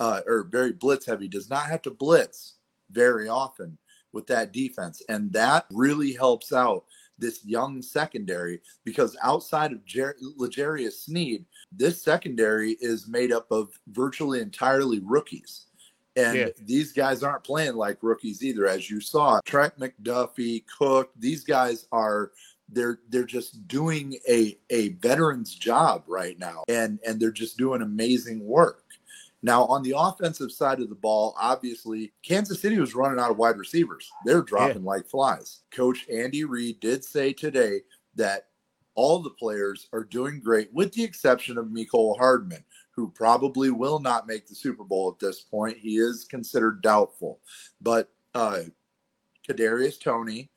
uh, 0.00 0.20
or 0.26 0.48
very 0.50 0.72
blitz 0.72 1.06
heavy, 1.06 1.28
does 1.28 1.50
not 1.50 1.66
have 1.66 1.82
to 1.82 1.90
blitz 1.90 2.54
very 2.90 3.28
often 3.28 3.78
with 4.12 4.26
that 4.28 4.52
defense. 4.52 5.02
And 5.08 5.32
that 5.32 5.66
really 5.70 6.12
helps 6.12 6.52
out 6.52 6.84
this 7.18 7.44
young 7.44 7.82
secondary 7.82 8.60
because 8.84 9.16
outside 9.22 9.72
of 9.72 9.84
Jer- 9.84 10.16
L'Jarius 10.20 11.04
Sneed, 11.04 11.44
this 11.70 12.02
secondary 12.02 12.72
is 12.80 13.08
made 13.08 13.32
up 13.32 13.50
of 13.50 13.78
virtually 13.88 14.40
entirely 14.40 15.00
rookies. 15.00 15.66
And 16.16 16.38
yeah. 16.38 16.48
these 16.60 16.92
guys 16.92 17.22
aren't 17.22 17.42
playing 17.42 17.74
like 17.74 17.98
rookies 18.02 18.42
either, 18.44 18.66
as 18.66 18.88
you 18.88 19.00
saw. 19.00 19.40
Trent 19.44 19.76
McDuffie, 19.78 20.64
Cook, 20.78 21.10
these 21.18 21.42
guys 21.42 21.86
are 21.90 22.30
they're 22.70 23.00
they're 23.10 23.24
just 23.24 23.66
doing 23.68 24.16
a 24.28 24.56
a 24.70 24.90
veteran's 24.90 25.54
job 25.54 26.02
right 26.06 26.38
now 26.38 26.64
and 26.68 26.98
and 27.06 27.20
they're 27.20 27.30
just 27.30 27.58
doing 27.58 27.82
amazing 27.82 28.44
work 28.44 28.83
now, 29.44 29.66
on 29.66 29.82
the 29.82 29.92
offensive 29.94 30.50
side 30.50 30.80
of 30.80 30.88
the 30.88 30.94
ball, 30.94 31.34
obviously, 31.38 32.14
Kansas 32.22 32.62
City 32.62 32.78
was 32.78 32.94
running 32.94 33.20
out 33.20 33.30
of 33.30 33.36
wide 33.36 33.58
receivers. 33.58 34.10
They're 34.24 34.40
dropping 34.40 34.84
yeah. 34.84 34.88
like 34.88 35.06
flies. 35.06 35.60
Coach 35.70 36.06
Andy 36.10 36.44
Reid 36.44 36.80
did 36.80 37.04
say 37.04 37.34
today 37.34 37.82
that 38.14 38.46
all 38.94 39.18
the 39.18 39.28
players 39.28 39.86
are 39.92 40.04
doing 40.04 40.40
great, 40.40 40.72
with 40.72 40.94
the 40.94 41.04
exception 41.04 41.58
of 41.58 41.66
Mecole 41.66 42.16
Hardman, 42.16 42.64
who 42.92 43.10
probably 43.10 43.70
will 43.70 43.98
not 43.98 44.26
make 44.26 44.46
the 44.46 44.54
Super 44.54 44.82
Bowl 44.82 45.10
at 45.10 45.18
this 45.18 45.42
point. 45.42 45.76
He 45.76 45.98
is 45.98 46.24
considered 46.24 46.80
doubtful. 46.80 47.40
But 47.82 48.08
uh, 48.34 48.60
Kadarius 49.46 50.00
Toney 50.00 50.48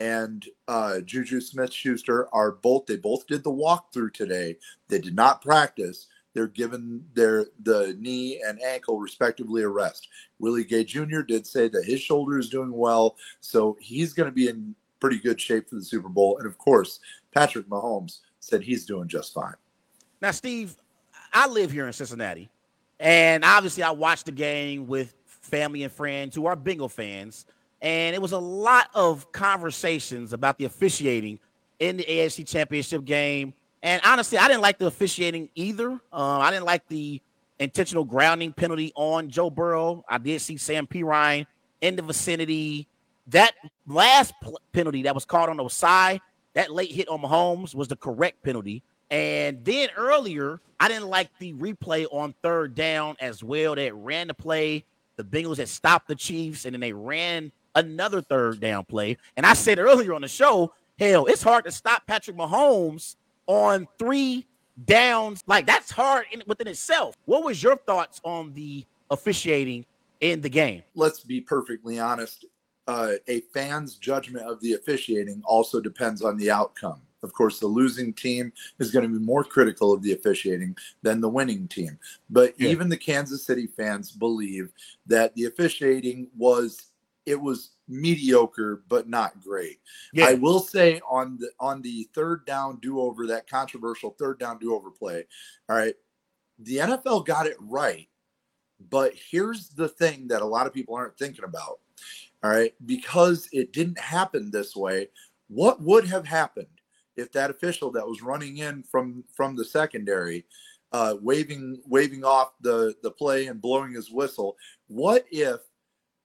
and 0.00 0.44
uh, 0.68 1.00
Juju 1.00 1.40
Smith 1.40 1.72
Schuster 1.72 2.28
are 2.34 2.52
both, 2.52 2.84
they 2.84 2.96
both 2.96 3.26
did 3.26 3.42
the 3.42 3.50
walkthrough 3.50 4.12
today. 4.12 4.58
They 4.90 4.98
did 4.98 5.16
not 5.16 5.40
practice 5.40 6.08
they're 6.34 6.48
given 6.48 7.04
their 7.14 7.46
the 7.62 7.96
knee 7.98 8.42
and 8.46 8.60
ankle 8.62 8.98
respectively 8.98 9.62
a 9.62 9.68
rest. 9.68 10.08
Willie 10.38 10.64
Gay 10.64 10.84
Jr. 10.84 11.20
did 11.20 11.46
say 11.46 11.68
that 11.68 11.84
his 11.84 12.00
shoulder 12.00 12.38
is 12.38 12.48
doing 12.48 12.72
well, 12.72 13.16
so 13.40 13.76
he's 13.80 14.12
going 14.12 14.28
to 14.28 14.34
be 14.34 14.48
in 14.48 14.74
pretty 15.00 15.18
good 15.18 15.40
shape 15.40 15.68
for 15.68 15.76
the 15.76 15.84
Super 15.84 16.08
Bowl. 16.08 16.38
And 16.38 16.46
of 16.46 16.58
course, 16.58 17.00
Patrick 17.32 17.68
Mahomes 17.68 18.20
said 18.40 18.62
he's 18.62 18.84
doing 18.84 19.08
just 19.08 19.32
fine. 19.32 19.54
Now, 20.20 20.32
Steve, 20.32 20.76
I 21.32 21.46
live 21.46 21.70
here 21.70 21.86
in 21.86 21.92
Cincinnati, 21.92 22.50
and 22.98 23.44
obviously 23.44 23.82
I 23.82 23.90
watched 23.90 24.26
the 24.26 24.32
game 24.32 24.86
with 24.86 25.14
family 25.26 25.82
and 25.82 25.92
friends 25.92 26.34
who 26.34 26.46
are 26.46 26.56
Bengal 26.56 26.88
fans, 26.88 27.46
and 27.80 28.14
it 28.14 28.22
was 28.22 28.32
a 28.32 28.38
lot 28.38 28.88
of 28.94 29.30
conversations 29.32 30.32
about 30.32 30.58
the 30.58 30.64
officiating 30.64 31.38
in 31.78 31.96
the 31.96 32.04
AFC 32.04 32.48
Championship 32.48 33.04
game. 33.04 33.52
And 33.84 34.00
honestly, 34.02 34.38
I 34.38 34.48
didn't 34.48 34.62
like 34.62 34.78
the 34.78 34.86
officiating 34.86 35.50
either. 35.54 35.92
Uh, 36.10 36.38
I 36.38 36.50
didn't 36.50 36.64
like 36.64 36.88
the 36.88 37.20
intentional 37.58 38.04
grounding 38.04 38.54
penalty 38.54 38.92
on 38.96 39.28
Joe 39.28 39.50
Burrow. 39.50 40.02
I 40.08 40.16
did 40.16 40.40
see 40.40 40.56
Sam 40.56 40.86
Perine 40.86 41.46
in 41.82 41.94
the 41.94 42.02
vicinity. 42.02 42.88
That 43.26 43.52
last 43.86 44.32
pl- 44.42 44.58
penalty 44.72 45.02
that 45.02 45.14
was 45.14 45.26
called 45.26 45.50
on 45.50 45.68
side, 45.68 46.22
that 46.54 46.72
late 46.72 46.92
hit 46.92 47.08
on 47.08 47.20
Mahomes 47.20 47.74
was 47.74 47.88
the 47.88 47.96
correct 47.96 48.42
penalty. 48.42 48.82
And 49.10 49.62
then 49.62 49.90
earlier, 49.98 50.60
I 50.80 50.88
didn't 50.88 51.08
like 51.08 51.28
the 51.38 51.52
replay 51.52 52.06
on 52.10 52.34
third 52.42 52.74
down 52.74 53.16
as 53.20 53.44
well. 53.44 53.74
That 53.74 53.94
ran 53.94 54.28
the 54.28 54.34
play. 54.34 54.86
The 55.16 55.24
Bengals 55.24 55.58
had 55.58 55.68
stopped 55.68 56.08
the 56.08 56.14
Chiefs, 56.14 56.64
and 56.64 56.72
then 56.72 56.80
they 56.80 56.94
ran 56.94 57.52
another 57.74 58.22
third 58.22 58.60
down 58.60 58.86
play. 58.86 59.18
And 59.36 59.44
I 59.44 59.52
said 59.52 59.78
earlier 59.78 60.14
on 60.14 60.22
the 60.22 60.28
show, 60.28 60.72
hell, 60.98 61.26
it's 61.26 61.42
hard 61.42 61.66
to 61.66 61.70
stop 61.70 62.06
Patrick 62.06 62.36
Mahomes 62.36 63.16
on 63.46 63.86
three 63.98 64.46
downs. 64.86 65.42
Like 65.46 65.66
that's 65.66 65.90
hard 65.90 66.26
in, 66.32 66.42
within 66.46 66.68
itself. 66.68 67.16
What 67.24 67.44
was 67.44 67.62
your 67.62 67.76
thoughts 67.76 68.20
on 68.24 68.52
the 68.54 68.84
officiating 69.10 69.86
in 70.20 70.40
the 70.40 70.48
game? 70.48 70.82
Let's 70.94 71.20
be 71.20 71.40
perfectly 71.40 71.98
honest. 71.98 72.44
Uh, 72.86 73.12
a 73.28 73.40
fan's 73.52 73.94
judgment 73.96 74.46
of 74.46 74.60
the 74.60 74.74
officiating 74.74 75.42
also 75.46 75.80
depends 75.80 76.22
on 76.22 76.36
the 76.36 76.50
outcome. 76.50 77.00
Of 77.22 77.32
course, 77.32 77.58
the 77.58 77.66
losing 77.66 78.12
team 78.12 78.52
is 78.78 78.90
going 78.90 79.10
to 79.10 79.18
be 79.18 79.24
more 79.24 79.42
critical 79.42 79.94
of 79.94 80.02
the 80.02 80.12
officiating 80.12 80.76
than 81.00 81.22
the 81.22 81.28
winning 81.28 81.66
team. 81.68 81.98
But 82.28 82.52
yeah. 82.58 82.68
even 82.68 82.90
the 82.90 82.98
Kansas 82.98 83.46
City 83.46 83.66
fans 83.66 84.10
believe 84.10 84.70
that 85.06 85.34
the 85.34 85.46
officiating 85.46 86.28
was 86.36 86.90
it 87.26 87.40
was 87.40 87.70
mediocre 87.88 88.82
but 88.88 89.08
not 89.08 89.40
great. 89.42 89.80
Yeah. 90.12 90.26
I 90.26 90.34
will 90.34 90.60
say 90.60 91.00
on 91.08 91.38
the 91.38 91.50
on 91.60 91.82
the 91.82 92.08
third 92.14 92.46
down 92.46 92.78
do 92.80 93.00
over 93.00 93.26
that 93.26 93.48
controversial 93.48 94.14
third 94.18 94.38
down 94.38 94.58
do 94.58 94.74
over 94.74 94.90
play. 94.90 95.26
All 95.68 95.76
right, 95.76 95.94
the 96.58 96.76
NFL 96.76 97.26
got 97.26 97.46
it 97.46 97.56
right, 97.60 98.08
but 98.90 99.12
here's 99.14 99.68
the 99.70 99.88
thing 99.88 100.28
that 100.28 100.42
a 100.42 100.46
lot 100.46 100.66
of 100.66 100.74
people 100.74 100.94
aren't 100.94 101.18
thinking 101.18 101.44
about. 101.44 101.80
All 102.42 102.50
right, 102.50 102.74
because 102.84 103.48
it 103.52 103.72
didn't 103.72 103.98
happen 103.98 104.50
this 104.50 104.76
way. 104.76 105.08
What 105.48 105.80
would 105.80 106.06
have 106.06 106.26
happened 106.26 106.66
if 107.16 107.32
that 107.32 107.50
official 107.50 107.90
that 107.92 108.06
was 108.06 108.22
running 108.22 108.58
in 108.58 108.82
from 108.82 109.24
from 109.32 109.56
the 109.56 109.64
secondary, 109.64 110.44
uh, 110.92 111.16
waving 111.20 111.80
waving 111.86 112.24
off 112.24 112.52
the 112.60 112.94
the 113.02 113.10
play 113.10 113.46
and 113.46 113.60
blowing 113.60 113.92
his 113.92 114.10
whistle? 114.10 114.56
What 114.88 115.24
if 115.30 115.60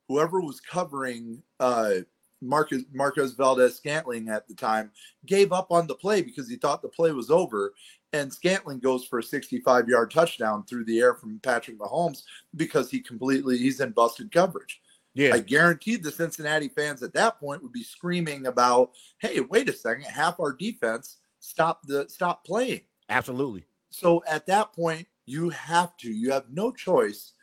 whoever 0.10 0.41
was 0.41 0.60
covering 0.60 1.41
uh, 1.61 1.94
Marcus 2.41 2.84
Marquez 2.91 3.34
Valdes 3.34 3.76
Scantling 3.76 4.27
at 4.27 4.48
the 4.48 4.56
time 4.56 4.91
gave 5.26 5.53
up 5.53 5.72
on 5.72 5.88
the 5.88 5.95
play 5.95 6.22
because 6.22 6.49
he 6.49 6.57
thought 6.57 6.81
the 6.81 6.90
play 6.90 7.11
was 7.11 7.30
over. 7.30 7.73
And 8.11 8.34
Scantling 8.34 8.80
goes 8.80 9.06
for 9.06 9.19
a 9.19 9.23
65 9.23 9.88
yard 9.88 10.11
touchdown 10.11 10.65
through 10.65 10.86
the 10.86 10.99
air 10.99 11.14
from 11.14 11.40
Patrick 11.40 11.77
Mahomes 11.77 12.23
because 12.56 12.90
he 12.90 12.99
completely 12.99 13.57
he's 13.57 13.80
in 13.80 13.91
busted 13.91 14.31
coverage. 14.31 14.81
Yeah. 15.14 15.36
I 15.36 15.40
guaranteed 15.40 16.03
the 16.03 16.11
Cincinnati 16.11 16.69
fans 16.69 17.03
at 17.03 17.14
that 17.14 17.40
point 17.40 17.61
would 17.61 17.72
be 17.72 17.84
screaming 17.84 18.48
about, 18.48 18.91
hey, 19.19 19.40
wait 19.41 19.69
a 19.69 19.73
second, 19.73 20.06
half 20.06 20.40
our 20.40 20.53
defense 20.53 21.18
stop 21.40 21.81
the 21.84 22.06
stop 22.10 22.45
playing. 22.45 22.81
Absolutely. 23.10 23.65
So 23.90 24.23
at 24.27 24.45
that 24.48 24.73
point, 24.73 25.07
you 25.26 25.49
have 25.49 25.95
to, 25.98 26.11
you 26.11 26.31
have 26.31 26.45
no 26.52 26.72
choice 26.72 27.34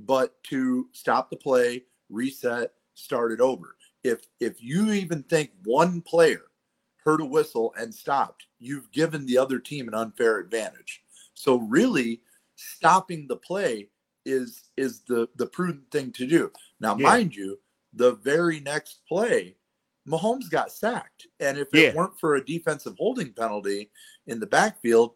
but 0.00 0.42
to 0.44 0.88
stop 0.92 1.30
the 1.30 1.36
play, 1.36 1.84
reset, 2.08 2.72
start 2.94 3.32
it 3.32 3.40
over. 3.40 3.76
If 4.02 4.26
if 4.40 4.62
you 4.62 4.92
even 4.92 5.22
think 5.24 5.50
one 5.64 6.00
player 6.02 6.42
heard 7.04 7.20
a 7.20 7.24
whistle 7.24 7.74
and 7.78 7.94
stopped, 7.94 8.46
you've 8.58 8.90
given 8.92 9.26
the 9.26 9.38
other 9.38 9.58
team 9.58 9.88
an 9.88 9.94
unfair 9.94 10.38
advantage. 10.38 11.02
So 11.34 11.56
really 11.56 12.22
stopping 12.56 13.26
the 13.26 13.36
play 13.36 13.88
is 14.24 14.70
is 14.76 15.02
the 15.02 15.28
the 15.36 15.46
prudent 15.46 15.90
thing 15.90 16.12
to 16.12 16.26
do. 16.26 16.50
Now, 16.80 16.96
yeah. 16.96 17.02
mind 17.02 17.36
you, 17.36 17.58
the 17.92 18.12
very 18.12 18.60
next 18.60 19.00
play, 19.08 19.56
Mahomes 20.08 20.50
got 20.50 20.72
sacked. 20.72 21.26
And 21.40 21.58
if 21.58 21.68
yeah. 21.72 21.88
it 21.88 21.94
weren't 21.94 22.18
for 22.18 22.36
a 22.36 22.44
defensive 22.44 22.94
holding 22.98 23.32
penalty 23.32 23.90
in 24.26 24.40
the 24.40 24.46
backfield, 24.46 25.14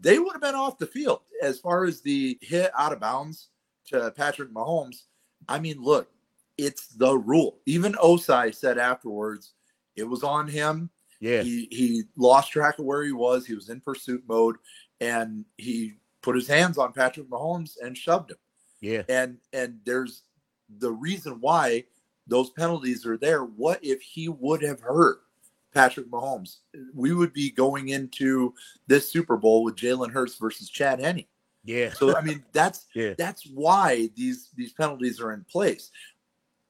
they 0.00 0.18
would 0.18 0.32
have 0.32 0.42
been 0.42 0.54
off 0.54 0.78
the 0.78 0.86
field. 0.86 1.20
As 1.42 1.58
far 1.58 1.84
as 1.84 2.00
the 2.00 2.38
hit 2.42 2.70
out 2.76 2.92
of 2.92 3.00
bounds 3.00 3.48
to 3.86 4.12
Patrick 4.16 4.52
Mahomes, 4.52 5.04
I 5.48 5.58
mean, 5.58 5.80
look, 5.80 6.08
it's 6.58 6.88
the 6.88 7.16
rule. 7.16 7.60
Even 7.64 7.92
Ossai 7.94 8.54
said 8.54 8.76
afterwards, 8.76 9.54
it 9.96 10.04
was 10.04 10.22
on 10.22 10.48
him. 10.48 10.90
Yeah. 11.20 11.42
He 11.42 11.68
he 11.70 12.02
lost 12.16 12.52
track 12.52 12.78
of 12.78 12.84
where 12.84 13.02
he 13.04 13.12
was. 13.12 13.46
He 13.46 13.54
was 13.54 13.70
in 13.70 13.80
pursuit 13.80 14.22
mode 14.28 14.56
and 15.00 15.44
he 15.56 15.94
put 16.22 16.36
his 16.36 16.48
hands 16.48 16.78
on 16.78 16.92
Patrick 16.92 17.28
Mahomes 17.28 17.76
and 17.82 17.96
shoved 17.96 18.32
him. 18.32 18.36
Yeah. 18.80 19.02
And 19.08 19.38
and 19.52 19.78
there's 19.84 20.22
the 20.78 20.92
reason 20.92 21.38
why 21.40 21.84
those 22.26 22.50
penalties 22.50 23.06
are 23.06 23.16
there. 23.16 23.42
What 23.42 23.82
if 23.82 24.02
he 24.02 24.28
would 24.28 24.62
have 24.62 24.80
hurt 24.80 25.20
Patrick 25.72 26.10
Mahomes? 26.10 26.58
We 26.94 27.14
would 27.14 27.32
be 27.32 27.50
going 27.50 27.88
into 27.88 28.54
this 28.86 29.10
Super 29.10 29.36
Bowl 29.36 29.64
with 29.64 29.76
Jalen 29.76 30.12
Hurts 30.12 30.36
versus 30.36 30.68
Chad 30.68 31.00
Henne. 31.00 31.24
Yeah. 31.64 31.92
So 31.92 32.16
I 32.16 32.20
mean 32.20 32.44
that's 32.52 32.86
yeah. 32.94 33.14
that's 33.18 33.46
why 33.46 34.10
these 34.14 34.50
these 34.54 34.72
penalties 34.72 35.20
are 35.20 35.32
in 35.32 35.44
place 35.50 35.90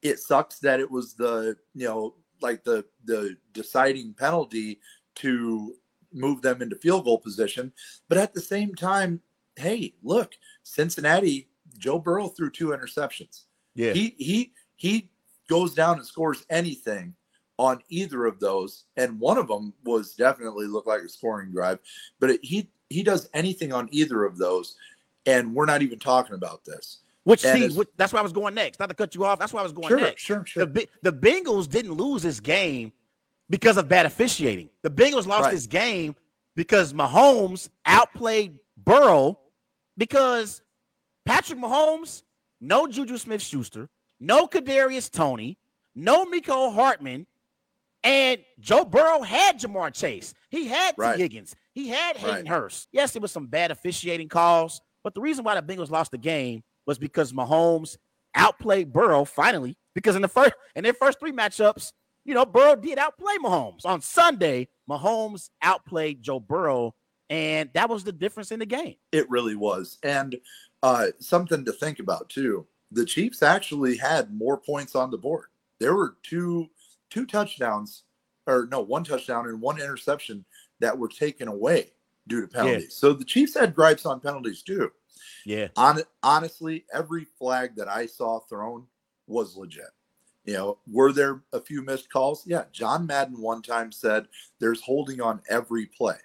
it 0.03 0.19
sucks 0.19 0.59
that 0.61 0.81
it 0.81 0.91
was 0.91 1.15
the 1.15 1.57
you 1.75 1.87
know 1.87 2.15
like 2.41 2.65
the 2.65 2.85
the 3.05 3.37
deciding 3.53 4.15
penalty 4.15 4.81
to 5.17 5.75
move 6.13 6.41
them 6.41 6.63
into 6.63 6.77
field 6.77 7.05
goal 7.05 7.19
position. 7.19 7.73
But 8.09 8.19
at 8.19 8.35
the 8.35 8.41
same 8.41 8.75
time 8.75 9.21
hey 9.57 9.95
look 10.05 10.35
cincinnati 10.63 11.49
joe 11.79 11.99
burrow 11.99 12.29
threw 12.29 12.51
two 12.51 12.69
interceptions. 12.69 13.45
Yeah. 13.75 13.93
He 13.93 14.15
he 14.19 14.53
he 14.77 15.11
goes 15.49 15.75
down 15.75 15.99
and 15.99 16.07
scores 16.07 16.45
anything 16.51 17.15
on 17.57 17.81
either 17.89 18.27
of 18.27 18.39
those. 18.39 18.85
And 18.97 19.19
one 19.19 19.39
of 19.39 19.49
them 19.49 19.73
was 19.85 20.15
definitely 20.15 20.67
looked 20.67 20.87
like 20.87 21.03
a 21.03 21.09
scoring 21.09 21.51
drive 21.51 21.79
but 22.21 22.31
it, 22.31 22.41
he 22.45 22.71
he 22.91 23.03
does 23.03 23.29
anything 23.35 23.73
on 23.73 23.89
either 23.91 24.25
of 24.25 24.39
those. 24.39 24.77
And 25.27 25.55
we're 25.55 25.67
not 25.67 25.83
even 25.83 25.99
talking 25.99 26.35
about 26.35 26.65
this 26.65 27.01
which 27.29 27.43
see, 27.43 27.69
which, 27.69 27.89
that's 27.99 28.11
where 28.11 28.21
I 28.21 28.23
was 28.23 28.33
going 28.33 28.55
next. 28.55 28.81
Not 28.81 28.89
to 28.89 28.95
cut 28.95 29.15
you 29.15 29.23
off. 29.27 29.39
That's 29.39 29.53
where 29.53 29.61
I 29.61 29.63
was 29.63 29.73
going 29.73 29.89
sure, 29.89 30.01
next. 30.01 30.23
Sure, 30.23 30.47
sure. 30.47 30.65
The, 30.65 30.89
the 31.03 31.13
Bengals 31.13 31.69
didn't 31.69 31.93
lose 31.93 32.23
this 32.23 32.41
game 32.41 32.91
because 33.51 33.77
of 33.77 33.87
bad 33.87 34.07
officiating. 34.07 34.71
The 34.83 34.89
Bengals 34.89 35.27
lost 35.27 35.45
right. 35.45 35.51
this 35.51 35.67
game 35.67 36.17
because 36.57 36.95
Mahomes 36.95 37.69
outplayed 37.85 38.59
Burrow 38.79 39.39
because 39.99 40.63
Patrick 41.27 41.59
Mahomes, 41.59 42.23
no 42.63 42.87
Juju 42.87 43.19
Smith 43.19 43.43
Schuster, 43.43 43.91
no 44.19 44.47
Kadarius 44.47 45.11
Toney, 45.11 45.59
no 45.95 46.25
Mecole 46.25 46.73
Hardman, 46.73 47.27
and 48.05 48.39
Joe 48.59 48.87
Burrow 48.87 49.21
had 49.21 49.61
Ja'Marr 49.61 49.93
Chase. 49.93 50.33
He 50.49 50.67
had 50.67 50.93
Tee 50.93 51.03
Right. 51.03 51.19
Higgins. 51.19 51.55
He 51.75 51.89
had 51.89 52.17
Hayden 52.17 52.37
right. 52.37 52.49
Hurst. 52.49 52.89
Yes, 52.91 53.15
it 53.17 53.21
was 53.21 53.33
some 53.33 53.49
bad 53.49 53.71
officiating 53.71 54.31
calls, 54.31 54.81
but 55.05 55.15
the 55.15 55.21
reason 55.21 55.45
why 55.45 55.61
the 55.61 55.63
Bengals 55.63 55.91
lost 55.91 56.11
the 56.11 56.17
game 56.17 56.63
was 56.89 56.99
because 56.99 57.33
Mahomes 57.33 57.99
outplayed 58.35 58.93
Burrow 58.93 59.25
finally. 59.25 59.77
Because 59.95 60.17
in 60.17 60.23
the 60.23 60.29
first 60.29 60.55
in 60.75 60.83
their 60.83 60.95
first 60.95 61.21
three 61.21 61.33
matchups, 61.33 61.93
you 62.25 62.35
know, 62.35 62.47
Burrow 62.47 62.75
did 62.75 62.99
outplay 62.99 63.37
Mahomes. 63.43 63.85
On 63.85 64.01
Sunday, 64.01 64.69
Mahomes 64.91 65.51
outplayed 65.63 66.23
Joe 66.23 66.41
Burrow, 66.41 66.95
and 67.31 67.69
that 67.75 67.89
was 67.89 68.05
the 68.05 68.13
difference 68.13 68.51
in 68.51 68.59
the 68.59 68.67
game. 68.67 68.97
It 69.13 69.29
really 69.31 69.55
was. 69.55 69.99
And 70.03 70.37
uh, 70.83 71.09
something 71.21 71.65
to 71.65 71.73
think 71.73 71.99
about 71.99 72.29
too. 72.29 72.67
The 72.91 73.05
Chiefs 73.05 73.43
actually 73.43 73.97
had 73.97 74.33
more 74.33 74.57
points 74.57 74.97
on 74.97 75.11
the 75.11 75.19
board. 75.19 75.47
There 75.79 75.95
were 75.95 76.17
two 76.23 76.69
two 77.11 77.27
touchdowns, 77.27 78.05
or 78.47 78.67
no, 78.71 78.81
one 78.81 79.05
touchdown 79.05 79.47
and 79.49 79.61
one 79.61 79.81
interception 79.81 80.45
that 80.81 80.97
were 80.97 81.09
taken 81.09 81.49
away 81.49 81.93
due 82.29 82.41
to 82.41 82.49
penalties. 82.49 82.83
Yeah. 82.85 82.89
So 82.91 83.13
the 83.13 83.25
Chiefs 83.25 83.55
had 83.55 83.75
gripes 83.75 84.07
on 84.07 84.21
penalties 84.21 84.63
too. 84.63 84.91
Yeah. 85.45 85.69
On, 85.77 86.01
honestly, 86.23 86.85
every 86.93 87.27
flag 87.39 87.77
that 87.77 87.89
I 87.89 88.07
saw 88.07 88.41
thrown 88.41 88.87
was 89.27 89.57
legit. 89.57 89.91
You 90.45 90.55
know, 90.55 90.79
were 90.91 91.13
there 91.13 91.43
a 91.53 91.61
few 91.61 91.83
missed 91.83 92.11
calls? 92.11 92.47
Yeah. 92.47 92.65
John 92.73 93.07
Madden 93.07 93.41
one 93.41 93.63
time 93.63 93.93
said 93.93 94.29
there's 94.61 94.81
holding 94.81 95.21
on 95.21 95.43
every 95.51 95.87
play. 95.87 96.17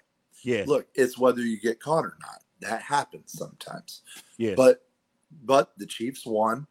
Yeah. 0.42 0.64
Look, 0.66 0.86
it's 0.94 1.18
whether 1.18 1.42
you 1.42 1.60
get 1.60 1.80
caught 1.80 2.04
or 2.04 2.16
not. 2.20 2.42
That 2.60 2.82
happens 2.82 3.32
sometimes. 3.32 4.02
Yeah. 4.38 4.54
But 4.56 4.82
but 5.42 5.72
the 5.76 5.86
Chiefs 5.86 6.24
won. 6.24 6.66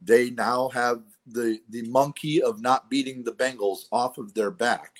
They 0.00 0.30
now 0.30 0.68
have 0.70 1.02
the 1.26 1.60
the 1.68 1.82
monkey 1.82 2.42
of 2.42 2.60
not 2.60 2.90
beating 2.90 3.22
the 3.22 3.32
Bengals 3.32 3.86
off 3.92 4.18
of 4.18 4.34
their 4.34 4.50
back. 4.50 4.98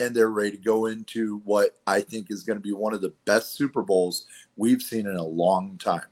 And 0.00 0.14
they're 0.14 0.30
ready 0.30 0.52
to 0.52 0.56
go 0.56 0.86
into 0.86 1.40
what 1.44 1.76
I 1.86 2.00
think 2.00 2.30
is 2.30 2.44
going 2.44 2.56
to 2.56 2.62
be 2.62 2.72
one 2.72 2.94
of 2.94 3.00
the 3.00 3.12
best 3.24 3.56
Super 3.56 3.82
Bowls 3.82 4.26
we've 4.56 4.82
seen 4.82 5.06
in 5.06 5.16
a 5.16 5.24
long 5.24 5.76
time. 5.78 6.02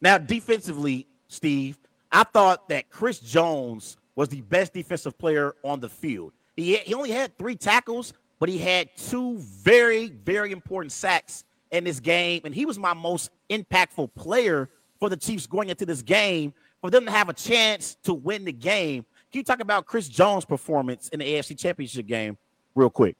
Now, 0.00 0.16
defensively, 0.16 1.06
Steve, 1.28 1.78
I 2.12 2.24
thought 2.24 2.68
that 2.68 2.88
Chris 2.90 3.18
Jones 3.18 3.96
was 4.14 4.28
the 4.28 4.40
best 4.42 4.72
defensive 4.72 5.18
player 5.18 5.54
on 5.64 5.80
the 5.80 5.88
field. 5.88 6.32
He, 6.56 6.76
he 6.76 6.94
only 6.94 7.10
had 7.10 7.36
three 7.38 7.56
tackles, 7.56 8.12
but 8.38 8.48
he 8.48 8.58
had 8.58 8.88
two 8.96 9.38
very, 9.38 10.08
very 10.08 10.52
important 10.52 10.92
sacks 10.92 11.44
in 11.70 11.84
this 11.84 12.00
game. 12.00 12.42
And 12.44 12.54
he 12.54 12.66
was 12.66 12.78
my 12.78 12.94
most 12.94 13.30
impactful 13.48 14.14
player 14.14 14.68
for 14.98 15.08
the 15.08 15.16
Chiefs 15.16 15.46
going 15.46 15.68
into 15.68 15.86
this 15.86 16.02
game 16.02 16.52
for 16.80 16.90
them 16.90 17.04
to 17.06 17.10
have 17.10 17.28
a 17.28 17.32
chance 17.32 17.96
to 18.04 18.14
win 18.14 18.44
the 18.44 18.52
game. 18.52 19.04
Can 19.30 19.38
you 19.38 19.44
talk 19.44 19.60
about 19.60 19.86
Chris 19.86 20.08
Jones' 20.08 20.44
performance 20.44 21.08
in 21.10 21.20
the 21.20 21.24
AFC 21.24 21.58
Championship 21.58 22.06
game 22.06 22.36
real 22.74 22.90
quick? 22.90 23.16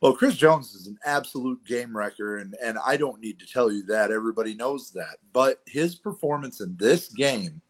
Well, 0.00 0.12
Chris 0.12 0.36
Jones 0.36 0.74
is 0.74 0.86
an 0.86 0.96
absolute 1.04 1.64
game 1.64 1.96
wrecker, 1.96 2.36
and, 2.36 2.54
and 2.62 2.78
I 2.86 2.96
don't 2.96 3.20
need 3.20 3.40
to 3.40 3.46
tell 3.46 3.72
you 3.72 3.82
that. 3.86 4.12
Everybody 4.12 4.54
knows 4.54 4.92
that. 4.92 5.16
But 5.32 5.60
his 5.66 5.96
performance 5.96 6.60
in 6.60 6.76
this 6.76 7.08
game 7.08 7.60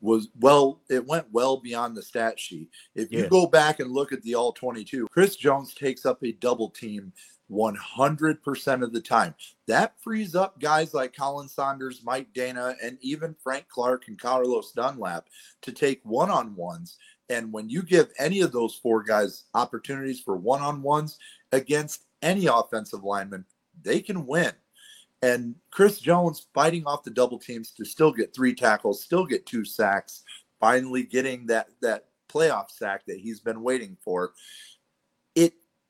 was 0.00 0.28
well, 0.40 0.80
it 0.88 1.06
went 1.06 1.26
well 1.32 1.58
beyond 1.58 1.96
the 1.96 2.02
stat 2.02 2.38
sheet. 2.38 2.70
If 2.94 3.12
you 3.12 3.22
Yeah. 3.22 3.28
go 3.28 3.46
back 3.46 3.80
and 3.80 3.90
look 3.90 4.12
at 4.12 4.22
the 4.22 4.34
all 4.34 4.52
22, 4.52 5.08
Chris 5.08 5.36
Jones 5.36 5.74
takes 5.74 6.06
up 6.06 6.22
a 6.24 6.32
double 6.32 6.70
team 6.70 7.12
100% 7.50 8.82
of 8.82 8.92
the 8.92 9.00
time. 9.00 9.34
That 9.66 9.94
frees 10.00 10.34
up 10.34 10.60
guys 10.60 10.94
like 10.94 11.14
Khalen 11.14 11.48
Saunders, 11.48 12.02
Mike 12.04 12.32
Danna, 12.34 12.74
and 12.82 12.98
even 13.00 13.34
Frank 13.42 13.68
Clark 13.68 14.08
and 14.08 14.18
Carlos 14.18 14.72
Dunlap 14.72 15.26
to 15.62 15.72
take 15.72 16.00
one 16.04 16.30
on 16.30 16.54
ones. 16.56 16.96
And 17.28 17.52
when 17.52 17.68
you 17.68 17.82
give 17.82 18.12
any 18.18 18.40
of 18.42 18.52
those 18.52 18.74
four 18.74 19.02
guys 19.02 19.44
opportunities 19.54 20.20
for 20.20 20.36
one 20.36 20.60
on 20.60 20.82
ones 20.82 21.18
against 21.52 22.04
any 22.22 22.46
offensive 22.46 23.02
lineman, 23.02 23.44
they 23.82 24.00
can 24.00 24.26
win. 24.26 24.52
And 25.22 25.54
Chris 25.70 26.00
Jones 26.00 26.46
fighting 26.52 26.84
off 26.86 27.02
the 27.02 27.10
double 27.10 27.38
teams 27.38 27.70
to 27.72 27.84
still 27.84 28.12
get 28.12 28.34
three 28.34 28.54
tackles, 28.54 29.02
still 29.02 29.24
get 29.24 29.46
two 29.46 29.64
sacks, 29.64 30.22
finally 30.60 31.02
getting 31.02 31.46
that 31.46 31.68
that 31.80 32.06
playoff 32.28 32.70
sack 32.70 33.06
that 33.06 33.18
he's 33.18 33.40
been 33.40 33.62
waiting 33.62 33.96
for. 34.04 34.32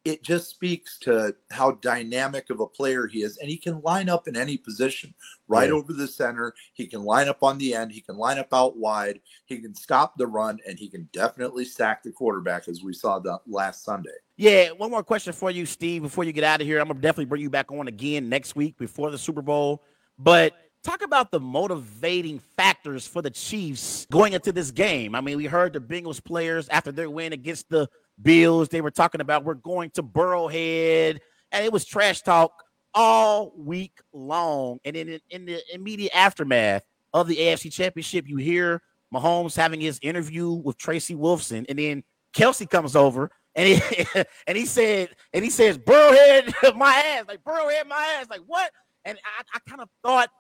It 0.05 0.23
just 0.23 0.51
speaks 0.51 0.99
to 1.01 1.35
how 1.51 1.73
dynamic 1.73 2.51
of 2.51 2.61
a 2.61 2.67
player 2.67 3.07
he 3.07 3.23
is 3.23 3.39
and 3.39 3.49
he 3.49 3.57
can 3.57 3.81
line 3.81 4.09
up 4.11 4.29
in 4.29 4.37
any 4.37 4.57
position 4.59 5.15
right 5.49 5.71
Yeah. 5.71 5.77
over 5.77 5.93
the 5.93 6.07
center 6.07 6.55
he 6.75 6.87
can 6.87 7.03
line 7.05 7.29
up 7.29 7.43
on 7.43 7.57
the 7.59 7.75
end 7.75 7.91
he 7.93 8.01
can 8.03 8.17
line 8.17 8.39
up 8.39 8.49
out 8.53 8.77
wide 8.77 9.21
he 9.47 9.59
can 9.59 9.75
stop 9.75 10.17
the 10.19 10.27
run 10.27 10.59
and 10.67 10.79
he 10.79 10.89
can 10.89 11.09
definitely 11.13 11.65
sack 11.65 12.03
the 12.03 12.13
quarterback 12.13 12.69
as 12.69 12.83
we 12.83 12.93
saw 12.93 13.19
the 13.19 13.39
last 13.47 13.83
sunday 13.85 14.11
Yeah, 14.37 14.71
one 14.73 14.91
more 14.91 15.03
question 15.03 15.33
for 15.33 15.51
you, 15.51 15.65
Steve, 15.65 16.03
before 16.03 16.25
you 16.25 16.33
get 16.33 16.45
out 16.45 16.61
of 16.61 16.67
here. 16.67 16.81
I'm 16.81 16.89
gonna 16.89 17.01
definitely 17.01 17.27
bring 17.27 17.43
you 17.43 17.51
back 17.51 17.71
on 17.73 17.89
again 17.89 18.29
next 18.29 18.57
week 18.57 18.77
before 18.77 19.11
the 19.11 19.19
Super 19.19 19.43
Bowl. 19.43 19.83
But 20.19 20.53
talk 20.83 21.03
about 21.03 21.31
the 21.31 21.41
motivating 21.41 22.41
factors 22.57 23.07
for 23.07 23.23
the 23.23 23.31
Chiefs 23.31 24.07
going 24.11 24.33
into 24.35 24.53
this 24.53 24.71
game. 24.71 25.15
I 25.15 25.21
mean, 25.23 25.37
we 25.39 25.47
heard 25.47 25.73
the 25.73 25.81
Bengals 25.81 26.23
players 26.23 26.69
after 26.69 26.93
their 26.93 27.09
win 27.09 27.33
against 27.33 27.69
the 27.71 27.89
Bills, 28.21 28.69
they 28.69 28.81
were 28.81 28.91
talking 28.91 29.21
about 29.21 29.45
we're 29.45 29.55
going 29.55 29.91
to 29.91 30.03
Burrowhead, 30.03 31.19
and 31.53 31.65
it 31.65 31.73
was 31.73 31.85
trash 31.85 32.23
talk 32.23 32.53
all 32.95 33.53
week 33.57 33.99
long. 34.13 34.79
And 34.85 34.97
then 34.97 35.09
in, 35.09 35.21
in 35.31 35.45
the 35.47 35.63
immediate 35.75 36.17
aftermath 36.17 36.85
of 37.13 37.27
the 37.27 37.37
AFC 37.37 37.73
Championship, 37.73 38.29
you 38.29 38.37
hear 38.37 38.83
Mahomes 39.13 39.57
having 39.57 39.81
his 39.81 39.99
interview 40.03 40.51
with 40.51 40.77
Tracy 40.79 41.15
Wolfson, 41.15 41.65
and 41.69 41.79
then 41.79 42.05
Kelce 42.35 42.69
comes 42.69 42.97
over 42.97 43.31
and 43.55 43.69
he 43.69 44.07
and 44.47 44.57
he 44.57 44.67
said 44.67 45.11
and 45.33 45.45
he 45.45 45.51
says 45.51 45.79
Burrowhead 45.79 46.53
my 46.77 46.95
ass. 46.95 47.25
Like 47.29 47.43
Burrowhead 47.45 47.87
my 47.87 48.19
ass. 48.21 48.27
Like 48.29 48.43
what? 48.47 48.71
And 49.05 49.19
I, 49.25 49.43
I 49.55 49.59
kind 49.69 49.81
of 49.81 49.89
thought 50.03 50.31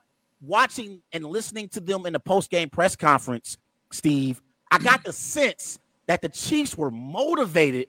watching 0.40 1.00
and 1.12 1.24
listening 1.24 1.68
to 1.68 1.80
them 1.80 2.06
in 2.06 2.12
the 2.12 2.20
post 2.20 2.50
game 2.50 2.68
press 2.68 2.96
conference 2.96 3.56
Steve 3.92 4.42
I 4.70 4.78
got 4.78 5.00
mm. 5.00 5.04
the 5.04 5.12
sense 5.12 5.78
that 6.06 6.22
the 6.22 6.28
Chiefs 6.28 6.76
were 6.76 6.90
motivated 6.90 7.88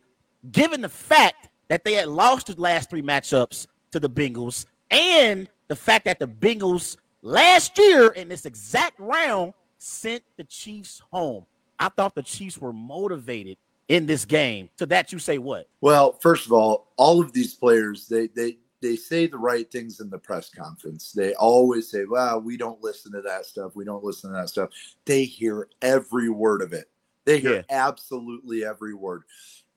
given 0.52 0.82
the 0.82 0.90
fact 0.90 1.50
that 1.68 1.84
they 1.84 1.94
had 1.94 2.08
lost 2.08 2.48
the 2.48 2.60
last 2.60 2.90
three 2.90 3.02
matchups 3.02 3.68
to 3.92 4.00
the 4.00 4.10
Bengals 4.10 4.66
and 4.92 5.50
the 5.68 5.76
fact 5.76 6.06
that 6.06 6.20
the 6.20 6.28
Bengals 6.28 6.98
last 7.22 7.78
year 7.78 8.10
in 8.10 8.30
this 8.30 8.46
exact 8.46 9.00
round 9.00 9.54
sent 9.80 10.24
the 10.38 10.44
Chiefs 10.44 11.02
home 11.12 11.46
I 11.80 11.90
thought 11.90 12.16
the 12.16 12.24
Chiefs 12.24 12.58
were 12.58 12.74
motivated 12.74 13.58
in 13.88 14.06
this 14.06 14.26
game. 14.26 14.70
To 14.78 14.86
that 14.88 15.12
you 15.12 15.20
say 15.20 15.38
what? 15.38 15.68
Well, 15.82 16.14
first 16.14 16.46
of 16.46 16.52
all, 16.52 16.92
all 16.98 17.22
of 17.22 17.34
these 17.34 17.54
players 17.54 18.08
they 18.08 18.28
they 18.28 18.58
they 18.82 18.96
say 18.96 19.26
the 19.26 19.38
right 19.38 19.70
things 19.72 20.00
in 20.00 20.10
the 20.10 20.18
press 20.18 20.50
conference. 20.50 21.12
They 21.12 21.34
always 21.36 21.90
say, 21.90 22.06
"Well, 22.06 22.42
we 22.42 22.58
don't 22.58 22.82
listen 22.84 23.12
to 23.14 23.22
that 23.22 23.46
stuff. 23.46 23.76
We 23.76 23.86
don't 23.86 24.04
listen 24.04 24.32
to 24.32 24.38
that 24.38 24.50
stuff." 24.50 24.70
They 25.06 25.26
hear 25.26 25.68
every 25.82 26.30
word 26.30 26.62
of 26.62 26.74
it. 26.74 26.90
They 27.26 27.40
hear 27.40 27.56
Yeah. 27.56 27.64
absolutely 27.70 28.64
every 28.66 28.94
word. 28.94 29.24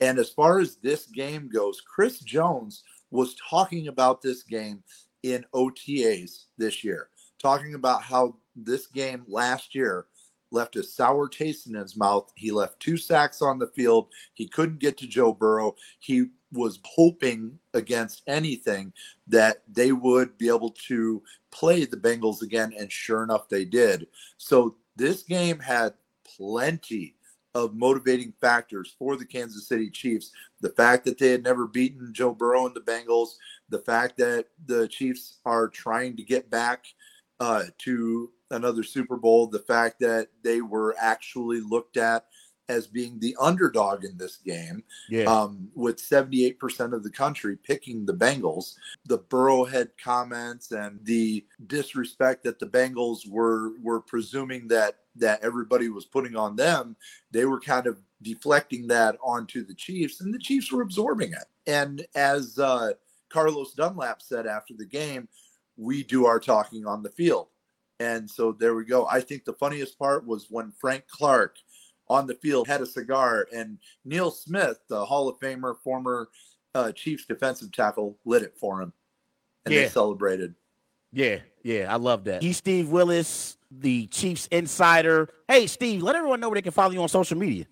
And 0.01 0.19
as 0.19 0.31
far 0.31 0.61
as 0.61 0.77
this 0.77 1.07
game 1.07 1.49
goes, 1.49 1.81
Chris 1.81 2.21
Jones 2.21 2.85
was 3.11 3.35
talking 3.51 3.89
about 3.89 4.23
this 4.23 4.43
game 4.43 4.83
in 5.23 5.45
OTAs 5.55 6.45
this 6.57 6.85
year, 6.85 7.09
talking 7.39 7.75
about 7.75 8.03
how 8.03 8.37
this 8.55 8.87
game 8.87 9.25
last 9.27 9.75
year 9.75 10.07
left 10.51 10.77
a 10.77 10.83
sour 10.83 11.29
taste 11.29 11.67
in 11.67 11.75
his 11.75 11.97
mouth. 11.97 12.33
He 12.37 12.51
left 12.51 12.81
two 12.81 12.97
sacks 12.97 13.43
on 13.43 13.59
the 13.59 13.67
field. 13.69 14.09
He 14.35 14.47
couldn't 14.49 14.79
get 14.79 14.97
to 14.99 15.07
Joe 15.07 15.33
Burrow. 15.33 15.75
He 15.99 16.27
was 16.53 16.81
hoping 16.85 17.59
against 17.75 18.23
anything 18.27 18.93
that 19.27 19.63
they 19.71 19.93
would 19.93 20.39
be 20.39 20.49
able 20.49 20.71
to 20.89 21.23
play 21.51 21.85
the 21.85 21.97
Bengals 21.99 22.41
again, 22.41 22.73
and 22.79 22.91
sure 22.91 23.23
enough, 23.23 23.49
they 23.49 23.67
did. 23.67 24.07
So 24.39 24.77
this 24.97 25.23
game 25.23 25.59
had 25.59 25.93
plenty 26.25 27.17
of 27.55 27.75
motivating 27.75 28.33
factors 28.41 28.95
for 28.99 29.17
the 29.17 29.25
Kansas 29.25 29.69
City 29.69 29.91
Chiefs. 29.91 30.33
The 30.61 30.71
fact 30.71 31.05
that 31.05 31.19
they 31.19 31.31
had 31.31 31.43
never 31.43 31.67
beaten 31.67 32.13
Joe 32.13 32.35
Burrow 32.35 32.67
and 32.67 32.75
the 32.75 32.81
Bengals, 32.81 33.31
the 33.69 33.81
fact 33.81 34.19
that 34.19 34.47
the 34.67 34.89
Chiefs 34.89 35.39
are 35.45 35.69
trying 35.69 36.17
to 36.17 36.23
get 36.23 36.51
back 36.51 36.87
uh, 37.41 37.65
to 37.79 38.31
another 38.51 38.83
Super 38.83 39.17
Bowl, 39.17 39.47
the 39.47 39.59
fact 39.59 40.01
that 40.01 40.29
they 40.43 40.61
were 40.61 40.95
actually 40.99 41.61
looked 41.61 41.97
at 41.97 42.27
as 42.69 42.87
being 42.87 43.19
the 43.19 43.37
underdog 43.41 44.05
in 44.05 44.17
this 44.19 44.37
game, 44.37 44.83
Yeah. 45.09 45.25
um, 45.25 45.71
with 45.75 45.97
78% 45.99 46.93
of 46.93 47.03
the 47.03 47.11
country 47.11 47.57
picking 47.57 48.05
the 48.05 48.15
Bengals. 48.15 48.75
The 49.07 49.19
Burrowhead 49.19 49.91
comments 50.03 50.73
and 50.73 51.01
the 51.05 51.45
disrespect 51.67 52.45
that 52.45 52.59
the 52.59 52.67
Bengals 52.67 53.29
were 53.29 53.79
were 53.81 54.01
presuming 54.01 54.69
that 54.69 54.99
that 55.17 55.43
everybody 55.43 55.89
was 55.89 56.05
putting 56.05 56.37
on 56.37 56.55
them, 56.55 56.95
they 57.33 57.45
were 57.45 57.59
kind 57.59 57.89
of 57.89 58.01
deflecting 58.23 58.87
that 58.87 59.17
onto 59.23 59.65
the 59.65 59.75
Chiefs, 59.75 60.21
and 60.21 60.33
the 60.33 60.39
Chiefs 60.39 60.71
were 60.71 60.83
absorbing 60.83 61.33
it. 61.33 61.45
And 61.67 62.07
as 62.15 62.59
uh, 62.59 62.93
Carlos 63.29 63.75
Dunlap 63.75 64.23
said 64.23 64.47
after 64.47 64.75
the 64.75 64.87
game, 64.87 65.29
we 65.77 66.05
do 66.05 66.27
our 66.27 66.39
talking 66.39 66.87
on 66.87 67.03
the 67.03 67.11
field. 67.11 67.49
And 68.01 68.31
so 68.31 68.53
there 68.53 68.77
we 68.77 68.85
go. 68.85 69.09
I 69.09 69.21
think 69.21 69.45
the 69.45 69.55
funniest 69.55 69.99
part 69.99 70.25
was 70.25 70.47
when 70.51 70.71
Frank 70.71 71.05
Clark 71.09 71.57
on 72.11 72.27
the 72.27 72.35
field 72.35 72.67
had 72.67 72.81
a 72.81 72.87
cigar 72.87 73.47
and 73.55 73.79
Neil 74.05 74.31
Smith, 74.31 74.79
the 74.89 75.05
Hall 75.05 75.29
of 75.29 75.39
Famer, 75.39 75.77
former 75.83 76.29
uh, 76.75 76.93
Chiefs 76.93 77.25
defensive 77.27 77.73
tackle, 77.73 78.19
lit 78.25 78.43
it 78.43 78.57
for 78.59 78.81
him. 78.81 78.93
And 79.65 79.75
Yeah. 79.75 79.83
they 79.83 79.89
celebrated. 79.89 80.55
Yeah, 81.13 81.41
yeah, 81.63 81.93
I 81.93 81.97
love 81.97 82.25
that. 82.25 82.43
He's 82.43 82.59
Steve 82.59 82.89
Willis, 82.91 83.57
the 83.71 84.07
Chiefs 84.09 84.47
insider. 84.49 85.29
Hey, 85.49 85.67
Steve, 85.67 86.03
let 86.03 86.17
everyone 86.17 86.41
know 86.41 86.49
where 86.49 86.57
they 86.57 86.63
can 86.63 86.73
follow 86.73 86.93
you 86.93 87.03
on 87.03 87.09
social 87.09 87.37
media. 87.39 87.65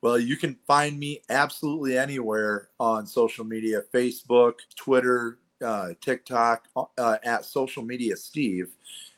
Well, 0.00 0.18
you 0.18 0.36
can 0.36 0.56
find 0.66 0.98
me 0.98 1.22
absolutely 1.30 1.96
anywhere 1.96 2.68
on 2.78 3.06
social 3.06 3.44
media 3.44 3.82
Facebook, 3.92 4.54
Twitter, 4.76 5.38
uh, 5.64 5.90
TikTok, 6.00 6.68
uh, 6.98 7.16
at 7.24 7.44
social 7.44 7.82
media 7.82 8.16
Steve. 8.16 8.74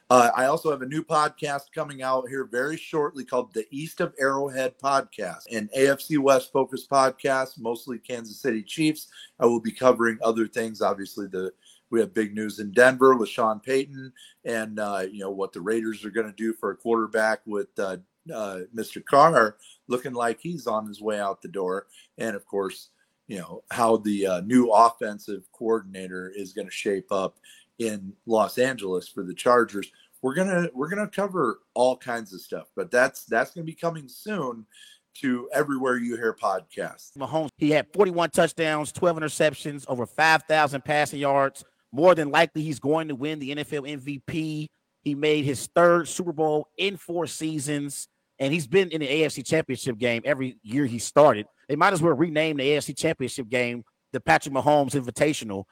Uh, 0.09 0.31
I 0.37 0.45
also 0.47 0.71
have 0.71 0.83
a 0.83 0.87
new 0.87 1.03
podcast 1.03 1.73
coming 1.75 2.01
out 2.01 2.29
here 2.29 2.45
very 2.45 2.77
shortly 2.77 3.25
called 3.25 3.53
the 3.53 3.67
East 3.73 4.01
of 4.01 4.15
Arrowhead 4.21 4.79
Podcast, 4.79 5.51
an 5.51 5.69
AFC 5.77 6.19
West 6.19 6.53
focused 6.53 6.89
podcast, 6.89 7.59
mostly 7.59 7.99
Kansas 7.99 8.41
City 8.41 8.63
Chiefs. 8.63 9.09
I 9.41 9.47
will 9.47 9.59
be 9.59 9.73
covering 9.73 10.19
other 10.23 10.47
things. 10.47 10.81
Obviously, 10.81 11.27
the 11.27 11.53
we 11.91 12.01
have 12.01 12.15
big 12.15 12.35
news 12.35 12.61
in 12.61 12.73
Denver 12.73 13.17
with 13.17 13.29
Sean 13.29 13.59
Payton, 13.59 14.13
and 14.45 14.79
uh, 14.79 15.05
you 15.11 15.21
know 15.21 15.31
what 15.31 15.53
the 15.53 15.61
Raiders 15.61 16.05
are 16.05 16.11
going 16.11 16.27
to 16.27 16.33
do 16.33 16.53
for 16.53 16.71
a 16.71 16.77
quarterback 16.77 17.41
with 17.45 17.69
uh, 17.77 17.97
uh, 18.33 18.61
Mr. 18.75 19.05
Carr 19.05 19.57
looking 19.89 20.13
like 20.13 20.39
he's 20.41 20.69
on 20.69 20.87
his 20.87 21.01
way 21.01 21.19
out 21.19 21.43
the 21.43 21.49
door, 21.49 21.87
and 22.17 22.37
of 22.37 22.47
course, 22.47 22.91
you 23.27 23.39
know 23.39 23.65
how 23.73 23.97
the 23.97 24.25
uh, 24.25 24.41
new 24.43 24.71
offensive 24.71 25.51
coordinator 25.51 26.33
is 26.37 26.53
going 26.53 26.69
to 26.69 26.73
shape 26.73 27.11
up 27.11 27.39
in 27.79 28.13
Los 28.27 28.59
Angeles 28.59 29.09
for 29.09 29.23
the 29.23 29.35
Chargers. 29.35 29.91
We're 30.23 30.35
gonna 30.35 30.69
we're 30.75 30.89
gonna 30.89 31.09
cover 31.09 31.61
all 31.75 31.97
kinds 31.97 32.33
of 32.33 32.41
stuff, 32.41 32.69
but 32.75 32.91
that's 32.91 33.25
that's 33.25 33.53
gonna 33.53 33.65
be 33.65 33.75
coming 33.75 34.09
soon 34.09 34.67
to 35.21 35.49
everywhere 35.53 35.97
you 35.97 36.17
hear 36.17 36.35
podcasts. 36.35 37.13
Mahomes, 37.17 37.49
he 37.57 37.71
had 37.71 37.87
41 37.93 38.31
touchdowns, 38.31 38.93
12 38.93 39.19
interceptions, 39.19 39.85
over 39.89 40.05
5,000 40.05 40.85
passing 40.85 41.21
yards. 41.21 41.65
More 41.93 42.15
than 42.15 42.31
likely, 42.31 42.63
he's 42.63 42.79
going 42.79 43.09
to 43.09 43.15
win 43.15 43.39
the 43.39 43.55
NFL 43.55 44.03
MVP. 44.03 44.67
He 45.03 45.15
made 45.15 45.45
his 45.45 45.69
third 45.75 46.09
Super 46.09 46.33
Bowl 46.33 46.69
in 46.77 46.97
four 46.97 47.27
seasons, 47.27 48.09
and 48.39 48.53
he's 48.53 48.67
been 48.67 48.91
in 48.91 49.01
the 49.01 49.09
AFC 49.09 49.47
Championship 49.47 49.97
game 49.97 50.21
every 50.25 50.59
year 50.63 50.85
he 50.85 50.99
started. 50.99 51.47
They 51.69 51.77
might 51.77 51.93
as 51.93 52.03
well 52.03 52.15
rename 52.15 52.59
the 52.59 52.65
AFC 52.65 52.97
Championship 52.97 53.49
game 53.49 53.85
the 54.13 54.21
Patrick 54.21 54.55
Mahomes 54.55 54.93
Invitational. 54.93 55.65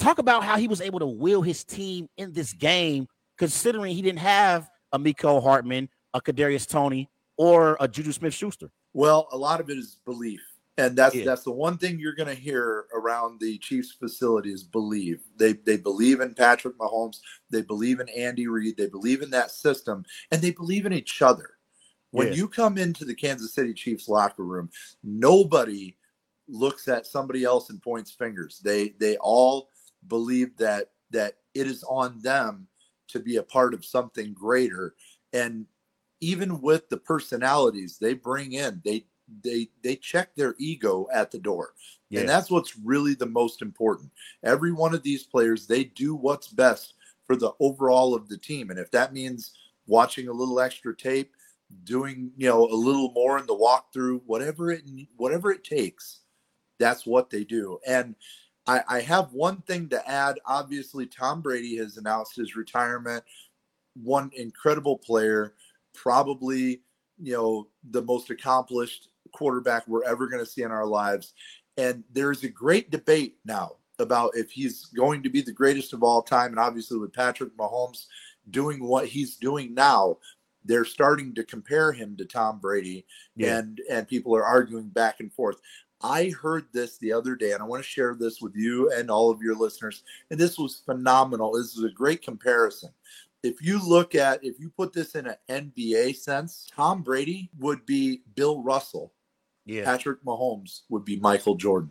Talk 0.00 0.18
about 0.18 0.42
how 0.44 0.56
he 0.56 0.66
was 0.66 0.80
able 0.80 0.98
to 1.00 1.06
will 1.06 1.42
his 1.42 1.62
team 1.62 2.08
in 2.16 2.32
this 2.32 2.54
game, 2.54 3.06
considering 3.36 3.94
he 3.94 4.00
didn't 4.00 4.20
have 4.20 4.66
a 4.92 4.98
Mecole 4.98 5.42
Hardman, 5.42 5.90
a 6.14 6.22
Kadarius 6.22 6.66
Toney, 6.66 7.10
or 7.36 7.76
a 7.80 7.86
Juju 7.86 8.12
Smith 8.12 8.32
Schuster. 8.32 8.70
Well, 8.94 9.28
a 9.30 9.36
lot 9.36 9.60
of 9.60 9.68
it 9.68 9.76
is 9.76 9.98
belief. 10.06 10.40
And 10.78 10.96
that's 10.96 11.14
Yeah. 11.14 11.24
that's 11.26 11.42
the 11.44 11.52
one 11.52 11.76
thing 11.76 11.98
you're 11.98 12.14
going 12.14 12.34
to 12.34 12.42
hear 12.42 12.86
around 12.94 13.40
the 13.40 13.58
Chiefs 13.58 13.92
facility 13.92 14.50
is 14.50 14.64
believe. 14.64 15.20
They 15.36 15.52
they 15.52 15.76
believe 15.76 16.22
in 16.22 16.32
Patrick 16.34 16.78
Mahomes, 16.78 17.18
they 17.50 17.60
believe 17.60 18.00
in 18.00 18.08
Andy 18.08 18.46
Reid, 18.46 18.78
they 18.78 18.86
believe 18.86 19.20
in 19.20 19.28
that 19.30 19.50
system, 19.50 20.06
and 20.30 20.40
they 20.40 20.52
believe 20.52 20.86
in 20.86 20.94
each 20.94 21.20
other. 21.20 21.58
When 22.12 22.28
Yeah. 22.28 22.34
you 22.34 22.48
come 22.48 22.78
into 22.78 23.04
the 23.04 23.14
Kansas 23.14 23.52
City 23.52 23.74
Chiefs 23.74 24.08
locker 24.08 24.44
room, 24.44 24.70
nobody 25.02 25.98
looks 26.48 26.88
at 26.88 27.06
somebody 27.06 27.44
else 27.44 27.68
and 27.68 27.82
points 27.82 28.10
fingers. 28.12 28.60
They 28.60 28.90
they 28.98 29.18
all 29.18 29.68
believe 30.06 30.56
that 30.56 30.90
that 31.10 31.34
it 31.54 31.66
is 31.66 31.84
on 31.84 32.20
them 32.20 32.66
to 33.08 33.18
be 33.18 33.36
a 33.36 33.42
part 33.42 33.74
of 33.74 33.84
something 33.84 34.32
greater. 34.32 34.94
And 35.32 35.66
even 36.20 36.60
with 36.60 36.88
the 36.88 36.96
personalities 36.96 37.98
they 37.98 38.14
bring 38.14 38.52
in, 38.52 38.80
they 38.84 39.06
they 39.44 39.68
they 39.82 39.96
check 39.96 40.34
their 40.34 40.54
ego 40.58 41.06
at 41.12 41.30
the 41.30 41.38
door. 41.38 41.74
Yeah. 42.08 42.20
And 42.20 42.28
that's 42.28 42.50
what's 42.50 42.76
really 42.76 43.14
the 43.14 43.26
most 43.26 43.62
important. 43.62 44.10
Every 44.42 44.72
one 44.72 44.94
of 44.94 45.02
these 45.02 45.24
players, 45.24 45.66
they 45.66 45.84
do 45.84 46.14
what's 46.14 46.48
best 46.48 46.94
for 47.26 47.36
the 47.36 47.52
overall 47.60 48.14
of 48.14 48.28
the 48.28 48.38
team. 48.38 48.70
And 48.70 48.78
if 48.78 48.90
that 48.90 49.12
means 49.12 49.52
watching 49.86 50.28
a 50.28 50.32
little 50.32 50.60
extra 50.60 50.96
tape, 50.96 51.32
doing, 51.84 52.32
you 52.36 52.48
know, 52.48 52.64
a 52.64 52.74
little 52.74 53.12
more 53.12 53.38
in 53.38 53.46
the 53.46 53.54
walkthrough, 53.54 54.22
whatever 54.26 54.72
it 54.72 54.82
whatever 55.16 55.52
it 55.52 55.64
takes, 55.64 56.20
that's 56.78 57.06
what 57.06 57.30
they 57.30 57.44
do. 57.44 57.78
And 57.86 58.16
I, 58.70 58.82
I 58.98 59.00
have 59.00 59.32
one 59.32 59.62
thing 59.62 59.88
to 59.88 60.08
add. 60.08 60.38
Obviously, 60.46 61.06
Tom 61.06 61.40
Brady 61.42 61.76
has 61.78 61.96
announced 61.96 62.36
his 62.36 62.54
retirement. 62.56 63.24
One 63.94 64.30
incredible 64.36 64.96
player, 64.98 65.54
probably, 65.94 66.82
you 67.20 67.32
know, 67.32 67.68
the 67.90 68.02
most 68.02 68.30
accomplished 68.30 69.08
quarterback 69.32 69.86
we're 69.88 70.04
ever 70.04 70.28
going 70.28 70.44
to 70.44 70.50
see 70.50 70.62
in 70.62 70.70
our 70.70 70.86
lives. 70.86 71.34
And 71.76 72.04
there's 72.12 72.44
a 72.44 72.48
great 72.48 72.90
debate 72.90 73.36
now 73.44 73.76
about 73.98 74.32
if 74.36 74.50
he's 74.50 74.86
going 74.86 75.22
to 75.24 75.30
be 75.30 75.42
the 75.42 75.52
greatest 75.52 75.92
of 75.92 76.02
all 76.02 76.22
time. 76.22 76.50
And 76.50 76.58
obviously, 76.58 76.98
with 76.98 77.12
Patrick 77.12 77.56
Mahomes 77.56 78.06
doing 78.50 78.84
what 78.84 79.06
he's 79.06 79.36
doing 79.36 79.74
now, 79.74 80.18
they're 80.64 80.84
starting 80.84 81.34
to 81.34 81.44
compare 81.44 81.92
him 81.92 82.16
to 82.18 82.24
Tom 82.24 82.60
Brady, 82.60 83.06
Yeah. 83.34 83.58
and 83.58 83.80
and 83.90 84.06
people 84.06 84.36
are 84.36 84.44
arguing 84.44 84.88
back 84.88 85.20
and 85.20 85.32
forth. 85.32 85.56
I 86.02 86.30
heard 86.30 86.66
this 86.72 86.98
the 86.98 87.12
other 87.12 87.34
day, 87.34 87.52
and 87.52 87.62
I 87.62 87.66
want 87.66 87.82
to 87.82 87.88
share 87.88 88.14
this 88.14 88.40
with 88.40 88.56
you 88.56 88.90
and 88.92 89.10
all 89.10 89.30
of 89.30 89.42
your 89.42 89.54
listeners. 89.54 90.02
And 90.30 90.40
this 90.40 90.58
was 90.58 90.82
phenomenal. 90.86 91.52
This 91.52 91.76
is 91.76 91.84
a 91.84 91.90
great 91.90 92.22
comparison. 92.22 92.90
If 93.42 93.62
you 93.62 93.86
look 93.86 94.14
at, 94.14 94.42
if 94.44 94.58
you 94.58 94.70
put 94.70 94.92
this 94.92 95.14
in 95.14 95.26
an 95.26 95.36
NBA 95.48 96.16
sense, 96.16 96.70
Tom 96.74 97.02
Brady 97.02 97.50
would 97.58 97.84
be 97.86 98.22
Bill 98.34 98.62
Russell. 98.62 99.12
Yeah. 99.66 99.84
Patrick 99.84 100.22
Mahomes 100.24 100.82
would 100.88 101.04
be 101.04 101.16
Michael 101.16 101.54
Jordan. 101.54 101.90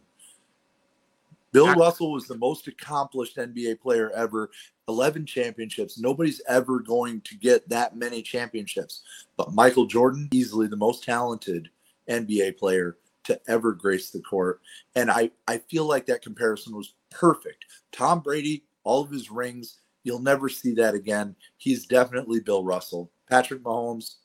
Bill 1.51 1.73
Russell 1.73 2.11
was 2.11 2.27
the 2.27 2.37
most 2.37 2.67
accomplished 2.67 3.37
NBA 3.37 3.81
player 3.81 4.11
ever, 4.11 4.51
11 4.87 5.25
championships. 5.25 5.97
Nobody's 5.97 6.41
ever 6.47 6.79
going 6.79 7.21
to 7.21 7.35
get 7.35 7.67
that 7.69 7.95
many 7.95 8.21
championships. 8.21 9.01
But 9.35 9.53
Michael 9.53 9.87
Jordan, 9.87 10.29
easily 10.31 10.67
the 10.67 10.75
most 10.75 11.03
talented 11.03 11.69
NBA 12.07 12.57
player 12.57 12.97
to 13.29 13.39
ever 13.47 13.71
grace 13.71 14.11
the 14.11 14.21
court. 14.21 14.59
And 14.95 15.09
I, 15.09 15.31
I 15.47 15.57
feel 15.57 15.85
like 15.85 16.05
that 16.07 16.21
comparison 16.21 16.75
was 16.75 16.93
perfect. 17.09 17.65
Tom 17.91 18.19
Brady, 18.19 18.65
all 18.83 19.01
of 19.01 19.09
his 19.09 19.31
rings, 19.31 19.79
you'll 20.03 20.21
never 20.21 20.49
see 20.49 20.73
that 20.75 20.93
again. 20.93 21.35
He's 21.57 21.85
definitely 21.85 22.41
Bill 22.41 22.63
Russell. 22.63 23.11
Patrick 23.29 23.63
Mahomes, 23.63 24.15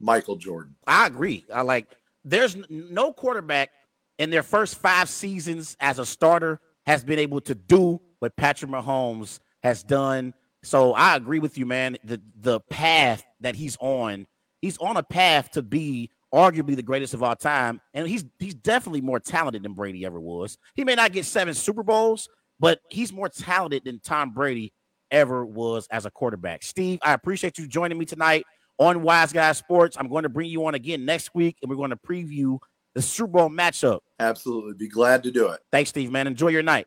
Michael 0.00 0.36
Jordan. 0.36 0.74
I 0.86 1.06
agree. 1.06 1.44
I 1.52 1.62
like 1.62 1.86
there's 2.24 2.56
no 2.68 3.12
quarterback 3.12 3.70
in 4.18 4.30
their 4.30 4.42
first 4.42 4.76
five 4.76 5.08
seasons 5.08 5.76
as 5.80 5.98
a 5.98 6.06
starter 6.06 6.60
has 6.86 7.04
been 7.04 7.18
able 7.18 7.40
to 7.42 7.54
do 7.54 8.00
what 8.18 8.36
Patrick 8.36 8.70
Mahomes 8.70 9.40
has 9.62 9.82
done. 9.82 10.32
So 10.62 10.94
I 10.94 11.16
agree 11.16 11.38
with 11.38 11.58
you, 11.58 11.66
man. 11.66 11.98
The 12.04 12.20
the 12.40 12.60
path 12.60 13.24
that 13.40 13.54
he's 13.54 13.76
on, 13.80 14.26
he's 14.62 14.78
on 14.78 14.96
a 14.96 15.02
path 15.02 15.50
to 15.52 15.62
be 15.62 16.10
arguably 16.36 16.76
the 16.76 16.82
greatest 16.82 17.14
of 17.14 17.22
all 17.22 17.34
time, 17.34 17.80
and 17.94 18.06
he's 18.06 18.24
he's 18.38 18.54
definitely 18.54 19.00
more 19.00 19.18
talented 19.18 19.62
than 19.62 19.72
Brady 19.72 20.04
ever 20.04 20.20
was. 20.20 20.58
He 20.74 20.84
may 20.84 20.94
not 20.94 21.12
get 21.12 21.24
seven 21.24 21.54
Super 21.54 21.82
Bowls, 21.82 22.28
but 22.60 22.80
he's 22.90 23.12
more 23.12 23.30
talented 23.30 23.84
than 23.84 24.00
Tom 24.00 24.32
Brady 24.32 24.72
ever 25.10 25.46
was 25.46 25.88
as 25.90 26.04
a 26.04 26.10
quarterback. 26.10 26.62
Steve, 26.62 26.98
I 27.02 27.14
appreciate 27.14 27.58
you 27.58 27.66
joining 27.66 27.96
me 27.96 28.04
tonight 28.04 28.44
on 28.78 29.02
Wise 29.02 29.32
Guys 29.32 29.56
Sports. 29.56 29.96
I'm 29.98 30.08
going 30.08 30.24
to 30.24 30.28
bring 30.28 30.50
you 30.50 30.66
on 30.66 30.74
again 30.74 31.06
next 31.06 31.34
week, 31.34 31.56
and 31.62 31.70
we're 31.70 31.76
going 31.76 31.90
to 31.90 31.96
preview 31.96 32.58
the 32.94 33.00
Super 33.02 33.32
Bowl 33.32 33.48
matchup. 33.48 34.00
Absolutely. 34.18 34.74
Be 34.74 34.88
glad 34.88 35.22
to 35.22 35.30
do 35.30 35.48
it. 35.48 35.60
Thanks, 35.72 35.90
Steve, 35.90 36.10
man. 36.10 36.26
Enjoy 36.26 36.48
your 36.48 36.62
night. 36.62 36.86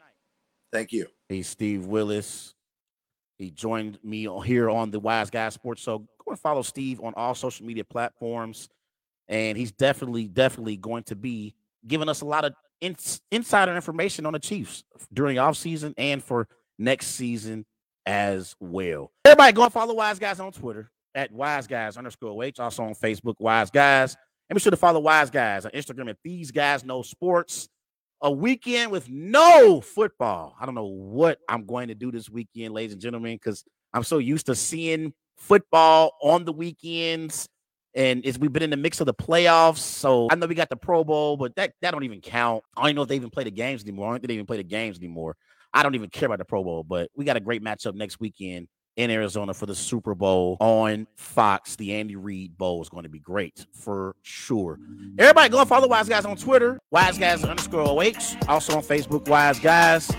Thank 0.71 0.91
you. 0.91 1.07
He's 1.27 1.47
Steve 1.47 1.85
Willis. 1.85 2.53
He 3.39 3.49
joined 3.51 3.97
me 4.03 4.27
here 4.45 4.69
on 4.69 4.91
the 4.91 4.99
Wise 4.99 5.29
Guys 5.29 5.53
Sports. 5.55 5.81
So 5.81 5.99
go 5.99 6.31
and 6.31 6.39
follow 6.39 6.61
Steve 6.61 6.99
on 7.01 7.13
all 7.15 7.33
social 7.33 7.65
media 7.65 7.83
platforms. 7.83 8.69
And 9.29 9.57
he's 9.57 9.71
definitely, 9.71 10.27
definitely 10.27 10.75
going 10.75 11.03
to 11.03 11.15
be 11.15 11.55
giving 11.87 12.09
us 12.09 12.21
a 12.21 12.25
lot 12.25 12.43
of 12.43 12.53
ins- 12.81 13.21
insider 13.31 13.75
information 13.75 14.25
on 14.25 14.33
the 14.33 14.39
Chiefs 14.39 14.83
during 15.13 15.37
offseason 15.37 15.93
and 15.97 16.21
for 16.21 16.47
next 16.77 17.07
season 17.07 17.65
as 18.05 18.55
well. 18.59 19.11
Everybody 19.23 19.53
go 19.53 19.63
and 19.63 19.73
follow 19.73 19.93
Wise 19.93 20.19
Guys 20.19 20.39
on 20.39 20.51
Twitter 20.51 20.89
at 21.15 21.31
Wise 21.31 21.67
Guys 21.67 21.95
underscore 21.95 22.43
H, 22.43 22.59
also 22.59 22.83
on 22.83 22.95
Facebook, 22.95 23.35
Wise 23.39 23.69
Guys. 23.69 24.17
And 24.49 24.55
be 24.55 24.59
sure 24.59 24.71
to 24.71 24.77
follow 24.77 24.99
Wise 24.99 25.29
Guys 25.29 25.65
on 25.65 25.71
Instagram 25.71 26.09
at 26.09 26.17
These 26.23 26.51
Guys 26.51 26.83
Know 26.83 27.03
Sports 27.03 27.69
a 28.21 28.31
weekend 28.31 28.91
with 28.91 29.09
no 29.09 29.81
football. 29.81 30.55
I 30.59 30.65
don't 30.65 30.75
know 30.75 30.85
what 30.85 31.39
I'm 31.47 31.65
going 31.65 31.87
to 31.87 31.95
do 31.95 32.11
this 32.11 32.29
weekend, 32.29 32.73
ladies 32.73 32.93
and 32.93 33.01
gentlemen, 33.01 33.35
because 33.35 33.63
I'm 33.93 34.03
so 34.03 34.17
used 34.17 34.47
to 34.47 34.55
seeing 34.55 35.13
football 35.37 36.13
on 36.21 36.45
the 36.45 36.51
weekends. 36.51 37.47
And 37.99 38.21
it's 38.23 38.39
we've 38.39 38.53
been 38.53 38.63
in 38.63 38.69
the 38.69 38.77
mix 38.77 39.01
of 39.01 39.07
the 39.07 39.13
playoffs. 39.13 39.79
So 39.79 40.29
I 40.31 40.35
know 40.35 40.47
we 40.47 40.55
got 40.55 40.69
the 40.69 40.77
Pro 40.77 41.03
Bowl, 41.03 41.35
but 41.35 41.53
that, 41.57 41.73
that 41.81 41.91
don't 41.91 42.05
even 42.05 42.21
count. 42.21 42.63
I 42.77 42.81
don't 42.81 42.91
even 42.91 42.95
know 42.95 43.01
if 43.01 43.09
they 43.09 43.17
even 43.17 43.29
play 43.29 43.43
the 43.43 43.51
games 43.51 43.83
anymore. 43.83 44.07
I 44.07 44.11
don't 44.11 44.21
think 44.21 44.29
they 44.29 44.33
even 44.35 44.45
play 44.45 44.55
the 44.55 44.63
games 44.63 44.97
anymore. 44.97 45.35
I 45.73 45.83
don't 45.83 45.95
even 45.95 46.09
care 46.09 46.27
about 46.27 46.37
the 46.37 46.45
Pro 46.45 46.63
Bowl, 46.63 46.85
but 46.85 47.11
we 47.13 47.25
got 47.25 47.35
a 47.35 47.41
great 47.41 47.61
matchup 47.61 47.95
next 47.95 48.21
weekend 48.21 48.69
in 48.95 49.11
Arizona 49.11 49.53
for 49.53 49.65
the 49.65 49.75
Super 49.75 50.15
Bowl 50.15 50.55
on 50.61 51.07
Fox. 51.17 51.75
The 51.75 51.93
Andy 51.93 52.15
Reid 52.15 52.57
Bowl 52.57 52.81
is 52.81 52.87
going 52.87 53.03
to 53.03 53.09
be 53.09 53.19
great 53.19 53.65
for 53.73 54.15
sure. 54.21 54.79
Everybody 55.17 55.49
go 55.49 55.59
and 55.59 55.67
follow 55.67 55.89
Wise 55.89 56.07
Guys 56.07 56.23
on 56.23 56.37
Twitter, 56.37 56.79
Wise 56.91 57.17
Guys 57.17 57.43
underscore 57.43 57.81
OH, 57.81 58.37
also 58.47 58.77
on 58.77 58.83
Facebook, 58.83 59.27
Wise 59.27 59.59
Guys. 59.59 60.09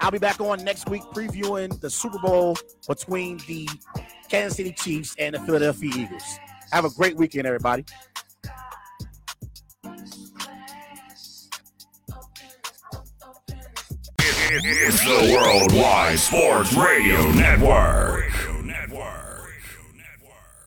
I'll 0.00 0.10
be 0.10 0.18
back 0.18 0.40
on 0.40 0.64
next 0.64 0.88
week 0.88 1.02
previewing 1.14 1.78
the 1.80 1.90
Super 1.90 2.18
Bowl 2.18 2.56
between 2.88 3.38
the 3.46 3.68
Kansas 4.30 4.56
City 4.56 4.72
Chiefs 4.72 5.14
and 5.18 5.34
the 5.34 5.40
Philadelphia 5.40 5.90
Eagles. 5.94 6.38
Have 6.72 6.84
a 6.84 6.90
great 6.90 7.16
weekend, 7.16 7.46
everybody. 7.46 7.84
It's 14.58 15.00
the 15.00 15.32
Worldwide 15.34 16.18
Sports 16.18 16.72
Radio 16.74 17.30
Network. 17.32 18.55